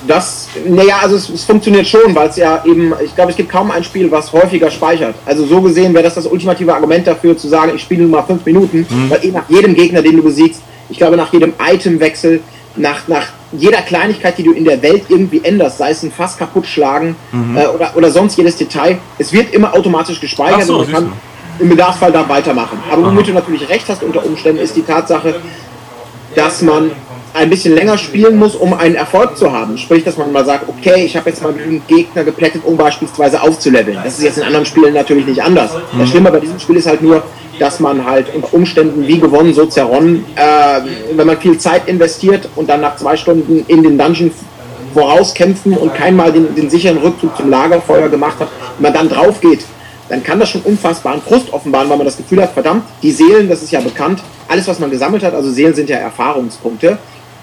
Das, 0.07 0.49
naja, 0.67 0.97
also 1.01 1.17
es, 1.17 1.29
es 1.29 1.45
funktioniert 1.45 1.87
schon, 1.87 2.15
weil 2.15 2.29
es 2.29 2.37
ja 2.37 2.63
eben, 2.65 2.93
ich 3.05 3.15
glaube, 3.15 3.31
es 3.31 3.37
gibt 3.37 3.51
kaum 3.51 3.71
ein 3.71 3.85
Spiel, 3.85 4.11
was 4.11 4.33
häufiger 4.33 4.71
speichert. 4.71 5.15
Also 5.25 5.47
so 5.47 5.61
gesehen 5.61 5.95
wäre 5.95 6.03
das 6.03 6.15
das 6.15 6.27
ultimative 6.27 6.75
Argument 6.75 7.07
dafür, 7.07 7.37
zu 7.37 7.49
sagen, 7.49 7.73
ich 7.77 7.83
spiele 7.83 8.03
nur 8.03 8.11
mal 8.11 8.23
fünf 8.23 8.45
Minuten, 8.45 8.87
weil 9.09 9.25
eh 9.25 9.31
nach 9.31 9.49
jedem 9.49 9.75
Gegner, 9.75 10.03
den 10.03 10.17
du 10.17 10.23
besiegst, 10.23 10.61
ich 10.91 10.99
glaube, 10.99 11.17
nach 11.17 11.33
jedem 11.33 11.53
Itemwechsel, 11.65 12.41
nach, 12.77 13.07
nach 13.07 13.27
jeder 13.53 13.83
Kleinigkeit, 13.83 14.39
die 14.39 14.43
du 14.43 14.53
in 14.53 14.65
der 14.65 14.83
Welt 14.83 15.05
irgendwie 15.09 15.41
änderst, 15.45 15.79
sei 15.79 15.91
es 15.91 16.03
ein 16.03 16.11
Fass 16.11 16.37
kaputt 16.37 16.67
schlagen 16.67 17.17
äh, 17.55 17.67
oder, 17.67 17.93
oder 17.97 18.11
sonst 18.11 18.37
jedes 18.37 18.57
Detail, 18.57 18.99
es 19.19 19.33
wird 19.33 19.53
immer 19.55 19.75
automatisch 19.75 20.21
gespeichert 20.21 20.65
so, 20.65 20.79
und 20.79 20.91
man 20.91 21.05
kann 21.05 21.13
im 21.59 21.69
Bedarfsfall 21.69 22.13
da 22.13 22.29
weitermachen. 22.29 22.79
Aber 22.91 23.07
womit 23.07 23.29
du 23.29 23.33
natürlich 23.33 23.69
recht 23.69 23.89
hast 23.89 24.03
unter 24.03 24.25
Umständen, 24.25 24.61
ist 24.61 24.75
die 24.75 24.83
Tatsache, 24.83 25.37
dass 26.35 26.63
man 26.63 26.91
ein 27.35 27.49
bisschen 27.49 27.75
länger 27.75 27.97
spielen 27.97 28.37
muss, 28.37 28.55
um 28.55 28.75
einen 28.75 28.95
Erfolg 28.95 29.37
zu 29.37 29.53
haben. 29.53 29.79
Sprich, 29.79 30.05
dass 30.05 30.19
man 30.19 30.33
mal 30.33 30.45
sagt, 30.45 30.69
okay, 30.69 31.05
ich 31.05 31.17
habe 31.17 31.31
jetzt 31.31 31.43
mal 31.43 31.53
genügend 31.53 31.89
Gegner 31.89 32.25
geplättet, 32.25 32.63
um 32.65 32.77
beispielsweise 32.77 33.41
aufzuleveln. 33.43 33.99
Das 34.05 34.19
ist 34.19 34.25
jetzt 34.25 34.39
in 34.39 34.45
anderen 34.45 34.67
Spielen 34.67 34.93
natürlich 34.93 35.27
nicht 35.27 35.43
anders. 35.43 35.71
Das 35.99 36.09
Schlimme 36.09 36.31
bei 36.31 36.41
diesem 36.41 36.59
Spiel 36.59 36.77
ist 36.77 36.87
halt 36.87 37.03
nur, 37.03 37.23
dass 37.59 37.81
man 37.81 38.05
halt 38.05 38.35
unter 38.35 38.53
Umständen 38.53 39.07
wie 39.07 39.19
gewonnen, 39.19 39.55
so 39.55 39.67
zerronnen, 39.67 40.25
äh, 40.37 40.81
wenn 41.15 41.27
man 41.27 41.39
viel 41.39 41.59
Zeit 41.59 41.89
investiert 41.89 42.49
und 42.57 42.69
dann 42.69 42.81
nach 42.81 42.97
zwei 42.97 43.17
Stunden 43.17 43.65
in 43.69 43.83
den 43.83 43.97
Dungeon 43.97 44.31
vorauskämpfen 44.93 45.77
und 45.77 45.95
keinmal 45.95 46.33
den, 46.33 46.55
den 46.55 46.69
sicheren 46.69 46.99
Rückzug 46.99 47.37
zum 47.37 47.51
Lagerfeuer 47.51 48.09
gemacht 48.09 48.39
hat, 48.41 48.49
wenn 48.79 48.93
man 48.93 48.93
dann 48.93 49.09
drauf 49.09 49.41
geht, 49.41 49.61
dann 50.09 50.23
kann 50.23 50.39
das 50.41 50.51
schon 50.51 50.61
unfassbaren 50.63 51.23
Frust 51.23 51.53
offenbaren, 51.53 51.89
weil 51.89 51.97
man 51.97 52.05
das 52.05 52.17
Gefühl 52.17 52.43
hat, 52.43 52.53
verdammt, 52.53 52.85
die 53.03 53.13
Seelen, 53.13 53.49
das 53.49 53.63
ist 53.63 53.73
ja 53.73 53.81
bekannt, 53.81 54.21
alles, 54.49 54.69
was 54.69 54.79
man 54.79 54.91
gesammelt 54.91 55.23
hat, 55.23 55.35
also 55.35 55.51
Seelen 55.51 55.75
sind 55.75 55.89
ja 55.89 55.97
Erfahrungspunkte, 55.97 56.99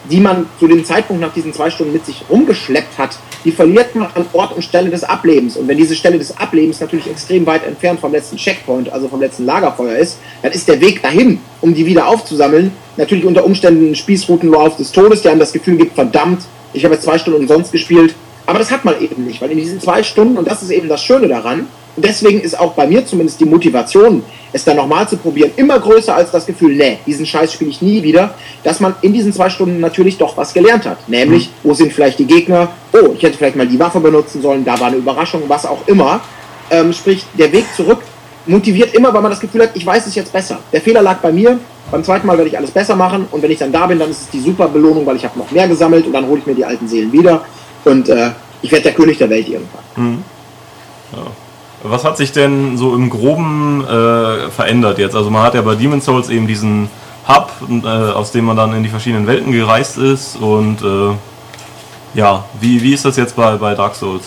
die 0.09 0.19
man 0.19 0.47
zu 0.59 0.67
dem 0.67 0.85
Zeitpunkt 0.85 1.21
nach 1.21 1.33
diesen 1.33 1.53
zwei 1.53 1.69
Stunden 1.69 1.93
mit 1.93 2.05
sich 2.05 2.23
rumgeschleppt 2.29 2.97
hat, 2.97 3.17
die 3.43 3.51
verliert 3.51 3.95
man 3.95 4.09
an 4.15 4.25
Ort 4.33 4.55
und 4.55 4.61
Stelle 4.63 4.89
des 4.89 5.03
Ablebens. 5.03 5.57
Und 5.57 5.67
wenn 5.67 5.77
diese 5.77 5.95
Stelle 5.95 6.17
des 6.17 6.37
Ablebens 6.37 6.79
natürlich 6.79 7.09
extrem 7.09 7.45
weit 7.45 7.65
entfernt 7.65 7.99
vom 7.99 8.11
letzten 8.11 8.37
Checkpoint, 8.37 8.91
also 8.91 9.07
vom 9.07 9.19
letzten 9.19 9.45
Lagerfeuer 9.45 9.97
ist, 9.97 10.17
dann 10.41 10.51
ist 10.51 10.67
der 10.67 10.81
Weg 10.81 11.01
dahin, 11.01 11.39
um 11.61 11.73
die 11.73 11.85
wieder 11.85 12.07
aufzusammeln, 12.07 12.71
natürlich 12.97 13.25
unter 13.25 13.45
Umständen 13.45 13.91
ein 13.91 13.95
Spießrutenlauf 13.95 14.77
des 14.77 14.91
Todes, 14.91 15.21
der 15.21 15.31
einem 15.31 15.39
das 15.39 15.53
Gefühl 15.53 15.77
gibt, 15.77 15.95
verdammt, 15.95 16.41
ich 16.73 16.83
habe 16.85 16.95
jetzt 16.95 17.03
zwei 17.03 17.17
Stunden 17.17 17.41
umsonst 17.41 17.71
gespielt. 17.71 18.15
Aber 18.45 18.59
das 18.59 18.71
hat 18.71 18.83
man 18.83 18.99
eben 19.01 19.25
nicht, 19.25 19.41
weil 19.41 19.51
in 19.51 19.57
diesen 19.57 19.79
zwei 19.79 20.01
Stunden, 20.01 20.37
und 20.37 20.47
das 20.47 20.63
ist 20.63 20.71
eben 20.71 20.89
das 20.89 21.03
Schöne 21.03 21.27
daran, 21.27 21.67
und 21.95 22.05
deswegen 22.05 22.39
ist 22.39 22.57
auch 22.57 22.73
bei 22.73 22.87
mir 22.87 23.05
zumindest 23.05 23.39
die 23.39 23.45
Motivation, 23.45 24.23
es 24.51 24.63
dann 24.63 24.77
nochmal 24.77 25.07
zu 25.07 25.17
probieren, 25.17 25.51
immer 25.55 25.79
größer 25.79 26.15
als 26.15 26.31
das 26.31 26.45
Gefühl, 26.45 26.75
nee, 26.75 26.99
diesen 27.05 27.25
Scheiß 27.25 27.53
spiele 27.53 27.69
ich 27.69 27.81
nie 27.81 28.01
wieder, 28.01 28.33
dass 28.63 28.79
man 28.79 28.95
in 29.01 29.13
diesen 29.13 29.31
zwei 29.31 29.49
Stunden 29.49 29.79
natürlich 29.79 30.17
doch 30.17 30.35
was 30.37 30.53
gelernt 30.53 30.85
hat. 30.85 31.07
Nämlich, 31.07 31.49
wo 31.63 31.73
sind 31.73 31.93
vielleicht 31.93 32.19
die 32.19 32.25
Gegner? 32.25 32.69
Oh, 32.93 33.13
ich 33.15 33.23
hätte 33.23 33.37
vielleicht 33.37 33.55
mal 33.55 33.67
die 33.67 33.79
Waffe 33.79 33.99
benutzen 33.99 34.41
sollen, 34.41 34.65
da 34.65 34.79
war 34.79 34.87
eine 34.87 34.97
Überraschung, 34.97 35.43
was 35.47 35.65
auch 35.65 35.87
immer. 35.87 36.21
Ähm, 36.71 36.93
sprich, 36.93 37.25
der 37.37 37.51
Weg 37.51 37.65
zurück 37.75 37.99
motiviert 38.45 38.93
immer, 38.95 39.13
weil 39.13 39.21
man 39.21 39.31
das 39.31 39.39
Gefühl 39.39 39.61
hat, 39.61 39.71
ich 39.75 39.85
weiß 39.85 40.07
es 40.07 40.15
jetzt 40.15 40.33
besser. 40.33 40.59
Der 40.73 40.81
Fehler 40.81 41.01
lag 41.01 41.17
bei 41.17 41.31
mir, 41.31 41.59
beim 41.91 42.03
zweiten 42.03 42.25
Mal 42.25 42.37
werde 42.37 42.49
ich 42.49 42.57
alles 42.57 42.71
besser 42.71 42.95
machen 42.95 43.27
und 43.31 43.41
wenn 43.41 43.51
ich 43.51 43.59
dann 43.59 43.71
da 43.71 43.85
bin, 43.87 43.99
dann 43.99 44.09
ist 44.09 44.21
es 44.21 44.29
die 44.29 44.39
super 44.39 44.67
Belohnung, 44.67 45.05
weil 45.05 45.15
ich 45.15 45.23
habe 45.23 45.37
noch 45.37 45.51
mehr 45.51 45.67
gesammelt 45.67 46.05
und 46.05 46.13
dann 46.13 46.27
hole 46.27 46.39
ich 46.39 46.45
mir 46.45 46.55
die 46.55 46.65
alten 46.65 46.87
Seelen 46.87 47.11
wieder 47.11 47.45
und 47.85 48.09
äh, 48.09 48.31
ich 48.61 48.71
werde 48.71 48.83
der 48.83 48.93
König 48.93 49.17
der 49.17 49.29
Welt 49.29 49.47
irgendwann. 49.47 49.83
Mhm. 49.95 50.23
Ja. 51.13 51.27
Was 51.83 52.03
hat 52.03 52.17
sich 52.17 52.31
denn 52.31 52.77
so 52.77 52.93
im 52.93 53.09
Groben 53.09 53.85
äh, 53.85 54.49
verändert 54.49 54.97
jetzt? 54.97 55.15
Also 55.15 55.29
man 55.29 55.43
hat 55.43 55.55
ja 55.55 55.61
bei 55.61 55.75
Demon's 55.75 56.05
Souls 56.05 56.29
eben 56.29 56.45
diesen 56.45 56.89
Hub, 57.27 57.51
äh, 57.69 57.87
aus 57.87 58.31
dem 58.31 58.45
man 58.45 58.57
dann 58.57 58.73
in 58.73 58.83
die 58.83 58.89
verschiedenen 58.89 59.27
Welten 59.27 59.51
gereist 59.51 59.97
ist 59.97 60.35
und 60.35 60.81
äh, 60.81 61.15
ja, 62.15 62.43
wie, 62.59 62.81
wie 62.81 62.93
ist 62.93 63.05
das 63.05 63.17
jetzt 63.17 63.35
bei, 63.35 63.55
bei 63.55 63.75
Dark 63.75 63.95
Souls? 63.95 64.23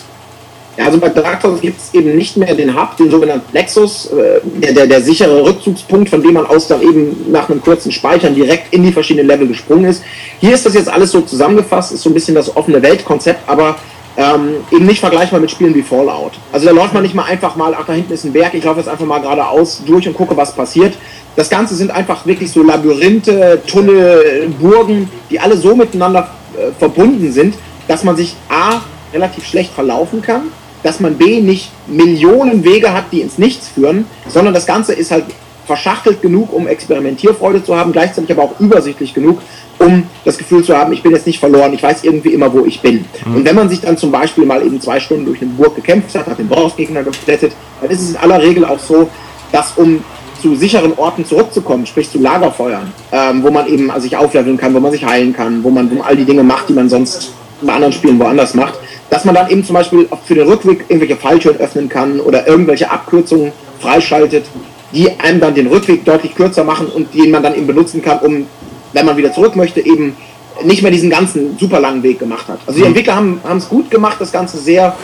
Ja, 0.77 0.85
also 0.85 0.97
bei 0.97 1.09
Dark 1.09 1.41
Souls 1.41 1.61
gibt 1.61 1.79
es 1.79 1.93
eben 1.93 2.15
nicht 2.15 2.35
mehr 2.35 2.55
den 2.55 2.75
Hub, 2.75 2.97
den 2.97 3.11
sogenannten 3.11 3.53
Nexus, 3.53 4.07
äh, 4.07 4.39
der, 4.43 4.73
der, 4.73 4.87
der 4.87 5.01
sichere 5.01 5.43
Rückzugspunkt, 5.43 6.09
von 6.09 6.23
dem 6.23 6.33
man 6.33 6.47
aus 6.47 6.67
dann 6.67 6.81
eben 6.81 7.31
nach 7.31 7.47
einem 7.49 7.61
kurzen 7.61 7.91
Speichern 7.91 8.33
direkt 8.33 8.73
in 8.73 8.81
die 8.81 8.91
verschiedenen 8.91 9.27
Level 9.27 9.47
gesprungen 9.47 9.85
ist. 9.85 10.01
Hier 10.39 10.53
ist 10.55 10.65
das 10.65 10.73
jetzt 10.73 10.89
alles 10.89 11.11
so 11.11 11.21
zusammengefasst, 11.21 11.91
ist 11.91 12.01
so 12.01 12.09
ein 12.09 12.15
bisschen 12.15 12.33
das 12.33 12.55
offene 12.55 12.81
Weltkonzept, 12.81 13.47
aber 13.47 13.75
ähm, 14.17 14.57
eben 14.71 14.85
nicht 14.85 14.99
vergleichbar 14.99 15.39
mit 15.39 15.51
Spielen 15.51 15.73
wie 15.73 15.81
Fallout. 15.81 16.33
Also 16.51 16.67
da 16.67 16.71
läuft 16.71 16.93
man 16.93 17.03
nicht 17.03 17.15
mal 17.15 17.23
einfach 17.23 17.55
mal, 17.55 17.75
ach 17.77 17.85
da 17.85 17.93
hinten 17.93 18.13
ist 18.13 18.23
ein 18.25 18.33
Berg, 18.33 18.53
ich 18.53 18.63
laufe 18.63 18.79
jetzt 18.79 18.89
einfach 18.89 19.05
mal 19.05 19.19
geradeaus 19.19 19.81
durch 19.85 20.07
und 20.07 20.13
gucke, 20.13 20.37
was 20.37 20.55
passiert. 20.55 20.93
Das 21.35 21.49
Ganze 21.49 21.75
sind 21.75 21.89
einfach 21.89 22.25
wirklich 22.25 22.51
so 22.51 22.61
Labyrinthe, 22.61 23.61
Tunnel, 23.65 24.53
Burgen, 24.59 25.09
die 25.31 25.39
alle 25.39 25.57
so 25.57 25.75
miteinander 25.75 26.29
äh, 26.55 26.71
verbunden 26.77 27.31
sind, 27.31 27.55
dass 27.87 28.03
man 28.03 28.15
sich 28.15 28.35
A 28.49 28.81
relativ 29.13 29.45
schlecht 29.45 29.73
verlaufen 29.73 30.21
kann, 30.21 30.43
dass 30.83 30.99
man 30.99 31.17
B 31.17 31.41
nicht 31.41 31.71
Millionen 31.87 32.63
Wege 32.63 32.93
hat, 32.93 33.05
die 33.11 33.21
ins 33.21 33.37
Nichts 33.37 33.69
führen, 33.69 34.05
sondern 34.27 34.53
das 34.53 34.65
Ganze 34.65 34.93
ist 34.93 35.11
halt 35.11 35.25
verschachtelt 35.65 36.21
genug, 36.21 36.51
um 36.53 36.67
Experimentierfreude 36.67 37.63
zu 37.63 37.75
haben, 37.75 37.91
gleichzeitig 37.91 38.31
aber 38.31 38.43
auch 38.43 38.59
übersichtlich 38.59 39.13
genug, 39.13 39.39
um 39.79 40.03
das 40.25 40.37
Gefühl 40.37 40.63
zu 40.63 40.77
haben, 40.77 40.93
ich 40.93 41.01
bin 41.01 41.11
jetzt 41.11 41.27
nicht 41.27 41.39
verloren, 41.39 41.73
ich 41.73 41.83
weiß 41.83 42.03
irgendwie 42.03 42.33
immer, 42.33 42.51
wo 42.53 42.65
ich 42.65 42.81
bin. 42.81 43.05
Mhm. 43.25 43.35
Und 43.35 43.45
wenn 43.45 43.55
man 43.55 43.69
sich 43.69 43.81
dann 43.81 43.97
zum 43.97 44.11
Beispiel 44.11 44.45
mal 44.45 44.65
eben 44.65 44.79
zwei 44.79 44.99
Stunden 44.99 45.25
durch 45.25 45.41
eine 45.41 45.51
Burg 45.51 45.75
gekämpft 45.75 46.15
hat, 46.15 46.27
hat 46.27 46.39
den 46.39 46.47
Bossgegner 46.47 47.03
geplättet, 47.03 47.53
dann 47.81 47.89
ist 47.89 48.01
es 48.01 48.09
in 48.11 48.17
aller 48.17 48.41
Regel 48.41 48.65
auch 48.65 48.79
so, 48.79 49.09
dass 49.51 49.73
um 49.77 50.03
zu 50.41 50.55
sicheren 50.55 50.93
Orten 50.97 51.25
zurückzukommen, 51.25 51.85
sprich 51.85 52.11
zu 52.11 52.19
Lagerfeuern, 52.19 52.91
ähm, 53.13 53.43
wo 53.43 53.49
man 53.49 53.65
eben 53.67 53.89
sich 54.01 54.17
aufleveln 54.17 54.57
kann, 54.57 54.73
wo 54.73 54.79
man 54.81 54.91
sich 54.91 55.05
heilen 55.05 55.33
kann, 55.33 55.63
wo 55.63 55.69
man, 55.69 55.89
wo 55.89 55.95
man 55.95 56.05
all 56.05 56.17
die 56.17 56.25
Dinge 56.25 56.43
macht, 56.43 56.67
die 56.67 56.73
man 56.73 56.89
sonst 56.89 57.31
bei 57.61 57.71
anderen 57.71 57.93
Spielen 57.93 58.19
woanders 58.19 58.53
macht, 58.53 58.73
dass 59.09 59.23
man 59.23 59.35
dann 59.35 59.49
eben 59.49 59.63
zum 59.63 59.75
Beispiel 59.75 60.07
für 60.25 60.35
den 60.35 60.47
Rückweg 60.47 60.85
irgendwelche 60.89 61.15
Falltüren 61.15 61.57
öffnen 61.57 61.87
kann 61.87 62.19
oder 62.19 62.45
irgendwelche 62.45 62.91
Abkürzungen 62.91 63.53
freischaltet, 63.79 64.45
die 64.93 65.09
einem 65.19 65.39
dann 65.39 65.55
den 65.55 65.67
Rückweg 65.67 66.05
deutlich 66.05 66.35
kürzer 66.35 66.63
machen 66.63 66.87
und 66.87 67.13
den 67.13 67.31
man 67.31 67.43
dann 67.43 67.55
eben 67.55 67.67
benutzen 67.67 68.01
kann, 68.01 68.19
um 68.19 68.47
wenn 68.93 69.05
man 69.05 69.17
wieder 69.17 69.33
zurück 69.33 69.55
möchte, 69.55 69.81
eben 69.81 70.15
nicht 70.63 70.83
mehr 70.83 70.91
diesen 70.91 71.09
ganzen 71.09 71.57
super 71.57 71.79
langen 71.79 72.03
Weg 72.03 72.19
gemacht 72.19 72.47
hat. 72.47 72.59
Also 72.67 72.77
die 72.77 72.81
mhm. 72.81 72.87
Entwickler 72.87 73.15
haben 73.15 73.57
es 73.57 73.67
gut 73.67 73.89
gemacht, 73.89 74.17
das 74.19 74.31
Ganze 74.31 74.57
sehr 74.57 74.95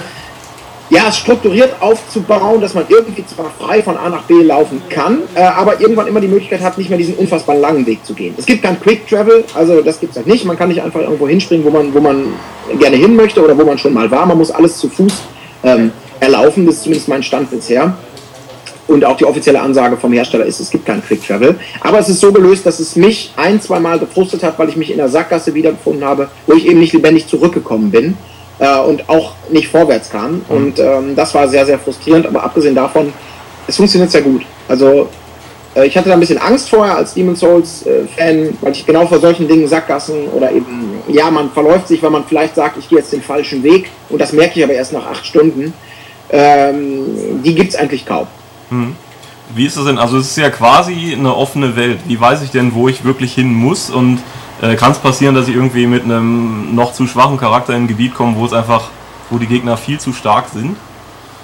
ja, 0.92 1.12
strukturiert 1.12 1.76
aufzubauen, 1.82 2.62
dass 2.62 2.74
man 2.74 2.86
irgendwie 2.90 3.24
zwar 3.26 3.52
frei 3.60 3.84
von 3.84 3.96
A 3.96 4.10
nach 4.10 4.24
B 4.24 4.42
laufen 4.42 4.82
kann, 4.90 5.20
äh, 5.36 5.42
aber 5.42 5.80
irgendwann 5.80 6.08
immer 6.08 6.20
die 6.20 6.28
Möglichkeit 6.28 6.62
hat, 6.62 6.80
nicht 6.80 6.90
mehr 6.90 6.98
diesen 6.98 7.14
unfassbar 7.16 7.56
langen 7.56 7.86
Weg 7.86 8.04
zu 8.04 8.14
gehen. 8.16 8.34
Es 8.38 8.46
gibt 8.46 8.64
kein 8.64 8.80
Quick 8.80 9.08
Travel, 9.08 9.44
also 9.54 9.82
das 9.82 10.00
gibt 10.00 10.12
es 10.12 10.18
halt 10.18 10.28
nicht. 10.28 10.46
Man 10.46 10.58
kann 10.58 10.70
nicht 10.70 10.82
einfach 10.82 11.02
irgendwo 11.02 11.28
hinspringen, 11.28 11.64
wo 11.64 11.70
man, 11.70 11.94
wo 11.94 12.00
man 12.00 12.34
gerne 12.80 12.96
hin 12.96 13.16
möchte 13.16 13.44
oder 13.44 13.56
wo 13.58 13.64
man 13.66 13.78
schon 13.78 13.94
mal 13.94 14.10
war. 14.10 14.26
Man 14.26 14.40
muss 14.40 14.50
alles 14.50 14.78
zu 14.80 14.90
Fuß 14.90 15.14
ähm, 15.64 15.92
erlaufen, 16.20 16.66
das 16.66 16.76
ist 16.76 16.84
zumindest 16.84 17.08
mein 17.08 17.22
Stand 17.22 17.52
bisher 17.52 17.96
und 18.90 19.06
auch 19.06 19.18
die 19.18 19.26
offizielle 19.26 19.62
Ansage 19.62 19.98
vom 19.98 20.12
Hersteller 20.12 20.46
ist, 20.46 20.60
es 20.60 20.72
gibt 20.72 20.86
kein 20.86 21.04
Quick 21.04 21.26
Travel. 21.26 21.56
Aber 21.82 22.00
es 22.00 22.10
ist 22.10 22.20
so 22.20 22.32
gelöst, 22.32 22.66
dass 22.66 22.80
es 22.80 22.96
mich 22.96 23.32
ein, 23.38 23.62
zwei 23.62 23.80
Mal 23.80 24.00
gefrustet 24.00 24.44
hat, 24.44 24.58
weil 24.58 24.68
ich 24.68 24.76
mich 24.76 24.90
in 24.90 24.98
der 24.98 25.10
Sackgasse 25.10 25.54
wiedergefunden 25.54 26.04
habe, 26.04 26.28
wo 26.48 26.54
ich 26.54 26.66
eben 26.66 26.80
nicht 26.80 26.94
lebendig 26.94 27.28
zurückgekommen 27.28 27.92
bin 27.92 28.18
äh, 28.58 28.80
und 28.80 29.08
auch 29.08 29.34
nicht 29.52 29.68
vorwärts 29.68 30.10
kam. 30.10 30.34
Mhm. 30.34 30.42
Und 30.50 30.80
ähm, 30.80 31.16
das 31.16 31.36
war 31.36 31.48
sehr, 31.48 31.68
sehr 31.68 31.78
frustrierend. 31.78 32.26
Aber 32.26 32.44
abgesehen 32.44 32.74
davon, 32.74 33.14
es 33.68 33.78
funktioniert 33.78 34.10
sehr 34.10 34.24
gut. 34.24 34.42
Also 34.68 35.08
äh, 35.76 35.86
ich 35.86 35.96
hatte 35.96 36.10
da 36.10 36.16
ein 36.16 36.20
bisschen 36.20 36.40
Angst 36.40 36.68
vorher 36.68 36.98
als 36.98 37.14
Demon's 37.14 37.42
Souls-Fan, 37.42 38.38
äh, 38.38 38.50
weil 38.62 38.72
ich 38.72 38.88
genau 38.88 39.06
vor 39.06 39.20
solchen 39.20 39.48
Dingen 39.48 39.68
Sackgassen 39.68 40.30
oder 40.30 40.52
eben, 40.52 40.96
ja, 41.08 41.30
man 41.30 41.52
verläuft 41.52 41.90
sich, 41.90 42.02
weil 42.02 42.10
man 42.10 42.26
vielleicht 42.26 42.56
sagt, 42.56 42.78
ich 42.80 42.90
gehe 42.90 42.98
jetzt 42.98 43.14
den 43.14 43.22
falschen 43.22 43.62
Weg 43.62 43.92
und 44.10 44.20
das 44.20 44.34
merke 44.34 44.58
ich 44.58 44.64
aber 44.64 44.74
erst 44.74 44.94
nach 44.94 45.06
acht 45.06 45.28
Stunden. 45.28 45.76
Ähm, 46.32 47.42
die 47.44 47.54
gibt 47.54 47.70
es 47.70 47.76
eigentlich 47.76 48.06
kaum. 48.06 48.28
Hm. 48.70 48.96
Wie 49.54 49.66
ist 49.66 49.78
das 49.78 49.86
denn? 49.86 49.98
Also 49.98 50.18
es 50.18 50.28
ist 50.28 50.38
ja 50.38 50.50
quasi 50.50 51.14
eine 51.14 51.36
offene 51.36 51.76
Welt. 51.76 52.00
Wie 52.06 52.20
weiß 52.20 52.44
ich 52.44 52.52
denn, 52.52 52.74
wo 52.76 52.88
ich 52.88 53.04
wirklich 53.04 53.34
hin 53.34 53.54
muss? 53.54 53.90
Und 53.90 54.20
äh, 54.62 54.76
kann 54.76 54.92
es 54.92 55.00
passieren, 55.00 55.34
dass 55.34 55.48
ich 55.48 55.56
irgendwie 55.56 55.88
mit 55.88 56.04
einem 56.04 56.76
noch 56.76 56.94
zu 56.94 57.08
schwachen 57.08 57.38
Charakter 57.38 57.74
in 57.74 57.84
ein 57.84 57.88
Gebiet 57.88 58.14
komme, 58.14 58.36
wo 58.38 58.46
es 58.46 58.54
einfach, 58.54 58.90
wo 59.30 59.38
die 59.38 59.48
Gegner 59.48 59.76
viel 59.76 60.00
zu 60.00 60.14
stark 60.14 60.50
sind? 60.54 60.76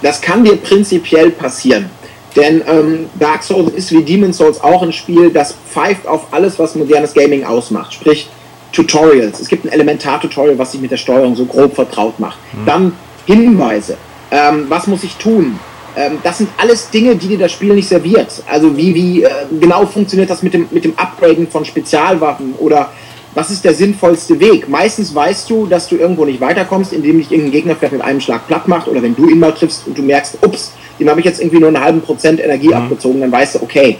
Das 0.02 0.20
kann 0.20 0.44
dir 0.44 0.56
prinzipiell 0.56 1.30
passieren. 1.30 1.90
Denn 2.36 2.62
ähm, 2.66 3.06
Dark 3.18 3.42
Souls 3.42 3.72
ist 3.72 3.90
wie 3.92 4.02
Demon's 4.02 4.36
Souls 4.36 4.60
auch 4.60 4.82
ein 4.82 4.92
Spiel, 4.92 5.30
das 5.30 5.54
pfeift 5.72 6.06
auf 6.06 6.26
alles, 6.32 6.58
was 6.58 6.74
modernes 6.74 7.14
Gaming 7.14 7.44
ausmacht. 7.44 7.94
Sprich, 7.94 8.28
Tutorials. 8.72 9.40
Es 9.40 9.48
gibt 9.48 9.64
ein 9.64 9.70
Elementar-Tutorial, 9.70 10.58
was 10.58 10.72
sich 10.72 10.80
mit 10.82 10.90
der 10.90 10.98
Steuerung 10.98 11.34
so 11.34 11.46
grob 11.46 11.74
vertraut 11.74 12.20
macht. 12.20 12.36
Hm. 12.52 12.66
Dann 12.66 12.92
Hinweise. 13.24 13.96
Ähm, 14.30 14.66
was 14.68 14.86
muss 14.86 15.02
ich 15.02 15.16
tun? 15.16 15.58
Ähm, 15.96 16.18
das 16.22 16.38
sind 16.38 16.50
alles 16.58 16.90
Dinge, 16.90 17.16
die 17.16 17.28
dir 17.28 17.38
das 17.38 17.52
Spiel 17.52 17.74
nicht 17.74 17.88
serviert. 17.88 18.42
Also 18.46 18.76
wie, 18.76 18.94
wie 18.94 19.22
äh, 19.22 19.30
genau 19.58 19.86
funktioniert 19.86 20.28
das 20.28 20.42
mit 20.42 20.52
dem, 20.52 20.68
mit 20.70 20.84
dem 20.84 20.96
Upgraden 20.98 21.48
von 21.48 21.64
Spezialwaffen 21.64 22.54
oder 22.58 22.90
was 23.34 23.50
ist 23.50 23.64
der 23.64 23.74
sinnvollste 23.74 24.38
Weg? 24.40 24.68
Meistens 24.68 25.14
weißt 25.14 25.48
du, 25.50 25.66
dass 25.66 25.88
du 25.88 25.96
irgendwo 25.96 26.24
nicht 26.24 26.40
weiterkommst, 26.40 26.92
indem 26.92 27.18
dich 27.18 27.30
irgendein 27.30 27.52
Gegner 27.52 27.76
vielleicht 27.76 27.92
mit 27.92 28.02
einem 28.02 28.20
Schlag 28.20 28.46
platt 28.46 28.66
macht 28.66 28.88
oder 28.88 29.02
wenn 29.02 29.14
du 29.14 29.28
ihn 29.28 29.38
mal 29.38 29.52
triffst 29.52 29.86
und 29.86 29.96
du 29.96 30.02
merkst, 30.02 30.38
ups, 30.42 30.72
dem 30.98 31.08
habe 31.10 31.20
ich 31.20 31.26
jetzt 31.26 31.40
irgendwie 31.40 31.58
nur 31.58 31.68
einen 31.68 31.80
halben 31.80 32.00
Prozent 32.00 32.40
Energie 32.40 32.68
mhm. 32.68 32.74
abgezogen, 32.74 33.20
dann 33.20 33.32
weißt 33.32 33.56
du, 33.56 33.62
okay, 33.62 33.98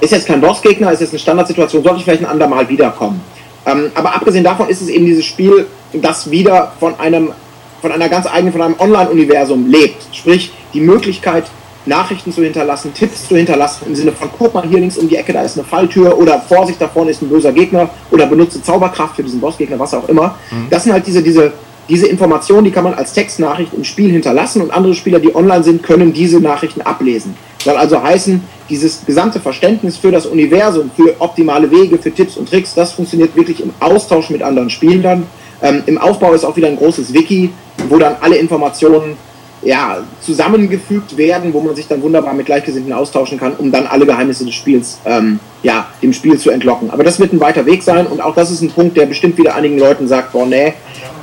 ist 0.00 0.12
jetzt 0.12 0.26
kein 0.26 0.40
Bossgegner, 0.40 0.92
ist 0.92 1.00
jetzt 1.00 1.10
eine 1.10 1.18
Standardsituation, 1.18 1.82
sollte 1.82 1.98
ich 1.98 2.04
vielleicht 2.04 2.22
ein 2.22 2.30
andermal 2.30 2.68
wiederkommen. 2.68 3.20
Ähm, 3.66 3.92
aber 3.94 4.14
abgesehen 4.14 4.44
davon 4.44 4.68
ist 4.68 4.80
es 4.80 4.88
eben 4.88 5.04
dieses 5.04 5.26
Spiel, 5.26 5.66
das 5.92 6.30
wieder 6.30 6.72
von 6.80 6.98
einem 6.98 7.32
von 7.80 7.92
einer 7.92 8.08
ganz 8.08 8.26
eigenen, 8.26 8.52
von 8.52 8.62
einem 8.62 8.76
Online-Universum 8.78 9.66
lebt. 9.66 10.02
Sprich, 10.12 10.52
die 10.74 10.80
Möglichkeit, 10.80 11.44
Nachrichten 11.86 12.32
zu 12.32 12.42
hinterlassen, 12.42 12.92
Tipps 12.92 13.28
zu 13.28 13.36
hinterlassen, 13.36 13.84
im 13.86 13.94
Sinne 13.94 14.12
von, 14.12 14.28
guck 14.36 14.52
mal 14.52 14.66
hier 14.68 14.80
links 14.80 14.98
um 14.98 15.08
die 15.08 15.16
Ecke, 15.16 15.32
da 15.32 15.42
ist 15.42 15.56
eine 15.58 15.66
Falltür 15.66 16.18
oder 16.18 16.40
Vorsicht, 16.40 16.80
da 16.80 16.88
vorne 16.88 17.10
ist 17.10 17.22
ein 17.22 17.28
böser 17.28 17.52
Gegner 17.52 17.88
oder 18.10 18.26
benutze 18.26 18.62
Zauberkraft 18.62 19.16
für 19.16 19.22
diesen 19.22 19.40
Bossgegner, 19.40 19.78
was 19.78 19.94
auch 19.94 20.08
immer. 20.08 20.36
Mhm. 20.50 20.66
Das 20.68 20.84
sind 20.84 20.92
halt 20.92 21.06
diese, 21.06 21.22
diese, 21.22 21.52
diese 21.88 22.06
Informationen, 22.06 22.64
die 22.64 22.70
kann 22.70 22.84
man 22.84 22.94
als 22.94 23.14
Textnachricht 23.14 23.72
im 23.72 23.84
Spiel 23.84 24.10
hinterlassen 24.10 24.60
und 24.60 24.70
andere 24.70 24.94
Spieler, 24.94 25.20
die 25.20 25.34
online 25.34 25.64
sind, 25.64 25.82
können 25.82 26.12
diese 26.12 26.38
Nachrichten 26.38 26.82
ablesen. 26.82 27.34
Soll 27.64 27.76
also 27.76 28.02
heißen, 28.02 28.42
dieses 28.68 29.04
gesamte 29.04 29.40
Verständnis 29.40 29.96
für 29.96 30.12
das 30.12 30.26
Universum, 30.26 30.90
für 30.94 31.14
optimale 31.18 31.70
Wege, 31.70 31.98
für 31.98 32.12
Tipps 32.12 32.36
und 32.36 32.48
Tricks, 32.48 32.74
das 32.74 32.92
funktioniert 32.92 33.34
wirklich 33.34 33.62
im 33.62 33.70
Austausch 33.80 34.30
mit 34.30 34.42
anderen 34.42 34.70
Spielern. 34.70 35.26
Ähm, 35.62 35.82
Im 35.86 35.98
Aufbau 35.98 36.32
ist 36.32 36.44
auch 36.44 36.56
wieder 36.56 36.68
ein 36.68 36.76
großes 36.76 37.12
Wiki, 37.12 37.50
wo 37.88 37.98
dann 37.98 38.16
alle 38.20 38.36
Informationen 38.36 39.16
ja, 39.62 39.98
zusammengefügt 40.22 41.16
werden, 41.16 41.52
wo 41.52 41.60
man 41.60 41.74
sich 41.76 41.86
dann 41.86 42.00
wunderbar 42.02 42.32
mit 42.32 42.46
Gleichgesinnten 42.46 42.92
austauschen 42.92 43.38
kann, 43.38 43.52
um 43.58 43.70
dann 43.70 43.86
alle 43.86 44.06
Geheimnisse 44.06 44.44
des 44.44 44.54
Spiels 44.54 44.98
ähm, 45.04 45.38
ja, 45.62 45.86
dem 46.02 46.12
Spiel 46.12 46.38
zu 46.38 46.50
entlocken. 46.50 46.90
Aber 46.90 47.04
das 47.04 47.20
wird 47.20 47.32
ein 47.32 47.40
weiter 47.40 47.66
Weg 47.66 47.82
sein 47.82 48.06
und 48.06 48.22
auch 48.22 48.34
das 48.34 48.50
ist 48.50 48.62
ein 48.62 48.70
Punkt, 48.70 48.96
der 48.96 49.06
bestimmt 49.06 49.36
wieder 49.36 49.54
einigen 49.54 49.78
Leuten 49.78 50.08
sagt, 50.08 50.32
boah, 50.32 50.46
nee, 50.46 50.72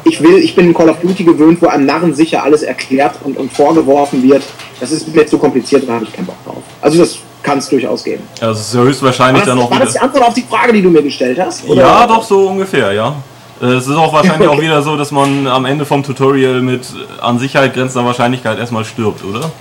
ich 0.04 0.22
will, 0.22 0.38
ich 0.38 0.56
bin 0.56 0.68
in 0.68 0.74
Call 0.74 0.90
of 0.90 1.00
Duty 1.00 1.24
gewöhnt, 1.24 1.62
wo 1.62 1.68
einem 1.68 1.86
Narren 1.86 2.14
sicher 2.14 2.44
alles 2.44 2.62
erklärt 2.62 3.16
und, 3.24 3.38
und 3.38 3.52
vorgeworfen 3.52 4.22
wird. 4.24 4.44
Das 4.80 4.92
ist 4.92 5.14
mir 5.14 5.26
zu 5.26 5.38
kompliziert, 5.38 5.88
da 5.88 5.94
habe 5.94 6.06
ich 6.06 6.14
keinen 6.14 6.28
Bock 6.28 6.38
drauf. 6.46 6.64
Also 6.82 7.00
das 7.00 7.18
kann 7.42 7.58
es 7.58 7.70
durchaus 7.70 8.04
geben. 8.04 8.24
Ja, 8.40 8.50
das 8.50 8.60
ist 8.60 8.78
höchstwahrscheinlich 8.78 9.48
War 9.48 9.48
das, 9.48 9.56
dann 9.56 9.66
auch 9.66 9.72
war 9.72 9.80
das 9.80 9.94
die. 9.94 10.00
Antwort 10.00 10.24
auf 10.24 10.34
die 10.36 10.44
Frage, 10.44 10.74
die 10.74 10.82
du 10.82 10.90
mir 10.90 11.02
gestellt 11.02 11.40
hast? 11.40 11.68
oder? 11.68 11.82
Ja, 11.82 12.08
doch, 12.08 12.24
so 12.24 12.50
ungefähr, 12.50 12.94
ja. 12.94 13.16
Äh, 13.62 13.66
Es 13.66 13.88
ist 13.88 13.96
auch 13.96 14.14
wahrscheinlich 14.14 14.48
auch 14.50 14.62
wieder 14.62 14.82
so, 14.82 14.96
dass 14.98 15.12
man 15.12 15.48
am 15.48 15.66
Ende 15.66 15.86
vom 15.86 16.04
Tutorial 16.04 16.62
mit 16.62 16.88
an 17.22 17.40
Sicherheit 17.40 17.74
grenzender 17.74 18.06
Wahrscheinlichkeit 18.06 18.58
erstmal 18.60 18.86
stirbt, 18.86 19.24
oder? 19.24 19.52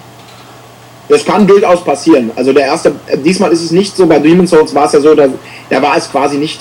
Das 1.09 1.25
kann 1.25 1.47
durchaus 1.47 1.85
passieren. 1.85 2.31
Also 2.35 2.53
der 2.53 2.67
erste, 2.67 2.93
äh, 3.07 3.17
diesmal 3.19 3.53
ist 3.53 3.63
es 3.63 3.71
nicht 3.71 3.97
so, 3.97 4.07
bei 4.07 4.19
Demon's 4.19 4.51
Souls 4.51 4.75
war 4.75 4.87
es 4.87 4.93
ja 4.93 5.01
so, 5.01 5.15
da, 5.15 5.27
da 5.71 5.83
war 5.83 5.97
es 5.97 6.11
quasi 6.11 6.37
nicht 6.37 6.61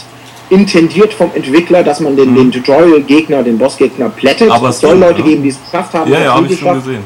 intendiert 0.49 1.13
vom 1.13 1.31
Entwickler, 1.33 1.83
dass 1.83 1.99
man 1.99 2.15
den, 2.15 2.35
den 2.35 2.51
Tutorial-Gegner, 2.51 3.41
den 3.43 3.57
Bossgegner 3.57 4.09
plättet. 4.09 4.47
Mhm. 4.47 4.53
Aber 4.53 4.69
es 4.69 4.79
soll 4.79 4.97
Leute 4.97 5.19
ja. 5.21 5.25
geben, 5.25 5.43
die 5.43 5.49
es 5.49 5.59
geschafft 5.63 5.93
haben. 5.93 6.11
Ja, 6.11 6.19
ja, 6.19 6.35
habe 6.35 6.47
ich 6.47 6.59
schon 6.59 6.75
gesehen. 6.75 7.03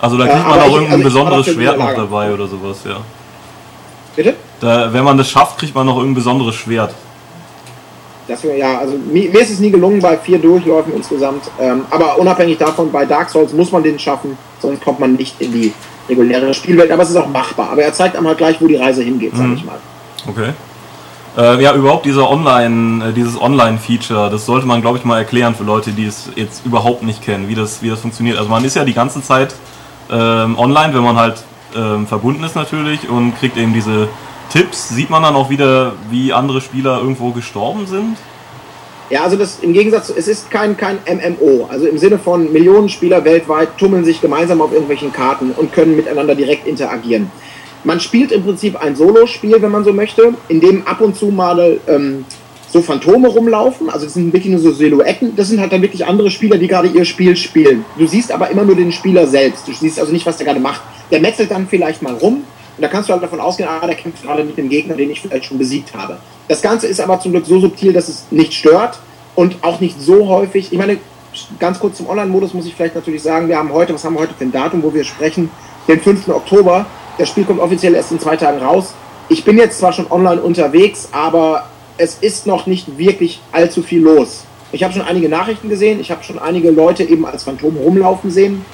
Also 0.00 0.16
da 0.16 0.26
kriegt 0.26 0.48
man 0.48 0.58
aber 0.58 0.62
auch 0.62 0.74
irgendein 0.74 0.92
also 0.92 1.04
besonderes 1.04 1.46
Schwert 1.46 1.78
noch 1.78 1.94
dabei 1.94 2.32
oder 2.32 2.46
sowas, 2.46 2.78
ja. 2.86 2.96
Bitte? 4.16 4.34
Da, 4.60 4.92
wenn 4.92 5.04
man 5.04 5.18
das 5.18 5.30
schafft, 5.30 5.58
kriegt 5.58 5.74
man 5.74 5.86
noch 5.86 5.96
irgendein 5.96 6.14
besonderes 6.14 6.54
Schwert. 6.54 6.94
Das, 8.30 8.44
wär- 8.44 8.56
ja, 8.56 8.78
also 8.78 8.94
mir, 8.96 9.28
mir 9.30 9.40
ist 9.40 9.50
es 9.50 9.58
nie 9.58 9.70
gelungen 9.70 10.00
bei 10.00 10.16
vier 10.16 10.38
Durchläufen 10.38 10.92
insgesamt. 10.94 11.42
Ähm, 11.60 11.82
aber 11.90 12.18
unabhängig 12.18 12.58
davon, 12.58 12.92
bei 12.92 13.04
Dark 13.04 13.28
Souls 13.28 13.52
muss 13.52 13.72
man 13.72 13.82
den 13.82 13.98
schaffen, 13.98 14.38
sonst 14.60 14.82
kommt 14.84 15.00
man 15.00 15.14
nicht 15.14 15.40
in 15.40 15.52
die 15.52 15.72
reguläre 16.08 16.54
Spielwelt. 16.54 16.90
Aber 16.92 17.02
es 17.02 17.10
ist 17.10 17.16
auch 17.16 17.28
machbar. 17.28 17.70
Aber 17.72 17.82
er 17.82 17.92
zeigt 17.92 18.16
einem 18.16 18.28
halt 18.28 18.38
gleich, 18.38 18.60
wo 18.60 18.66
die 18.68 18.76
Reise 18.76 19.02
hingeht, 19.02 19.32
sag 19.34 19.46
Mhm. 19.46 19.54
ich 19.56 19.64
mal. 19.64 19.78
Okay. 20.28 20.50
Äh, 21.36 21.62
ja, 21.62 21.74
überhaupt 21.74 22.06
dieser 22.06 22.28
Online, 22.30 23.08
äh, 23.08 23.12
dieses 23.12 23.40
Online-Feature, 23.40 24.30
das 24.30 24.46
sollte 24.46 24.66
man, 24.66 24.80
glaube 24.80 24.98
ich, 24.98 25.04
mal 25.04 25.18
erklären 25.18 25.54
für 25.54 25.64
Leute, 25.64 25.90
die 25.92 26.06
es 26.06 26.28
jetzt 26.36 26.64
überhaupt 26.66 27.02
nicht 27.02 27.22
kennen, 27.24 27.48
wie 27.48 27.54
das, 27.54 27.82
wie 27.82 27.88
das 27.90 28.00
funktioniert. 28.00 28.36
Also 28.38 28.48
man 28.50 28.64
ist 28.64 28.74
ja 28.76 28.84
die 28.84 28.94
ganze 28.94 29.22
Zeit 29.22 29.54
ähm, 30.10 30.58
online, 30.58 30.92
wenn 30.94 31.02
man 31.04 31.16
halt 31.16 31.42
ähm, 31.76 32.06
verbunden 32.08 32.42
ist 32.44 32.56
natürlich 32.56 33.08
und 33.08 33.36
kriegt 33.38 33.56
eben 33.56 33.72
diese 33.72 34.08
Tipps. 34.50 34.90
Sieht 34.90 35.10
man 35.10 35.22
dann 35.22 35.34
auch 35.34 35.50
wieder, 35.50 35.94
wie 36.10 36.32
andere 36.32 36.60
Spieler 36.60 36.98
irgendwo 36.98 37.30
gestorben 37.30 37.86
sind? 37.86 38.16
Ja, 39.10 39.24
also 39.24 39.36
das 39.36 39.58
im 39.60 39.72
Gegensatz, 39.72 40.08
es 40.08 40.28
ist 40.28 40.50
kein, 40.50 40.76
kein 40.76 40.98
MMO. 41.04 41.66
Also 41.68 41.86
im 41.86 41.98
Sinne 41.98 42.18
von 42.18 42.52
Millionen 42.52 42.88
Spieler 42.88 43.24
weltweit 43.24 43.76
tummeln 43.76 44.04
sich 44.04 44.20
gemeinsam 44.20 44.60
auf 44.60 44.72
irgendwelchen 44.72 45.12
Karten 45.12 45.50
und 45.50 45.72
können 45.72 45.96
miteinander 45.96 46.36
direkt 46.36 46.66
interagieren. 46.66 47.30
Man 47.82 47.98
spielt 47.98 48.30
im 48.30 48.44
Prinzip 48.44 48.80
ein 48.80 48.94
Solospiel, 48.94 49.60
wenn 49.60 49.70
man 49.70 49.84
so 49.84 49.92
möchte, 49.92 50.34
in 50.48 50.60
dem 50.60 50.86
ab 50.86 51.00
und 51.00 51.16
zu 51.16 51.26
mal 51.26 51.80
ähm, 51.88 52.24
so 52.68 52.82
Phantome 52.82 53.28
rumlaufen. 53.28 53.90
Also 53.90 54.04
das 54.04 54.14
sind 54.14 54.32
wirklich 54.32 54.52
nur 54.52 54.60
so 54.60 54.70
Silhouetten. 54.70 55.34
Das 55.34 55.48
sind 55.48 55.60
halt 55.60 55.72
dann 55.72 55.82
wirklich 55.82 56.06
andere 56.06 56.30
Spieler, 56.30 56.58
die 56.58 56.68
gerade 56.68 56.88
ihr 56.88 57.04
Spiel 57.04 57.34
spielen. 57.36 57.84
Du 57.98 58.06
siehst 58.06 58.30
aber 58.30 58.50
immer 58.50 58.64
nur 58.64 58.76
den 58.76 58.92
Spieler 58.92 59.26
selbst. 59.26 59.66
Du 59.66 59.72
siehst 59.72 59.98
also 59.98 60.12
nicht, 60.12 60.26
was 60.26 60.36
der 60.36 60.46
gerade 60.46 60.60
macht. 60.60 60.82
Der 61.10 61.20
metzelt 61.20 61.50
dann 61.50 61.66
vielleicht 61.68 62.02
mal 62.02 62.14
rum. 62.14 62.44
Und 62.80 62.84
da 62.84 62.88
kannst 62.88 63.10
du 63.10 63.12
halt 63.12 63.22
davon 63.22 63.40
ausgehen, 63.40 63.68
ah, 63.68 63.86
der 63.86 63.94
kämpft 63.94 64.22
gerade 64.22 64.42
mit 64.42 64.56
dem 64.56 64.70
Gegner, 64.70 64.94
den 64.94 65.10
ich 65.10 65.20
vielleicht 65.20 65.44
schon 65.44 65.58
besiegt 65.58 65.94
habe. 65.94 66.16
Das 66.48 66.62
Ganze 66.62 66.86
ist 66.86 66.98
aber 66.98 67.20
zum 67.20 67.32
Glück 67.32 67.44
so 67.44 67.60
subtil, 67.60 67.92
dass 67.92 68.08
es 68.08 68.24
nicht 68.30 68.54
stört 68.54 68.98
und 69.34 69.56
auch 69.60 69.80
nicht 69.80 70.00
so 70.00 70.28
häufig. 70.28 70.72
Ich 70.72 70.78
meine, 70.78 70.96
ganz 71.58 71.78
kurz 71.78 71.98
zum 71.98 72.08
Online-Modus 72.08 72.54
muss 72.54 72.64
ich 72.64 72.74
vielleicht 72.74 72.94
natürlich 72.94 73.22
sagen, 73.22 73.48
wir 73.48 73.58
haben 73.58 73.70
heute, 73.70 73.92
was 73.92 74.02
haben 74.02 74.14
wir 74.14 74.20
heute 74.20 74.32
für 74.32 74.44
ein 74.44 74.52
Datum, 74.52 74.82
wo 74.82 74.94
wir 74.94 75.04
sprechen? 75.04 75.50
Den 75.88 76.00
5. 76.00 76.28
Oktober. 76.28 76.86
Das 77.18 77.28
Spiel 77.28 77.44
kommt 77.44 77.60
offiziell 77.60 77.94
erst 77.94 78.12
in 78.12 78.18
zwei 78.18 78.38
Tagen 78.38 78.60
raus. 78.60 78.94
Ich 79.28 79.44
bin 79.44 79.58
jetzt 79.58 79.78
zwar 79.78 79.92
schon 79.92 80.10
online 80.10 80.40
unterwegs, 80.40 81.10
aber 81.12 81.68
es 81.98 82.14
ist 82.14 82.46
noch 82.46 82.64
nicht 82.64 82.96
wirklich 82.96 83.42
allzu 83.52 83.82
viel 83.82 84.00
los. 84.00 84.44
Ich 84.72 84.82
habe 84.84 84.94
schon 84.94 85.02
einige 85.02 85.28
Nachrichten 85.28 85.68
gesehen, 85.68 86.00
ich 86.00 86.10
habe 86.10 86.24
schon 86.24 86.38
einige 86.38 86.70
Leute 86.70 87.04
eben 87.04 87.26
als 87.26 87.44
Phantom 87.44 87.76
rumlaufen 87.76 88.30
sehen, 88.30 88.64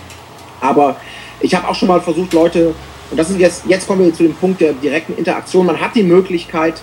aber 0.61 0.95
ich 1.41 1.57
habe 1.57 1.67
auch 1.67 1.75
schon 1.75 1.89
mal 1.89 2.01
versucht, 2.01 2.33
Leute, 2.35 2.73
und 3.11 3.17
das 3.17 3.31
ist 3.31 3.39
jetzt, 3.39 3.65
jetzt 3.67 3.87
kommen 3.87 4.05
wir 4.05 4.15
zu 4.15 4.23
dem 4.23 4.35
Punkt 4.35 4.61
der 4.61 4.73
direkten 4.73 5.17
Interaktion, 5.17 5.67
man 5.67 5.81
hat 5.81 5.95
die 5.95 6.03
Möglichkeit, 6.03 6.75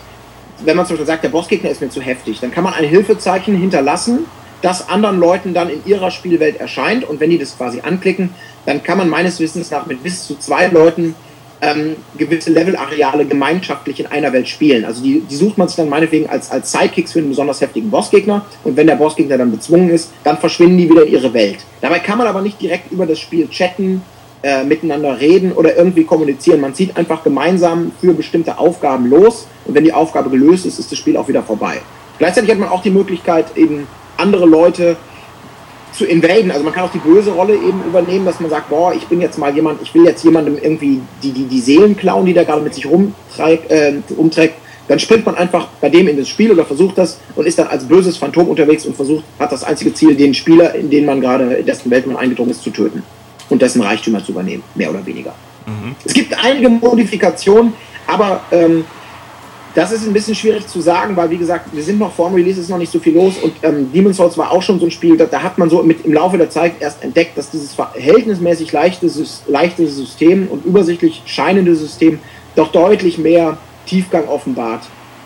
wenn 0.63 0.77
man 0.77 0.85
zum 0.85 0.95
Beispiel 0.95 1.07
sagt, 1.07 1.23
der 1.23 1.29
Bossgegner 1.29 1.69
ist 1.69 1.81
mir 1.81 1.89
zu 1.89 2.01
heftig, 2.01 2.39
dann 2.39 2.51
kann 2.51 2.63
man 2.63 2.73
ein 2.73 2.85
Hilfezeichen 2.85 3.55
hinterlassen, 3.55 4.25
das 4.61 4.87
anderen 4.87 5.19
Leuten 5.19 5.53
dann 5.53 5.69
in 5.69 5.81
ihrer 5.85 6.09
Spielwelt 6.09 6.57
erscheint 6.57 7.03
und 7.03 7.19
wenn 7.19 7.29
die 7.29 7.37
das 7.37 7.57
quasi 7.57 7.81
anklicken, 7.81 8.29
dann 8.65 8.81
kann 8.81 8.97
man 8.97 9.09
meines 9.09 9.39
Wissens 9.39 9.71
nach 9.71 9.85
mit 9.85 10.01
bis 10.03 10.25
zu 10.25 10.35
zwei 10.39 10.67
Leuten 10.67 11.15
ähm, 11.63 11.95
gewisse 12.17 12.51
Levelareale 12.51 13.25
gemeinschaftlich 13.25 13.99
in 13.99 14.07
einer 14.07 14.31
Welt 14.33 14.47
spielen. 14.47 14.85
Also 14.85 15.03
die, 15.03 15.21
die 15.21 15.35
sucht 15.35 15.57
man 15.57 15.67
sich 15.67 15.77
dann 15.77 15.89
meinetwegen 15.89 16.29
als, 16.29 16.51
als 16.51 16.71
Sidekicks 16.71 17.13
für 17.13 17.19
einen 17.19 17.29
besonders 17.29 17.61
heftigen 17.61 17.89
Bossgegner 17.89 18.45
und 18.63 18.75
wenn 18.77 18.87
der 18.87 18.95
Bossgegner 18.95 19.37
dann 19.37 19.51
bezwungen 19.51 19.89
ist, 19.89 20.11
dann 20.23 20.37
verschwinden 20.37 20.77
die 20.77 20.89
wieder 20.89 21.05
in 21.05 21.13
ihre 21.13 21.33
Welt. 21.33 21.57
Dabei 21.81 21.99
kann 21.99 22.17
man 22.17 22.27
aber 22.27 22.41
nicht 22.41 22.61
direkt 22.61 22.91
über 22.91 23.05
das 23.05 23.19
Spiel 23.19 23.49
chatten, 23.49 24.01
äh, 24.43 24.65
miteinander 24.65 25.19
reden 25.21 25.53
oder 25.53 25.77
irgendwie 25.77 26.03
kommunizieren. 26.03 26.59
Man 26.59 26.73
zieht 26.73 26.97
einfach 26.97 27.23
gemeinsam 27.23 27.93
für 28.01 28.13
bestimmte 28.13 28.57
Aufgaben 28.57 29.09
los 29.09 29.47
und 29.63 29.73
wenn 29.73 29.85
die 29.85 29.93
Aufgabe 29.93 30.29
gelöst 30.29 30.65
ist, 30.65 30.79
ist 30.79 30.91
das 30.91 30.99
Spiel 30.99 31.15
auch 31.15 31.29
wieder 31.29 31.43
vorbei. 31.43 31.79
Gleichzeitig 32.19 32.51
hat 32.51 32.59
man 32.59 32.67
auch 32.67 32.81
die 32.81 32.89
Möglichkeit, 32.89 33.55
eben 33.55 33.87
andere 34.17 34.45
Leute 34.45 34.97
zu 35.93 36.05
invaden. 36.05 36.51
Also 36.51 36.63
man 36.63 36.73
kann 36.73 36.83
auch 36.83 36.91
die 36.91 36.99
böse 36.99 37.31
Rolle 37.31 37.53
eben 37.53 37.83
übernehmen, 37.87 38.25
dass 38.25 38.41
man 38.41 38.49
sagt, 38.49 38.69
boah, 38.69 38.93
ich 38.93 39.07
bin 39.07 39.21
jetzt 39.21 39.37
mal 39.37 39.55
jemand, 39.55 39.81
ich 39.81 39.93
will 39.95 40.03
jetzt 40.03 40.23
jemandem 40.23 40.57
irgendwie 40.61 40.99
die, 41.21 41.31
die, 41.31 41.45
die 41.45 41.59
Seelen 41.61 41.95
klauen, 41.95 42.25
die 42.25 42.33
der 42.33 42.43
gerade 42.43 42.61
mit 42.61 42.73
sich 42.73 42.85
rumträgt, 42.85 43.71
äh, 43.71 43.93
umträgt. 44.17 44.55
Dann 44.89 44.99
springt 44.99 45.25
man 45.25 45.35
einfach 45.35 45.69
bei 45.79 45.87
dem 45.87 46.09
in 46.09 46.17
das 46.17 46.27
Spiel 46.27 46.51
oder 46.51 46.65
versucht 46.65 46.97
das 46.97 47.17
und 47.37 47.47
ist 47.47 47.57
dann 47.57 47.67
als 47.67 47.85
böses 47.85 48.17
Phantom 48.17 48.49
unterwegs 48.49 48.85
und 48.85 48.97
versucht, 48.97 49.23
hat 49.39 49.53
das 49.53 49.63
einzige 49.63 49.93
Ziel, 49.93 50.15
den 50.15 50.33
Spieler, 50.33 50.75
in 50.75 50.89
den 50.89 51.05
man 51.05 51.21
gerade, 51.21 51.53
in 51.53 51.65
dessen 51.65 51.89
Welt 51.89 52.05
man 52.05 52.17
eingedrungen 52.17 52.51
ist, 52.51 52.61
zu 52.61 52.71
töten 52.71 53.03
und 53.49 53.61
dessen 53.61 53.81
Reichtümer 53.81 54.23
zu 54.23 54.31
übernehmen, 54.31 54.63
mehr 54.75 54.89
oder 54.89 55.05
weniger. 55.05 55.33
Es 56.03 56.13
gibt 56.13 56.33
einige 56.43 56.69
Modifikationen, 56.69 57.73
aber 58.07 58.41
ähm, 58.51 58.85
das 59.75 59.91
ist 59.91 60.05
ein 60.05 60.13
bisschen 60.13 60.35
schwierig 60.35 60.67
zu 60.67 60.81
sagen, 60.81 61.15
weil 61.15 61.29
wie 61.31 61.37
gesagt, 61.37 61.73
wir 61.73 61.81
sind 61.81 61.99
noch 61.99 62.13
vor 62.13 62.29
dem 62.29 62.35
Release, 62.35 62.59
ist 62.59 62.69
noch 62.69 62.77
nicht 62.77 62.91
so 62.91 62.99
viel 62.99 63.15
los 63.15 63.37
und 63.41 63.53
ähm, 63.63 63.91
Demon's 63.91 64.17
Souls 64.17 64.37
war 64.37 64.51
auch 64.51 64.61
schon 64.61 64.79
so 64.79 64.85
ein 64.85 64.91
Spiel, 64.91 65.17
da, 65.17 65.25
da 65.25 65.41
hat 65.41 65.57
man 65.57 65.69
so 65.69 65.81
mit, 65.81 66.05
im 66.05 66.13
Laufe 66.13 66.37
der 66.37 66.49
Zeit 66.49 66.73
erst 66.79 67.03
entdeckt, 67.03 67.37
dass 67.37 67.49
dieses 67.49 67.73
verhältnismäßig 67.73 68.71
leichte, 68.71 69.09
leichte 69.47 69.87
System 69.87 70.47
und 70.47 70.65
übersichtlich 70.65 71.23
scheinende 71.25 71.75
System 71.75 72.19
doch 72.55 72.71
deutlich 72.71 73.17
mehr 73.17 73.57
Tiefgang 73.85 74.27
offenbart, 74.27 74.83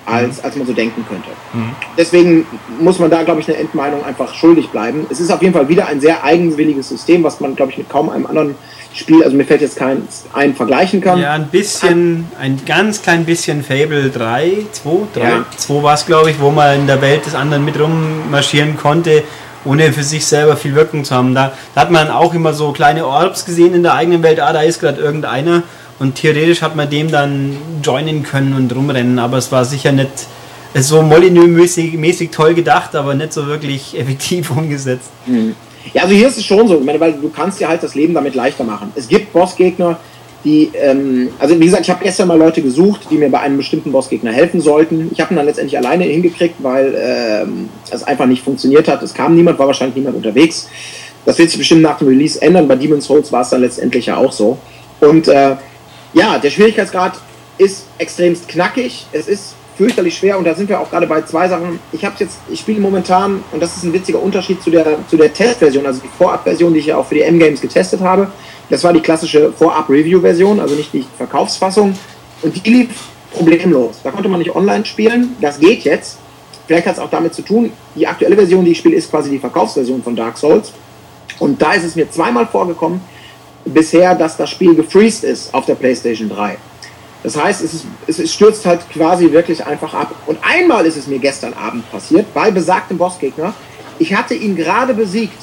als, 0.07 0.43
als 0.43 0.55
man 0.55 0.65
so 0.65 0.73
denken 0.73 1.05
könnte. 1.07 1.29
Deswegen 1.97 2.45
muss 2.79 2.97
man 2.97 3.11
da, 3.11 3.23
glaube 3.23 3.41
ich, 3.41 3.47
eine 3.49 3.57
Endmeinung 3.57 4.05
einfach 4.05 4.33
schuldig 4.33 4.69
bleiben. 4.69 5.05
Es 5.09 5.19
ist 5.19 5.29
auf 5.31 5.41
jeden 5.41 5.53
Fall 5.53 5.67
wieder 5.67 5.87
ein 5.87 5.99
sehr 5.99 6.23
eigenwilliges 6.23 6.89
System, 6.89 7.23
was 7.23 7.39
man, 7.41 7.55
glaube 7.55 7.73
ich, 7.73 7.77
mit 7.77 7.89
kaum 7.89 8.09
einem 8.09 8.25
anderen 8.25 8.55
Spiel, 8.93 9.23
also 9.23 9.35
mir 9.35 9.43
fällt 9.43 9.61
jetzt 9.61 9.75
kein 9.75 10.07
ein 10.33 10.55
vergleichen 10.55 11.01
kann. 11.01 11.19
Ja, 11.19 11.33
ein 11.33 11.49
bisschen, 11.49 12.25
ein 12.39 12.59
ganz 12.65 13.01
klein 13.01 13.25
bisschen 13.25 13.63
Fable 13.63 14.09
3, 14.09 14.65
2, 14.71 14.89
3, 15.13 15.21
Ja. 15.21 15.45
2 15.55 15.83
war 15.83 15.93
es 15.93 16.05
glaube 16.05 16.31
ich, 16.31 16.39
wo 16.39 16.51
man 16.51 16.79
in 16.79 16.87
der 16.87 17.01
Welt 17.01 17.25
des 17.25 17.35
anderen 17.35 17.65
mit 17.65 17.79
rummarschieren 17.79 18.77
konnte, 18.77 19.23
ohne 19.65 19.91
für 19.91 20.03
sich 20.03 20.25
selber 20.25 20.55
viel 20.55 20.73
Wirkung 20.73 21.03
zu 21.03 21.13
haben. 21.13 21.35
Da, 21.35 21.51
da 21.75 21.81
hat 21.81 21.91
man 21.91 22.09
auch 22.09 22.33
immer 22.33 22.53
so 22.53 22.71
kleine 22.71 23.05
Orbs 23.05 23.45
gesehen 23.45 23.75
in 23.75 23.83
der 23.83 23.93
eigenen 23.93 24.23
Welt, 24.23 24.39
ah, 24.39 24.53
da 24.53 24.61
ist 24.61 24.79
gerade 24.79 25.01
irgendeiner 25.01 25.63
und 25.99 26.15
theoretisch 26.15 26.61
hat 26.61 26.75
man 26.75 26.89
dem 26.89 27.09
dann 27.09 27.57
joinen 27.83 28.23
können 28.23 28.53
und 28.53 28.73
rumrennen, 28.75 29.19
aber 29.19 29.37
es 29.37 29.51
war 29.51 29.65
sicher 29.65 29.91
nicht 29.91 30.27
so 30.75 31.01
Molyneux-mäßig 31.01 31.93
mäßig 31.93 32.31
toll 32.31 32.53
gedacht, 32.53 32.95
aber 32.95 33.13
nicht 33.13 33.33
so 33.33 33.47
wirklich 33.47 33.97
effektiv 33.99 34.51
umgesetzt. 34.51 35.09
Ja, 35.93 36.03
also 36.03 36.13
hier 36.13 36.27
ist 36.27 36.37
es 36.37 36.45
schon 36.45 36.67
so, 36.67 36.77
ich 36.77 36.85
meine, 36.85 36.99
weil 36.99 37.13
du 37.13 37.29
kannst 37.29 37.59
dir 37.59 37.67
halt 37.67 37.81
das 37.81 37.95
Leben 37.95 38.13
damit 38.13 38.35
leichter 38.35 38.63
machen. 38.63 38.91
Es 38.95 39.07
gibt 39.07 39.31
Bossgegner, 39.33 39.97
die, 40.43 40.69
ähm, 40.75 41.29
also 41.39 41.59
wie 41.59 41.65
gesagt, 41.65 41.83
ich 41.83 41.89
habe 41.89 42.03
gestern 42.03 42.27
mal 42.27 42.37
Leute 42.37 42.61
gesucht, 42.61 43.07
die 43.09 43.15
mir 43.15 43.29
bei 43.29 43.39
einem 43.39 43.57
bestimmten 43.57 43.91
Bossgegner 43.91 44.31
helfen 44.31 44.61
sollten. 44.61 45.09
Ich 45.11 45.19
habe 45.19 45.33
ihn 45.33 45.37
dann 45.37 45.45
letztendlich 45.45 45.77
alleine 45.77 46.03
hingekriegt, 46.03 46.55
weil 46.59 46.95
ähm, 46.97 47.69
es 47.89 48.03
einfach 48.03 48.25
nicht 48.25 48.43
funktioniert 48.43 48.87
hat. 48.87 49.01
Es 49.01 49.13
kam 49.13 49.35
niemand, 49.35 49.57
war 49.57 49.67
wahrscheinlich 49.67 49.95
niemand 49.95 50.15
unterwegs. 50.15 50.69
Das 51.25 51.37
wird 51.37 51.49
sich 51.49 51.57
bestimmt 51.57 51.81
nach 51.81 51.97
dem 51.97 52.07
Release 52.07 52.41
ändern. 52.41 52.67
Bei 52.67 52.75
Demon's 52.75 53.05
Souls 53.05 53.31
war 53.31 53.41
es 53.41 53.49
dann 53.49 53.61
letztendlich 53.61 54.05
ja 54.05 54.17
auch 54.17 54.31
so. 54.31 54.57
Und 55.01 55.27
äh, 55.27 55.55
ja, 56.17 56.37
der 56.39 56.49
Schwierigkeitsgrad 56.49 57.13
ist 57.57 57.85
extremst 57.97 58.47
knackig. 58.47 59.05
Es 59.11 59.27
ist 59.27 59.55
fürchterlich 59.77 60.17
schwer 60.17 60.39
und 60.39 60.45
da 60.45 60.55
sind 60.55 60.69
wir 60.69 60.79
auch 60.79 60.89
gerade 60.89 61.05
bei 61.05 61.21
zwei 61.21 61.47
Sachen. 61.47 61.79
Ich 61.91 62.03
habe 62.03 62.15
jetzt, 62.19 62.39
ich 62.49 62.59
spiele 62.59 62.79
momentan 62.79 63.43
und 63.51 63.61
das 63.61 63.77
ist 63.77 63.83
ein 63.83 63.93
witziger 63.93 64.21
Unterschied 64.21 64.61
zu 64.61 64.71
der 64.71 64.97
zu 65.07 65.17
der 65.17 65.31
Testversion, 65.31 65.85
also 65.85 66.01
die 66.01 66.09
Vorabversion, 66.17 66.73
die 66.73 66.79
ich 66.79 66.87
ja 66.87 66.97
auch 66.97 67.05
für 67.05 67.15
die 67.15 67.21
M-Games 67.21 67.61
getestet 67.61 68.01
habe. 68.01 68.31
Das 68.69 68.83
war 68.83 68.91
die 68.91 68.99
klassische 68.99 69.53
Vorab-Review-Version, 69.53 70.59
also 70.59 70.75
nicht 70.75 70.91
die 70.93 71.05
Verkaufsfassung 71.17 71.95
und 72.41 72.55
die 72.55 72.69
lief 72.69 72.89
problemlos. 73.31 73.99
Da 74.03 74.11
konnte 74.11 74.29
man 74.29 74.39
nicht 74.39 74.55
online 74.55 74.85
spielen. 74.85 75.35
Das 75.39 75.59
geht 75.59 75.83
jetzt. 75.83 76.17
Vielleicht 76.65 76.87
hat 76.87 76.95
es 76.95 76.99
auch 76.99 77.09
damit 77.09 77.33
zu 77.33 77.43
tun. 77.43 77.71
Die 77.95 78.07
aktuelle 78.07 78.35
Version, 78.35 78.65
die 78.65 78.71
ich 78.71 78.79
spiele, 78.79 78.95
ist 78.95 79.09
quasi 79.09 79.29
die 79.29 79.39
Verkaufsversion 79.39 80.03
von 80.03 80.15
Dark 80.15 80.37
Souls. 80.37 80.73
Und 81.39 81.61
da 81.61 81.73
ist 81.73 81.83
es 81.83 81.95
mir 81.95 82.09
zweimal 82.09 82.47
vorgekommen, 82.47 82.99
bisher, 83.73 84.15
dass 84.15 84.37
das 84.37 84.49
Spiel 84.49 84.75
gefreezed 84.75 85.23
ist 85.23 85.53
auf 85.53 85.65
der 85.65 85.75
PlayStation 85.75 86.29
3. 86.29 86.57
Das 87.23 87.35
heißt, 87.35 87.61
es, 87.61 87.73
ist, 87.73 88.19
es, 88.19 88.33
stürzt 88.33 88.65
halt 88.65 88.89
quasi 88.89 89.31
wirklich 89.31 89.65
einfach 89.65 89.93
ab. 89.93 90.13
Und 90.27 90.37
einmal 90.41 90.85
ist 90.85 90.97
es 90.97 91.07
mir 91.07 91.19
gestern 91.19 91.53
Abend 91.53 91.89
passiert, 91.91 92.33
bei 92.33 92.51
besagtem 92.51 92.97
Bossgegner. 92.97 93.53
Ich 93.99 94.13
hatte 94.13 94.33
ihn 94.33 94.55
gerade 94.55 94.93
besiegt. 94.93 95.41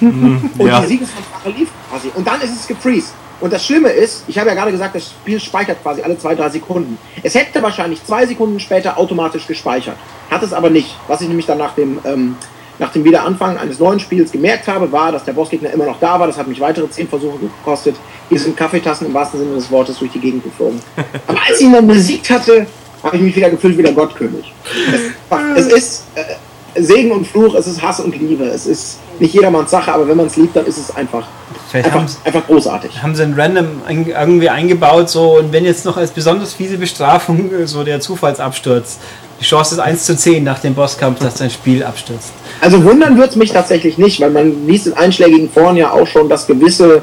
und 0.00 0.54
ja. 0.58 0.80
die 0.80 0.86
Siegesfanfare 0.86 1.50
lief 1.56 1.70
quasi. 1.90 2.10
Und 2.14 2.26
dann 2.26 2.40
ist 2.40 2.54
es 2.54 2.66
gefreezed. 2.66 3.12
Und 3.40 3.52
das 3.52 3.66
Schlimme 3.66 3.90
ist, 3.90 4.24
ich 4.28 4.38
habe 4.38 4.48
ja 4.48 4.54
gerade 4.54 4.70
gesagt, 4.70 4.94
das 4.94 5.10
Spiel 5.10 5.38
speichert 5.40 5.82
quasi 5.82 6.02
alle 6.02 6.16
zwei, 6.18 6.34
drei 6.34 6.48
Sekunden. 6.48 6.98
Es 7.22 7.34
hätte 7.34 7.62
wahrscheinlich 7.62 8.02
zwei 8.04 8.26
Sekunden 8.26 8.60
später 8.60 8.96
automatisch 8.96 9.46
gespeichert. 9.46 9.96
Hat 10.30 10.42
es 10.42 10.52
aber 10.52 10.70
nicht. 10.70 10.96
Was 11.06 11.20
ich 11.20 11.28
nämlich 11.28 11.46
dann 11.46 11.58
nach 11.58 11.74
dem, 11.74 11.98
ähm, 12.04 12.36
nach 12.78 12.92
dem 12.92 13.04
Wiederanfang 13.04 13.56
eines 13.56 13.78
neuen 13.78 14.00
Spiels 14.00 14.30
gemerkt 14.30 14.68
habe, 14.68 14.90
war, 14.92 15.12
dass 15.12 15.24
der 15.24 15.32
Bossgegner 15.32 15.70
immer 15.70 15.86
noch 15.86 15.98
da 15.98 16.18
war. 16.18 16.26
Das 16.26 16.36
hat 16.36 16.46
mich 16.46 16.60
weitere 16.60 16.88
zehn 16.90 17.08
Versuche 17.08 17.38
gekostet. 17.38 17.96
Hier 18.28 18.38
sind 18.38 18.56
Kaffeetassen 18.56 19.06
im 19.06 19.14
wahrsten 19.14 19.40
Sinne 19.40 19.54
des 19.54 19.70
Wortes 19.70 19.98
durch 19.98 20.12
die 20.12 20.20
Gegend 20.20 20.44
geflogen. 20.44 20.80
Aber 21.26 21.38
als 21.48 21.60
ich 21.60 21.66
ihn 21.66 21.72
dann 21.72 21.86
besiegt 21.86 22.28
hatte, 22.30 22.66
habe 23.02 23.16
ich 23.16 23.22
mich 23.22 23.36
wieder 23.36 23.50
gefühlt 23.50 23.78
wie 23.78 23.82
der 23.82 23.92
Gottkönig. 23.92 24.52
Es, 24.92 25.66
es 25.66 25.72
ist 25.72 26.04
äh, 26.14 26.82
Segen 26.82 27.12
und 27.12 27.26
Fluch, 27.26 27.54
es 27.54 27.66
ist 27.66 27.82
Hass 27.82 28.00
und 28.00 28.18
Liebe. 28.18 28.44
Es 28.44 28.66
ist 28.66 28.98
nicht 29.18 29.34
jedermanns 29.34 29.70
Sache, 29.70 29.92
aber 29.92 30.06
wenn 30.08 30.16
man 30.16 30.26
es 30.26 30.36
liebt, 30.36 30.54
dann 30.56 30.66
ist 30.66 30.76
es 30.76 30.94
einfach, 30.94 31.26
Vielleicht 31.70 31.86
einfach, 31.92 32.06
einfach 32.24 32.46
großartig. 32.46 33.02
haben 33.02 33.14
sie 33.14 33.22
ein 33.22 33.34
Random 33.34 33.82
irgendwie 33.88 34.48
eingebaut, 34.48 35.08
so 35.08 35.38
und 35.38 35.52
wenn 35.52 35.64
jetzt 35.64 35.84
noch 35.84 35.96
als 35.96 36.10
besonders 36.10 36.54
fiese 36.54 36.76
Bestrafung 36.76 37.50
äh, 37.52 37.66
so 37.66 37.84
der 37.84 38.00
Zufallsabsturz. 38.00 38.98
Die 39.40 39.44
Chance 39.44 39.74
ist 39.74 39.80
1 39.80 40.04
zu 40.04 40.16
10 40.16 40.44
nach 40.44 40.60
dem 40.60 40.74
Bosskampf, 40.74 41.18
dass 41.20 41.34
dein 41.34 41.50
Spiel 41.50 41.84
abstürzt. 41.84 42.32
Also 42.60 42.82
wundern 42.84 43.18
wird 43.18 43.30
es 43.30 43.36
mich 43.36 43.52
tatsächlich 43.52 43.98
nicht, 43.98 44.20
weil 44.20 44.30
man 44.30 44.66
liest 44.66 44.86
in 44.86 44.94
einschlägigen 44.94 45.50
Foren 45.50 45.76
ja 45.76 45.92
auch 45.92 46.06
schon, 46.06 46.28
dass 46.28 46.46
gewisse, 46.46 47.02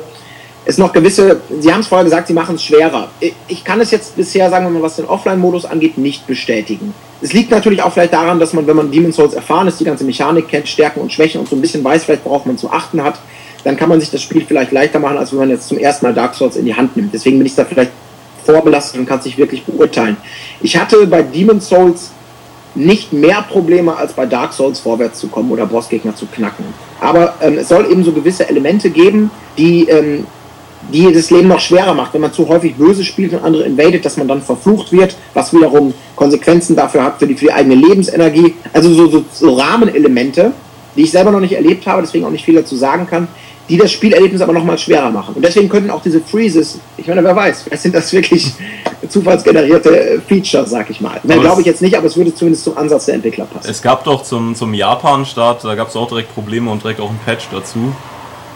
es 0.66 0.78
noch 0.78 0.92
gewisse, 0.94 1.42
Sie 1.60 1.72
haben 1.72 1.82
es 1.82 1.88
vorher 1.88 2.04
gesagt, 2.06 2.28
Sie 2.28 2.34
machen 2.34 2.56
es 2.56 2.64
schwerer. 2.64 3.10
Ich- 3.48 3.64
kann 3.64 3.80
es 3.80 3.92
jetzt 3.92 4.16
bisher, 4.16 4.50
sagen 4.50 4.66
wir 4.66 4.72
mal, 4.72 4.82
was 4.82 4.96
den 4.98 5.06
Offline-Modus 5.06 5.66
angeht, 5.66 5.98
nicht 5.98 6.26
bestätigen. 6.28 6.94
Es 7.22 7.34
liegt 7.34 7.52
natürlich 7.52 7.82
auch 7.82 7.94
vielleicht 7.94 8.14
daran, 8.14 8.40
dass 8.40 8.54
man, 8.54 8.68
wenn 8.68 8.76
man 8.76 8.92
Demon's 8.92 9.16
Souls 9.16 9.34
erfahren 9.34 9.68
ist, 9.68 9.80
die 9.80 9.86
ganze 9.86 10.04
Mechanik 10.04 10.48
kennt, 10.48 10.68
Stärken 10.68 11.00
und 11.02 11.14
Schwächen 11.14 11.40
und 11.40 11.48
so 11.48 11.56
ein 11.56 11.62
bisschen 11.62 11.84
weiß, 11.84 12.04
vielleicht 12.06 12.26
worauf 12.26 12.46
man 12.46 12.58
zu 12.58 12.70
achten 12.70 13.02
hat, 13.04 13.20
dann 13.64 13.78
kann 13.78 13.88
man 13.88 14.00
sich 14.02 14.12
das 14.12 14.22
Spiel 14.22 14.44
vielleicht 14.46 14.72
leichter 14.74 15.00
machen, 15.00 15.18
als 15.18 15.32
wenn 15.32 15.40
man 15.40 15.50
jetzt 15.50 15.70
zum 15.70 15.78
ersten 15.78 16.06
Mal 16.06 16.14
Dark 16.14 16.36
Souls 16.36 16.58
in 16.58 16.66
die 16.66 16.76
Hand 16.76 16.98
nimmt. 16.98 17.14
Deswegen 17.14 17.38
bin 17.38 17.46
ich 17.46 17.56
da 17.56 17.64
vielleicht 17.64 17.92
vorbelastet 18.46 19.00
und 19.00 19.06
kann 19.06 19.20
es 19.20 19.26
nicht 19.26 19.38
wirklich 19.38 19.64
beurteilen. 19.64 20.18
Ich 20.62 20.76
hatte 20.76 21.08
bei 21.08 21.22
Demon's 21.22 21.70
Souls 21.70 22.12
nicht 22.76 23.14
mehr 23.14 23.44
Probleme 23.44 23.96
als 23.96 24.14
bei 24.14 24.26
Dark 24.26 24.54
Souls 24.54 24.80
vorwärts 24.80 25.20
zu 25.20 25.28
kommen 25.28 25.52
oder 25.52 25.66
Bossgegner 25.66 26.16
zu 26.16 26.26
knacken. 26.26 26.66
Aber 27.00 27.36
ähm, 27.42 27.58
es 27.58 27.70
soll 27.70 27.92
eben 27.92 28.04
so 28.04 28.12
gewisse 28.12 28.50
Elemente 28.50 28.90
geben, 28.90 29.30
die, 29.58 29.88
ähm, 29.90 30.26
die 30.92 31.12
das 31.14 31.30
Leben 31.30 31.48
noch 31.48 31.60
schwerer 31.60 31.94
macht. 31.94 32.14
Wenn 32.14 32.22
man 32.22 32.34
zu 32.34 32.48
häufig 32.48 32.76
böse 32.76 33.04
spielt 33.04 33.34
und 33.34 33.44
andere 33.44 33.64
invadet, 33.64 34.06
dass 34.06 34.18
man 34.18 34.28
dann 34.28 34.42
verflucht 34.42 34.92
wird, 34.92 35.16
was 35.34 35.54
wiederum 35.54 35.94
Konsequenzen 36.16 36.76
dafür 36.76 37.04
hat 37.04 37.20
für 37.20 37.28
die, 37.28 37.36
für 37.36 37.46
die 37.46 37.54
eigene 37.54 37.76
Lebensenergie. 37.76 38.56
Also 38.72 38.94
so, 38.94 39.08
so, 39.08 39.26
so 39.32 39.54
Rahmenelemente, 39.54 40.54
die 40.96 41.04
ich 41.04 41.12
selber 41.12 41.32
noch 41.32 41.40
nicht 41.40 41.54
erlebt 41.54 41.86
habe, 41.86 42.02
deswegen 42.02 42.26
auch 42.26 42.32
nicht 42.32 42.46
viel 42.46 42.56
dazu 42.56 42.76
sagen 42.76 43.08
kann, 43.08 43.28
die 43.70 43.78
das 43.78 43.92
Spielerlebnis 43.92 44.42
aber 44.42 44.54
noch 44.54 44.64
mal 44.64 44.78
schwerer 44.78 45.10
machen. 45.10 45.36
Und 45.36 45.46
deswegen 45.46 45.70
könnten 45.70 45.90
auch 45.90 46.02
diese 46.02 46.20
Freezes, 46.20 46.80
ich 46.98 47.08
meine, 47.08 47.24
wer 47.24 47.36
weiß, 47.36 47.64
vielleicht 47.64 47.84
sind 47.84 47.96
das 47.96 48.12
wirklich 48.12 48.54
zufallsgenerierte 49.10 50.22
Features, 50.28 50.70
sag 50.70 50.90
ich 50.90 51.02
mal. 51.02 51.20
Aber 51.24 51.42
glaube 51.42 51.62
ich 51.62 51.68
jetzt 51.68 51.82
nicht, 51.82 51.98
aber 51.98 52.08
es 52.08 52.18
würde 52.18 52.34
zumindest 52.34 52.64
zum 52.64 52.78
Ansatz 52.78 53.06
der 53.06 53.16
Entwickler 53.16 53.46
passen. 53.46 53.70
Es 53.70 53.82
gab 53.82 54.04
doch 54.04 54.24
zum, 54.24 54.56
zum 54.56 54.74
Japan-Start, 54.74 55.64
da 55.64 55.76
gab 55.76 55.90
es 55.90 55.96
auch 55.96 56.08
direkt 56.08 56.34
Probleme 56.34 56.70
und 56.72 56.84
direkt 56.84 57.00
auch 57.00 57.10
ein 57.10 57.20
Patch 57.26 57.46
dazu. 57.52 57.94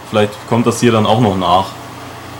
Vielleicht 0.10 0.32
kommt 0.48 0.66
das 0.66 0.80
hier 0.80 0.92
dann 0.92 1.06
auch 1.06 1.20
noch 1.20 1.38
nach. 1.38 1.66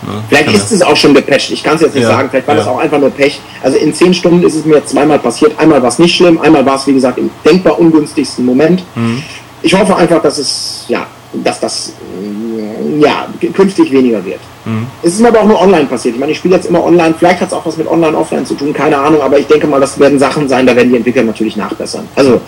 Ne? 0.02 0.22
Vielleicht 0.28 0.52
ist 0.52 0.72
es 0.72 0.82
auch 0.82 0.96
schon 0.96 1.12
gepatcht, 1.12 1.50
ich 1.50 1.62
kann 1.62 1.74
es 1.76 1.82
jetzt 1.82 1.94
nicht 1.94 2.04
Ja, 2.04 2.10
sagen, 2.10 2.30
vielleicht 2.30 2.46
war 2.46 2.54
das 2.54 2.66
ja. 2.66 2.72
auch 2.72 2.78
einfach 2.78 2.98
nur 2.98 3.10
Pech. 3.10 3.40
Also 3.62 3.76
in 3.78 3.92
zehn 3.92 4.14
Stunden 4.14 4.46
ist 4.46 4.54
es 4.54 4.64
mir 4.64 4.84
zweimal 4.84 5.18
passiert. 5.18 5.58
Einmal 5.58 5.82
war 5.82 5.88
es 5.88 5.98
nicht 5.98 6.14
schlimm, 6.14 6.40
einmal 6.40 6.64
war 6.64 6.76
es, 6.76 6.86
wie 6.86 6.94
gesagt, 6.94 7.18
im 7.18 7.30
denkbar 7.44 7.78
ungünstigsten 7.78 8.44
Moment. 8.44 8.84
Mhm. 8.94 9.22
Ich 9.62 9.74
hoffe 9.78 9.96
einfach, 9.96 10.22
dass 10.22 10.38
es, 10.38 10.84
ja, 10.88 11.06
dass 11.32 11.60
das 11.60 11.92
mm, 12.20 13.00
ja, 13.00 13.28
künftig 13.54 13.92
weniger 13.92 14.24
wird. 14.24 14.40
Mhm. 14.64 14.86
Es 15.02 15.14
ist 15.14 15.20
mir 15.20 15.28
aber 15.28 15.40
auch 15.40 15.46
nur 15.46 15.60
online 15.60 15.86
passiert. 15.86 16.14
Ich 16.14 16.20
meine, 16.20 16.32
ich 16.32 16.38
spiele 16.38 16.56
jetzt 16.56 16.66
immer 16.66 16.82
online, 16.82 17.14
vielleicht 17.18 17.40
hat 17.40 17.48
es 17.48 17.54
auch 17.54 17.64
was 17.64 17.76
mit 17.76 17.86
online, 17.86 18.16
offline 18.16 18.46
zu 18.46 18.54
tun, 18.54 18.72
keine 18.72 18.96
Ahnung, 18.96 19.20
aber 19.20 19.38
ich 19.38 19.46
denke 19.46 19.66
mal, 19.66 19.80
das 19.80 19.98
werden 19.98 20.18
Sachen 20.18 20.48
sein, 20.48 20.66
da 20.66 20.74
werden 20.74 20.90
die 20.90 20.96
Entwickler 20.96 21.22
natürlich 21.22 21.56
nachbessern. 21.56 22.08
Also 22.14 22.40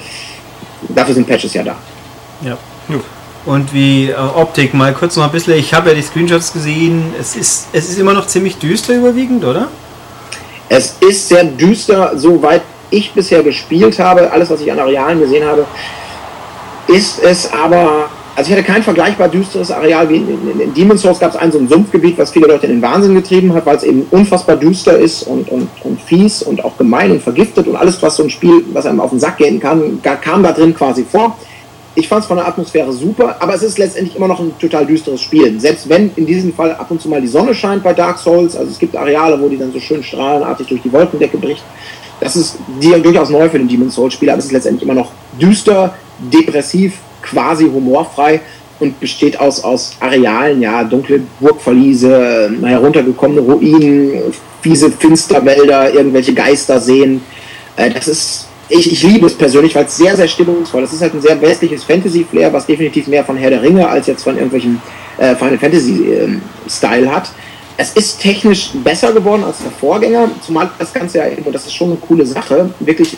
dafür 0.89 1.15
sind 1.15 1.29
Patches 1.29 1.55
ja 1.55 1.63
da. 1.63 1.77
Ja. 2.43 2.57
Und 3.47 3.73
wie 3.73 4.11
äh, 4.11 4.15
Optik, 4.15 4.75
mal 4.75 4.93
kurz 4.93 5.17
noch 5.17 5.25
ein 5.25 5.33
bisschen, 5.33 5.55
ich 5.55 5.73
habe 5.73 5.91
ja 5.91 5.95
die 5.95 6.03
Screenshots 6.03 6.53
gesehen, 6.53 7.15
es 7.19 7.37
ist, 7.37 7.69
es 7.73 7.89
ist 7.89 7.99
immer 7.99 8.13
noch 8.13 8.27
ziemlich 8.27 8.59
düster 8.59 8.95
überwiegend, 8.95 9.45
oder? 9.45 9.69
Es 10.69 10.97
ist 11.01 11.29
sehr 11.29 11.45
düster, 11.45 12.13
soweit 12.17 12.63
ich 12.91 13.13
bisher 13.13 13.43
gespielt 13.43 13.99
habe. 13.99 14.31
Alles, 14.31 14.51
was 14.51 14.61
ich 14.61 14.71
an 14.71 14.79
Arealen 14.79 15.21
gesehen 15.21 15.47
habe, 15.47 15.67
ist 16.87 17.23
es 17.23 17.51
aber. 17.53 18.09
Also 18.37 18.51
ich 18.51 18.57
hatte 18.57 18.67
kein 18.67 18.83
vergleichbar 18.83 19.29
düsteres 19.29 19.71
Areal 19.71 20.09
wie 20.09 20.17
in, 20.17 20.61
in, 20.61 20.75
Demon's 20.75 21.03
Souls 21.03 21.19
gab 21.19 21.31
es 21.31 21.37
ein 21.37 21.51
so 21.51 21.59
ein 21.59 21.69
Sumpfgebiet, 21.69 22.17
was 22.17 22.31
viele 22.31 22.47
Leute 22.47 22.67
in 22.67 22.73
den 22.73 22.83
Wahnsinn 22.83 23.15
getrieben 23.15 23.53
hat, 23.53 23.67
weil 23.67 23.77
es 23.77 23.83
eben 23.83 24.07
unfassbar 24.11 24.57
düster 24.57 24.99
ist 24.99 25.25
und, 25.25 25.49
und, 25.51 25.69
und 25.83 26.01
fies 26.01 26.43
und 26.43 26.65
auch 26.65 26.77
gemein 26.79 27.11
und 27.11 27.23
vergiftet 27.23 27.67
und 27.67 27.77
alles, 27.77 28.01
was 28.03 28.17
so 28.17 28.23
ein 28.23 28.31
Spiel, 28.31 28.65
was 28.73 28.87
einem 28.87 29.01
auf 29.01 29.11
den 29.11 29.19
Sack 29.19 29.39
gehen 29.39 29.59
kann, 29.59 30.01
kam 30.03 30.43
da 30.43 30.53
drin 30.53 30.75
quasi 30.75 31.05
vor. 31.05 31.37
Ich 31.97 32.07
fand 32.09 32.23
es 32.23 32.29
von 32.29 32.37
der 32.37 32.47
Atmosphäre 32.47 32.93
super, 32.93 33.37
aber 33.41 33.55
es 33.55 33.63
ist 33.63 33.77
letztendlich 33.77 34.17
immer 34.17 34.29
noch 34.29 34.39
ein 34.39 34.57
total 34.59 34.87
düsteres 34.87 35.21
Spiel. 35.21 35.59
Selbst 35.59 35.89
wenn 35.89 36.13
in 36.15 36.25
diesem 36.25 36.55
Fall 36.55 36.73
ab 36.73 36.89
und 36.91 37.03
zu 37.03 37.09
mal 37.09 37.21
die 37.21 37.27
Sonne 37.27 37.53
scheint 37.53 37.83
bei 37.83 37.93
Dark 37.93 38.19
Souls, 38.19 38.57
also 38.57 38.71
es 38.71 38.79
gibt 38.79 38.95
Areale, 38.97 39.41
wo 39.41 39.49
die 39.49 39.59
dann 39.59 39.73
so 39.73 39.81
schön 39.81 40.03
strahlenartig 40.03 40.69
durch 40.69 40.83
die 40.83 40.93
Wolkendecke 40.93 41.37
bricht. 41.37 41.65
Das 42.21 42.37
ist 42.37 42.59
durchaus 42.81 43.31
neu 43.31 43.49
für 43.49 43.59
den 43.59 43.67
Demon's 43.67 43.97
Souls 43.97 44.15
Spieler, 44.15 44.33
aber 44.33 44.39
es 44.39 44.47
ist 44.47 44.53
letztendlich 44.53 44.85
immer 44.85 44.95
noch 44.95 45.11
düster, 45.41 45.95
depressiv, 46.33 46.95
quasi 47.23 47.65
humorfrei 47.65 48.41
und 48.81 48.99
besteht 48.99 49.39
aus, 49.39 49.63
aus 49.63 49.97
Arealen, 50.01 50.63
ja, 50.63 50.83
dunkle 50.85 51.21
Burgverliese, 51.39 52.51
heruntergekommene 52.63 53.41
Ruinen, 53.41 54.33
fiese 54.63 54.91
Finsterwälder, 54.91 55.93
irgendwelche 55.93 56.33
Geister 56.35 56.81
sehen. 56.81 57.21
Äh, 57.77 57.91
das 57.91 58.09
ist, 58.09 58.47
ich, 58.69 58.91
ich 58.93 59.03
liebe 59.03 59.27
es 59.27 59.35
persönlich, 59.35 59.75
weil 59.75 59.85
es 59.85 59.97
sehr, 59.97 60.17
sehr 60.17 60.29
stimmungsvoll 60.29 60.83
ist. 60.83 60.91
Es 60.91 60.97
ist 60.97 61.03
halt 61.03 61.15
ein 61.15 61.21
sehr 61.21 61.41
westliches 61.41 61.85
Fantasy-Flair, 61.85 62.53
was 62.53 62.67
definitiv 62.67 63.07
mehr 63.07 63.25
von 63.25 63.37
Herr 63.37 63.51
der 63.51 63.63
Ringe 63.63 63.87
als 63.89 64.07
jetzt 64.07 64.23
von 64.23 64.37
irgendwelchem 64.37 64.81
äh, 65.19 65.35
Final 65.35 65.59
Fantasy-Style 65.59 67.15
hat. 67.15 67.31
Es 67.77 67.93
ist 67.95 68.21
technisch 68.21 68.71
besser 68.85 69.13
geworden 69.13 69.43
als 69.45 69.63
der 69.63 69.71
Vorgänger, 69.71 70.31
zumal 70.45 70.71
das 70.79 70.93
Ganze 70.93 71.19
ja, 71.19 71.25
und 71.45 71.55
das 71.55 71.65
ist 71.67 71.75
schon 71.75 71.89
eine 71.89 71.97
coole 71.97 72.27
Sache, 72.27 72.71
wirklich 72.81 73.17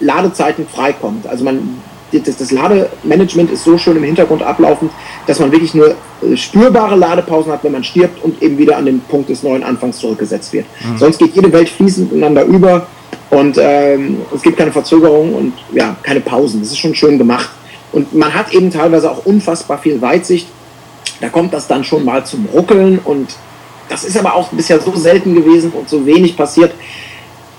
Ladezeiten 0.00 0.66
freikommt. 0.66 1.26
Also 1.26 1.44
man, 1.44 1.80
das, 2.12 2.36
das 2.36 2.50
Lademanagement 2.50 3.50
ist 3.50 3.64
so 3.64 3.78
schön 3.78 3.96
im 3.96 4.04
Hintergrund 4.04 4.42
ablaufend, 4.42 4.90
dass 5.26 5.38
man 5.38 5.50
wirklich 5.52 5.74
nur 5.74 5.94
äh, 6.22 6.36
spürbare 6.36 6.96
Ladepausen 6.96 7.52
hat, 7.52 7.64
wenn 7.64 7.72
man 7.72 7.84
stirbt 7.84 8.22
und 8.22 8.42
eben 8.42 8.58
wieder 8.58 8.76
an 8.76 8.86
den 8.86 9.00
Punkt 9.00 9.28
des 9.28 9.42
neuen 9.42 9.62
Anfangs 9.62 9.98
zurückgesetzt 9.98 10.52
wird. 10.52 10.66
Sonst 10.96 11.18
geht 11.18 11.34
jede 11.34 11.52
Welt 11.52 11.68
fließend 11.68 12.12
ineinander 12.12 12.44
über 12.44 12.86
und 13.30 13.56
ähm, 13.58 14.18
es 14.34 14.42
gibt 14.42 14.58
keine 14.58 14.72
Verzögerung 14.72 15.34
und 15.34 15.52
ja, 15.72 15.96
keine 16.02 16.20
Pausen. 16.20 16.60
Das 16.60 16.70
ist 16.70 16.78
schon 16.78 16.94
schön 16.94 17.18
gemacht. 17.18 17.50
Und 17.92 18.14
man 18.14 18.32
hat 18.32 18.52
eben 18.52 18.70
teilweise 18.70 19.10
auch 19.10 19.24
unfassbar 19.24 19.78
viel 19.78 20.00
Weitsicht. 20.00 20.48
Da 21.20 21.28
kommt 21.28 21.52
das 21.52 21.66
dann 21.66 21.84
schon 21.84 22.04
mal 22.04 22.24
zum 22.26 22.46
Ruckeln 22.52 22.98
und 22.98 23.28
das 23.88 24.04
ist 24.04 24.16
aber 24.16 24.34
auch 24.34 24.48
bisher 24.48 24.80
so 24.80 24.94
selten 24.96 25.34
gewesen 25.34 25.72
und 25.72 25.88
so 25.88 26.04
wenig 26.06 26.36
passiert, 26.36 26.72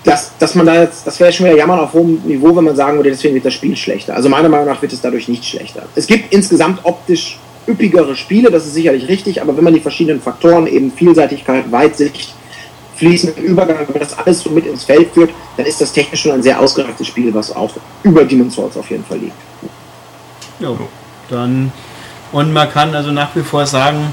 dass, 0.04 0.32
dass 0.38 0.54
man 0.54 0.66
da 0.66 0.82
jetzt, 0.82 1.06
das 1.06 1.18
wäre 1.18 1.32
schon 1.32 1.46
wieder 1.46 1.56
Jammern 1.56 1.80
auf 1.80 1.92
hohem 1.94 2.20
Niveau, 2.24 2.54
wenn 2.54 2.64
man 2.64 2.76
sagen 2.76 2.96
würde, 2.98 3.10
deswegen 3.10 3.34
wird 3.34 3.46
das 3.46 3.54
Spiel 3.54 3.74
schlechter. 3.76 4.14
Also 4.14 4.28
meiner 4.28 4.48
Meinung 4.48 4.66
nach 4.66 4.80
wird 4.82 4.92
es 4.92 5.00
dadurch 5.00 5.28
nicht 5.28 5.44
schlechter. 5.44 5.82
Es 5.94 6.06
gibt 6.06 6.32
insgesamt 6.32 6.80
optisch 6.84 7.38
üppigere 7.66 8.14
Spiele, 8.14 8.50
das 8.50 8.66
ist 8.66 8.74
sicherlich 8.74 9.08
richtig, 9.08 9.40
aber 9.40 9.56
wenn 9.56 9.64
man 9.64 9.72
die 9.72 9.80
verschiedenen 9.80 10.20
Faktoren, 10.20 10.66
eben 10.66 10.92
Vielseitigkeit, 10.92 11.72
Weitsicht, 11.72 12.34
fließenden 12.96 13.42
Übergang, 13.42 13.86
wenn 13.88 14.00
das 14.00 14.16
alles 14.16 14.40
so 14.40 14.50
mit 14.50 14.66
ins 14.66 14.84
Feld 14.84 15.12
führt, 15.12 15.30
dann 15.56 15.66
ist 15.66 15.80
das 15.80 15.92
technisch 15.92 16.20
schon 16.20 16.32
ein 16.32 16.42
sehr 16.42 16.60
ausgereiftes 16.60 17.06
Spiel, 17.06 17.32
was 17.34 17.54
auch 17.54 17.72
über 18.02 18.24
Demon's 18.24 18.54
Souls 18.54 18.76
auf 18.76 18.90
jeden 18.90 19.04
Fall 19.04 19.18
liegt. 19.18 19.32
Jo. 20.60 20.78
Dann, 21.30 21.72
und 22.32 22.52
man 22.52 22.70
kann 22.70 22.94
also 22.94 23.10
nach 23.10 23.34
wie 23.34 23.42
vor 23.42 23.66
sagen, 23.66 24.12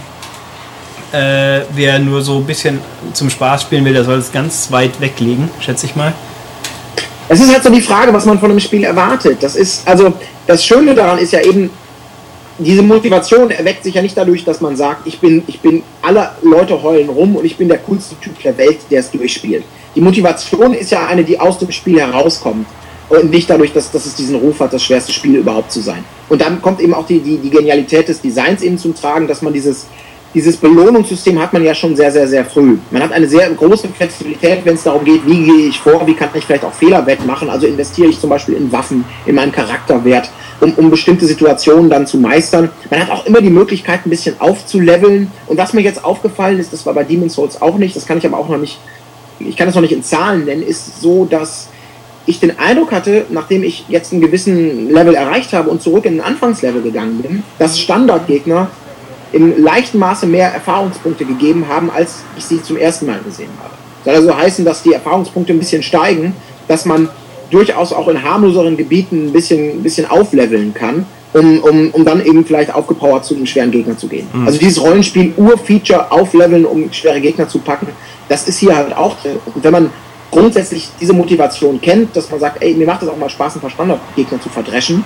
äh, 1.11 1.61
wer 1.73 1.99
nur 1.99 2.21
so 2.21 2.37
ein 2.37 2.45
bisschen 2.45 2.79
zum 3.13 3.29
Spaß 3.29 3.63
spielen 3.63 3.85
will, 3.85 3.93
der 3.93 4.03
soll 4.03 4.19
es 4.19 4.31
ganz 4.31 4.71
weit 4.71 4.99
weglegen, 4.99 5.49
schätze 5.59 5.85
ich 5.85 5.95
mal. 5.95 6.13
Es 7.27 7.39
ist 7.39 7.51
halt 7.51 7.63
so 7.63 7.69
die 7.69 7.81
Frage, 7.81 8.13
was 8.13 8.25
man 8.25 8.39
von 8.39 8.51
einem 8.51 8.59
Spiel 8.59 8.83
erwartet. 8.83 9.37
Das 9.41 9.55
ist, 9.55 9.87
also, 9.87 10.13
das 10.47 10.65
Schöne 10.65 10.93
daran 10.93 11.17
ist 11.17 11.31
ja 11.31 11.41
eben, 11.41 11.69
diese 12.57 12.81
Motivation 12.81 13.49
erweckt 13.51 13.83
sich 13.83 13.95
ja 13.95 14.01
nicht 14.01 14.17
dadurch, 14.17 14.43
dass 14.43 14.61
man 14.61 14.75
sagt, 14.75 15.07
ich 15.07 15.19
bin, 15.19 15.43
ich 15.47 15.59
bin, 15.61 15.81
alle 16.01 16.31
Leute 16.41 16.81
heulen 16.81 17.09
rum 17.09 17.35
und 17.35 17.45
ich 17.45 17.55
bin 17.57 17.69
der 17.69 17.77
coolste 17.79 18.19
Typ 18.19 18.37
der 18.41 18.57
Welt, 18.57 18.79
der 18.89 18.99
es 18.99 19.11
durchspielt. 19.11 19.63
Die 19.95 20.01
Motivation 20.01 20.73
ist 20.73 20.91
ja 20.91 21.07
eine, 21.07 21.23
die 21.23 21.39
aus 21.39 21.57
dem 21.57 21.71
Spiel 21.71 21.99
herauskommt. 21.99 22.67
Und 23.09 23.29
nicht 23.29 23.49
dadurch, 23.49 23.73
dass, 23.73 23.91
dass 23.91 24.05
es 24.05 24.15
diesen 24.15 24.35
Ruf 24.35 24.61
hat, 24.61 24.71
das 24.71 24.83
schwerste 24.83 25.11
Spiel 25.11 25.35
überhaupt 25.35 25.71
zu 25.71 25.81
sein. 25.81 26.03
Und 26.29 26.41
dann 26.41 26.61
kommt 26.61 26.79
eben 26.79 26.93
auch 26.93 27.05
die, 27.05 27.19
die, 27.19 27.37
die 27.37 27.49
Genialität 27.49 28.07
des 28.07 28.21
Designs 28.21 28.61
eben 28.61 28.77
zum 28.77 28.95
Tragen, 28.95 29.27
dass 29.27 29.41
man 29.41 29.51
dieses, 29.51 29.87
dieses 30.33 30.55
Belohnungssystem 30.57 31.39
hat 31.41 31.51
man 31.51 31.63
ja 31.63 31.75
schon 31.75 31.95
sehr, 31.95 32.11
sehr, 32.11 32.27
sehr 32.27 32.45
früh. 32.45 32.77
Man 32.89 33.03
hat 33.03 33.11
eine 33.11 33.27
sehr 33.27 33.49
große 33.49 33.89
Flexibilität, 33.89 34.59
wenn 34.63 34.75
es 34.75 34.83
darum 34.83 35.03
geht, 35.03 35.25
wie 35.25 35.43
gehe 35.43 35.67
ich 35.67 35.79
vor, 35.79 36.05
wie 36.07 36.13
kann 36.13 36.29
ich 36.33 36.45
vielleicht 36.45 36.63
auch 36.63 36.73
Fehler 36.73 37.05
wettmachen. 37.05 37.49
Also 37.49 37.67
investiere 37.67 38.07
ich 38.09 38.19
zum 38.19 38.29
Beispiel 38.29 38.55
in 38.55 38.71
Waffen, 38.71 39.03
in 39.25 39.35
meinen 39.35 39.51
Charakterwert, 39.51 40.29
um, 40.61 40.73
um 40.75 40.89
bestimmte 40.89 41.25
Situationen 41.25 41.89
dann 41.89 42.07
zu 42.07 42.17
meistern. 42.17 42.69
Man 42.89 43.01
hat 43.01 43.11
auch 43.11 43.25
immer 43.25 43.41
die 43.41 43.49
Möglichkeit, 43.49 44.05
ein 44.05 44.09
bisschen 44.09 44.39
aufzuleveln. 44.39 45.31
Und 45.47 45.57
was 45.57 45.73
mir 45.73 45.81
jetzt 45.81 46.03
aufgefallen 46.03 46.59
ist, 46.59 46.71
das 46.71 46.85
war 46.85 46.93
bei 46.93 47.03
Demon's 47.03 47.33
Souls 47.33 47.61
auch 47.61 47.77
nicht, 47.77 47.95
das 47.95 48.05
kann 48.05 48.17
ich 48.17 48.25
aber 48.25 48.37
auch 48.37 48.47
noch 48.47 48.57
nicht, 48.57 48.79
ich 49.39 49.57
kann 49.57 49.67
das 49.67 49.75
noch 49.75 49.81
nicht 49.81 49.93
in 49.93 50.03
Zahlen 50.03 50.45
nennen, 50.45 50.63
ist 50.63 51.01
so, 51.01 51.25
dass 51.25 51.67
ich 52.25 52.39
den 52.39 52.57
Eindruck 52.57 52.91
hatte, 52.91 53.25
nachdem 53.29 53.63
ich 53.63 53.85
jetzt 53.89 54.13
einen 54.13 54.21
gewissen 54.21 54.91
Level 54.91 55.15
erreicht 55.15 55.51
habe 55.53 55.69
und 55.69 55.81
zurück 55.81 56.05
in 56.05 56.13
den 56.13 56.21
Anfangslevel 56.21 56.81
gegangen 56.81 57.21
bin, 57.21 57.43
dass 57.57 57.79
Standardgegner 57.79 58.69
im 59.31 59.61
leichten 59.63 59.99
Maße 59.99 60.25
mehr 60.25 60.49
Erfahrungspunkte 60.53 61.25
gegeben 61.25 61.65
haben, 61.67 61.89
als 61.89 62.19
ich 62.37 62.45
sie 62.45 62.61
zum 62.61 62.77
ersten 62.77 63.05
Mal 63.05 63.19
gesehen 63.21 63.49
habe. 63.61 63.73
Soll 64.03 64.15
also 64.15 64.35
heißen, 64.35 64.65
dass 64.65 64.83
die 64.83 64.93
Erfahrungspunkte 64.93 65.53
ein 65.53 65.59
bisschen 65.59 65.83
steigen, 65.83 66.35
dass 66.67 66.85
man 66.85 67.09
durchaus 67.49 67.93
auch 67.93 68.07
in 68.07 68.23
harmloseren 68.23 68.77
Gebieten 68.77 69.27
ein 69.27 69.33
bisschen, 69.33 69.79
ein 69.79 69.83
bisschen 69.83 70.09
aufleveln 70.09 70.73
kann, 70.73 71.05
um, 71.33 71.59
um, 71.59 71.91
um 71.91 72.05
dann 72.05 72.25
eben 72.25 72.45
vielleicht 72.45 72.73
aufgepowert 72.73 73.25
zu 73.25 73.35
einem 73.35 73.45
schweren 73.45 73.71
Gegner 73.71 73.97
zu 73.97 74.07
gehen. 74.07 74.27
Mhm. 74.33 74.47
Also 74.47 74.59
dieses 74.59 74.81
Rollenspiel 74.81 75.33
Ur-Feature 75.37 76.11
aufleveln, 76.11 76.65
um 76.65 76.91
schwere 76.91 77.21
Gegner 77.21 77.47
zu 77.47 77.59
packen, 77.59 77.87
das 78.29 78.47
ist 78.47 78.59
hier 78.59 78.75
halt 78.75 78.95
auch. 78.95 79.19
drin. 79.21 79.37
Und 79.53 79.63
wenn 79.63 79.73
man 79.73 79.89
grundsätzlich 80.31 80.89
diese 80.99 81.13
Motivation 81.13 81.79
kennt, 81.81 82.15
dass 82.15 82.31
man 82.31 82.39
sagt, 82.39 82.63
ey, 82.63 82.73
mir 82.73 82.87
macht 82.87 83.03
es 83.03 83.09
auch 83.09 83.17
mal 83.17 83.29
Spaß, 83.29 83.55
ein 83.55 83.61
paar 83.61 83.69
Standardgegner 83.69 84.41
zu 84.41 84.49
verdreschen, 84.49 85.03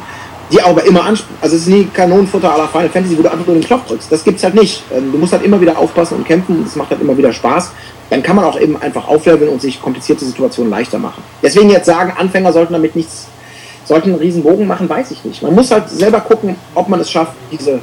die 0.52 0.62
aber 0.62 0.84
immer 0.84 1.04
ansprechen. 1.04 1.38
Also 1.42 1.56
es 1.56 1.64
ist 1.64 1.68
nie 1.68 1.86
Kanonenfutter 1.86 2.56
la 2.58 2.68
Final 2.68 2.90
Fantasy, 2.90 3.18
wo 3.18 3.24
du 3.24 3.32
einfach 3.32 3.46
nur 3.46 3.56
den 3.56 3.64
Knopf 3.64 3.88
drückst. 3.88 4.12
Das 4.12 4.24
gibt's 4.24 4.44
halt 4.44 4.56
nicht. 4.56 4.84
Ähm, 4.96 5.12
Du 5.12 5.18
musst 5.18 5.34
halt 5.34 5.44
immer 5.44 5.60
wieder 5.60 5.78
aufpassen 5.78 6.18
und 6.18 6.28
kämpfen 6.28 6.60
und 6.60 6.68
es 6.68 6.76
macht 6.76 6.90
halt 6.92 7.02
immer 7.02 7.18
wieder 7.18 7.34
Spaß. 7.34 7.72
Dann 8.10 8.22
kann 8.22 8.36
man 8.36 8.46
auch 8.46 8.60
eben 8.60 8.80
einfach 8.82 9.08
aufleveln 9.08 9.50
und 9.50 9.62
sich 9.62 9.82
komplizierte 9.82 10.26
Situationen 10.26 10.70
leichter 10.70 11.00
machen. 11.00 11.24
Deswegen 11.42 11.70
jetzt 11.70 11.86
sagen, 11.86 12.14
Anfänger 12.16 12.54
sollten 12.54 12.74
damit 12.74 12.96
nichts, 12.96 13.28
sollten 13.86 14.10
einen 14.10 14.20
riesen 14.20 14.44
Bogen 14.44 14.68
machen, 14.68 14.88
weiß 14.88 15.12
ich 15.12 15.24
nicht. 15.26 15.42
Man 15.42 15.56
muss 15.56 15.72
halt 15.72 15.90
selber 15.90 16.22
gucken, 16.22 16.56
ob 16.76 16.90
man 16.90 17.00
es 17.00 17.10
schafft, 17.10 17.34
diese 17.52 17.80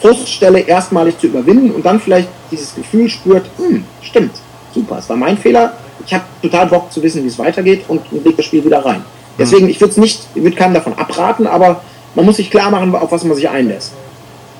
Fruststelle 0.00 0.60
erstmalig 0.60 1.18
zu 1.18 1.26
überwinden 1.26 1.70
und 1.72 1.84
dann 1.84 2.00
vielleicht 2.00 2.28
dieses 2.50 2.74
Gefühl 2.74 3.08
spürt, 3.08 3.46
hm, 3.56 3.84
stimmt, 4.02 4.32
super, 4.74 4.98
es 4.98 5.08
war 5.08 5.16
mein 5.16 5.38
Fehler, 5.38 5.72
ich 6.04 6.12
habe 6.14 6.24
total 6.42 6.66
Bock 6.66 6.92
zu 6.92 7.02
wissen, 7.02 7.24
wie 7.24 7.28
es 7.28 7.38
weitergeht 7.38 7.84
und 7.88 8.02
leg 8.12 8.36
das 8.36 8.46
Spiel 8.46 8.64
wieder 8.64 8.84
rein. 8.84 9.02
Deswegen, 9.38 9.68
ich 9.68 9.80
würde 9.80 9.90
es 9.90 9.96
nicht, 9.96 10.20
ich 10.34 10.42
würde 10.42 10.56
keinem 10.56 10.74
davon 10.74 10.94
abraten, 10.94 11.46
aber 11.46 11.82
man 12.16 12.24
muss 12.24 12.36
sich 12.36 12.50
klar 12.50 12.70
machen, 12.70 12.94
auf 12.94 13.12
was 13.12 13.22
man 13.24 13.36
sich 13.36 13.48
einlässt. 13.48 13.92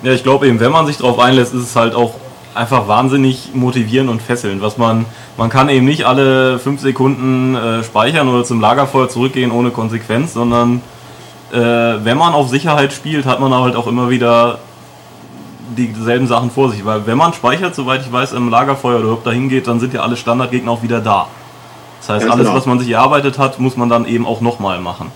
Ja, 0.03 0.13
ich 0.13 0.23
glaube 0.23 0.47
eben, 0.47 0.61
wenn 0.61 0.71
man 0.71 0.87
sich 0.87 0.99
darauf 0.99 1.19
einlässt, 1.19 1.55
ist 1.55 1.63
es 1.63 1.75
halt 1.75 1.95
auch 1.95 2.15
einfach 2.55 2.87
wahnsinnig 2.87 3.51
motivierend 3.55 4.09
und 4.11 4.23
fesselnd. 4.23 4.63
Was 4.63 4.79
man, 4.79 5.07
man 5.37 5.51
kann 5.51 5.69
eben 5.69 5.85
nicht 5.85 6.07
alle 6.07 6.59
fünf 6.59 6.81
Sekunden 6.81 7.55
äh, 7.55 7.83
speichern 7.83 8.29
oder 8.29 8.45
zum 8.45 8.61
Lagerfeuer 8.61 9.09
zurückgehen 9.09 9.51
ohne 9.51 9.71
Konsequenz, 9.71 10.35
sondern 10.35 10.83
äh, 11.53 11.59
wenn 11.59 12.19
man 12.19 12.35
auf 12.35 12.49
Sicherheit 12.49 12.93
spielt, 12.93 13.27
hat 13.27 13.41
man 13.41 13.53
halt 13.53 13.75
auch 13.75 13.87
immer 13.87 14.11
wieder 14.11 14.59
dieselben 15.77 16.27
Sachen 16.27 16.51
vor 16.51 16.71
sich. 16.71 16.85
Weil 16.85 17.07
wenn 17.07 17.19
man 17.19 17.33
speichert, 17.33 17.75
soweit 17.75 18.03
ich 18.03 18.13
weiß, 18.13 18.33
im 18.33 18.49
Lagerfeuer 18.51 18.97
oder 18.97 19.05
überhaupt 19.05 19.27
dahin 19.27 19.49
geht, 19.49 19.67
dann 19.67 19.81
sind 19.81 19.95
ja 19.95 20.01
alle 20.01 20.17
Standardgegner 20.17 20.71
auch 20.71 20.83
wieder 20.83 21.01
da. 21.01 21.27
Das 22.01 22.11
heißt, 22.11 22.23
Ganz 22.23 22.35
alles, 22.35 22.47
genau. 22.47 22.59
was 22.59 22.67
man 22.67 22.79
sich 22.79 22.91
erarbeitet 22.91 23.39
hat, 23.39 23.59
muss 23.59 23.77
man 23.77 23.89
dann 23.89 24.07
eben 24.07 24.27
auch 24.27 24.41
nochmal 24.41 24.81
machen. 24.81 25.11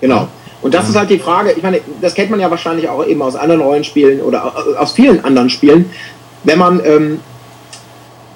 Genau. 0.00 0.28
Und 0.60 0.74
das 0.74 0.88
ist 0.88 0.96
halt 0.96 1.08
die 1.10 1.18
Frage, 1.18 1.52
ich 1.52 1.62
meine, 1.62 1.80
das 2.00 2.14
kennt 2.14 2.30
man 2.30 2.40
ja 2.40 2.50
wahrscheinlich 2.50 2.88
auch 2.88 3.06
eben 3.06 3.22
aus 3.22 3.36
anderen 3.36 3.60
Rollenspielen 3.60 4.20
oder 4.20 4.52
aus 4.78 4.92
vielen 4.92 5.24
anderen 5.24 5.50
Spielen, 5.50 5.90
wenn 6.44 6.58
man, 6.58 6.80
ähm, 6.84 7.20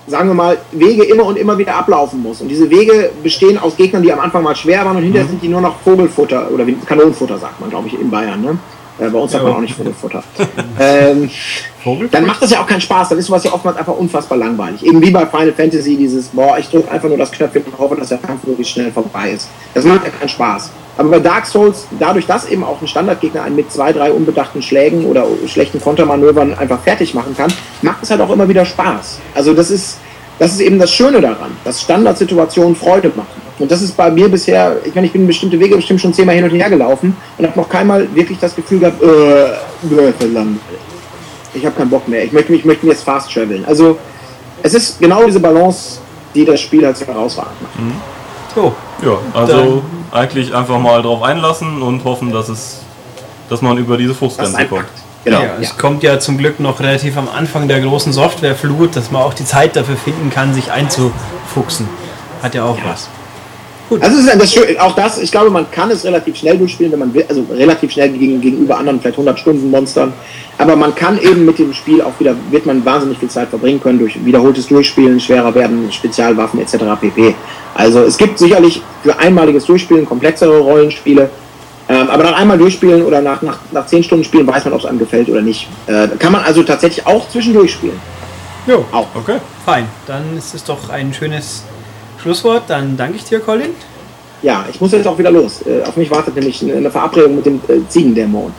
sagen 0.06 0.28
wir 0.28 0.34
mal, 0.34 0.58
Wege 0.72 1.04
immer 1.04 1.24
und 1.24 1.36
immer 1.36 1.58
wieder 1.58 1.74
ablaufen 1.74 2.22
muss. 2.22 2.40
Und 2.40 2.48
diese 2.48 2.70
Wege 2.70 3.10
bestehen 3.22 3.58
aus 3.58 3.76
Gegnern, 3.76 4.02
die 4.02 4.12
am 4.12 4.20
Anfang 4.20 4.42
mal 4.42 4.54
schwer 4.54 4.84
waren 4.84 4.96
und 4.96 5.02
hinterher 5.02 5.28
sind 5.28 5.42
die 5.42 5.48
nur 5.48 5.60
noch 5.60 5.80
Vogelfutter 5.80 6.48
oder 6.52 6.66
wie- 6.66 6.74
Kanonenfutter, 6.86 7.38
sagt 7.38 7.60
man, 7.60 7.70
glaube 7.70 7.88
ich, 7.88 7.94
in 8.00 8.10
Bayern. 8.10 8.40
Ne? 8.42 8.58
Äh, 8.98 9.08
bei 9.08 9.18
uns 9.18 9.32
sagt 9.32 9.44
man 9.44 9.54
auch 9.54 9.60
nicht 9.60 9.74
Vogelfutter. 9.74 10.22
ähm, 10.80 11.30
dann 12.10 12.26
macht 12.26 12.42
das 12.42 12.50
ja 12.50 12.60
auch 12.60 12.66
keinen 12.66 12.80
Spaß. 12.80 13.08
Dann 13.08 13.18
ist 13.18 13.26
sowas 13.26 13.44
ja 13.44 13.52
oftmals 13.52 13.76
einfach 13.76 13.96
unfassbar 13.96 14.38
langweilig. 14.38 14.84
Eben 14.84 15.00
wie 15.02 15.10
bei 15.10 15.26
Final 15.26 15.52
Fantasy, 15.52 15.96
dieses, 15.96 16.28
boah, 16.28 16.58
ich 16.58 16.68
drücke 16.68 16.90
einfach 16.90 17.08
nur 17.08 17.18
das 17.18 17.32
Knöpfchen 17.32 17.64
und 17.64 17.78
hoffe, 17.78 17.96
dass 17.96 18.08
der 18.08 18.18
Kampf 18.18 18.44
möglichst 18.44 18.74
schnell 18.74 18.92
vorbei 18.92 19.30
ist. 19.30 19.48
Das 19.74 19.84
macht 19.84 20.04
ja 20.04 20.10
keinen 20.10 20.28
Spaß. 20.28 20.70
Aber 20.98 21.08
bei 21.08 21.20
Dark 21.20 21.46
Souls, 21.46 21.86
dadurch, 21.98 22.26
dass 22.26 22.46
eben 22.48 22.62
auch 22.64 22.80
ein 22.80 22.86
Standardgegner 22.86 23.42
einen 23.42 23.56
mit 23.56 23.72
zwei, 23.72 23.92
drei 23.92 24.12
unbedachten 24.12 24.60
Schlägen 24.60 25.06
oder 25.06 25.26
schlechten 25.46 25.80
Kontermanövern 25.80 26.54
einfach 26.54 26.80
fertig 26.80 27.14
machen 27.14 27.34
kann, 27.36 27.52
macht 27.80 28.02
es 28.02 28.10
halt 28.10 28.20
auch 28.20 28.30
immer 28.30 28.48
wieder 28.48 28.64
Spaß. 28.64 29.18
Also 29.34 29.54
das 29.54 29.70
ist, 29.70 29.98
das 30.38 30.52
ist 30.52 30.60
eben 30.60 30.78
das 30.78 30.92
Schöne 30.92 31.20
daran, 31.20 31.56
dass 31.64 31.80
Standardsituationen 31.80 32.76
Freude 32.76 33.10
machen. 33.16 33.41
Und 33.62 33.70
das 33.70 33.80
ist 33.80 33.96
bei 33.96 34.10
mir 34.10 34.28
bisher, 34.28 34.76
ich 34.84 34.92
meine, 34.92 35.06
ich 35.06 35.12
bin 35.12 35.24
bestimmte 35.24 35.58
Wege 35.60 35.76
bestimmt 35.76 36.00
schon 36.00 36.12
zehnmal 36.12 36.34
hin 36.34 36.42
und 36.42 36.50
her 36.50 36.68
gelaufen 36.68 37.16
und 37.38 37.46
habe 37.46 37.56
noch 37.56 37.68
keinmal 37.68 38.12
wirklich 38.12 38.36
das 38.40 38.56
Gefühl 38.56 38.80
gehabt, 38.80 39.00
äh, 39.00 39.06
äh, 39.06 40.12
verdammt, 40.18 40.58
ich 41.54 41.64
habe 41.64 41.76
keinen 41.76 41.90
Bock 41.90 42.08
mehr. 42.08 42.24
Ich 42.24 42.32
möchte, 42.32 42.52
ich 42.54 42.64
möchte 42.64 42.88
jetzt 42.88 43.04
fast 43.04 43.32
traveln. 43.32 43.64
Also 43.64 43.98
es 44.64 44.74
ist 44.74 44.98
genau 44.98 45.24
diese 45.26 45.38
Balance, 45.38 46.00
die 46.34 46.44
das 46.44 46.60
Spiel 46.60 46.84
halt 46.84 46.96
so 46.96 47.06
herausragend 47.06 47.62
macht. 47.62 47.72
So, 48.52 48.74
Ja, 49.00 49.18
also 49.32 49.84
eigentlich 50.10 50.52
einfach 50.52 50.80
mal 50.80 51.00
drauf 51.00 51.22
einlassen 51.22 51.82
und 51.82 52.02
hoffen, 52.02 52.32
dass 52.32 52.48
es, 52.48 52.80
dass 53.48 53.62
man 53.62 53.78
über 53.78 53.96
diese 53.96 54.12
Frustgrenze 54.12 54.66
kommt. 54.66 54.86
Genau. 55.24 55.40
ja, 55.40 55.50
es 55.60 55.78
kommt 55.78 56.02
ja 56.02 56.18
zum 56.18 56.36
Glück 56.36 56.58
noch 56.58 56.80
relativ 56.80 57.16
am 57.16 57.28
Anfang 57.28 57.68
der 57.68 57.80
großen 57.80 58.12
Softwareflut, 58.12 58.96
dass 58.96 59.12
man 59.12 59.22
auch 59.22 59.34
die 59.34 59.44
Zeit 59.44 59.76
dafür 59.76 59.96
finden 59.96 60.30
kann, 60.30 60.52
sich 60.52 60.72
einzufuchsen. 60.72 61.88
Hat 62.42 62.56
ja 62.56 62.64
auch 62.64 62.78
was. 62.84 63.08
Also 64.00 64.18
es 64.18 64.26
ist 64.26 64.40
das 64.40 64.52
Schöne, 64.52 64.80
auch 64.80 64.94
das, 64.94 65.18
ich 65.18 65.30
glaube, 65.30 65.50
man 65.50 65.70
kann 65.70 65.90
es 65.90 66.04
relativ 66.04 66.36
schnell 66.36 66.56
durchspielen, 66.56 66.92
wenn 66.92 66.98
man 67.00 67.14
will, 67.14 67.24
also 67.28 67.44
relativ 67.50 67.92
schnell 67.92 68.10
gegen, 68.10 68.40
gegenüber 68.40 68.78
anderen, 68.78 69.00
vielleicht 69.00 69.16
100 69.16 69.38
Stunden 69.38 69.70
Monstern. 69.70 70.12
Aber 70.58 70.76
man 70.76 70.94
kann 70.94 71.18
eben 71.20 71.44
mit 71.44 71.58
dem 71.58 71.72
Spiel 71.72 72.02
auch 72.02 72.12
wieder, 72.18 72.34
wird 72.50 72.66
man 72.66 72.84
wahnsinnig 72.84 73.18
viel 73.18 73.28
Zeit 73.28 73.48
verbringen 73.48 73.80
können 73.80 73.98
durch 73.98 74.24
wiederholtes 74.24 74.68
Durchspielen, 74.68 75.18
schwerer 75.20 75.54
werden, 75.54 75.90
Spezialwaffen 75.90 76.60
etc. 76.60 76.76
pp. 77.00 77.34
Also 77.74 78.00
es 78.00 78.16
gibt 78.16 78.38
sicherlich 78.38 78.82
für 79.02 79.18
einmaliges 79.18 79.64
Durchspielen 79.64 80.06
komplexere 80.06 80.58
Rollenspiele, 80.58 81.30
ähm, 81.88 82.08
aber 82.08 82.22
nach 82.22 82.38
einmal 82.38 82.58
durchspielen 82.58 83.02
oder 83.02 83.20
nach, 83.20 83.42
nach, 83.42 83.58
nach 83.72 83.86
10 83.86 84.04
Stunden 84.04 84.24
spielen 84.24 84.46
weiß 84.46 84.64
man, 84.64 84.74
ob 84.74 84.80
es 84.80 84.86
einem 84.86 84.98
gefällt 84.98 85.28
oder 85.28 85.42
nicht. 85.42 85.68
Äh, 85.86 86.08
kann 86.18 86.32
man 86.32 86.42
also 86.42 86.62
tatsächlich 86.62 87.06
auch 87.06 87.28
zwischendurch 87.28 87.72
spielen. 87.72 88.00
Jo, 88.66 88.84
Auch. 88.92 89.08
Okay. 89.14 89.38
fein. 89.64 89.88
Dann 90.06 90.38
ist 90.38 90.54
es 90.54 90.62
doch 90.62 90.88
ein 90.88 91.12
schönes 91.12 91.64
Schlusswort. 92.22 92.62
Dann 92.68 92.96
danke 92.96 93.16
ich 93.16 93.24
dir, 93.24 93.40
Colin. 93.40 93.70
Ja, 94.42 94.64
ich 94.70 94.80
muss 94.80 94.92
jetzt 94.92 95.06
auch 95.06 95.18
wieder 95.18 95.30
los. 95.30 95.60
Äh, 95.66 95.82
auf 95.86 95.96
mich 95.96 96.10
wartet 96.10 96.34
nämlich 96.34 96.62
eine 96.62 96.90
Verabredung 96.90 97.36
mit 97.36 97.46
dem 97.46 97.56
äh, 97.68 97.86
Ziegendämon. 97.88 98.52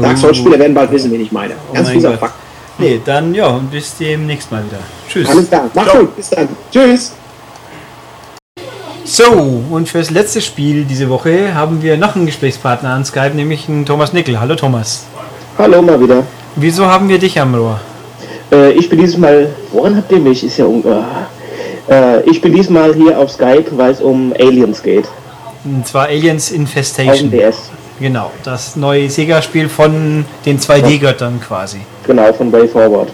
Dark 0.00 0.16
Souls-Spieler 0.16 0.58
werden 0.58 0.74
bald 0.74 0.90
wissen, 0.90 1.10
wen 1.12 1.20
ich 1.20 1.32
meine. 1.32 1.54
Oh 1.70 1.74
Ganz 1.74 1.90
fieser. 1.90 2.16
Fakt. 2.16 2.34
Nee, 2.78 2.98
dann 3.04 3.34
ja, 3.34 3.48
und 3.48 3.70
bis 3.70 3.94
demnächst 3.98 4.50
mal 4.50 4.64
wieder. 4.64 4.78
Tschüss. 5.08 5.28
Alles 5.28 5.48
klar. 5.48 5.68
Macht's 5.74 5.92
gut. 5.92 6.16
Bis 6.16 6.30
dann. 6.30 6.48
Tschüss. 6.72 7.12
So, 9.04 9.62
und 9.70 9.88
fürs 9.88 10.10
letzte 10.10 10.40
Spiel 10.40 10.84
diese 10.84 11.10
Woche 11.10 11.54
haben 11.54 11.82
wir 11.82 11.98
noch 11.98 12.16
einen 12.16 12.24
Gesprächspartner 12.24 12.90
an 12.90 13.04
Skype, 13.04 13.32
nämlich 13.34 13.68
einen 13.68 13.84
Thomas 13.84 14.14
Nickel. 14.14 14.40
Hallo 14.40 14.54
Thomas. 14.54 15.04
Hallo 15.58 15.82
mal 15.82 16.00
wieder. 16.00 16.22
Wieso 16.56 16.86
haben 16.86 17.08
wir 17.10 17.18
dich 17.18 17.38
am 17.38 17.54
Rohr? 17.54 17.78
Äh, 18.50 18.72
ich 18.72 18.88
bin 18.88 18.98
diesmal. 19.00 19.50
Woran 19.72 19.96
habt 19.96 20.10
ihr 20.12 20.20
mich? 20.20 20.42
Ist 20.44 20.56
ja. 20.56 20.64
un- 20.64 20.84
Äh, 21.88 22.22
ich 22.28 22.40
bin 22.40 22.52
diesmal 22.52 22.94
hier 22.94 23.18
auf 23.18 23.30
Skype, 23.30 23.66
weil 23.72 23.92
es 23.92 24.00
um 24.00 24.32
Aliens 24.38 24.82
geht. 24.82 25.06
Und 25.64 25.86
zwar 25.86 26.06
Aliens 26.06 26.50
Infestation. 26.50 27.30
DS. 27.30 27.70
Genau, 28.00 28.32
das 28.42 28.74
neue 28.74 29.08
Sega-Spiel 29.08 29.68
von 29.68 30.24
den 30.44 30.58
2D-Göttern 30.58 31.40
quasi. 31.40 31.78
Genau, 32.04 32.32
von 32.32 32.50
Way 32.50 32.66
Forward. 32.66 33.08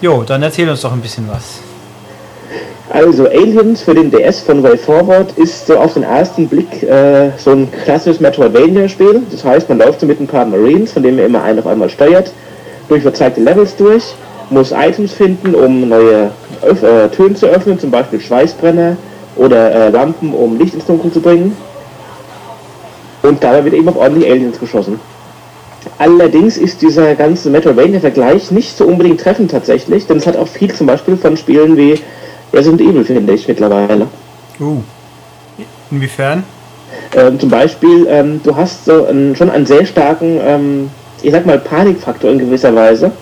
Jo, 0.00 0.24
dann 0.24 0.42
erzähl 0.42 0.68
uns 0.68 0.80
doch 0.80 0.92
ein 0.92 1.00
bisschen 1.00 1.28
was. 1.30 1.60
Also 2.90 3.26
Aliens 3.26 3.82
für 3.82 3.94
den 3.94 4.10
DS 4.10 4.40
von 4.40 4.62
Way 4.62 4.78
Forward 4.78 5.32
ist 5.36 5.66
so 5.66 5.76
auf 5.76 5.94
den 5.94 6.02
ersten 6.04 6.48
Blick 6.48 6.82
äh, 6.82 7.30
so 7.36 7.50
ein 7.50 7.68
klassisches 7.84 8.20
Metroidvania-Spiel. 8.20 9.22
Das 9.30 9.44
heißt, 9.44 9.68
man 9.68 9.78
läuft 9.78 10.00
so 10.00 10.06
mit 10.06 10.20
ein 10.20 10.26
paar 10.26 10.44
Marines, 10.44 10.92
von 10.92 11.02
denen 11.02 11.16
man 11.16 11.26
immer 11.26 11.42
einen 11.42 11.58
auf 11.58 11.66
einmal 11.66 11.90
steuert, 11.90 12.32
durch 12.88 13.02
verzeigte 13.02 13.40
Levels 13.40 13.76
durch, 13.76 14.14
muss 14.50 14.72
Items 14.72 15.12
finden, 15.12 15.54
um 15.54 15.88
neue 15.88 16.30
Öff 16.62 16.82
äh, 16.82 17.08
Türen 17.08 17.36
zu 17.36 17.46
öffnen, 17.46 17.78
zum 17.78 17.90
Beispiel 17.90 18.20
Schweißbrenner 18.20 18.96
oder 19.36 19.72
äh, 19.72 19.90
Lampen, 19.90 20.32
um 20.32 20.58
Licht 20.58 20.74
ins 20.74 20.86
Dunkel 20.86 21.12
zu 21.12 21.20
bringen. 21.20 21.56
Und 23.22 23.42
dabei 23.42 23.64
wird 23.64 23.74
eben 23.74 23.88
auf 23.88 23.96
ordentlich 23.96 24.30
Aliens 24.30 24.58
geschossen. 24.58 25.00
Allerdings 25.98 26.56
ist 26.56 26.82
dieser 26.82 27.14
ganze 27.14 27.50
Metroidvania-Vergleich 27.50 28.50
nicht 28.50 28.76
so 28.76 28.84
unbedingt 28.84 29.20
treffend 29.20 29.50
tatsächlich, 29.50 30.06
denn 30.06 30.18
es 30.18 30.26
hat 30.26 30.36
auch 30.36 30.48
viel 30.48 30.72
zum 30.72 30.86
Beispiel 30.86 31.16
von 31.16 31.36
Spielen 31.36 31.76
wie 31.76 31.98
Resident 32.52 32.80
Evil, 32.80 33.04
finde 33.04 33.32
ich 33.32 33.48
mittlerweile. 33.48 34.06
Uh. 34.60 34.80
Inwiefern? 35.90 36.44
Ähm, 37.14 37.38
zum 37.38 37.50
Beispiel, 37.50 38.06
ähm, 38.08 38.40
du 38.42 38.54
hast 38.54 38.84
so 38.84 39.06
einen, 39.06 39.36
schon 39.36 39.50
einen 39.50 39.66
sehr 39.66 39.86
starken, 39.86 40.38
ähm, 40.42 40.90
ich 41.22 41.32
sag 41.32 41.46
mal, 41.46 41.58
Panikfaktor 41.58 42.30
in 42.30 42.38
gewisser 42.38 42.74
Weise. 42.74 43.12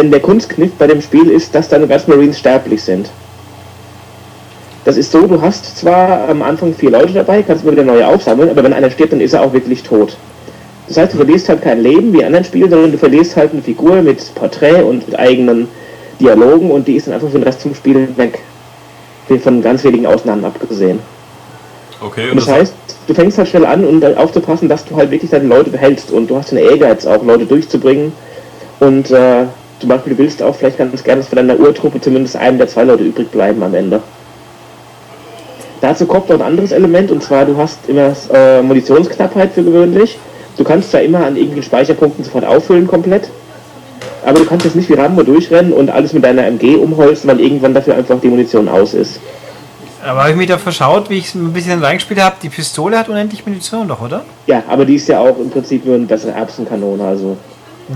Denn 0.00 0.10
der 0.10 0.20
Kunstkniff 0.20 0.72
bei 0.78 0.86
dem 0.86 1.02
Spiel 1.02 1.28
ist, 1.30 1.54
dass 1.54 1.68
deine 1.68 1.86
ganzen 1.86 2.10
Marines 2.10 2.38
sterblich 2.38 2.82
sind. 2.82 3.10
Das 4.86 4.96
ist 4.96 5.12
so, 5.12 5.26
du 5.26 5.42
hast 5.42 5.76
zwar 5.76 6.26
am 6.26 6.40
Anfang 6.40 6.74
vier 6.74 6.90
Leute 6.90 7.12
dabei, 7.12 7.42
kannst 7.42 7.64
immer 7.64 7.72
wieder 7.72 7.84
neue 7.84 8.06
aufsammeln, 8.06 8.48
aber 8.48 8.64
wenn 8.64 8.72
einer 8.72 8.90
stirbt, 8.90 9.12
dann 9.12 9.20
ist 9.20 9.34
er 9.34 9.42
auch 9.42 9.52
wirklich 9.52 9.82
tot. 9.82 10.16
Das 10.88 10.96
heißt, 10.96 11.12
du 11.12 11.18
verlierst 11.18 11.50
halt 11.50 11.60
kein 11.60 11.82
Leben 11.82 12.14
wie 12.14 12.20
in 12.20 12.24
anderen 12.24 12.46
Spielen, 12.46 12.70
sondern 12.70 12.92
du 12.92 12.96
verlierst 12.96 13.36
halt 13.36 13.52
eine 13.52 13.60
Figur 13.60 14.00
mit 14.00 14.34
Porträt 14.34 14.82
und 14.82 15.06
mit 15.06 15.18
eigenen 15.18 15.68
Dialogen 16.18 16.70
und 16.70 16.88
die 16.88 16.96
ist 16.96 17.06
dann 17.06 17.12
einfach 17.12 17.28
für 17.28 17.38
den 17.38 17.42
Rest 17.42 17.60
zum 17.60 17.74
Spiel 17.74 18.08
weg. 18.16 18.38
Von 19.42 19.60
ganz 19.60 19.84
wenigen 19.84 20.06
Ausnahmen 20.06 20.46
abgesehen. 20.46 20.98
Okay, 22.00 22.30
Und 22.30 22.38
das 22.38 22.48
heißt, 22.48 22.74
du 23.06 23.12
fängst 23.12 23.36
halt 23.36 23.48
schnell 23.48 23.66
an, 23.66 23.84
um 23.84 24.00
dann 24.00 24.16
aufzupassen, 24.16 24.66
dass 24.66 24.86
du 24.86 24.96
halt 24.96 25.10
wirklich 25.10 25.30
deine 25.30 25.46
Leute 25.46 25.68
behältst 25.68 26.10
und 26.10 26.28
du 26.30 26.36
hast 26.36 26.52
den 26.52 26.58
Ehrgeiz 26.58 27.04
auch, 27.04 27.22
Leute 27.22 27.44
durchzubringen 27.44 28.12
und 28.80 29.10
äh, 29.10 29.44
zum 29.80 29.88
Beispiel, 29.88 30.14
du 30.14 30.18
willst 30.18 30.42
auch 30.42 30.54
vielleicht 30.54 30.78
ganz 30.78 31.02
gerne, 31.02 31.20
dass 31.20 31.28
von 31.28 31.36
deiner 31.36 31.58
Urtruppe 31.58 32.00
zumindest 32.00 32.36
ein 32.36 32.58
der 32.58 32.68
zwei 32.68 32.84
Leute 32.84 33.04
übrig 33.04 33.30
bleiben 33.30 33.62
am 33.62 33.74
Ende. 33.74 34.00
Dazu 35.80 36.04
kommt 36.06 36.28
noch 36.28 36.36
ein 36.36 36.42
anderes 36.42 36.72
Element 36.72 37.10
und 37.10 37.22
zwar, 37.22 37.46
du 37.46 37.56
hast 37.56 37.88
immer 37.88 38.12
äh, 38.32 38.60
Munitionsknappheit 38.60 39.52
für 39.52 39.64
gewöhnlich. 39.64 40.18
Du 40.58 40.64
kannst 40.64 40.90
zwar 40.90 41.00
immer 41.00 41.24
an 41.24 41.36
irgendwelchen 41.36 41.62
Speicherpunkten 41.62 42.22
sofort 42.22 42.44
auffüllen 42.44 42.86
komplett, 42.86 43.30
aber 44.26 44.40
du 44.40 44.44
kannst 44.44 44.66
jetzt 44.66 44.76
nicht 44.76 44.90
wie 44.90 44.94
Rambo 44.94 45.22
durchrennen 45.22 45.72
und 45.72 45.88
alles 45.88 46.12
mit 46.12 46.22
deiner 46.22 46.44
MG 46.46 46.76
umholzen, 46.76 47.30
weil 47.30 47.40
irgendwann 47.40 47.72
dafür 47.72 47.94
einfach 47.94 48.20
die 48.20 48.28
Munition 48.28 48.68
aus 48.68 48.92
ist. 48.92 49.20
Aber 50.04 50.20
habe 50.20 50.30
ich 50.30 50.36
mich 50.36 50.48
da 50.48 50.58
verschaut, 50.58 51.08
wie 51.08 51.18
ich 51.18 51.28
es 51.28 51.34
ein 51.34 51.52
bisschen 51.52 51.82
reingespielt 51.82 52.22
habe, 52.22 52.36
die 52.42 52.48
Pistole 52.48 52.98
hat 52.98 53.08
unendlich 53.08 53.46
Munition 53.46 53.88
doch, 53.88 54.00
oder? 54.00 54.24
Ja, 54.46 54.62
aber 54.68 54.84
die 54.84 54.96
ist 54.96 55.08
ja 55.08 55.20
auch 55.20 55.38
im 55.38 55.50
Prinzip 55.50 55.84
nur 55.84 55.94
eine 55.94 56.06
bessere 56.06 56.32
Erbsenkanone, 56.32 57.04
also. 57.04 57.36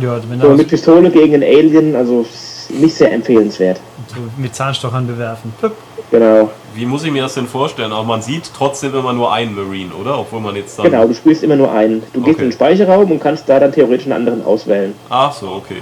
Ja, 0.01 0.19
wenn 0.29 0.41
So 0.41 0.51
mit 0.51 0.69
Pistole 0.69 1.11
gegen 1.11 1.35
einen 1.35 1.43
Alien, 1.45 1.95
also 1.97 2.25
nicht 2.71 2.95
sehr 2.95 3.13
empfehlenswert. 3.13 3.81
so 4.09 4.17
mit 4.37 4.55
Zahnstochern 4.55 5.07
bewerfen. 5.07 5.53
Plupp. 5.59 5.73
Genau. 6.11 6.51
Wie 6.75 6.87
muss 6.87 7.05
ich 7.05 7.11
mir 7.13 7.23
das 7.23 7.35
denn 7.35 7.47
vorstellen? 7.47 7.93
Aber 7.93 8.05
man 8.05 8.23
sieht 8.23 8.51
trotzdem 8.57 8.95
immer 8.95 9.13
nur 9.13 9.33
einen 9.33 9.55
Marine, 9.55 9.93
oder? 9.95 10.19
Obwohl 10.19 10.41
man 10.41 10.57
jetzt 10.57 10.79
dann. 10.79 10.87
Genau, 10.91 11.07
du 11.07 11.15
spielst 11.15 11.43
immer 11.43 11.57
nur 11.57 11.71
einen. 11.73 12.03
Du 12.13 12.21
gehst 12.21 12.37
Okay. 12.37 12.45
in 12.45 12.51
den 12.51 12.53
Speicherraum 12.53 13.11
und 13.11 13.21
kannst 13.21 13.49
da 13.49 13.59
dann 13.61 13.73
theoretisch 13.73 14.05
einen 14.07 14.13
anderen 14.15 14.45
auswählen. 14.45 14.95
Ach 15.11 15.33
so, 15.33 15.49
okay. 15.49 15.77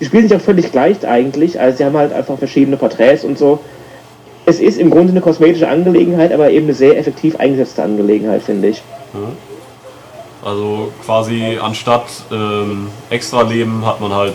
Die 0.00 0.04
spielen 0.04 0.28
sich 0.28 0.36
auch 0.36 0.42
völlig 0.42 0.70
gleich 0.72 1.06
eigentlich, 1.06 1.58
also 1.58 1.78
sie 1.78 1.84
haben 1.84 1.96
halt 1.96 2.12
einfach 2.12 2.36
verschiedene 2.38 2.76
Porträts 2.76 3.24
und 3.24 3.38
so. 3.38 3.60
Es 4.44 4.60
ist 4.60 4.78
im 4.78 4.90
Grunde 4.90 5.10
eine 5.12 5.20
kosmetische 5.22 5.68
Angelegenheit, 5.68 6.32
aber 6.32 6.50
eben 6.50 6.66
eine 6.66 6.74
sehr 6.74 6.98
effektiv 6.98 7.36
eingesetzte 7.36 7.82
Angelegenheit, 7.82 8.42
finde 8.42 8.68
ich. 8.68 8.82
Also 10.46 10.92
quasi 11.04 11.58
anstatt 11.60 12.04
ähm, 12.30 12.86
extra 13.10 13.42
Leben 13.42 13.84
hat 13.84 14.00
man 14.00 14.12
halt 14.12 14.34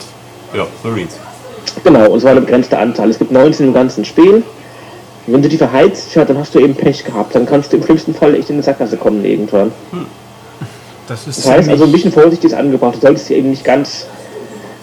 ja, 0.54 0.68
Marines. 0.84 1.18
Genau, 1.86 2.12
und 2.12 2.20
zwar 2.20 2.32
eine 2.32 2.42
begrenzte 2.42 2.78
Anzahl. 2.78 3.10
Es 3.10 3.18
gibt 3.18 3.32
19 3.32 3.68
im 3.68 3.74
ganzen 3.74 4.04
Spiel. 4.04 4.44
Wenn 5.26 5.42
du 5.42 5.48
die 5.48 5.56
verheizt, 5.56 6.14
ja, 6.14 6.26
dann 6.26 6.38
hast 6.38 6.54
du 6.54 6.60
eben 6.60 6.76
Pech 6.76 7.06
gehabt. 7.06 7.34
Dann 7.34 7.46
kannst 7.46 7.72
du 7.72 7.78
im 7.78 7.84
schlimmsten 7.84 8.14
Fall 8.14 8.36
echt 8.36 8.50
in 8.50 8.58
eine 8.58 8.64
Sackgasse 8.64 8.98
kommen 8.98 9.24
irgendwann. 9.24 9.72
Das 11.08 11.28
ist 11.28 11.38
Das 11.38 11.50
heißt 11.50 11.70
also, 11.70 11.86
ein 11.86 11.92
bisschen 11.94 12.12
Vorsicht 12.12 12.44
ist 12.44 12.56
angebracht. 12.56 12.96
Du 12.96 13.00
solltest 13.00 13.30
hier 13.30 13.38
eben 13.38 13.50
nicht 13.50 13.64
ganz, 13.64 14.06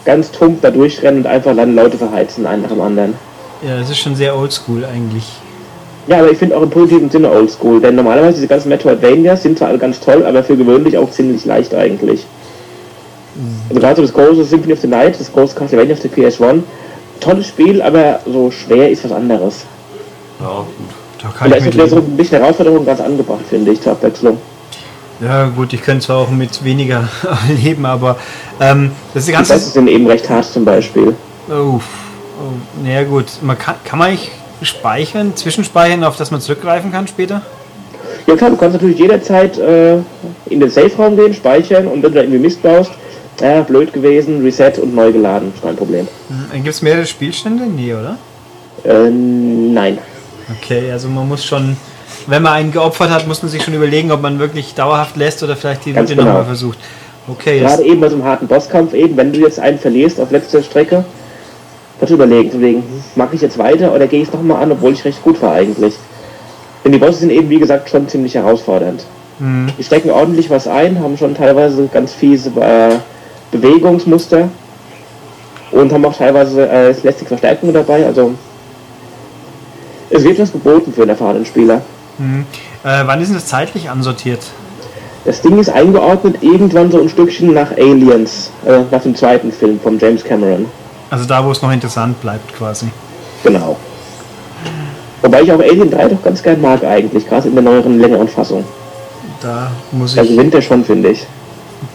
ganz 0.05 0.31
tump 0.31 0.63
da 0.63 0.71
durchrennen 0.71 1.21
und 1.21 1.27
einfach 1.27 1.55
dann 1.55 1.75
Leute 1.75 1.99
verheizen, 1.99 2.47
einen 2.47 2.63
nach 2.63 2.69
dem 2.69 2.81
anderen. 2.81 3.13
ja, 3.61 3.77
das 3.77 3.91
ist 3.91 3.99
schon 3.99 4.15
sehr 4.15 4.35
oldschool 4.35 4.83
eigentlich. 4.83 5.25
Ja, 6.09 6.17
aber 6.17 6.31
ich 6.31 6.39
finde 6.39 6.57
auch 6.57 6.63
im 6.63 6.71
positiven 6.71 7.11
Sinne 7.11 7.29
oldschool, 7.29 7.79
denn 7.79 7.93
normalerweise 7.93 8.37
diese 8.37 8.47
ganzen 8.47 8.69
Metroidvanias 8.69 9.43
sind 9.43 9.59
zwar 9.59 9.67
alle 9.67 9.77
ganz 9.77 9.99
toll, 9.99 10.25
aber 10.25 10.43
für 10.43 10.57
gewöhnlich 10.57 10.97
auch 10.97 11.11
ziemlich 11.11 11.45
leicht 11.45 11.75
eigentlich. 11.75 12.25
Also 13.69 13.79
gerade 13.79 13.95
so 13.97 14.01
das 14.01 14.13
große 14.13 14.43
Symphony 14.43 14.73
of 14.73 14.79
the 14.79 14.87
Night, 14.87 15.19
das 15.19 15.31
große 15.31 15.55
Castlevania 15.55 15.93
auf 15.93 16.01
der 16.01 16.11
PS1, 16.11 16.63
tolles 17.19 17.47
Spiel, 17.47 17.79
aber 17.83 18.21
so 18.25 18.49
schwer 18.49 18.89
ist 18.89 19.03
was 19.03 19.11
anderes. 19.11 19.65
Ja, 20.39 20.47
gut. 20.47 20.67
Da 21.21 21.27
Und 21.27 21.37
kann 21.37 21.49
da 21.51 21.57
ich 21.57 21.61
ist 21.61 21.65
mit 21.65 21.75
natürlich 21.75 21.91
so 21.91 21.97
ein 21.97 22.17
bisschen 22.17 22.39
Herausforderung 22.39 22.85
ganz 22.87 23.01
angebracht, 23.01 23.45
finde 23.47 23.71
ich, 23.71 23.79
zur 23.79 23.91
Abwechslung. 23.91 24.39
Ja 25.21 25.45
gut, 25.49 25.73
ich 25.73 25.83
könnte 25.83 26.07
zwar 26.07 26.17
auch 26.17 26.31
mit 26.31 26.63
weniger 26.63 27.07
leben, 27.63 27.85
aber 27.85 28.17
ähm, 28.59 28.93
das 29.13 29.21
ist 29.21 29.27
die 29.27 29.33
ganze... 29.33 29.53
Bosse 29.53 29.69
sind 29.69 29.87
eben 29.87 30.07
recht 30.07 30.27
hart 30.27 30.45
zum 30.45 30.65
Beispiel. 30.65 31.13
Oh, 31.49 31.53
oh, 31.53 31.81
naja 32.83 33.03
gut, 33.03 33.25
man 33.43 33.59
kann, 33.59 33.75
kann 33.83 33.99
man 33.99 34.11
nicht 34.11 34.31
speichern, 34.61 35.35
zwischenspeichern, 35.35 36.03
auf 36.03 36.17
das 36.17 36.31
man 36.31 36.41
zurückgreifen 36.41 36.91
kann 36.91 37.07
später? 37.07 37.41
Ja 38.27 38.35
klar, 38.35 38.49
du 38.49 38.57
kannst 38.57 38.73
natürlich 38.73 38.99
jederzeit 38.99 39.57
äh, 39.57 39.97
in 40.49 40.59
den 40.59 40.69
Safe-Raum 40.69 41.15
gehen, 41.15 41.33
speichern 41.33 41.87
und 41.87 42.03
wenn 42.03 42.11
du 42.11 42.17
da 42.17 42.21
irgendwie 42.21 42.39
Mist 42.39 42.61
baust, 42.61 42.91
ja, 43.41 43.61
blöd 43.61 43.93
gewesen, 43.93 44.41
Reset 44.43 44.73
und 44.81 44.93
neu 44.93 45.11
geladen, 45.11 45.53
ist 45.53 45.63
kein 45.63 45.75
Problem. 45.75 46.07
Gibt 46.53 46.67
es 46.67 46.81
mehrere 46.81 47.05
Spielstände? 47.05 47.65
Nee, 47.65 47.93
oder? 47.93 48.17
Äh, 48.83 49.09
nein. 49.09 49.97
Okay, 50.57 50.91
also 50.91 51.07
man 51.07 51.27
muss 51.27 51.45
schon, 51.45 51.77
wenn 52.27 52.41
man 52.41 52.53
einen 52.53 52.71
geopfert 52.71 53.09
hat, 53.09 53.27
muss 53.27 53.41
man 53.41 53.49
sich 53.49 53.63
schon 53.63 53.73
überlegen, 53.73 54.11
ob 54.11 54.21
man 54.21 54.39
wirklich 54.39 54.73
dauerhaft 54.73 55.15
lässt 55.15 55.41
oder 55.43 55.55
vielleicht 55.55 55.85
die 55.85 55.91
Route 55.91 56.15
genau. 56.15 56.25
nochmal 56.25 56.45
versucht. 56.45 56.79
Okay, 57.27 57.59
Gerade 57.59 57.83
jetzt, 57.83 57.91
eben 57.91 58.01
bei 58.01 58.09
so 58.09 58.15
einem 58.15 58.25
harten 58.25 58.47
Bosskampf 58.47 58.93
eben, 58.93 59.15
wenn 59.15 59.31
du 59.31 59.39
jetzt 59.39 59.59
einen 59.59 59.77
verlierst 59.77 60.19
auf 60.19 60.31
letzter 60.31 60.63
Strecke, 60.63 61.05
du 62.07 62.13
überlegen, 62.13 62.51
von 62.51 62.61
wegen, 62.61 62.83
mache 63.15 63.35
ich 63.35 63.41
jetzt 63.41 63.57
weiter 63.57 63.93
oder 63.93 64.07
gehe 64.07 64.21
ich 64.21 64.27
es 64.27 64.33
nochmal 64.33 64.63
an, 64.63 64.71
obwohl 64.71 64.93
ich 64.93 65.03
recht 65.03 65.21
gut 65.21 65.41
war 65.41 65.53
eigentlich. 65.53 65.95
Denn 66.83 66.93
die 66.93 66.97
Bosse 66.97 67.19
sind 67.19 67.31
eben, 67.31 67.49
wie 67.49 67.59
gesagt, 67.59 67.89
schon 67.89 68.07
ziemlich 68.07 68.35
herausfordernd. 68.35 69.05
Die 69.77 69.83
stecken 69.83 70.11
ordentlich 70.11 70.49
was 70.49 70.67
ein, 70.67 70.99
haben 70.99 71.17
schon 71.17 71.35
teilweise 71.35 71.87
ganz 71.87 72.13
fiese 72.13 72.51
äh, 72.59 72.95
Bewegungsmuster 73.51 74.49
und 75.71 75.93
haben 75.93 76.05
auch 76.05 76.15
teilweise 76.15 76.67
äh, 76.67 76.87
lästige 77.03 77.27
Verstärkungen 77.27 77.73
dabei, 77.73 78.05
also 78.05 78.33
es 80.09 80.23
wird 80.23 80.39
was 80.39 80.51
geboten 80.51 80.91
für 80.91 81.01
einen 81.01 81.11
erfahrenen 81.11 81.45
Spieler. 81.45 81.81
äh, 82.83 83.03
wann 83.05 83.21
ist 83.21 83.33
das 83.33 83.45
zeitlich 83.45 83.89
ansortiert? 83.89 84.41
Das 85.25 85.41
Ding 85.41 85.57
ist 85.59 85.69
eingeordnet 85.69 86.37
irgendwann 86.41 86.91
so 86.91 86.99
ein 86.99 87.09
Stückchen 87.09 87.53
nach 87.53 87.71
Aliens, 87.71 88.51
äh, 88.65 88.79
nach 88.89 89.01
dem 89.03 89.15
zweiten 89.15 89.51
Film 89.51 89.79
von 89.79 89.99
James 89.99 90.23
Cameron. 90.23 90.65
Also 91.09 91.25
da, 91.25 91.43
wo 91.45 91.51
es 91.51 91.61
noch 91.61 91.71
interessant 91.71 92.19
bleibt 92.21 92.53
quasi. 92.55 92.87
Genau. 93.43 93.77
Wobei 95.21 95.41
ich 95.41 95.51
auch 95.51 95.59
Alien 95.59 95.89
3 95.91 96.09
doch 96.09 96.23
ganz 96.23 96.41
gern 96.41 96.61
mag 96.61 96.83
eigentlich, 96.83 97.27
gerade 97.27 97.47
in 97.49 97.55
der 97.55 97.63
neueren, 97.63 97.99
längeren 97.99 98.27
Fassung. 98.27 98.63
Da 99.41 99.71
muss 99.91 100.15
Da 100.15 100.21
ich, 100.23 100.29
gewinnt 100.29 100.53
er 100.53 100.61
schon, 100.61 100.83
finde 100.85 101.09
ich. 101.09 101.25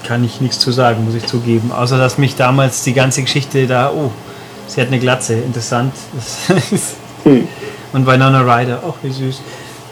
kann 0.06 0.24
ich 0.24 0.40
nichts 0.40 0.58
zu 0.58 0.72
sagen, 0.72 1.04
muss 1.04 1.14
ich 1.14 1.26
zugeben. 1.26 1.72
Außer, 1.72 1.96
dass 1.98 2.18
mich 2.18 2.36
damals 2.36 2.82
die 2.82 2.92
ganze 2.92 3.22
Geschichte 3.22 3.66
da, 3.66 3.90
oh, 3.94 4.10
sie 4.66 4.80
hat 4.80 4.88
eine 4.88 4.98
Glatze, 4.98 5.34
interessant. 5.34 5.92
Hm. 7.24 7.48
Und 7.92 8.06
Winona 8.06 8.40
Ryder, 8.40 8.80
auch 8.84 8.96
wie 9.02 9.10
süß. 9.10 9.40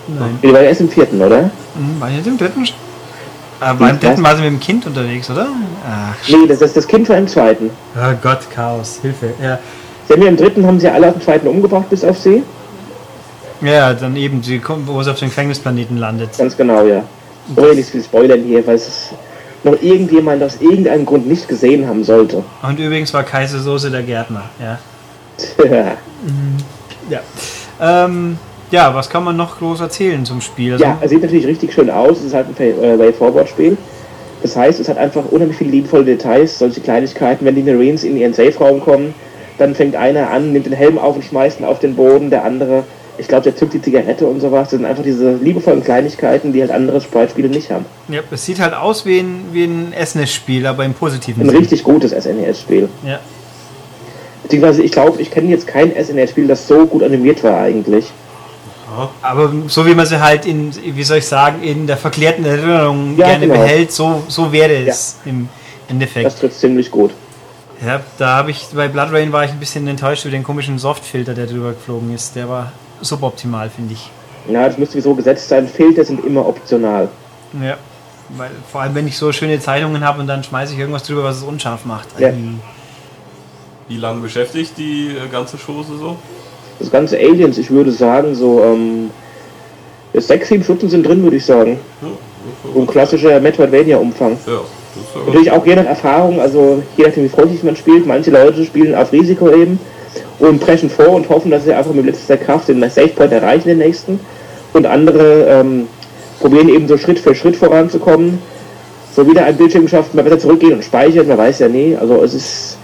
Nein, 0.09 0.39
Die 0.43 0.53
war 0.53 0.61
erst 0.61 0.81
im 0.81 0.89
vierten, 0.89 1.23
oder? 1.23 1.43
Hm, 1.75 2.01
war 2.01 2.11
jetzt 2.11 2.27
im 2.27 2.37
dritten 2.37 2.67
schon? 2.67 2.77
Aber 3.63 3.79
beim 3.79 3.99
das? 4.01 4.11
dritten 4.11 4.23
war 4.25 4.37
sie 4.37 4.43
mit 4.43 4.51
dem 4.51 4.61
Kind 4.61 4.87
unterwegs, 4.87 5.31
oder? 5.31 5.49
Ach, 5.89 6.15
Nee, 6.29 6.47
das 6.49 6.61
ist 6.61 6.77
das 6.77 6.87
Kind 6.87 7.09
war 7.09 7.17
im 7.17 7.29
zweiten. 7.29 7.71
oh 7.97 8.15
Gott, 8.23 8.41
Chaos, 8.55 8.99
Hilfe. 9.03 9.31
Ja, 9.43 9.59
Sie 10.09 10.15
haben 10.15 10.23
ja 10.23 10.29
im 10.29 10.37
dritten 10.37 10.67
haben 10.67 10.81
sie 10.81 10.89
alle 10.89 11.09
auf 11.09 11.15
dem 11.15 11.23
zweiten 11.23 11.47
umgebracht, 11.47 11.89
bis 11.89 12.05
auf 12.05 12.19
sie. 12.19 12.43
ja 13.61 13.95
dann 13.95 14.17
eben, 14.17 14.43
sie 14.43 14.59
kommt, 14.59 14.87
wo 14.89 15.03
sie 15.03 15.11
auf 15.11 15.19
dem 15.19 15.29
Gefängnisplaneten 15.29 15.97
landet. 15.97 16.37
Ganz 16.37 16.57
genau, 16.57 16.85
ja. 16.85 17.05
Oh, 17.57 17.73
nicht 17.75 17.89
viel 17.89 18.03
Spoilern 18.03 18.43
hier, 18.43 18.67
weil 18.67 18.77
es 18.77 19.11
noch 19.65 19.81
irgendjemand 19.81 20.43
aus 20.43 20.61
irgendeinem 20.61 21.07
Grund 21.07 21.27
nicht 21.29 21.47
gesehen 21.49 21.87
haben 21.87 22.03
sollte. 22.05 22.43
Und 22.63 22.79
übrigens 22.81 23.15
war 23.15 23.23
Kaisersoße 23.23 23.91
der 23.91 24.03
Gärtner, 24.03 24.45
ja. 24.61 24.79
Ja. 27.11 27.21
Ähm, 27.81 28.39
ja, 28.73 28.95
was 28.95 29.09
kann 29.09 29.23
man 29.23 29.37
noch 29.37 29.59
groß 29.59 29.81
erzählen 29.81 30.25
zum 30.25 30.41
Spiel? 30.41 30.73
Also, 30.73 30.85
ja, 30.85 30.99
es 31.01 31.11
sieht 31.11 31.23
natürlich 31.23 31.47
richtig 31.47 31.73
schön 31.73 31.91
aus. 31.91 32.19
Es 32.19 32.25
ist 32.25 32.35
halt 32.35 32.47
ein 32.49 32.83
äh, 32.83 32.99
Way-Forward-Spiel. 32.99 33.77
Das 34.43 34.57
heißt, 34.57 34.81
es 34.81 34.89
hat 34.89 34.99
einfach 34.99 35.23
unheimlich 35.31 35.57
viele 35.57 35.71
liebevolle 35.71 36.05
Details, 36.05 36.59
solche 36.59 36.81
Kleinigkeiten. 36.81 37.45
Wenn 37.45 37.55
die 37.55 37.63
Marines 37.63 38.03
in 38.03 38.17
ihren 38.17 38.35
Safe-Raum 38.35 38.81
kommen, 38.81 39.15
dann 39.59 39.75
fängt 39.77 39.95
einer 39.95 40.31
an, 40.31 40.53
nimmt 40.53 40.67
den 40.67 40.73
Helm 40.73 40.99
auf 40.99 41.15
und 41.15 41.25
schmeißt 41.25 41.61
ihn 41.61 41.65
auf 41.67 41.79
den 41.79 41.95
Boden, 41.95 42.31
der 42.31 42.45
andere, 42.45 42.83
ich 43.19 43.29
glaube, 43.29 43.45
der 43.45 43.55
zückt 43.55 43.75
die 43.75 43.83
Zigarette 43.83 44.27
und 44.27 44.41
sowas. 44.41 44.71
Das 44.71 44.79
sind 44.79 44.85
einfach 44.85 45.05
diese 45.05 45.35
liebevollen 45.35 45.85
Kleinigkeiten, 45.85 46.53
die 46.53 46.61
halt 46.61 46.73
andere 46.73 47.01
Sprite-Spiele 47.01 47.49
nicht 47.49 47.71
haben. 47.71 47.85
ja, 48.09 48.21
es 48.33 48.45
sieht 48.45 48.59
halt 48.59 48.75
aus 48.75 49.07
wie 49.07 49.21
ein, 49.21 49.45
wie 49.53 49.65
ein 49.65 49.95
SNES-Spiel, 50.05 50.67
aber 50.67 50.85
im 50.85 50.95
positiven 50.95 51.43
Ein 51.43 51.51
Sinn. 51.51 51.59
richtig 51.59 51.85
gutes 51.85 52.11
SNES-Spiel. 52.11 52.89
Ja. 53.07 53.21
Beziehungsweise, 54.43 54.83
ich 54.83 54.91
glaube, 54.91 55.23
ich 55.23 55.31
kenne 55.31 55.51
jetzt 55.51 55.69
kein 55.69 55.93
SNES-Spiel, 55.93 56.49
das 56.49 56.67
so 56.67 56.87
gut 56.87 57.05
animiert 57.05 57.45
war 57.45 57.61
eigentlich. 57.61 58.11
Aber 59.23 59.53
so 59.69 59.87
wie 59.87 59.95
man 59.95 60.07
sie 60.07 60.21
halt 60.21 60.47
in, 60.47 60.73
wie 60.75 61.03
soll 61.03 61.19
ich 61.19 61.27
sagen, 61.27 61.63
in 61.63 61.87
der 61.87 61.97
verklärten 61.97 62.45
Erinnerung 62.45 63.17
Ja, 63.17 63.27
gerne 63.29 63.47
genau. 63.47 63.61
behält, 63.61 63.93
so, 63.93 64.23
so 64.29 64.53
wäre 64.53 64.75
es 64.87 65.19
im 65.25 65.49
Endeffekt. 65.89 66.27
Das 66.27 66.39
trifft 66.39 66.59
ziemlich 66.59 66.91
gut. 66.91 67.13
Ja, 67.85 68.01
da 68.19 68.37
habe 68.37 68.51
ich, 68.53 68.69
bei 68.75 68.89
Blood 68.89 69.13
Rain 69.13 69.33
war 69.33 69.45
ich 69.45 69.51
ein 69.51 69.59
bisschen 69.59 69.87
enttäuscht 69.89 70.25
über 70.25 70.33
den 70.33 70.45
komischen 70.45 70.79
Softfilter, 70.79 71.35
der 71.35 71.47
drüber 71.47 71.73
geflogen 71.73 72.15
ist. 72.15 72.37
Der 72.37 72.49
war 72.49 72.73
suboptimal, 73.01 73.71
finde 73.71 73.95
ich. 73.95 74.11
Ja, 74.49 74.67
das 74.69 74.79
müsste 74.79 75.01
so 75.03 75.15
gesetzt 75.15 75.49
sein. 75.49 75.67
Filter 75.67 76.05
sind 76.05 76.25
immer 76.25 76.47
optional. 76.47 77.09
Ja. 77.61 77.77
Weil, 78.31 78.51
vor 78.71 78.81
allem, 78.81 78.95
wenn 78.95 79.07
ich 79.07 79.19
so 79.19 79.33
schöne 79.33 79.59
Zeitungen 79.61 80.05
habe 80.05 80.21
und 80.21 80.27
dann 80.27 80.43
schmeiße 80.43 80.75
ich 80.75 80.79
irgendwas 80.79 81.03
drüber, 81.03 81.25
was 81.25 81.39
es 81.39 81.43
unscharf 81.43 81.85
macht. 81.85 82.09
Ja. 82.19 82.29
Ähm, 82.29 82.61
Wie 83.89 83.97
lange 83.97 84.21
beschäftigt 84.21 84.79
die 84.79 85.09
äh, 85.09 85.29
ganze 85.31 85.59
Chose 85.59 85.99
so? 85.99 86.17
Das 86.83 86.91
ganze 86.91 87.17
Aliens, 87.17 87.59
ich 87.59 87.71
würde 87.71 87.93
sagen, 87.93 88.35
so 88.35 88.61
ähm, 88.61 89.11
sechs, 90.15 90.49
sieben 90.49 90.65
Stunden 90.65 90.89
sind 90.89 91.07
drin, 91.07 91.23
würde 91.23 91.37
ich 91.37 91.45
sagen. 91.45 91.79
So 92.75 92.81
ein 92.81 92.89
klassischer 92.89 93.39
Metroidvania-Umfang. 93.39 94.37
Ja, 94.47 94.53
ja 94.53 94.61
Natürlich 95.27 95.53
auch 95.53 95.65
je 95.65 95.77
nach 95.77 95.85
Erfahrung, 95.85 96.41
also 96.41 96.83
je 96.97 97.05
nachdem 97.05 97.25
wie 97.25 97.29
freundlich 97.29 97.63
man 97.63 97.77
spielt. 97.77 98.05
Manche 98.05 98.33
Leute 98.33 98.65
spielen 98.65 98.97
auf 98.97 99.13
Risiko 99.13 99.49
eben 99.49 99.79
und 100.41 100.59
preschen 100.59 100.91
vor 100.91 101.11
und 101.11 101.29
hoffen, 101.29 101.53
dass 101.53 101.65
sie 101.65 101.73
einfach 101.73 101.95
mit 101.95 102.05
letzter 102.05 102.37
Kraft 102.37 102.67
den 102.67 102.83
Savepoint 102.91 103.33
erreichen, 103.33 103.69
den 103.69 103.79
nächsten. 103.79 104.19
Und 104.73 104.87
andere 104.87 105.47
ähm, 105.49 105.87
probieren 106.41 106.69
eben 106.69 106.89
so 106.89 106.99
Schritt 106.99 107.21
für 107.21 107.37
Schritt 107.37 107.55
voranzukommen. 107.55 108.41
So 109.15 109.29
wieder 109.31 109.45
ein 109.45 109.57
Bildschirm 109.57 109.85
geschafft, 109.85 110.15
man 110.15 110.25
besser 110.25 110.41
zurückgehen 110.41 110.75
und 110.75 110.85
speichern, 110.85 111.29
man 111.29 111.39
weiß 111.39 111.61
ja 111.61 111.69
nie. 111.69 111.97
Also 111.97 112.21
es 112.25 112.35
ist 112.35 112.79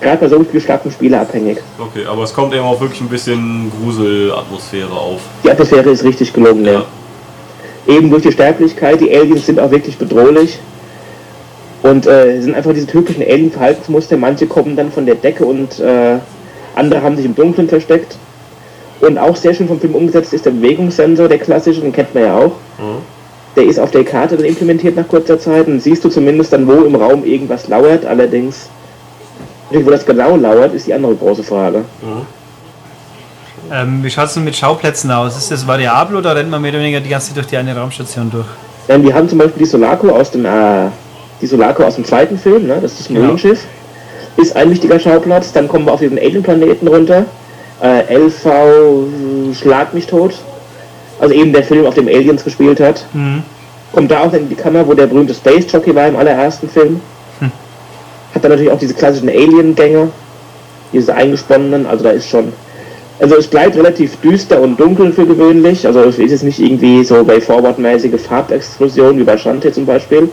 gerade 0.00 0.18
bei 0.18 0.28
so 0.28 0.42
vielen 0.44 0.62
starken 0.62 0.90
Spiele 0.90 1.20
abhängig. 1.20 1.58
Okay, 1.78 2.04
aber 2.06 2.22
es 2.22 2.32
kommt 2.32 2.54
eben 2.54 2.64
auch 2.64 2.80
wirklich 2.80 3.00
ein 3.00 3.08
bisschen 3.08 3.70
Gruselatmosphäre 3.82 4.92
auf. 4.92 5.20
Die 5.44 5.50
Atmosphäre 5.50 5.90
ist 5.90 6.04
richtig 6.04 6.32
gelungen, 6.32 6.64
ja. 6.64 6.72
Ja. 6.72 6.84
Eben 7.86 8.10
durch 8.10 8.22
die 8.22 8.32
Sterblichkeit, 8.32 9.00
die 9.00 9.14
Aliens 9.16 9.46
sind 9.46 9.58
auch 9.58 9.70
wirklich 9.70 9.96
bedrohlich. 9.96 10.58
Und 11.82 12.06
äh, 12.06 12.40
sind 12.40 12.54
einfach 12.54 12.74
diese 12.74 12.86
typischen 12.88 13.22
Alien-Verhaltensmuster. 13.22 14.16
Manche 14.16 14.46
kommen 14.46 14.74
dann 14.76 14.90
von 14.90 15.06
der 15.06 15.14
Decke 15.14 15.44
und 15.44 15.78
äh, 15.78 16.18
andere 16.74 17.02
haben 17.02 17.16
sich 17.16 17.24
im 17.24 17.34
Dunkeln 17.34 17.68
versteckt. 17.68 18.16
Und 19.00 19.16
auch 19.16 19.36
sehr 19.36 19.54
schön 19.54 19.68
vom 19.68 19.78
Film 19.78 19.94
umgesetzt 19.94 20.34
ist 20.34 20.44
der 20.44 20.50
Bewegungssensor, 20.50 21.28
der 21.28 21.38
klassische, 21.38 21.80
den 21.80 21.92
kennt 21.92 22.12
man 22.14 22.24
ja 22.24 22.36
auch. 22.36 22.52
Der 23.54 23.64
ist 23.64 23.78
auf 23.78 23.92
der 23.92 24.04
Karte 24.04 24.36
dann 24.36 24.44
implementiert 24.44 24.96
nach 24.96 25.06
kurzer 25.06 25.38
Zeit 25.38 25.68
und 25.68 25.80
siehst 25.80 26.04
du 26.04 26.08
zumindest 26.08 26.52
dann, 26.52 26.66
wo 26.66 26.84
im 26.84 26.96
Raum 26.96 27.24
irgendwas 27.24 27.68
lauert. 27.68 28.04
Allerdings, 28.04 28.68
wo 29.70 29.90
das 29.90 30.04
genau 30.04 30.36
lauert, 30.36 30.74
ist 30.74 30.86
die 30.86 30.94
andere 30.94 31.14
große 31.14 31.42
Frage. 31.42 31.84
ähm, 33.72 34.02
wie 34.02 34.10
schaut 34.10 34.26
es 34.26 34.34
denn 34.34 34.44
mit 34.44 34.56
Schauplätzen 34.56 35.10
aus? 35.10 35.36
Ist 35.36 35.50
das 35.50 35.66
variabel 35.66 36.16
oder 36.16 36.34
rennt 36.34 36.50
man 36.50 36.62
mehr 36.62 36.70
oder 36.72 36.80
weniger 36.80 37.00
die 37.00 37.10
ganze 37.10 37.28
Zeit 37.28 37.36
durch 37.36 37.46
die 37.48 37.56
eine 37.56 37.76
Raumstation 37.76 38.30
durch? 38.30 38.46
Ähm, 38.88 39.02
wir 39.04 39.14
haben 39.14 39.28
zum 39.28 39.38
Beispiel 39.38 39.60
die 39.64 39.68
Solaco 39.68 40.08
aus 40.08 40.30
dem, 40.30 40.44
äh, 40.46 40.88
die 41.40 41.46
Solaco 41.46 41.82
aus 41.84 41.96
dem 41.96 42.04
zweiten 42.04 42.38
Film, 42.38 42.66
ne? 42.66 42.78
das 42.80 42.92
ist 42.92 43.00
das 43.00 43.08
Genau. 43.08 43.20
Marineschiff, 43.20 43.60
ist 44.38 44.56
ein 44.56 44.70
wichtiger 44.70 44.98
Schauplatz. 44.98 45.52
Dann 45.52 45.68
kommen 45.68 45.84
wir 45.84 45.92
auf 45.92 46.00
diesen 46.00 46.18
Alien-Planeten 46.18 46.88
runter. 46.88 47.24
Äh, 47.82 48.14
LV 48.16 48.46
Schlag 49.54 49.92
mich 49.94 50.06
tot. 50.06 50.34
Also 51.20 51.34
eben 51.34 51.52
der 51.52 51.64
Film, 51.64 51.84
auf 51.86 51.94
dem 51.94 52.06
Aliens 52.08 52.44
gespielt 52.44 52.80
hat. 52.80 53.04
Mhm. 53.12 53.42
Kommt 53.92 54.10
da 54.10 54.20
auch 54.20 54.32
in 54.32 54.48
die 54.48 54.54
Kammer, 54.54 54.86
wo 54.86 54.94
der 54.94 55.06
berühmte 55.06 55.34
Space 55.34 55.66
Jockey 55.70 55.94
war 55.94 56.06
im 56.06 56.16
allerersten 56.16 56.68
Film. 56.68 57.00
Hat 58.34 58.44
dann 58.44 58.50
natürlich 58.50 58.72
auch 58.72 58.78
diese 58.78 58.94
klassischen 58.94 59.28
Alien-Gänge, 59.28 60.10
diese 60.92 61.14
eingesponnenen, 61.14 61.86
also 61.86 62.04
da 62.04 62.10
ist 62.10 62.28
schon. 62.28 62.52
Also 63.20 63.36
es 63.36 63.48
bleibt 63.48 63.76
relativ 63.76 64.16
düster 64.20 64.60
und 64.60 64.78
dunkel 64.78 65.12
für 65.12 65.26
gewöhnlich. 65.26 65.86
Also 65.86 66.00
es 66.00 66.18
ist 66.18 66.30
jetzt 66.30 66.44
nicht 66.44 66.60
irgendwie 66.60 67.02
so 67.04 67.24
bei 67.24 67.40
Forward-mäßige 67.40 68.20
Farbexplosionen 68.20 69.18
wie 69.18 69.24
bei 69.24 69.36
Shantae 69.36 69.72
zum 69.72 69.86
Beispiel. 69.86 70.30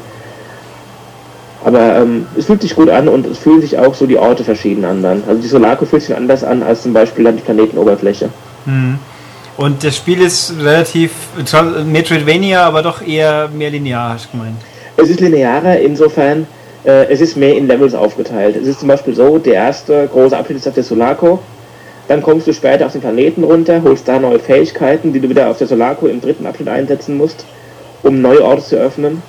Aber 1.63 1.95
ähm, 1.95 2.27
es 2.37 2.45
fühlt 2.45 2.61
sich 2.61 2.75
gut 2.75 2.89
an 2.91 3.07
und 3.07 3.25
es 3.25 3.39
fühlen 3.39 3.59
sich 3.59 3.75
auch 3.79 3.95
so 3.95 4.05
die 4.05 4.19
Orte 4.19 4.43
verschieden 4.43 4.85
an 4.85 5.01
dann. 5.01 5.23
Also 5.27 5.41
die 5.41 5.47
Solaco 5.47 5.85
fühlt 5.85 6.03
sich 6.03 6.15
anders 6.15 6.43
an 6.43 6.61
als 6.61 6.83
zum 6.83 6.93
Beispiel 6.93 7.23
dann 7.23 7.37
die 7.37 7.41
Planetenoberfläche. 7.41 8.29
Und 9.57 9.83
das 9.83 9.95
Spiel 9.95 10.21
ist 10.21 10.53
relativ 10.61 11.11
Metroidvania, 11.85 12.61
aber 12.63 12.83
doch 12.83 13.01
eher 13.01 13.49
mehr 13.49 13.71
linear, 13.71 14.13
hast 14.13 14.25
du 14.25 14.37
gemeint. 14.37 14.57
Es 14.97 15.09
ist 15.09 15.19
linearer, 15.21 15.79
insofern, 15.79 16.45
äh, 16.85 17.05
es 17.11 17.21
ist 17.21 17.35
mehr 17.35 17.55
in 17.55 17.67
Levels 17.67 17.95
aufgeteilt. 17.95 18.55
Es 18.55 18.67
ist 18.67 18.79
zum 18.79 18.87
Beispiel 18.87 19.15
so, 19.15 19.37
der 19.37 19.55
erste 19.55 20.07
große 20.11 20.37
Abschnitt 20.37 20.59
ist 20.59 20.67
auf 20.67 20.73
der 20.73 20.83
Solaco, 20.83 21.39
dann 22.07 22.21
kommst 22.21 22.47
du 22.47 22.53
später 22.53 22.85
auf 22.85 22.91
den 22.91 23.01
Planeten 23.01 23.43
runter, 23.43 23.81
holst 23.83 24.07
da 24.07 24.19
neue 24.19 24.39
Fähigkeiten, 24.39 25.11
die 25.11 25.19
du 25.19 25.29
wieder 25.29 25.49
auf 25.49 25.57
der 25.57 25.67
Solaco 25.67 26.07
im 26.07 26.21
dritten 26.21 26.45
Abschnitt 26.45 26.69
einsetzen 26.69 27.17
musst, 27.17 27.45
um 28.03 28.21
neue 28.21 28.43
Orte 28.43 28.63
zu 28.63 28.75
öffnen. 28.75 29.23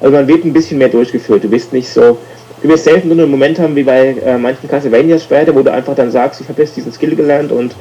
Also 0.00 0.14
man 0.14 0.28
wird 0.28 0.44
ein 0.44 0.52
bisschen 0.52 0.78
mehr 0.78 0.88
durchgeführt, 0.88 1.44
du 1.44 1.48
bist 1.48 1.72
nicht 1.72 1.88
so... 1.88 2.18
Du 2.62 2.68
wirst 2.68 2.84
selten 2.84 3.08
so 3.08 3.14
einen 3.14 3.30
Moment 3.30 3.58
haben 3.58 3.74
wie 3.74 3.84
bei 3.84 4.08
äh, 4.22 4.36
manchen 4.36 4.68
Castlevanias 4.68 5.24
später, 5.24 5.54
wo 5.54 5.62
du 5.62 5.72
einfach 5.72 5.94
dann 5.94 6.10
sagst, 6.10 6.42
ich 6.42 6.48
habe 6.50 6.60
jetzt 6.60 6.76
diesen 6.76 6.92
Skill 6.92 7.16
gelernt 7.16 7.52
und 7.52 7.74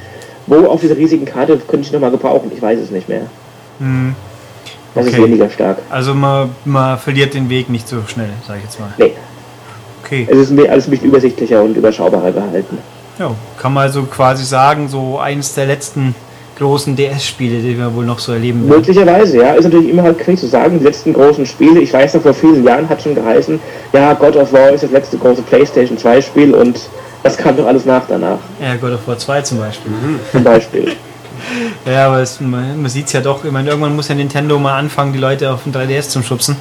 wo 0.47 0.67
auf 0.67 0.79
dieser 0.79 0.95
riesigen 0.95 1.25
Karte 1.25 1.57
könnte 1.67 1.85
ich 1.85 1.91
nochmal 1.91 2.11
gebrauchen, 2.11 2.49
ich 2.55 2.61
weiß 2.61 2.79
es 2.79 2.89
nicht 2.89 3.09
mehr. 3.09 3.23
Das 4.99 5.07
ist 5.07 5.19
Okay. 5.19 5.23
weniger 5.27 5.49
stark. 5.49 5.77
Also 5.89 6.13
man, 6.13 6.49
man 6.65 6.97
verliert 6.97 7.33
den 7.33 7.49
Weg 7.49 7.69
nicht 7.69 7.87
so 7.87 7.97
schnell, 8.07 8.29
sag 8.47 8.57
ich 8.57 8.63
jetzt 8.63 8.79
mal. 8.79 8.89
Nee. 8.97 9.13
Okay. 10.03 10.27
Es 10.29 10.37
ist 10.49 10.69
alles 10.69 10.87
ein 10.87 10.91
bisschen 10.91 11.07
übersichtlicher 11.07 11.61
und 11.61 11.75
überschaubarer 11.77 12.31
gehalten. 12.31 12.77
Ja, 13.19 13.31
kann 13.61 13.73
man 13.73 13.83
also 13.83 14.03
quasi 14.03 14.45
sagen, 14.45 14.87
so 14.87 15.19
eines 15.19 15.53
der 15.53 15.65
letzten 15.65 16.15
großen 16.57 16.95
DS-Spiele, 16.95 17.59
die 17.59 17.77
wir 17.77 17.93
wohl 17.93 18.05
noch 18.05 18.19
so 18.19 18.31
erleben 18.33 18.61
werden. 18.61 18.77
Möglicherweise, 18.79 19.37
ja. 19.37 19.53
Ist 19.53 19.65
natürlich 19.65 19.89
immer 19.89 20.03
halt 20.03 20.21
schwierig 20.21 20.39
zu 20.39 20.47
sagen, 20.47 20.79
die 20.79 20.85
letzten 20.85 21.13
großen 21.13 21.45
Spiele, 21.45 21.79
ich 21.81 21.93
weiß 21.93 22.15
noch, 22.15 22.21
vor 22.21 22.33
vielen 22.33 22.63
Jahren 22.65 22.87
hat 22.89 23.01
schon 23.01 23.15
geheißen, 23.15 23.59
ja, 23.93 24.13
God 24.13 24.35
of 24.35 24.51
War 24.51 24.69
ist 24.71 24.83
das 24.83 24.91
letzte 24.91 25.17
große 25.17 25.41
Playstation 25.43 25.97
2 25.97 26.21
Spiel 26.21 26.53
und 26.53 26.79
das 27.23 27.37
kam 27.37 27.55
doch 27.57 27.65
alles 27.65 27.85
nach 27.85 28.03
danach, 28.07 28.39
Ja, 28.61 28.75
God 28.75 28.93
of 28.93 29.07
War 29.07 29.17
2 29.17 29.41
zum 29.41 29.59
Beispiel. 29.59 29.91
zum 30.31 30.43
Beispiel. 30.43 30.95
Ja, 31.85 32.07
aber 32.07 32.19
es, 32.19 32.39
man, 32.39 32.81
man 32.81 32.89
sieht 32.89 33.07
es 33.07 33.13
ja 33.13 33.21
doch, 33.21 33.43
ich 33.45 33.51
meine, 33.51 33.69
irgendwann 33.69 33.95
muss 33.95 34.07
ja 34.07 34.15
Nintendo 34.15 34.59
mal 34.59 34.77
anfangen, 34.77 35.13
die 35.13 35.19
Leute 35.19 35.51
auf 35.51 35.63
den 35.63 35.73
3DS 35.73 36.09
zu 36.09 36.21
schubsen. 36.21 36.55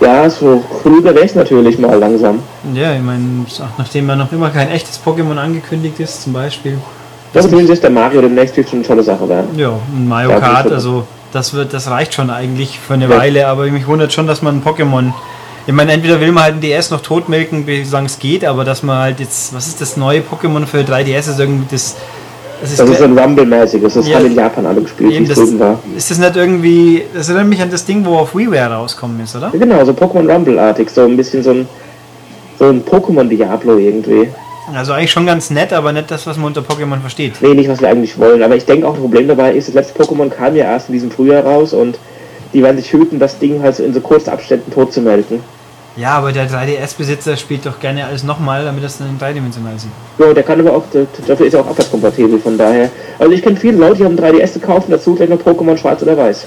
ja, 0.00 0.28
so 0.28 0.62
früher 0.82 1.04
wäre 1.04 1.24
es 1.24 1.34
natürlich 1.34 1.78
mal 1.78 1.98
langsam. 1.98 2.40
Ja, 2.74 2.94
ich 2.94 3.02
meine, 3.02 3.46
nachdem 3.78 4.08
ja 4.08 4.16
noch 4.16 4.32
immer 4.32 4.50
kein 4.50 4.70
echtes 4.70 5.00
Pokémon 5.04 5.36
angekündigt 5.36 6.00
ist, 6.00 6.22
zum 6.22 6.32
Beispiel. 6.32 6.78
Das 7.32 7.44
ist 7.44 7.50
zumindest 7.52 7.82
der 7.82 7.90
Mario 7.90 8.20
demnächst 8.22 8.56
wird 8.56 8.68
schon 8.68 8.80
eine 8.80 8.88
tolle 8.88 9.02
Sache 9.04 9.28
werden. 9.28 9.56
Ja, 9.56 9.70
ein 9.94 10.08
Mario 10.08 10.30
Ja, 10.30 10.40
Kart, 10.40 10.72
also 10.72 11.06
das 11.32 11.54
wird, 11.54 11.72
das 11.72 11.88
reicht 11.88 12.12
schon 12.14 12.28
eigentlich 12.28 12.80
für 12.80 12.94
eine 12.94 13.04
Ja. 13.08 13.16
Weile, 13.18 13.46
aber 13.46 13.66
mich 13.66 13.86
wundert 13.86 14.12
schon, 14.12 14.26
dass 14.26 14.42
man 14.42 14.56
ein 14.56 14.64
Pokémon. 14.64 15.12
Ich 15.66 15.72
meine, 15.72 15.92
entweder 15.92 16.20
will 16.20 16.32
man 16.32 16.42
halt 16.42 16.54
ein 16.56 16.60
DS 16.60 16.90
noch 16.90 17.02
totmelken, 17.02 17.66
wie 17.68 17.84
solange 17.84 18.06
es 18.06 18.18
geht, 18.18 18.44
aber 18.44 18.64
dass 18.64 18.82
man 18.82 18.98
halt 18.98 19.20
jetzt, 19.20 19.54
was 19.54 19.68
ist 19.68 19.80
das 19.80 19.96
neue 19.96 20.20
Pokémon 20.22 20.66
für 20.66 20.78
3DS 20.78 21.30
ist 21.30 21.38
irgendwie 21.38 21.66
das. 21.70 21.96
Das 22.60 22.70
ist, 22.70 22.80
Das 22.80 22.90
ist 22.90 22.98
so 22.98 23.04
ein 23.04 23.18
Rumble-mäßiges, 23.18 23.94
das 23.94 24.06
Ja. 24.08 24.16
haben 24.16 24.26
in 24.26 24.34
Japan 24.34 24.66
alle 24.66 24.82
gespielt, 24.82 25.12
wie 25.18 25.22
es 25.30 25.38
drüben 25.38 25.58
war. 25.58 25.78
ist 25.96 26.10
das 26.10 26.18
nicht 26.18 26.36
irgendwie. 26.36 27.02
Das 27.14 27.28
erinnert 27.28 27.48
mich 27.48 27.62
an 27.62 27.70
das 27.70 27.84
Ding, 27.84 28.04
wo 28.04 28.16
auf 28.16 28.34
WiiWare 28.34 28.74
rauskommen 28.74 29.20
ist, 29.20 29.34
oder? 29.36 29.50
Ja, 29.52 29.58
genau, 29.58 29.84
so 29.84 29.92
Pokémon 29.92 30.30
Rumble-artig, 30.30 30.90
so 30.90 31.02
ein 31.04 31.16
bisschen 31.16 31.42
so 31.42 31.50
ein, 31.50 31.68
so 32.58 32.66
ein 32.66 32.84
Pokémon-Diablo 32.84 33.78
irgendwie. 33.78 34.28
Also 34.74 34.92
eigentlich 34.92 35.10
schon 35.10 35.26
ganz 35.26 35.50
nett, 35.50 35.72
aber 35.72 35.92
nicht 35.92 36.10
das, 36.10 36.26
was 36.26 36.36
man 36.36 36.46
unter 36.48 36.60
Pokémon 36.60 37.00
versteht. 37.00 37.34
Nee, 37.40 37.54
nicht, 37.54 37.68
was 37.68 37.80
wir 37.80 37.88
eigentlich 37.88 38.18
wollen. 38.18 38.42
Aber 38.42 38.54
ich 38.54 38.66
denke 38.66 38.86
auch, 38.86 38.92
das 38.92 39.00
Problem 39.00 39.26
dabei 39.26 39.52
ist, 39.54 39.68
das 39.68 39.74
letzte 39.74 40.00
Pokémon 40.00 40.28
kam 40.28 40.54
ja 40.54 40.66
erst 40.66 40.88
in 40.88 40.92
diesem 40.92 41.10
Frühjahr 41.10 41.42
raus 41.44 41.72
und 41.72 41.98
die 42.52 42.62
werden 42.62 42.76
sich 42.76 42.92
hüten, 42.92 43.18
das 43.18 43.38
Ding 43.38 43.62
halt 43.62 43.76
so 43.76 43.82
in 43.82 43.92
so 43.94 44.00
kurzen 44.00 44.30
Abständen 44.30 44.70
tot 44.72 44.92
zu 44.92 45.00
melken. 45.00 45.40
Ja, 45.96 46.12
aber 46.12 46.32
der 46.32 46.48
3DS-Besitzer 46.48 47.36
spielt 47.36 47.66
doch 47.66 47.78
gerne 47.80 48.06
alles 48.06 48.22
nochmal, 48.22 48.64
damit 48.64 48.84
das 48.84 48.98
dann 48.98 49.18
dreidimensional 49.18 49.78
sieht. 49.78 49.90
Ja, 50.18 50.32
der 50.32 50.42
kann 50.44 50.60
aber 50.60 50.76
auch, 50.76 50.84
der- 50.94 51.06
dafür 51.26 51.46
ist 51.46 51.54
er 51.54 51.60
auch 51.60 51.66
abwärtskompatibel, 51.66 52.38
von 52.38 52.56
daher. 52.56 52.90
Also 53.18 53.32
ich 53.32 53.42
kenne 53.42 53.56
viele 53.56 53.76
Leute, 53.78 53.96
die 53.96 54.04
haben 54.04 54.16
3DS 54.16 54.54
gekauft 54.54 54.86
und 54.86 54.92
dazu 54.92 55.14
gleich 55.14 55.28
noch 55.28 55.38
Pokémon 55.40 55.76
Schwarz 55.76 56.02
oder 56.02 56.16
Weiß. 56.16 56.46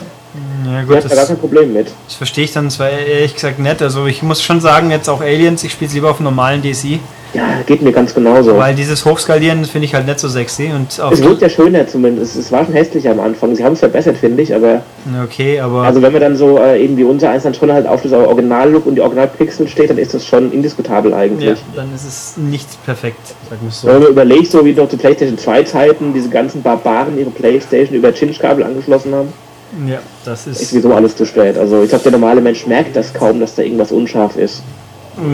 Ja, 0.66 0.82
Die 0.82 0.88
gut, 0.88 0.96
hat 0.96 1.12
da 1.12 1.16
gar 1.16 1.26
kein 1.26 1.38
Problem 1.38 1.74
mit. 1.74 1.88
das 2.08 2.16
verstehe 2.16 2.46
ich 2.46 2.54
dann 2.54 2.70
zwar 2.72 2.90
ehrlich 2.90 3.34
gesagt 3.34 3.60
nicht. 3.60 3.82
Also 3.82 4.06
ich 4.08 4.24
muss 4.24 4.42
schon 4.42 4.62
sagen, 4.62 4.90
jetzt 4.92 5.10
auch 5.10 5.22
Aliens, 5.22 5.64
ich 5.64 5.74
spiele 5.74 5.90
es 5.90 5.94
lieber 5.94 6.10
auf 6.10 6.20
normalen 6.22 6.62
DSi, 6.64 7.00
Ja, 7.34 7.62
geht 7.66 7.82
mir 7.82 7.92
ganz 7.92 8.14
genauso. 8.14 8.58
weil 8.58 8.76
dieses 8.76 9.06
Hochskalieren 9.06 9.66
finde 9.66 9.86
ich 9.86 9.96
halt 9.96 10.06
nicht 10.06 10.20
so 10.20 10.28
sexy. 10.28 10.72
Und 10.74 11.00
auf 11.00 11.14
Es 11.14 11.24
wirkt 11.24 11.42
ja 11.42 11.50
schöner 11.50 11.88
zumindest. 11.88 12.36
Es 12.36 12.52
war 12.52 12.64
schon 12.64 12.76
hässlicher 12.76 13.10
am 13.12 13.20
Anfang. 13.20 13.56
Sie 13.56 13.64
haben 13.64 13.74
es 13.74 13.80
verbessert, 13.80 14.18
finde 14.18 14.44
ich, 14.44 14.54
aber 14.54 14.84
okay, 15.24 15.60
aber 15.60 15.82
also 15.82 16.02
wenn 16.02 16.12
man 16.12 16.22
dann 16.22 16.36
so 16.36 16.60
äh, 16.60 16.84
eben 16.84 16.96
wie 16.96 17.04
unser 17.04 17.32
eins 17.32 17.42
dann 17.44 17.56
schon 17.56 17.72
halt 17.72 17.88
auf 17.88 18.04
das 18.04 18.12
Original-Look 18.14 18.86
und 18.86 18.96
die 18.96 19.02
Original-Pixel 19.02 19.68
steht, 19.68 19.90
dann 19.90 19.98
ist 19.98 20.14
das 20.14 20.26
schon 20.28 20.52
indiskutabel 20.52 21.14
eigentlich. 21.14 21.50
ja, 21.50 21.66
dann 21.76 21.94
ist 21.96 22.06
es 22.06 22.38
nicht 22.38 22.68
perfekt, 22.86 23.18
sagen 23.50 23.62
wir 23.62 23.70
es 23.70 23.82
so. 23.82 23.88
Wenn 23.88 24.00
man 24.04 24.10
überlegt, 24.12 24.52
so 24.52 24.64
wie 24.64 24.74
noch 24.74 24.90
zu 24.90 24.98
PlayStation 24.98 25.38
2 25.38 25.64
Zeiten, 25.64 26.14
diese 26.14 26.30
ganzen 26.30 26.62
Barbaren 26.62 27.18
ihre 27.18 27.32
PlayStation 27.32 27.96
über 27.96 28.12
Chinch-Kabel 28.14 28.64
angeschlossen 28.64 29.14
haben, 29.16 29.30
Ja, 29.88 30.00
das 30.24 30.46
ist 30.46 30.62
ist 30.62 30.70
sowieso 30.70 30.94
alles 30.94 31.16
zu 31.16 31.26
spät. 31.26 31.58
Also 31.58 31.82
ich 31.82 31.90
glaube, 31.90 32.04
der 32.04 32.12
normale 32.12 32.42
Mensch 32.42 32.68
merkt 32.68 32.96
das 32.96 33.12
kaum, 33.12 33.40
dass 33.40 33.56
da 33.56 33.64
irgendwas 33.64 33.92
unscharf 33.92 34.38
ist. 34.38 34.62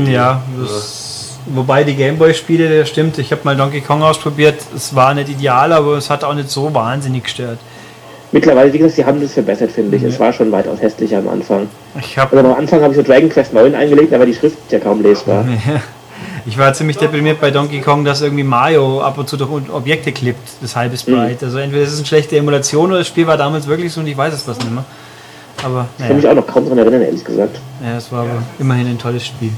ja, 0.09 0.41
das, 0.57 1.08
wobei 1.49 1.83
die 1.83 1.95
Gameboy-Spiele, 1.95 2.79
das 2.79 2.89
stimmt. 2.89 3.17
Ich 3.17 3.31
habe 3.31 3.41
mal 3.43 3.55
Donkey 3.55 3.81
Kong 3.81 4.01
ausprobiert. 4.01 4.55
Es 4.75 4.95
war 4.95 5.13
nicht 5.13 5.29
ideal, 5.29 5.73
aber 5.73 5.97
es 5.97 6.09
hat 6.09 6.23
auch 6.23 6.33
nicht 6.33 6.49
so 6.49 6.73
wahnsinnig 6.73 7.23
gestört. 7.23 7.59
Mittlerweile, 8.31 8.71
wie 8.71 8.77
gesagt, 8.77 8.95
sie 8.95 9.05
haben 9.05 9.19
das 9.21 9.33
verbessert, 9.33 9.71
finde 9.71 9.97
ich. 9.97 10.03
Es 10.03 10.19
war 10.19 10.31
schon 10.31 10.51
weitaus 10.51 10.81
hässlicher 10.81 11.17
am 11.17 11.29
Anfang. 11.29 11.67
Ich 11.99 12.17
habe 12.17 12.37
Also 12.37 12.49
am 12.51 12.57
Anfang 12.57 12.81
habe 12.81 12.93
ich 12.93 12.97
so 12.97 13.03
Dragon 13.03 13.29
Quest 13.29 13.53
9 13.53 13.73
eingelegt, 13.73 14.13
aber 14.13 14.25
die 14.25 14.35
Schrift 14.35 14.57
ist 14.59 14.71
ja 14.71 14.79
kaum 14.79 15.01
lesbar. 15.01 15.45
Ich 16.45 16.57
war 16.57 16.73
ziemlich 16.73 16.97
deprimiert 16.97 17.39
bei 17.39 17.51
Donkey 17.51 17.79
Kong, 17.79 18.05
dass 18.05 18.21
irgendwie 18.21 18.43
Mario 18.43 19.01
ab 19.01 19.17
und 19.17 19.29
zu 19.29 19.37
durch 19.37 19.49
Objekte 19.71 20.11
klippt, 20.11 20.49
das 20.61 20.75
halbe 20.75 20.97
Sprite. 20.97 21.45
Also 21.45 21.59
entweder 21.59 21.83
ist 21.83 21.91
es 21.91 21.97
eine 21.99 22.07
schlechte 22.07 22.37
Emulation 22.37 22.89
oder 22.89 22.99
das 22.99 23.07
Spiel 23.07 23.27
war 23.27 23.37
damals 23.37 23.67
wirklich 23.67 23.91
so 23.93 23.99
und 23.99 24.07
ich 24.07 24.17
weiß 24.17 24.33
es 24.33 24.47
was 24.47 24.57
nicht 24.57 24.71
mehr. 24.71 24.83
Aber 25.63 25.87
Ich 25.99 26.07
kann 26.07 26.15
mich 26.15 26.27
auch 26.27 26.33
noch 26.33 26.47
kaum 26.47 26.63
daran 26.63 26.79
erinnern, 26.79 27.01
ehrlich 27.03 27.23
gesagt. 27.23 27.59
ja, 27.83 27.97
es 27.97 28.11
war 28.11 28.21
aber 28.21 28.41
immerhin 28.57 28.87
ein 28.87 28.97
tolles 28.97 29.25
Spiel. 29.25 29.51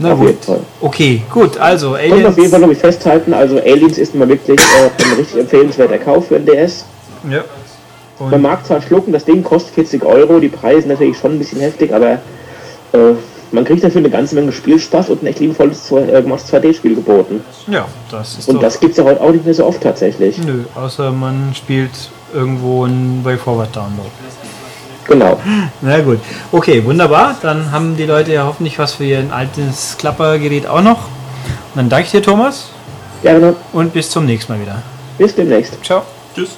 Na 0.00 0.12
Auf 0.12 0.18
gut. 0.18 0.28
jeden 0.28 0.42
Fall. 0.42 0.60
Okay, 0.80 1.22
gut, 1.30 1.58
also 1.58 1.90
Und 1.90 1.94
auf 1.96 2.36
jeden 2.36 2.50
Fall 2.50 2.62
Aliens. 2.62 2.78
noch 2.78 2.80
festhalten, 2.80 3.34
also 3.34 3.58
Aliens 3.58 3.98
ist 3.98 4.14
mal 4.14 4.28
wirklich 4.28 4.58
äh, 4.60 5.02
ein 5.04 5.16
richtig 5.18 5.40
empfehlenswerter 5.40 5.98
Kauf 5.98 6.28
für 6.28 6.36
ein 6.36 6.46
DS. 6.46 6.84
Ja. 7.28 7.42
Man 8.20 8.34
Und, 8.34 8.42
mag 8.42 8.64
zwar 8.66 8.80
schlucken, 8.80 9.12
das 9.12 9.24
Ding 9.24 9.42
kostet 9.42 9.74
40 9.74 10.04
Euro, 10.04 10.38
die 10.40 10.48
Preise 10.48 10.82
sind 10.82 10.90
natürlich 10.90 11.18
schon 11.18 11.32
ein 11.32 11.38
bisschen 11.38 11.60
heftig, 11.60 11.92
aber 11.92 12.12
äh, 12.92 13.14
man 13.50 13.64
kriegt 13.64 13.82
dafür 13.82 14.00
eine 14.00 14.10
ganze 14.10 14.34
Menge 14.34 14.52
Spielspaß 14.52 15.08
und 15.10 15.22
ein 15.22 15.26
echt 15.26 15.40
liebevolles 15.40 15.90
äh, 15.92 16.22
gemachtes 16.22 16.52
2D-Spiel 16.52 16.94
geboten. 16.96 17.40
ja, 17.66 17.86
das 18.10 18.38
ist 18.38 18.48
Und 18.48 18.62
das 18.62 18.78
gibt's 18.78 18.98
ja 18.98 19.04
heute 19.04 19.20
auch 19.20 19.32
nicht 19.32 19.44
mehr 19.44 19.54
so 19.54 19.64
oft 19.66 19.80
tatsächlich. 19.82 20.38
Nö, 20.38 20.64
außer 20.74 21.10
man 21.12 21.52
spielt 21.54 21.90
irgendwo 22.34 22.84
ein 22.84 23.20
Way 23.24 23.36
Forward 23.38 23.74
Download. 23.74 24.10
Genau. 25.08 25.40
Na 25.80 26.00
gut. 26.00 26.20
Okay, 26.52 26.84
wunderbar. 26.84 27.34
Dann 27.42 27.72
haben 27.72 27.96
die 27.96 28.04
Leute 28.04 28.32
ja 28.32 28.44
hoffentlich 28.44 28.78
was 28.78 28.94
für 28.94 29.04
ihr 29.04 29.24
altes 29.32 29.96
Klappergerät 29.98 30.66
auch 30.66 30.82
noch. 30.82 30.98
Und 30.98 31.76
dann 31.76 31.88
danke 31.88 32.04
ich 32.06 32.10
dir, 32.12 32.22
Thomas. 32.22 32.68
Ja, 33.22 33.32
genau. 33.32 33.56
Und 33.72 33.92
bis 33.92 34.10
zum 34.10 34.26
nächsten 34.26 34.52
Mal 34.52 34.60
wieder. 34.60 34.82
Bis 35.16 35.34
demnächst. 35.34 35.82
Ciao. 35.84 36.02
Tschüss. 36.34 36.50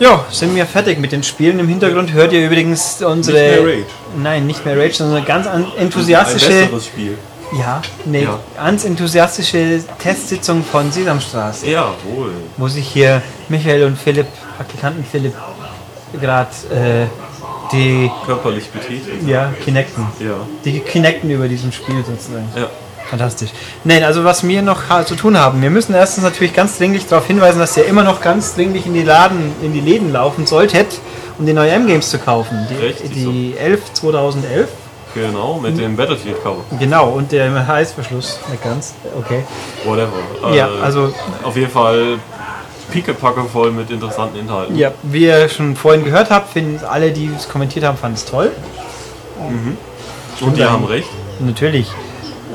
Ja, 0.00 0.24
sind 0.30 0.54
wir 0.56 0.66
fertig 0.66 0.98
mit 0.98 1.12
den 1.12 1.22
Spielen. 1.22 1.58
Im 1.60 1.68
Hintergrund 1.68 2.12
hört 2.12 2.32
ihr 2.32 2.46
übrigens 2.46 3.02
unsere. 3.02 3.38
Nicht 3.38 3.50
mehr 3.62 3.66
Rage. 3.74 3.84
Nein, 4.22 4.46
nicht 4.46 4.64
mehr 4.64 4.76
Rage, 4.76 4.94
sondern 4.94 5.18
eine 5.18 5.26
ganz 5.26 5.46
an- 5.46 5.64
Ein 5.66 5.82
enthusiastische. 5.84 6.48
besseres 6.48 6.86
Spiel. 6.86 7.18
Ja, 7.56 7.82
nee, 8.06 8.22
Ja. 8.24 8.38
ganz 8.56 8.84
enthusiastische 8.86 9.84
Testsitzung 9.98 10.64
von 10.64 10.90
Sesamstraße, 10.90 11.66
Jawohl. 11.68 12.32
wo 12.56 12.66
sich 12.66 12.88
hier 12.88 13.20
Michael 13.50 13.84
und 13.84 13.98
Philipp, 13.98 14.26
Praktikanten 14.56 15.04
Philipp, 15.04 15.34
gerade 16.20 16.50
äh, 16.70 17.06
die 17.72 18.10
Körperlich 18.26 18.70
betätigt. 18.70 19.26
ja, 19.26 19.52
connecten. 19.64 20.06
Ja. 20.20 20.34
Die 20.64 20.80
connecten 20.80 21.30
über 21.30 21.48
diesem 21.48 21.72
Spiel 21.72 22.04
sozusagen. 22.04 22.48
Ja. 22.56 22.68
Fantastisch. 23.08 23.50
Nein, 23.84 24.04
also 24.04 24.24
was 24.24 24.46
wir 24.46 24.62
noch 24.62 25.04
zu 25.04 25.16
tun 25.16 25.38
haben, 25.38 25.60
wir 25.60 25.68
müssen 25.68 25.94
erstens 25.94 26.24
natürlich 26.24 26.54
ganz 26.54 26.78
dringlich 26.78 27.06
darauf 27.06 27.26
hinweisen, 27.26 27.58
dass 27.58 27.76
ihr 27.76 27.84
immer 27.84 28.04
noch 28.04 28.22
ganz 28.22 28.54
dringlich 28.54 28.86
in 28.86 28.94
die 28.94 29.02
Laden, 29.02 29.52
in 29.62 29.74
die 29.74 29.80
Läden 29.80 30.12
laufen 30.12 30.46
solltet, 30.46 30.86
um 31.38 31.44
die 31.44 31.52
neue 31.52 31.70
M-Games 31.72 32.08
zu 32.08 32.18
kaufen. 32.18 32.66
Die, 32.70 32.74
Richtig 32.74 33.12
die 33.12 33.54
11 33.58 33.92
2011. 33.92 34.68
Genau, 35.14 35.60
mit 35.60 35.76
dem 35.78 35.94
Battlefield-Cover. 35.94 36.64
Genau, 36.78 37.10
und 37.10 37.32
der 37.32 37.66
Heißverschluss. 37.66 38.38
Nicht 38.50 38.64
ganz. 38.64 38.94
Okay. 39.18 39.44
Whatever. 39.84 40.54
Ja, 40.54 40.68
Äh, 40.68 40.82
also 40.82 41.12
Auf 41.42 41.54
jeden 41.54 41.70
Fall 41.70 42.18
piekepacke 42.92 43.44
voll 43.44 43.72
mit 43.72 43.90
interessanten 43.90 44.38
Inhalten. 44.38 44.76
Ja, 44.76 44.92
wie 45.02 45.24
ihr 45.26 45.48
schon 45.48 45.74
vorhin 45.76 46.04
gehört 46.04 46.30
habt, 46.30 46.52
finden 46.52 46.84
alle, 46.84 47.10
die 47.10 47.30
es 47.36 47.48
kommentiert 47.48 47.84
haben, 47.84 47.96
fanden 47.96 48.16
es 48.16 48.24
toll. 48.24 48.50
Und 50.40 50.56
die 50.56 50.64
haben 50.64 50.84
recht. 50.84 51.08
Natürlich. 51.40 51.88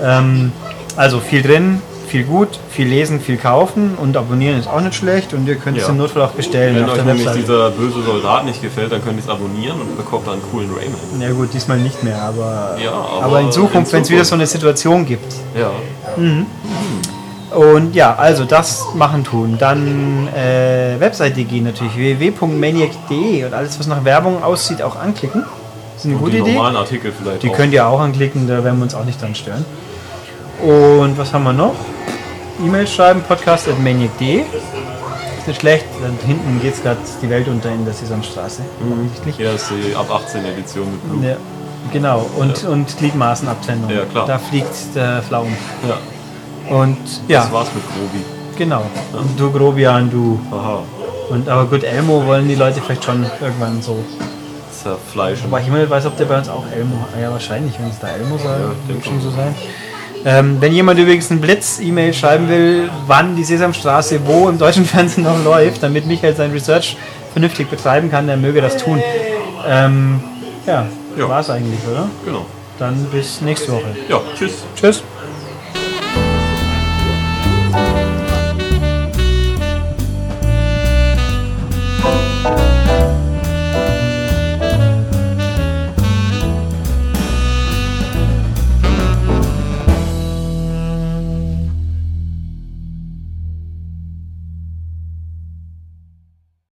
Ähm, 0.03 0.51
also 0.95 1.19
viel 1.19 1.41
drin, 1.41 1.81
viel 2.07 2.23
gut, 2.23 2.49
viel 2.69 2.88
lesen, 2.88 3.19
viel 3.19 3.38
kaufen 3.38 3.95
und 4.01 4.15
abonnieren 4.15 4.57
ist 4.59 4.68
auch 4.68 4.80
nicht 4.80 4.95
schlecht 4.95 5.34
und 5.34 5.47
ihr 5.47 5.55
könnt 5.55 5.77
es 5.77 5.84
Ja. 5.84 5.89
im 5.89 5.97
Notfall 5.97 6.22
auch 6.23 6.31
bestellen 6.31 6.76
Wenn 6.76 6.89
euch 6.89 7.03
nämlich 7.03 7.26
Webseite. 7.26 7.39
dieser 7.39 7.69
böse 7.72 8.01
Soldat 8.03 8.45
nicht 8.45 8.61
gefällt, 8.61 8.91
dann 8.91 9.03
könnt 9.03 9.18
ihr 9.18 9.23
es 9.23 9.30
abonnieren 9.30 9.81
und 9.81 9.97
bekommt 9.97 10.27
dann 10.27 10.35
einen 10.35 10.43
coolen 10.51 10.69
Rayman. 10.73 11.22
Ja 11.22 11.31
gut, 11.31 11.53
diesmal 11.53 11.77
nicht 11.80 12.01
mehr, 12.03 12.22
aber, 12.22 12.77
Ja, 12.81 12.91
aber, 12.91 13.23
aber 13.23 13.39
in 13.41 13.51
Zukunft, 13.51 13.91
wenn 13.91 14.03
es 14.03 14.09
wieder 14.09 14.23
so 14.23 14.35
eine 14.35 14.47
Situation 14.47 15.05
gibt. 15.05 15.34
Ja. 15.57 15.72
Und 17.56 17.95
ja, 17.95 18.15
also 18.15 18.44
das 18.44 18.86
machen 18.94 19.24
tun. 19.24 19.56
Dann 19.57 20.28
äh, 20.36 20.99
Webseite 20.99 21.44
gehen 21.45 21.64
natürlich, 21.64 21.95
www.maniac.de 21.95 23.45
und 23.45 23.53
alles, 23.53 23.80
was 23.80 23.88
nach 23.88 24.03
Werbung 24.03 24.44
aussieht, 24.44 24.82
auch 24.82 24.98
anklicken. 24.98 25.44
Das 25.95 26.03
ist 26.03 26.06
eine 26.06 26.15
Und 26.15 26.19
gute 26.26 26.32
die 26.34 26.41
Idee. 26.41 26.53
normalen 26.53 26.76
Artikel 26.76 27.11
vielleicht 27.18 27.44
Die 27.44 27.49
auch. 27.49 27.53
könnt 27.56 27.74
ihr 27.74 27.88
auch 27.88 27.99
anklicken, 28.02 28.48
da 28.48 28.64
werden 28.64 28.78
wir 28.80 28.84
uns 28.84 28.94
auch 28.95 29.06
nicht 29.06 29.22
dran 29.22 29.34
stören. 29.34 29.65
Und 30.61 31.18
was 31.18 31.34
haben 31.34 31.44
wir 31.44 31.53
noch? 31.53 31.76
E-Mail 32.64 32.88
schreiben, 32.88 33.22
podcast.maniac.de. 33.28 34.41
Ist 34.41 35.48
nicht 35.48 35.61
schlecht, 35.61 35.86
dann 36.02 36.18
hinten 36.26 36.60
geht 36.61 36.74
es 36.74 36.84
gerade 36.84 36.98
die 37.22 37.30
Welt 37.30 37.48
unter 37.48 37.69
in 37.72 37.86
der 37.86 37.94
Sesamstraße. 37.94 38.64
Offensichtlich. 38.91 39.36
Hier 39.38 39.53
ist 39.53 39.69
die 39.72 39.95
ab 39.95 40.11
18 40.11 40.44
Edition 40.45 40.91
mit 40.91 41.03
Blue. 41.22 41.30
Ja, 41.32 41.38
genau, 41.94 42.26
und, 42.38 42.64
und 42.65 42.98
Gliedmaßenabtrennung. 42.98 43.90
Ja, 43.90 44.03
klar. 44.06 44.26
Da 44.28 44.38
fliegt 44.38 44.68
der 44.95 45.22
Pflaum. 45.22 45.48
Ja, 45.88 45.98
Und 46.69 46.98
ja, 47.27 47.41
das 47.41 47.52
war's 47.52 47.68
mit 47.73 47.84
Grobi. 47.88 48.23
genau. 48.57 48.84
Und 49.14 49.39
du 49.39 49.52
Grobian, 49.52 50.10
du. 50.10 50.39
Aha. 50.52 50.84
Und 51.30 51.48
aber 51.49 51.65
gut, 51.65 51.84
Elmo 51.84 52.26
wollen 52.26 52.48
die 52.48 52.56
Leute 52.56 52.81
vielleicht 52.81 53.03
schon 53.03 53.26
irgendwann 53.41 53.81
so. 53.81 53.98
Zerfleischen. 54.72 55.48
Aber 55.48 55.60
ich 55.60 55.68
immer 55.68 55.80
nicht 55.80 55.89
weiß, 55.89 56.06
ob 56.06 56.15
der 56.18 56.26
bei 56.26 56.38
uns 56.38 56.48
auch 56.49 56.64
Elmo. 56.73 56.95
Ja, 57.22 57.31
wahrscheinlich, 57.31 57.73
wenn 57.80 57.89
es 57.89 57.99
da 57.99 58.10
Elmo 58.10 58.38
sei, 58.38 58.49
Ja, 58.49 58.72
wird 58.94 59.03
schon 59.06 59.19
so 59.19 59.30
sein. 59.31 59.53
Ähm, 60.26 60.57
wenn 60.60 60.72
jemand 60.73 60.99
übrigens 60.99 61.30
einen 61.31 61.41
Blitz-E-Mail 61.41 62.14
schreiben 62.14 62.49
will, 62.49 62.89
wann 63.07 63.35
die 63.35 63.44
Sesamstraße 63.44 64.19
wo 64.26 64.49
im 64.49 64.57
deutschen 64.57 64.85
Fernsehen 64.94 65.23
noch 65.23 65.44
läuft, 65.44 65.84
damit 65.84 66.06
Michael 66.06 66.35
sein 66.35 66.52
Research 66.52 66.98
vernünftig 67.34 67.69
betreiben 67.69 68.10
kann, 68.11 68.27
der 68.27 68.38
möge 68.38 68.61
das 68.61 68.77
tun. 68.77 69.02
Ähm, 69.68 70.22
ja, 70.65 70.85
Ja. 71.18 71.30
war's 71.30 71.49
eigentlich, 71.49 71.80
oder? 71.89 72.07
Genau. 72.26 72.45
Dann 72.80 73.03
bis 73.11 73.41
nächste 73.41 73.72
Woche. 73.72 73.95
Ja, 74.07 74.22
tschüss. 74.38 74.64
Tschüss. 74.76 75.03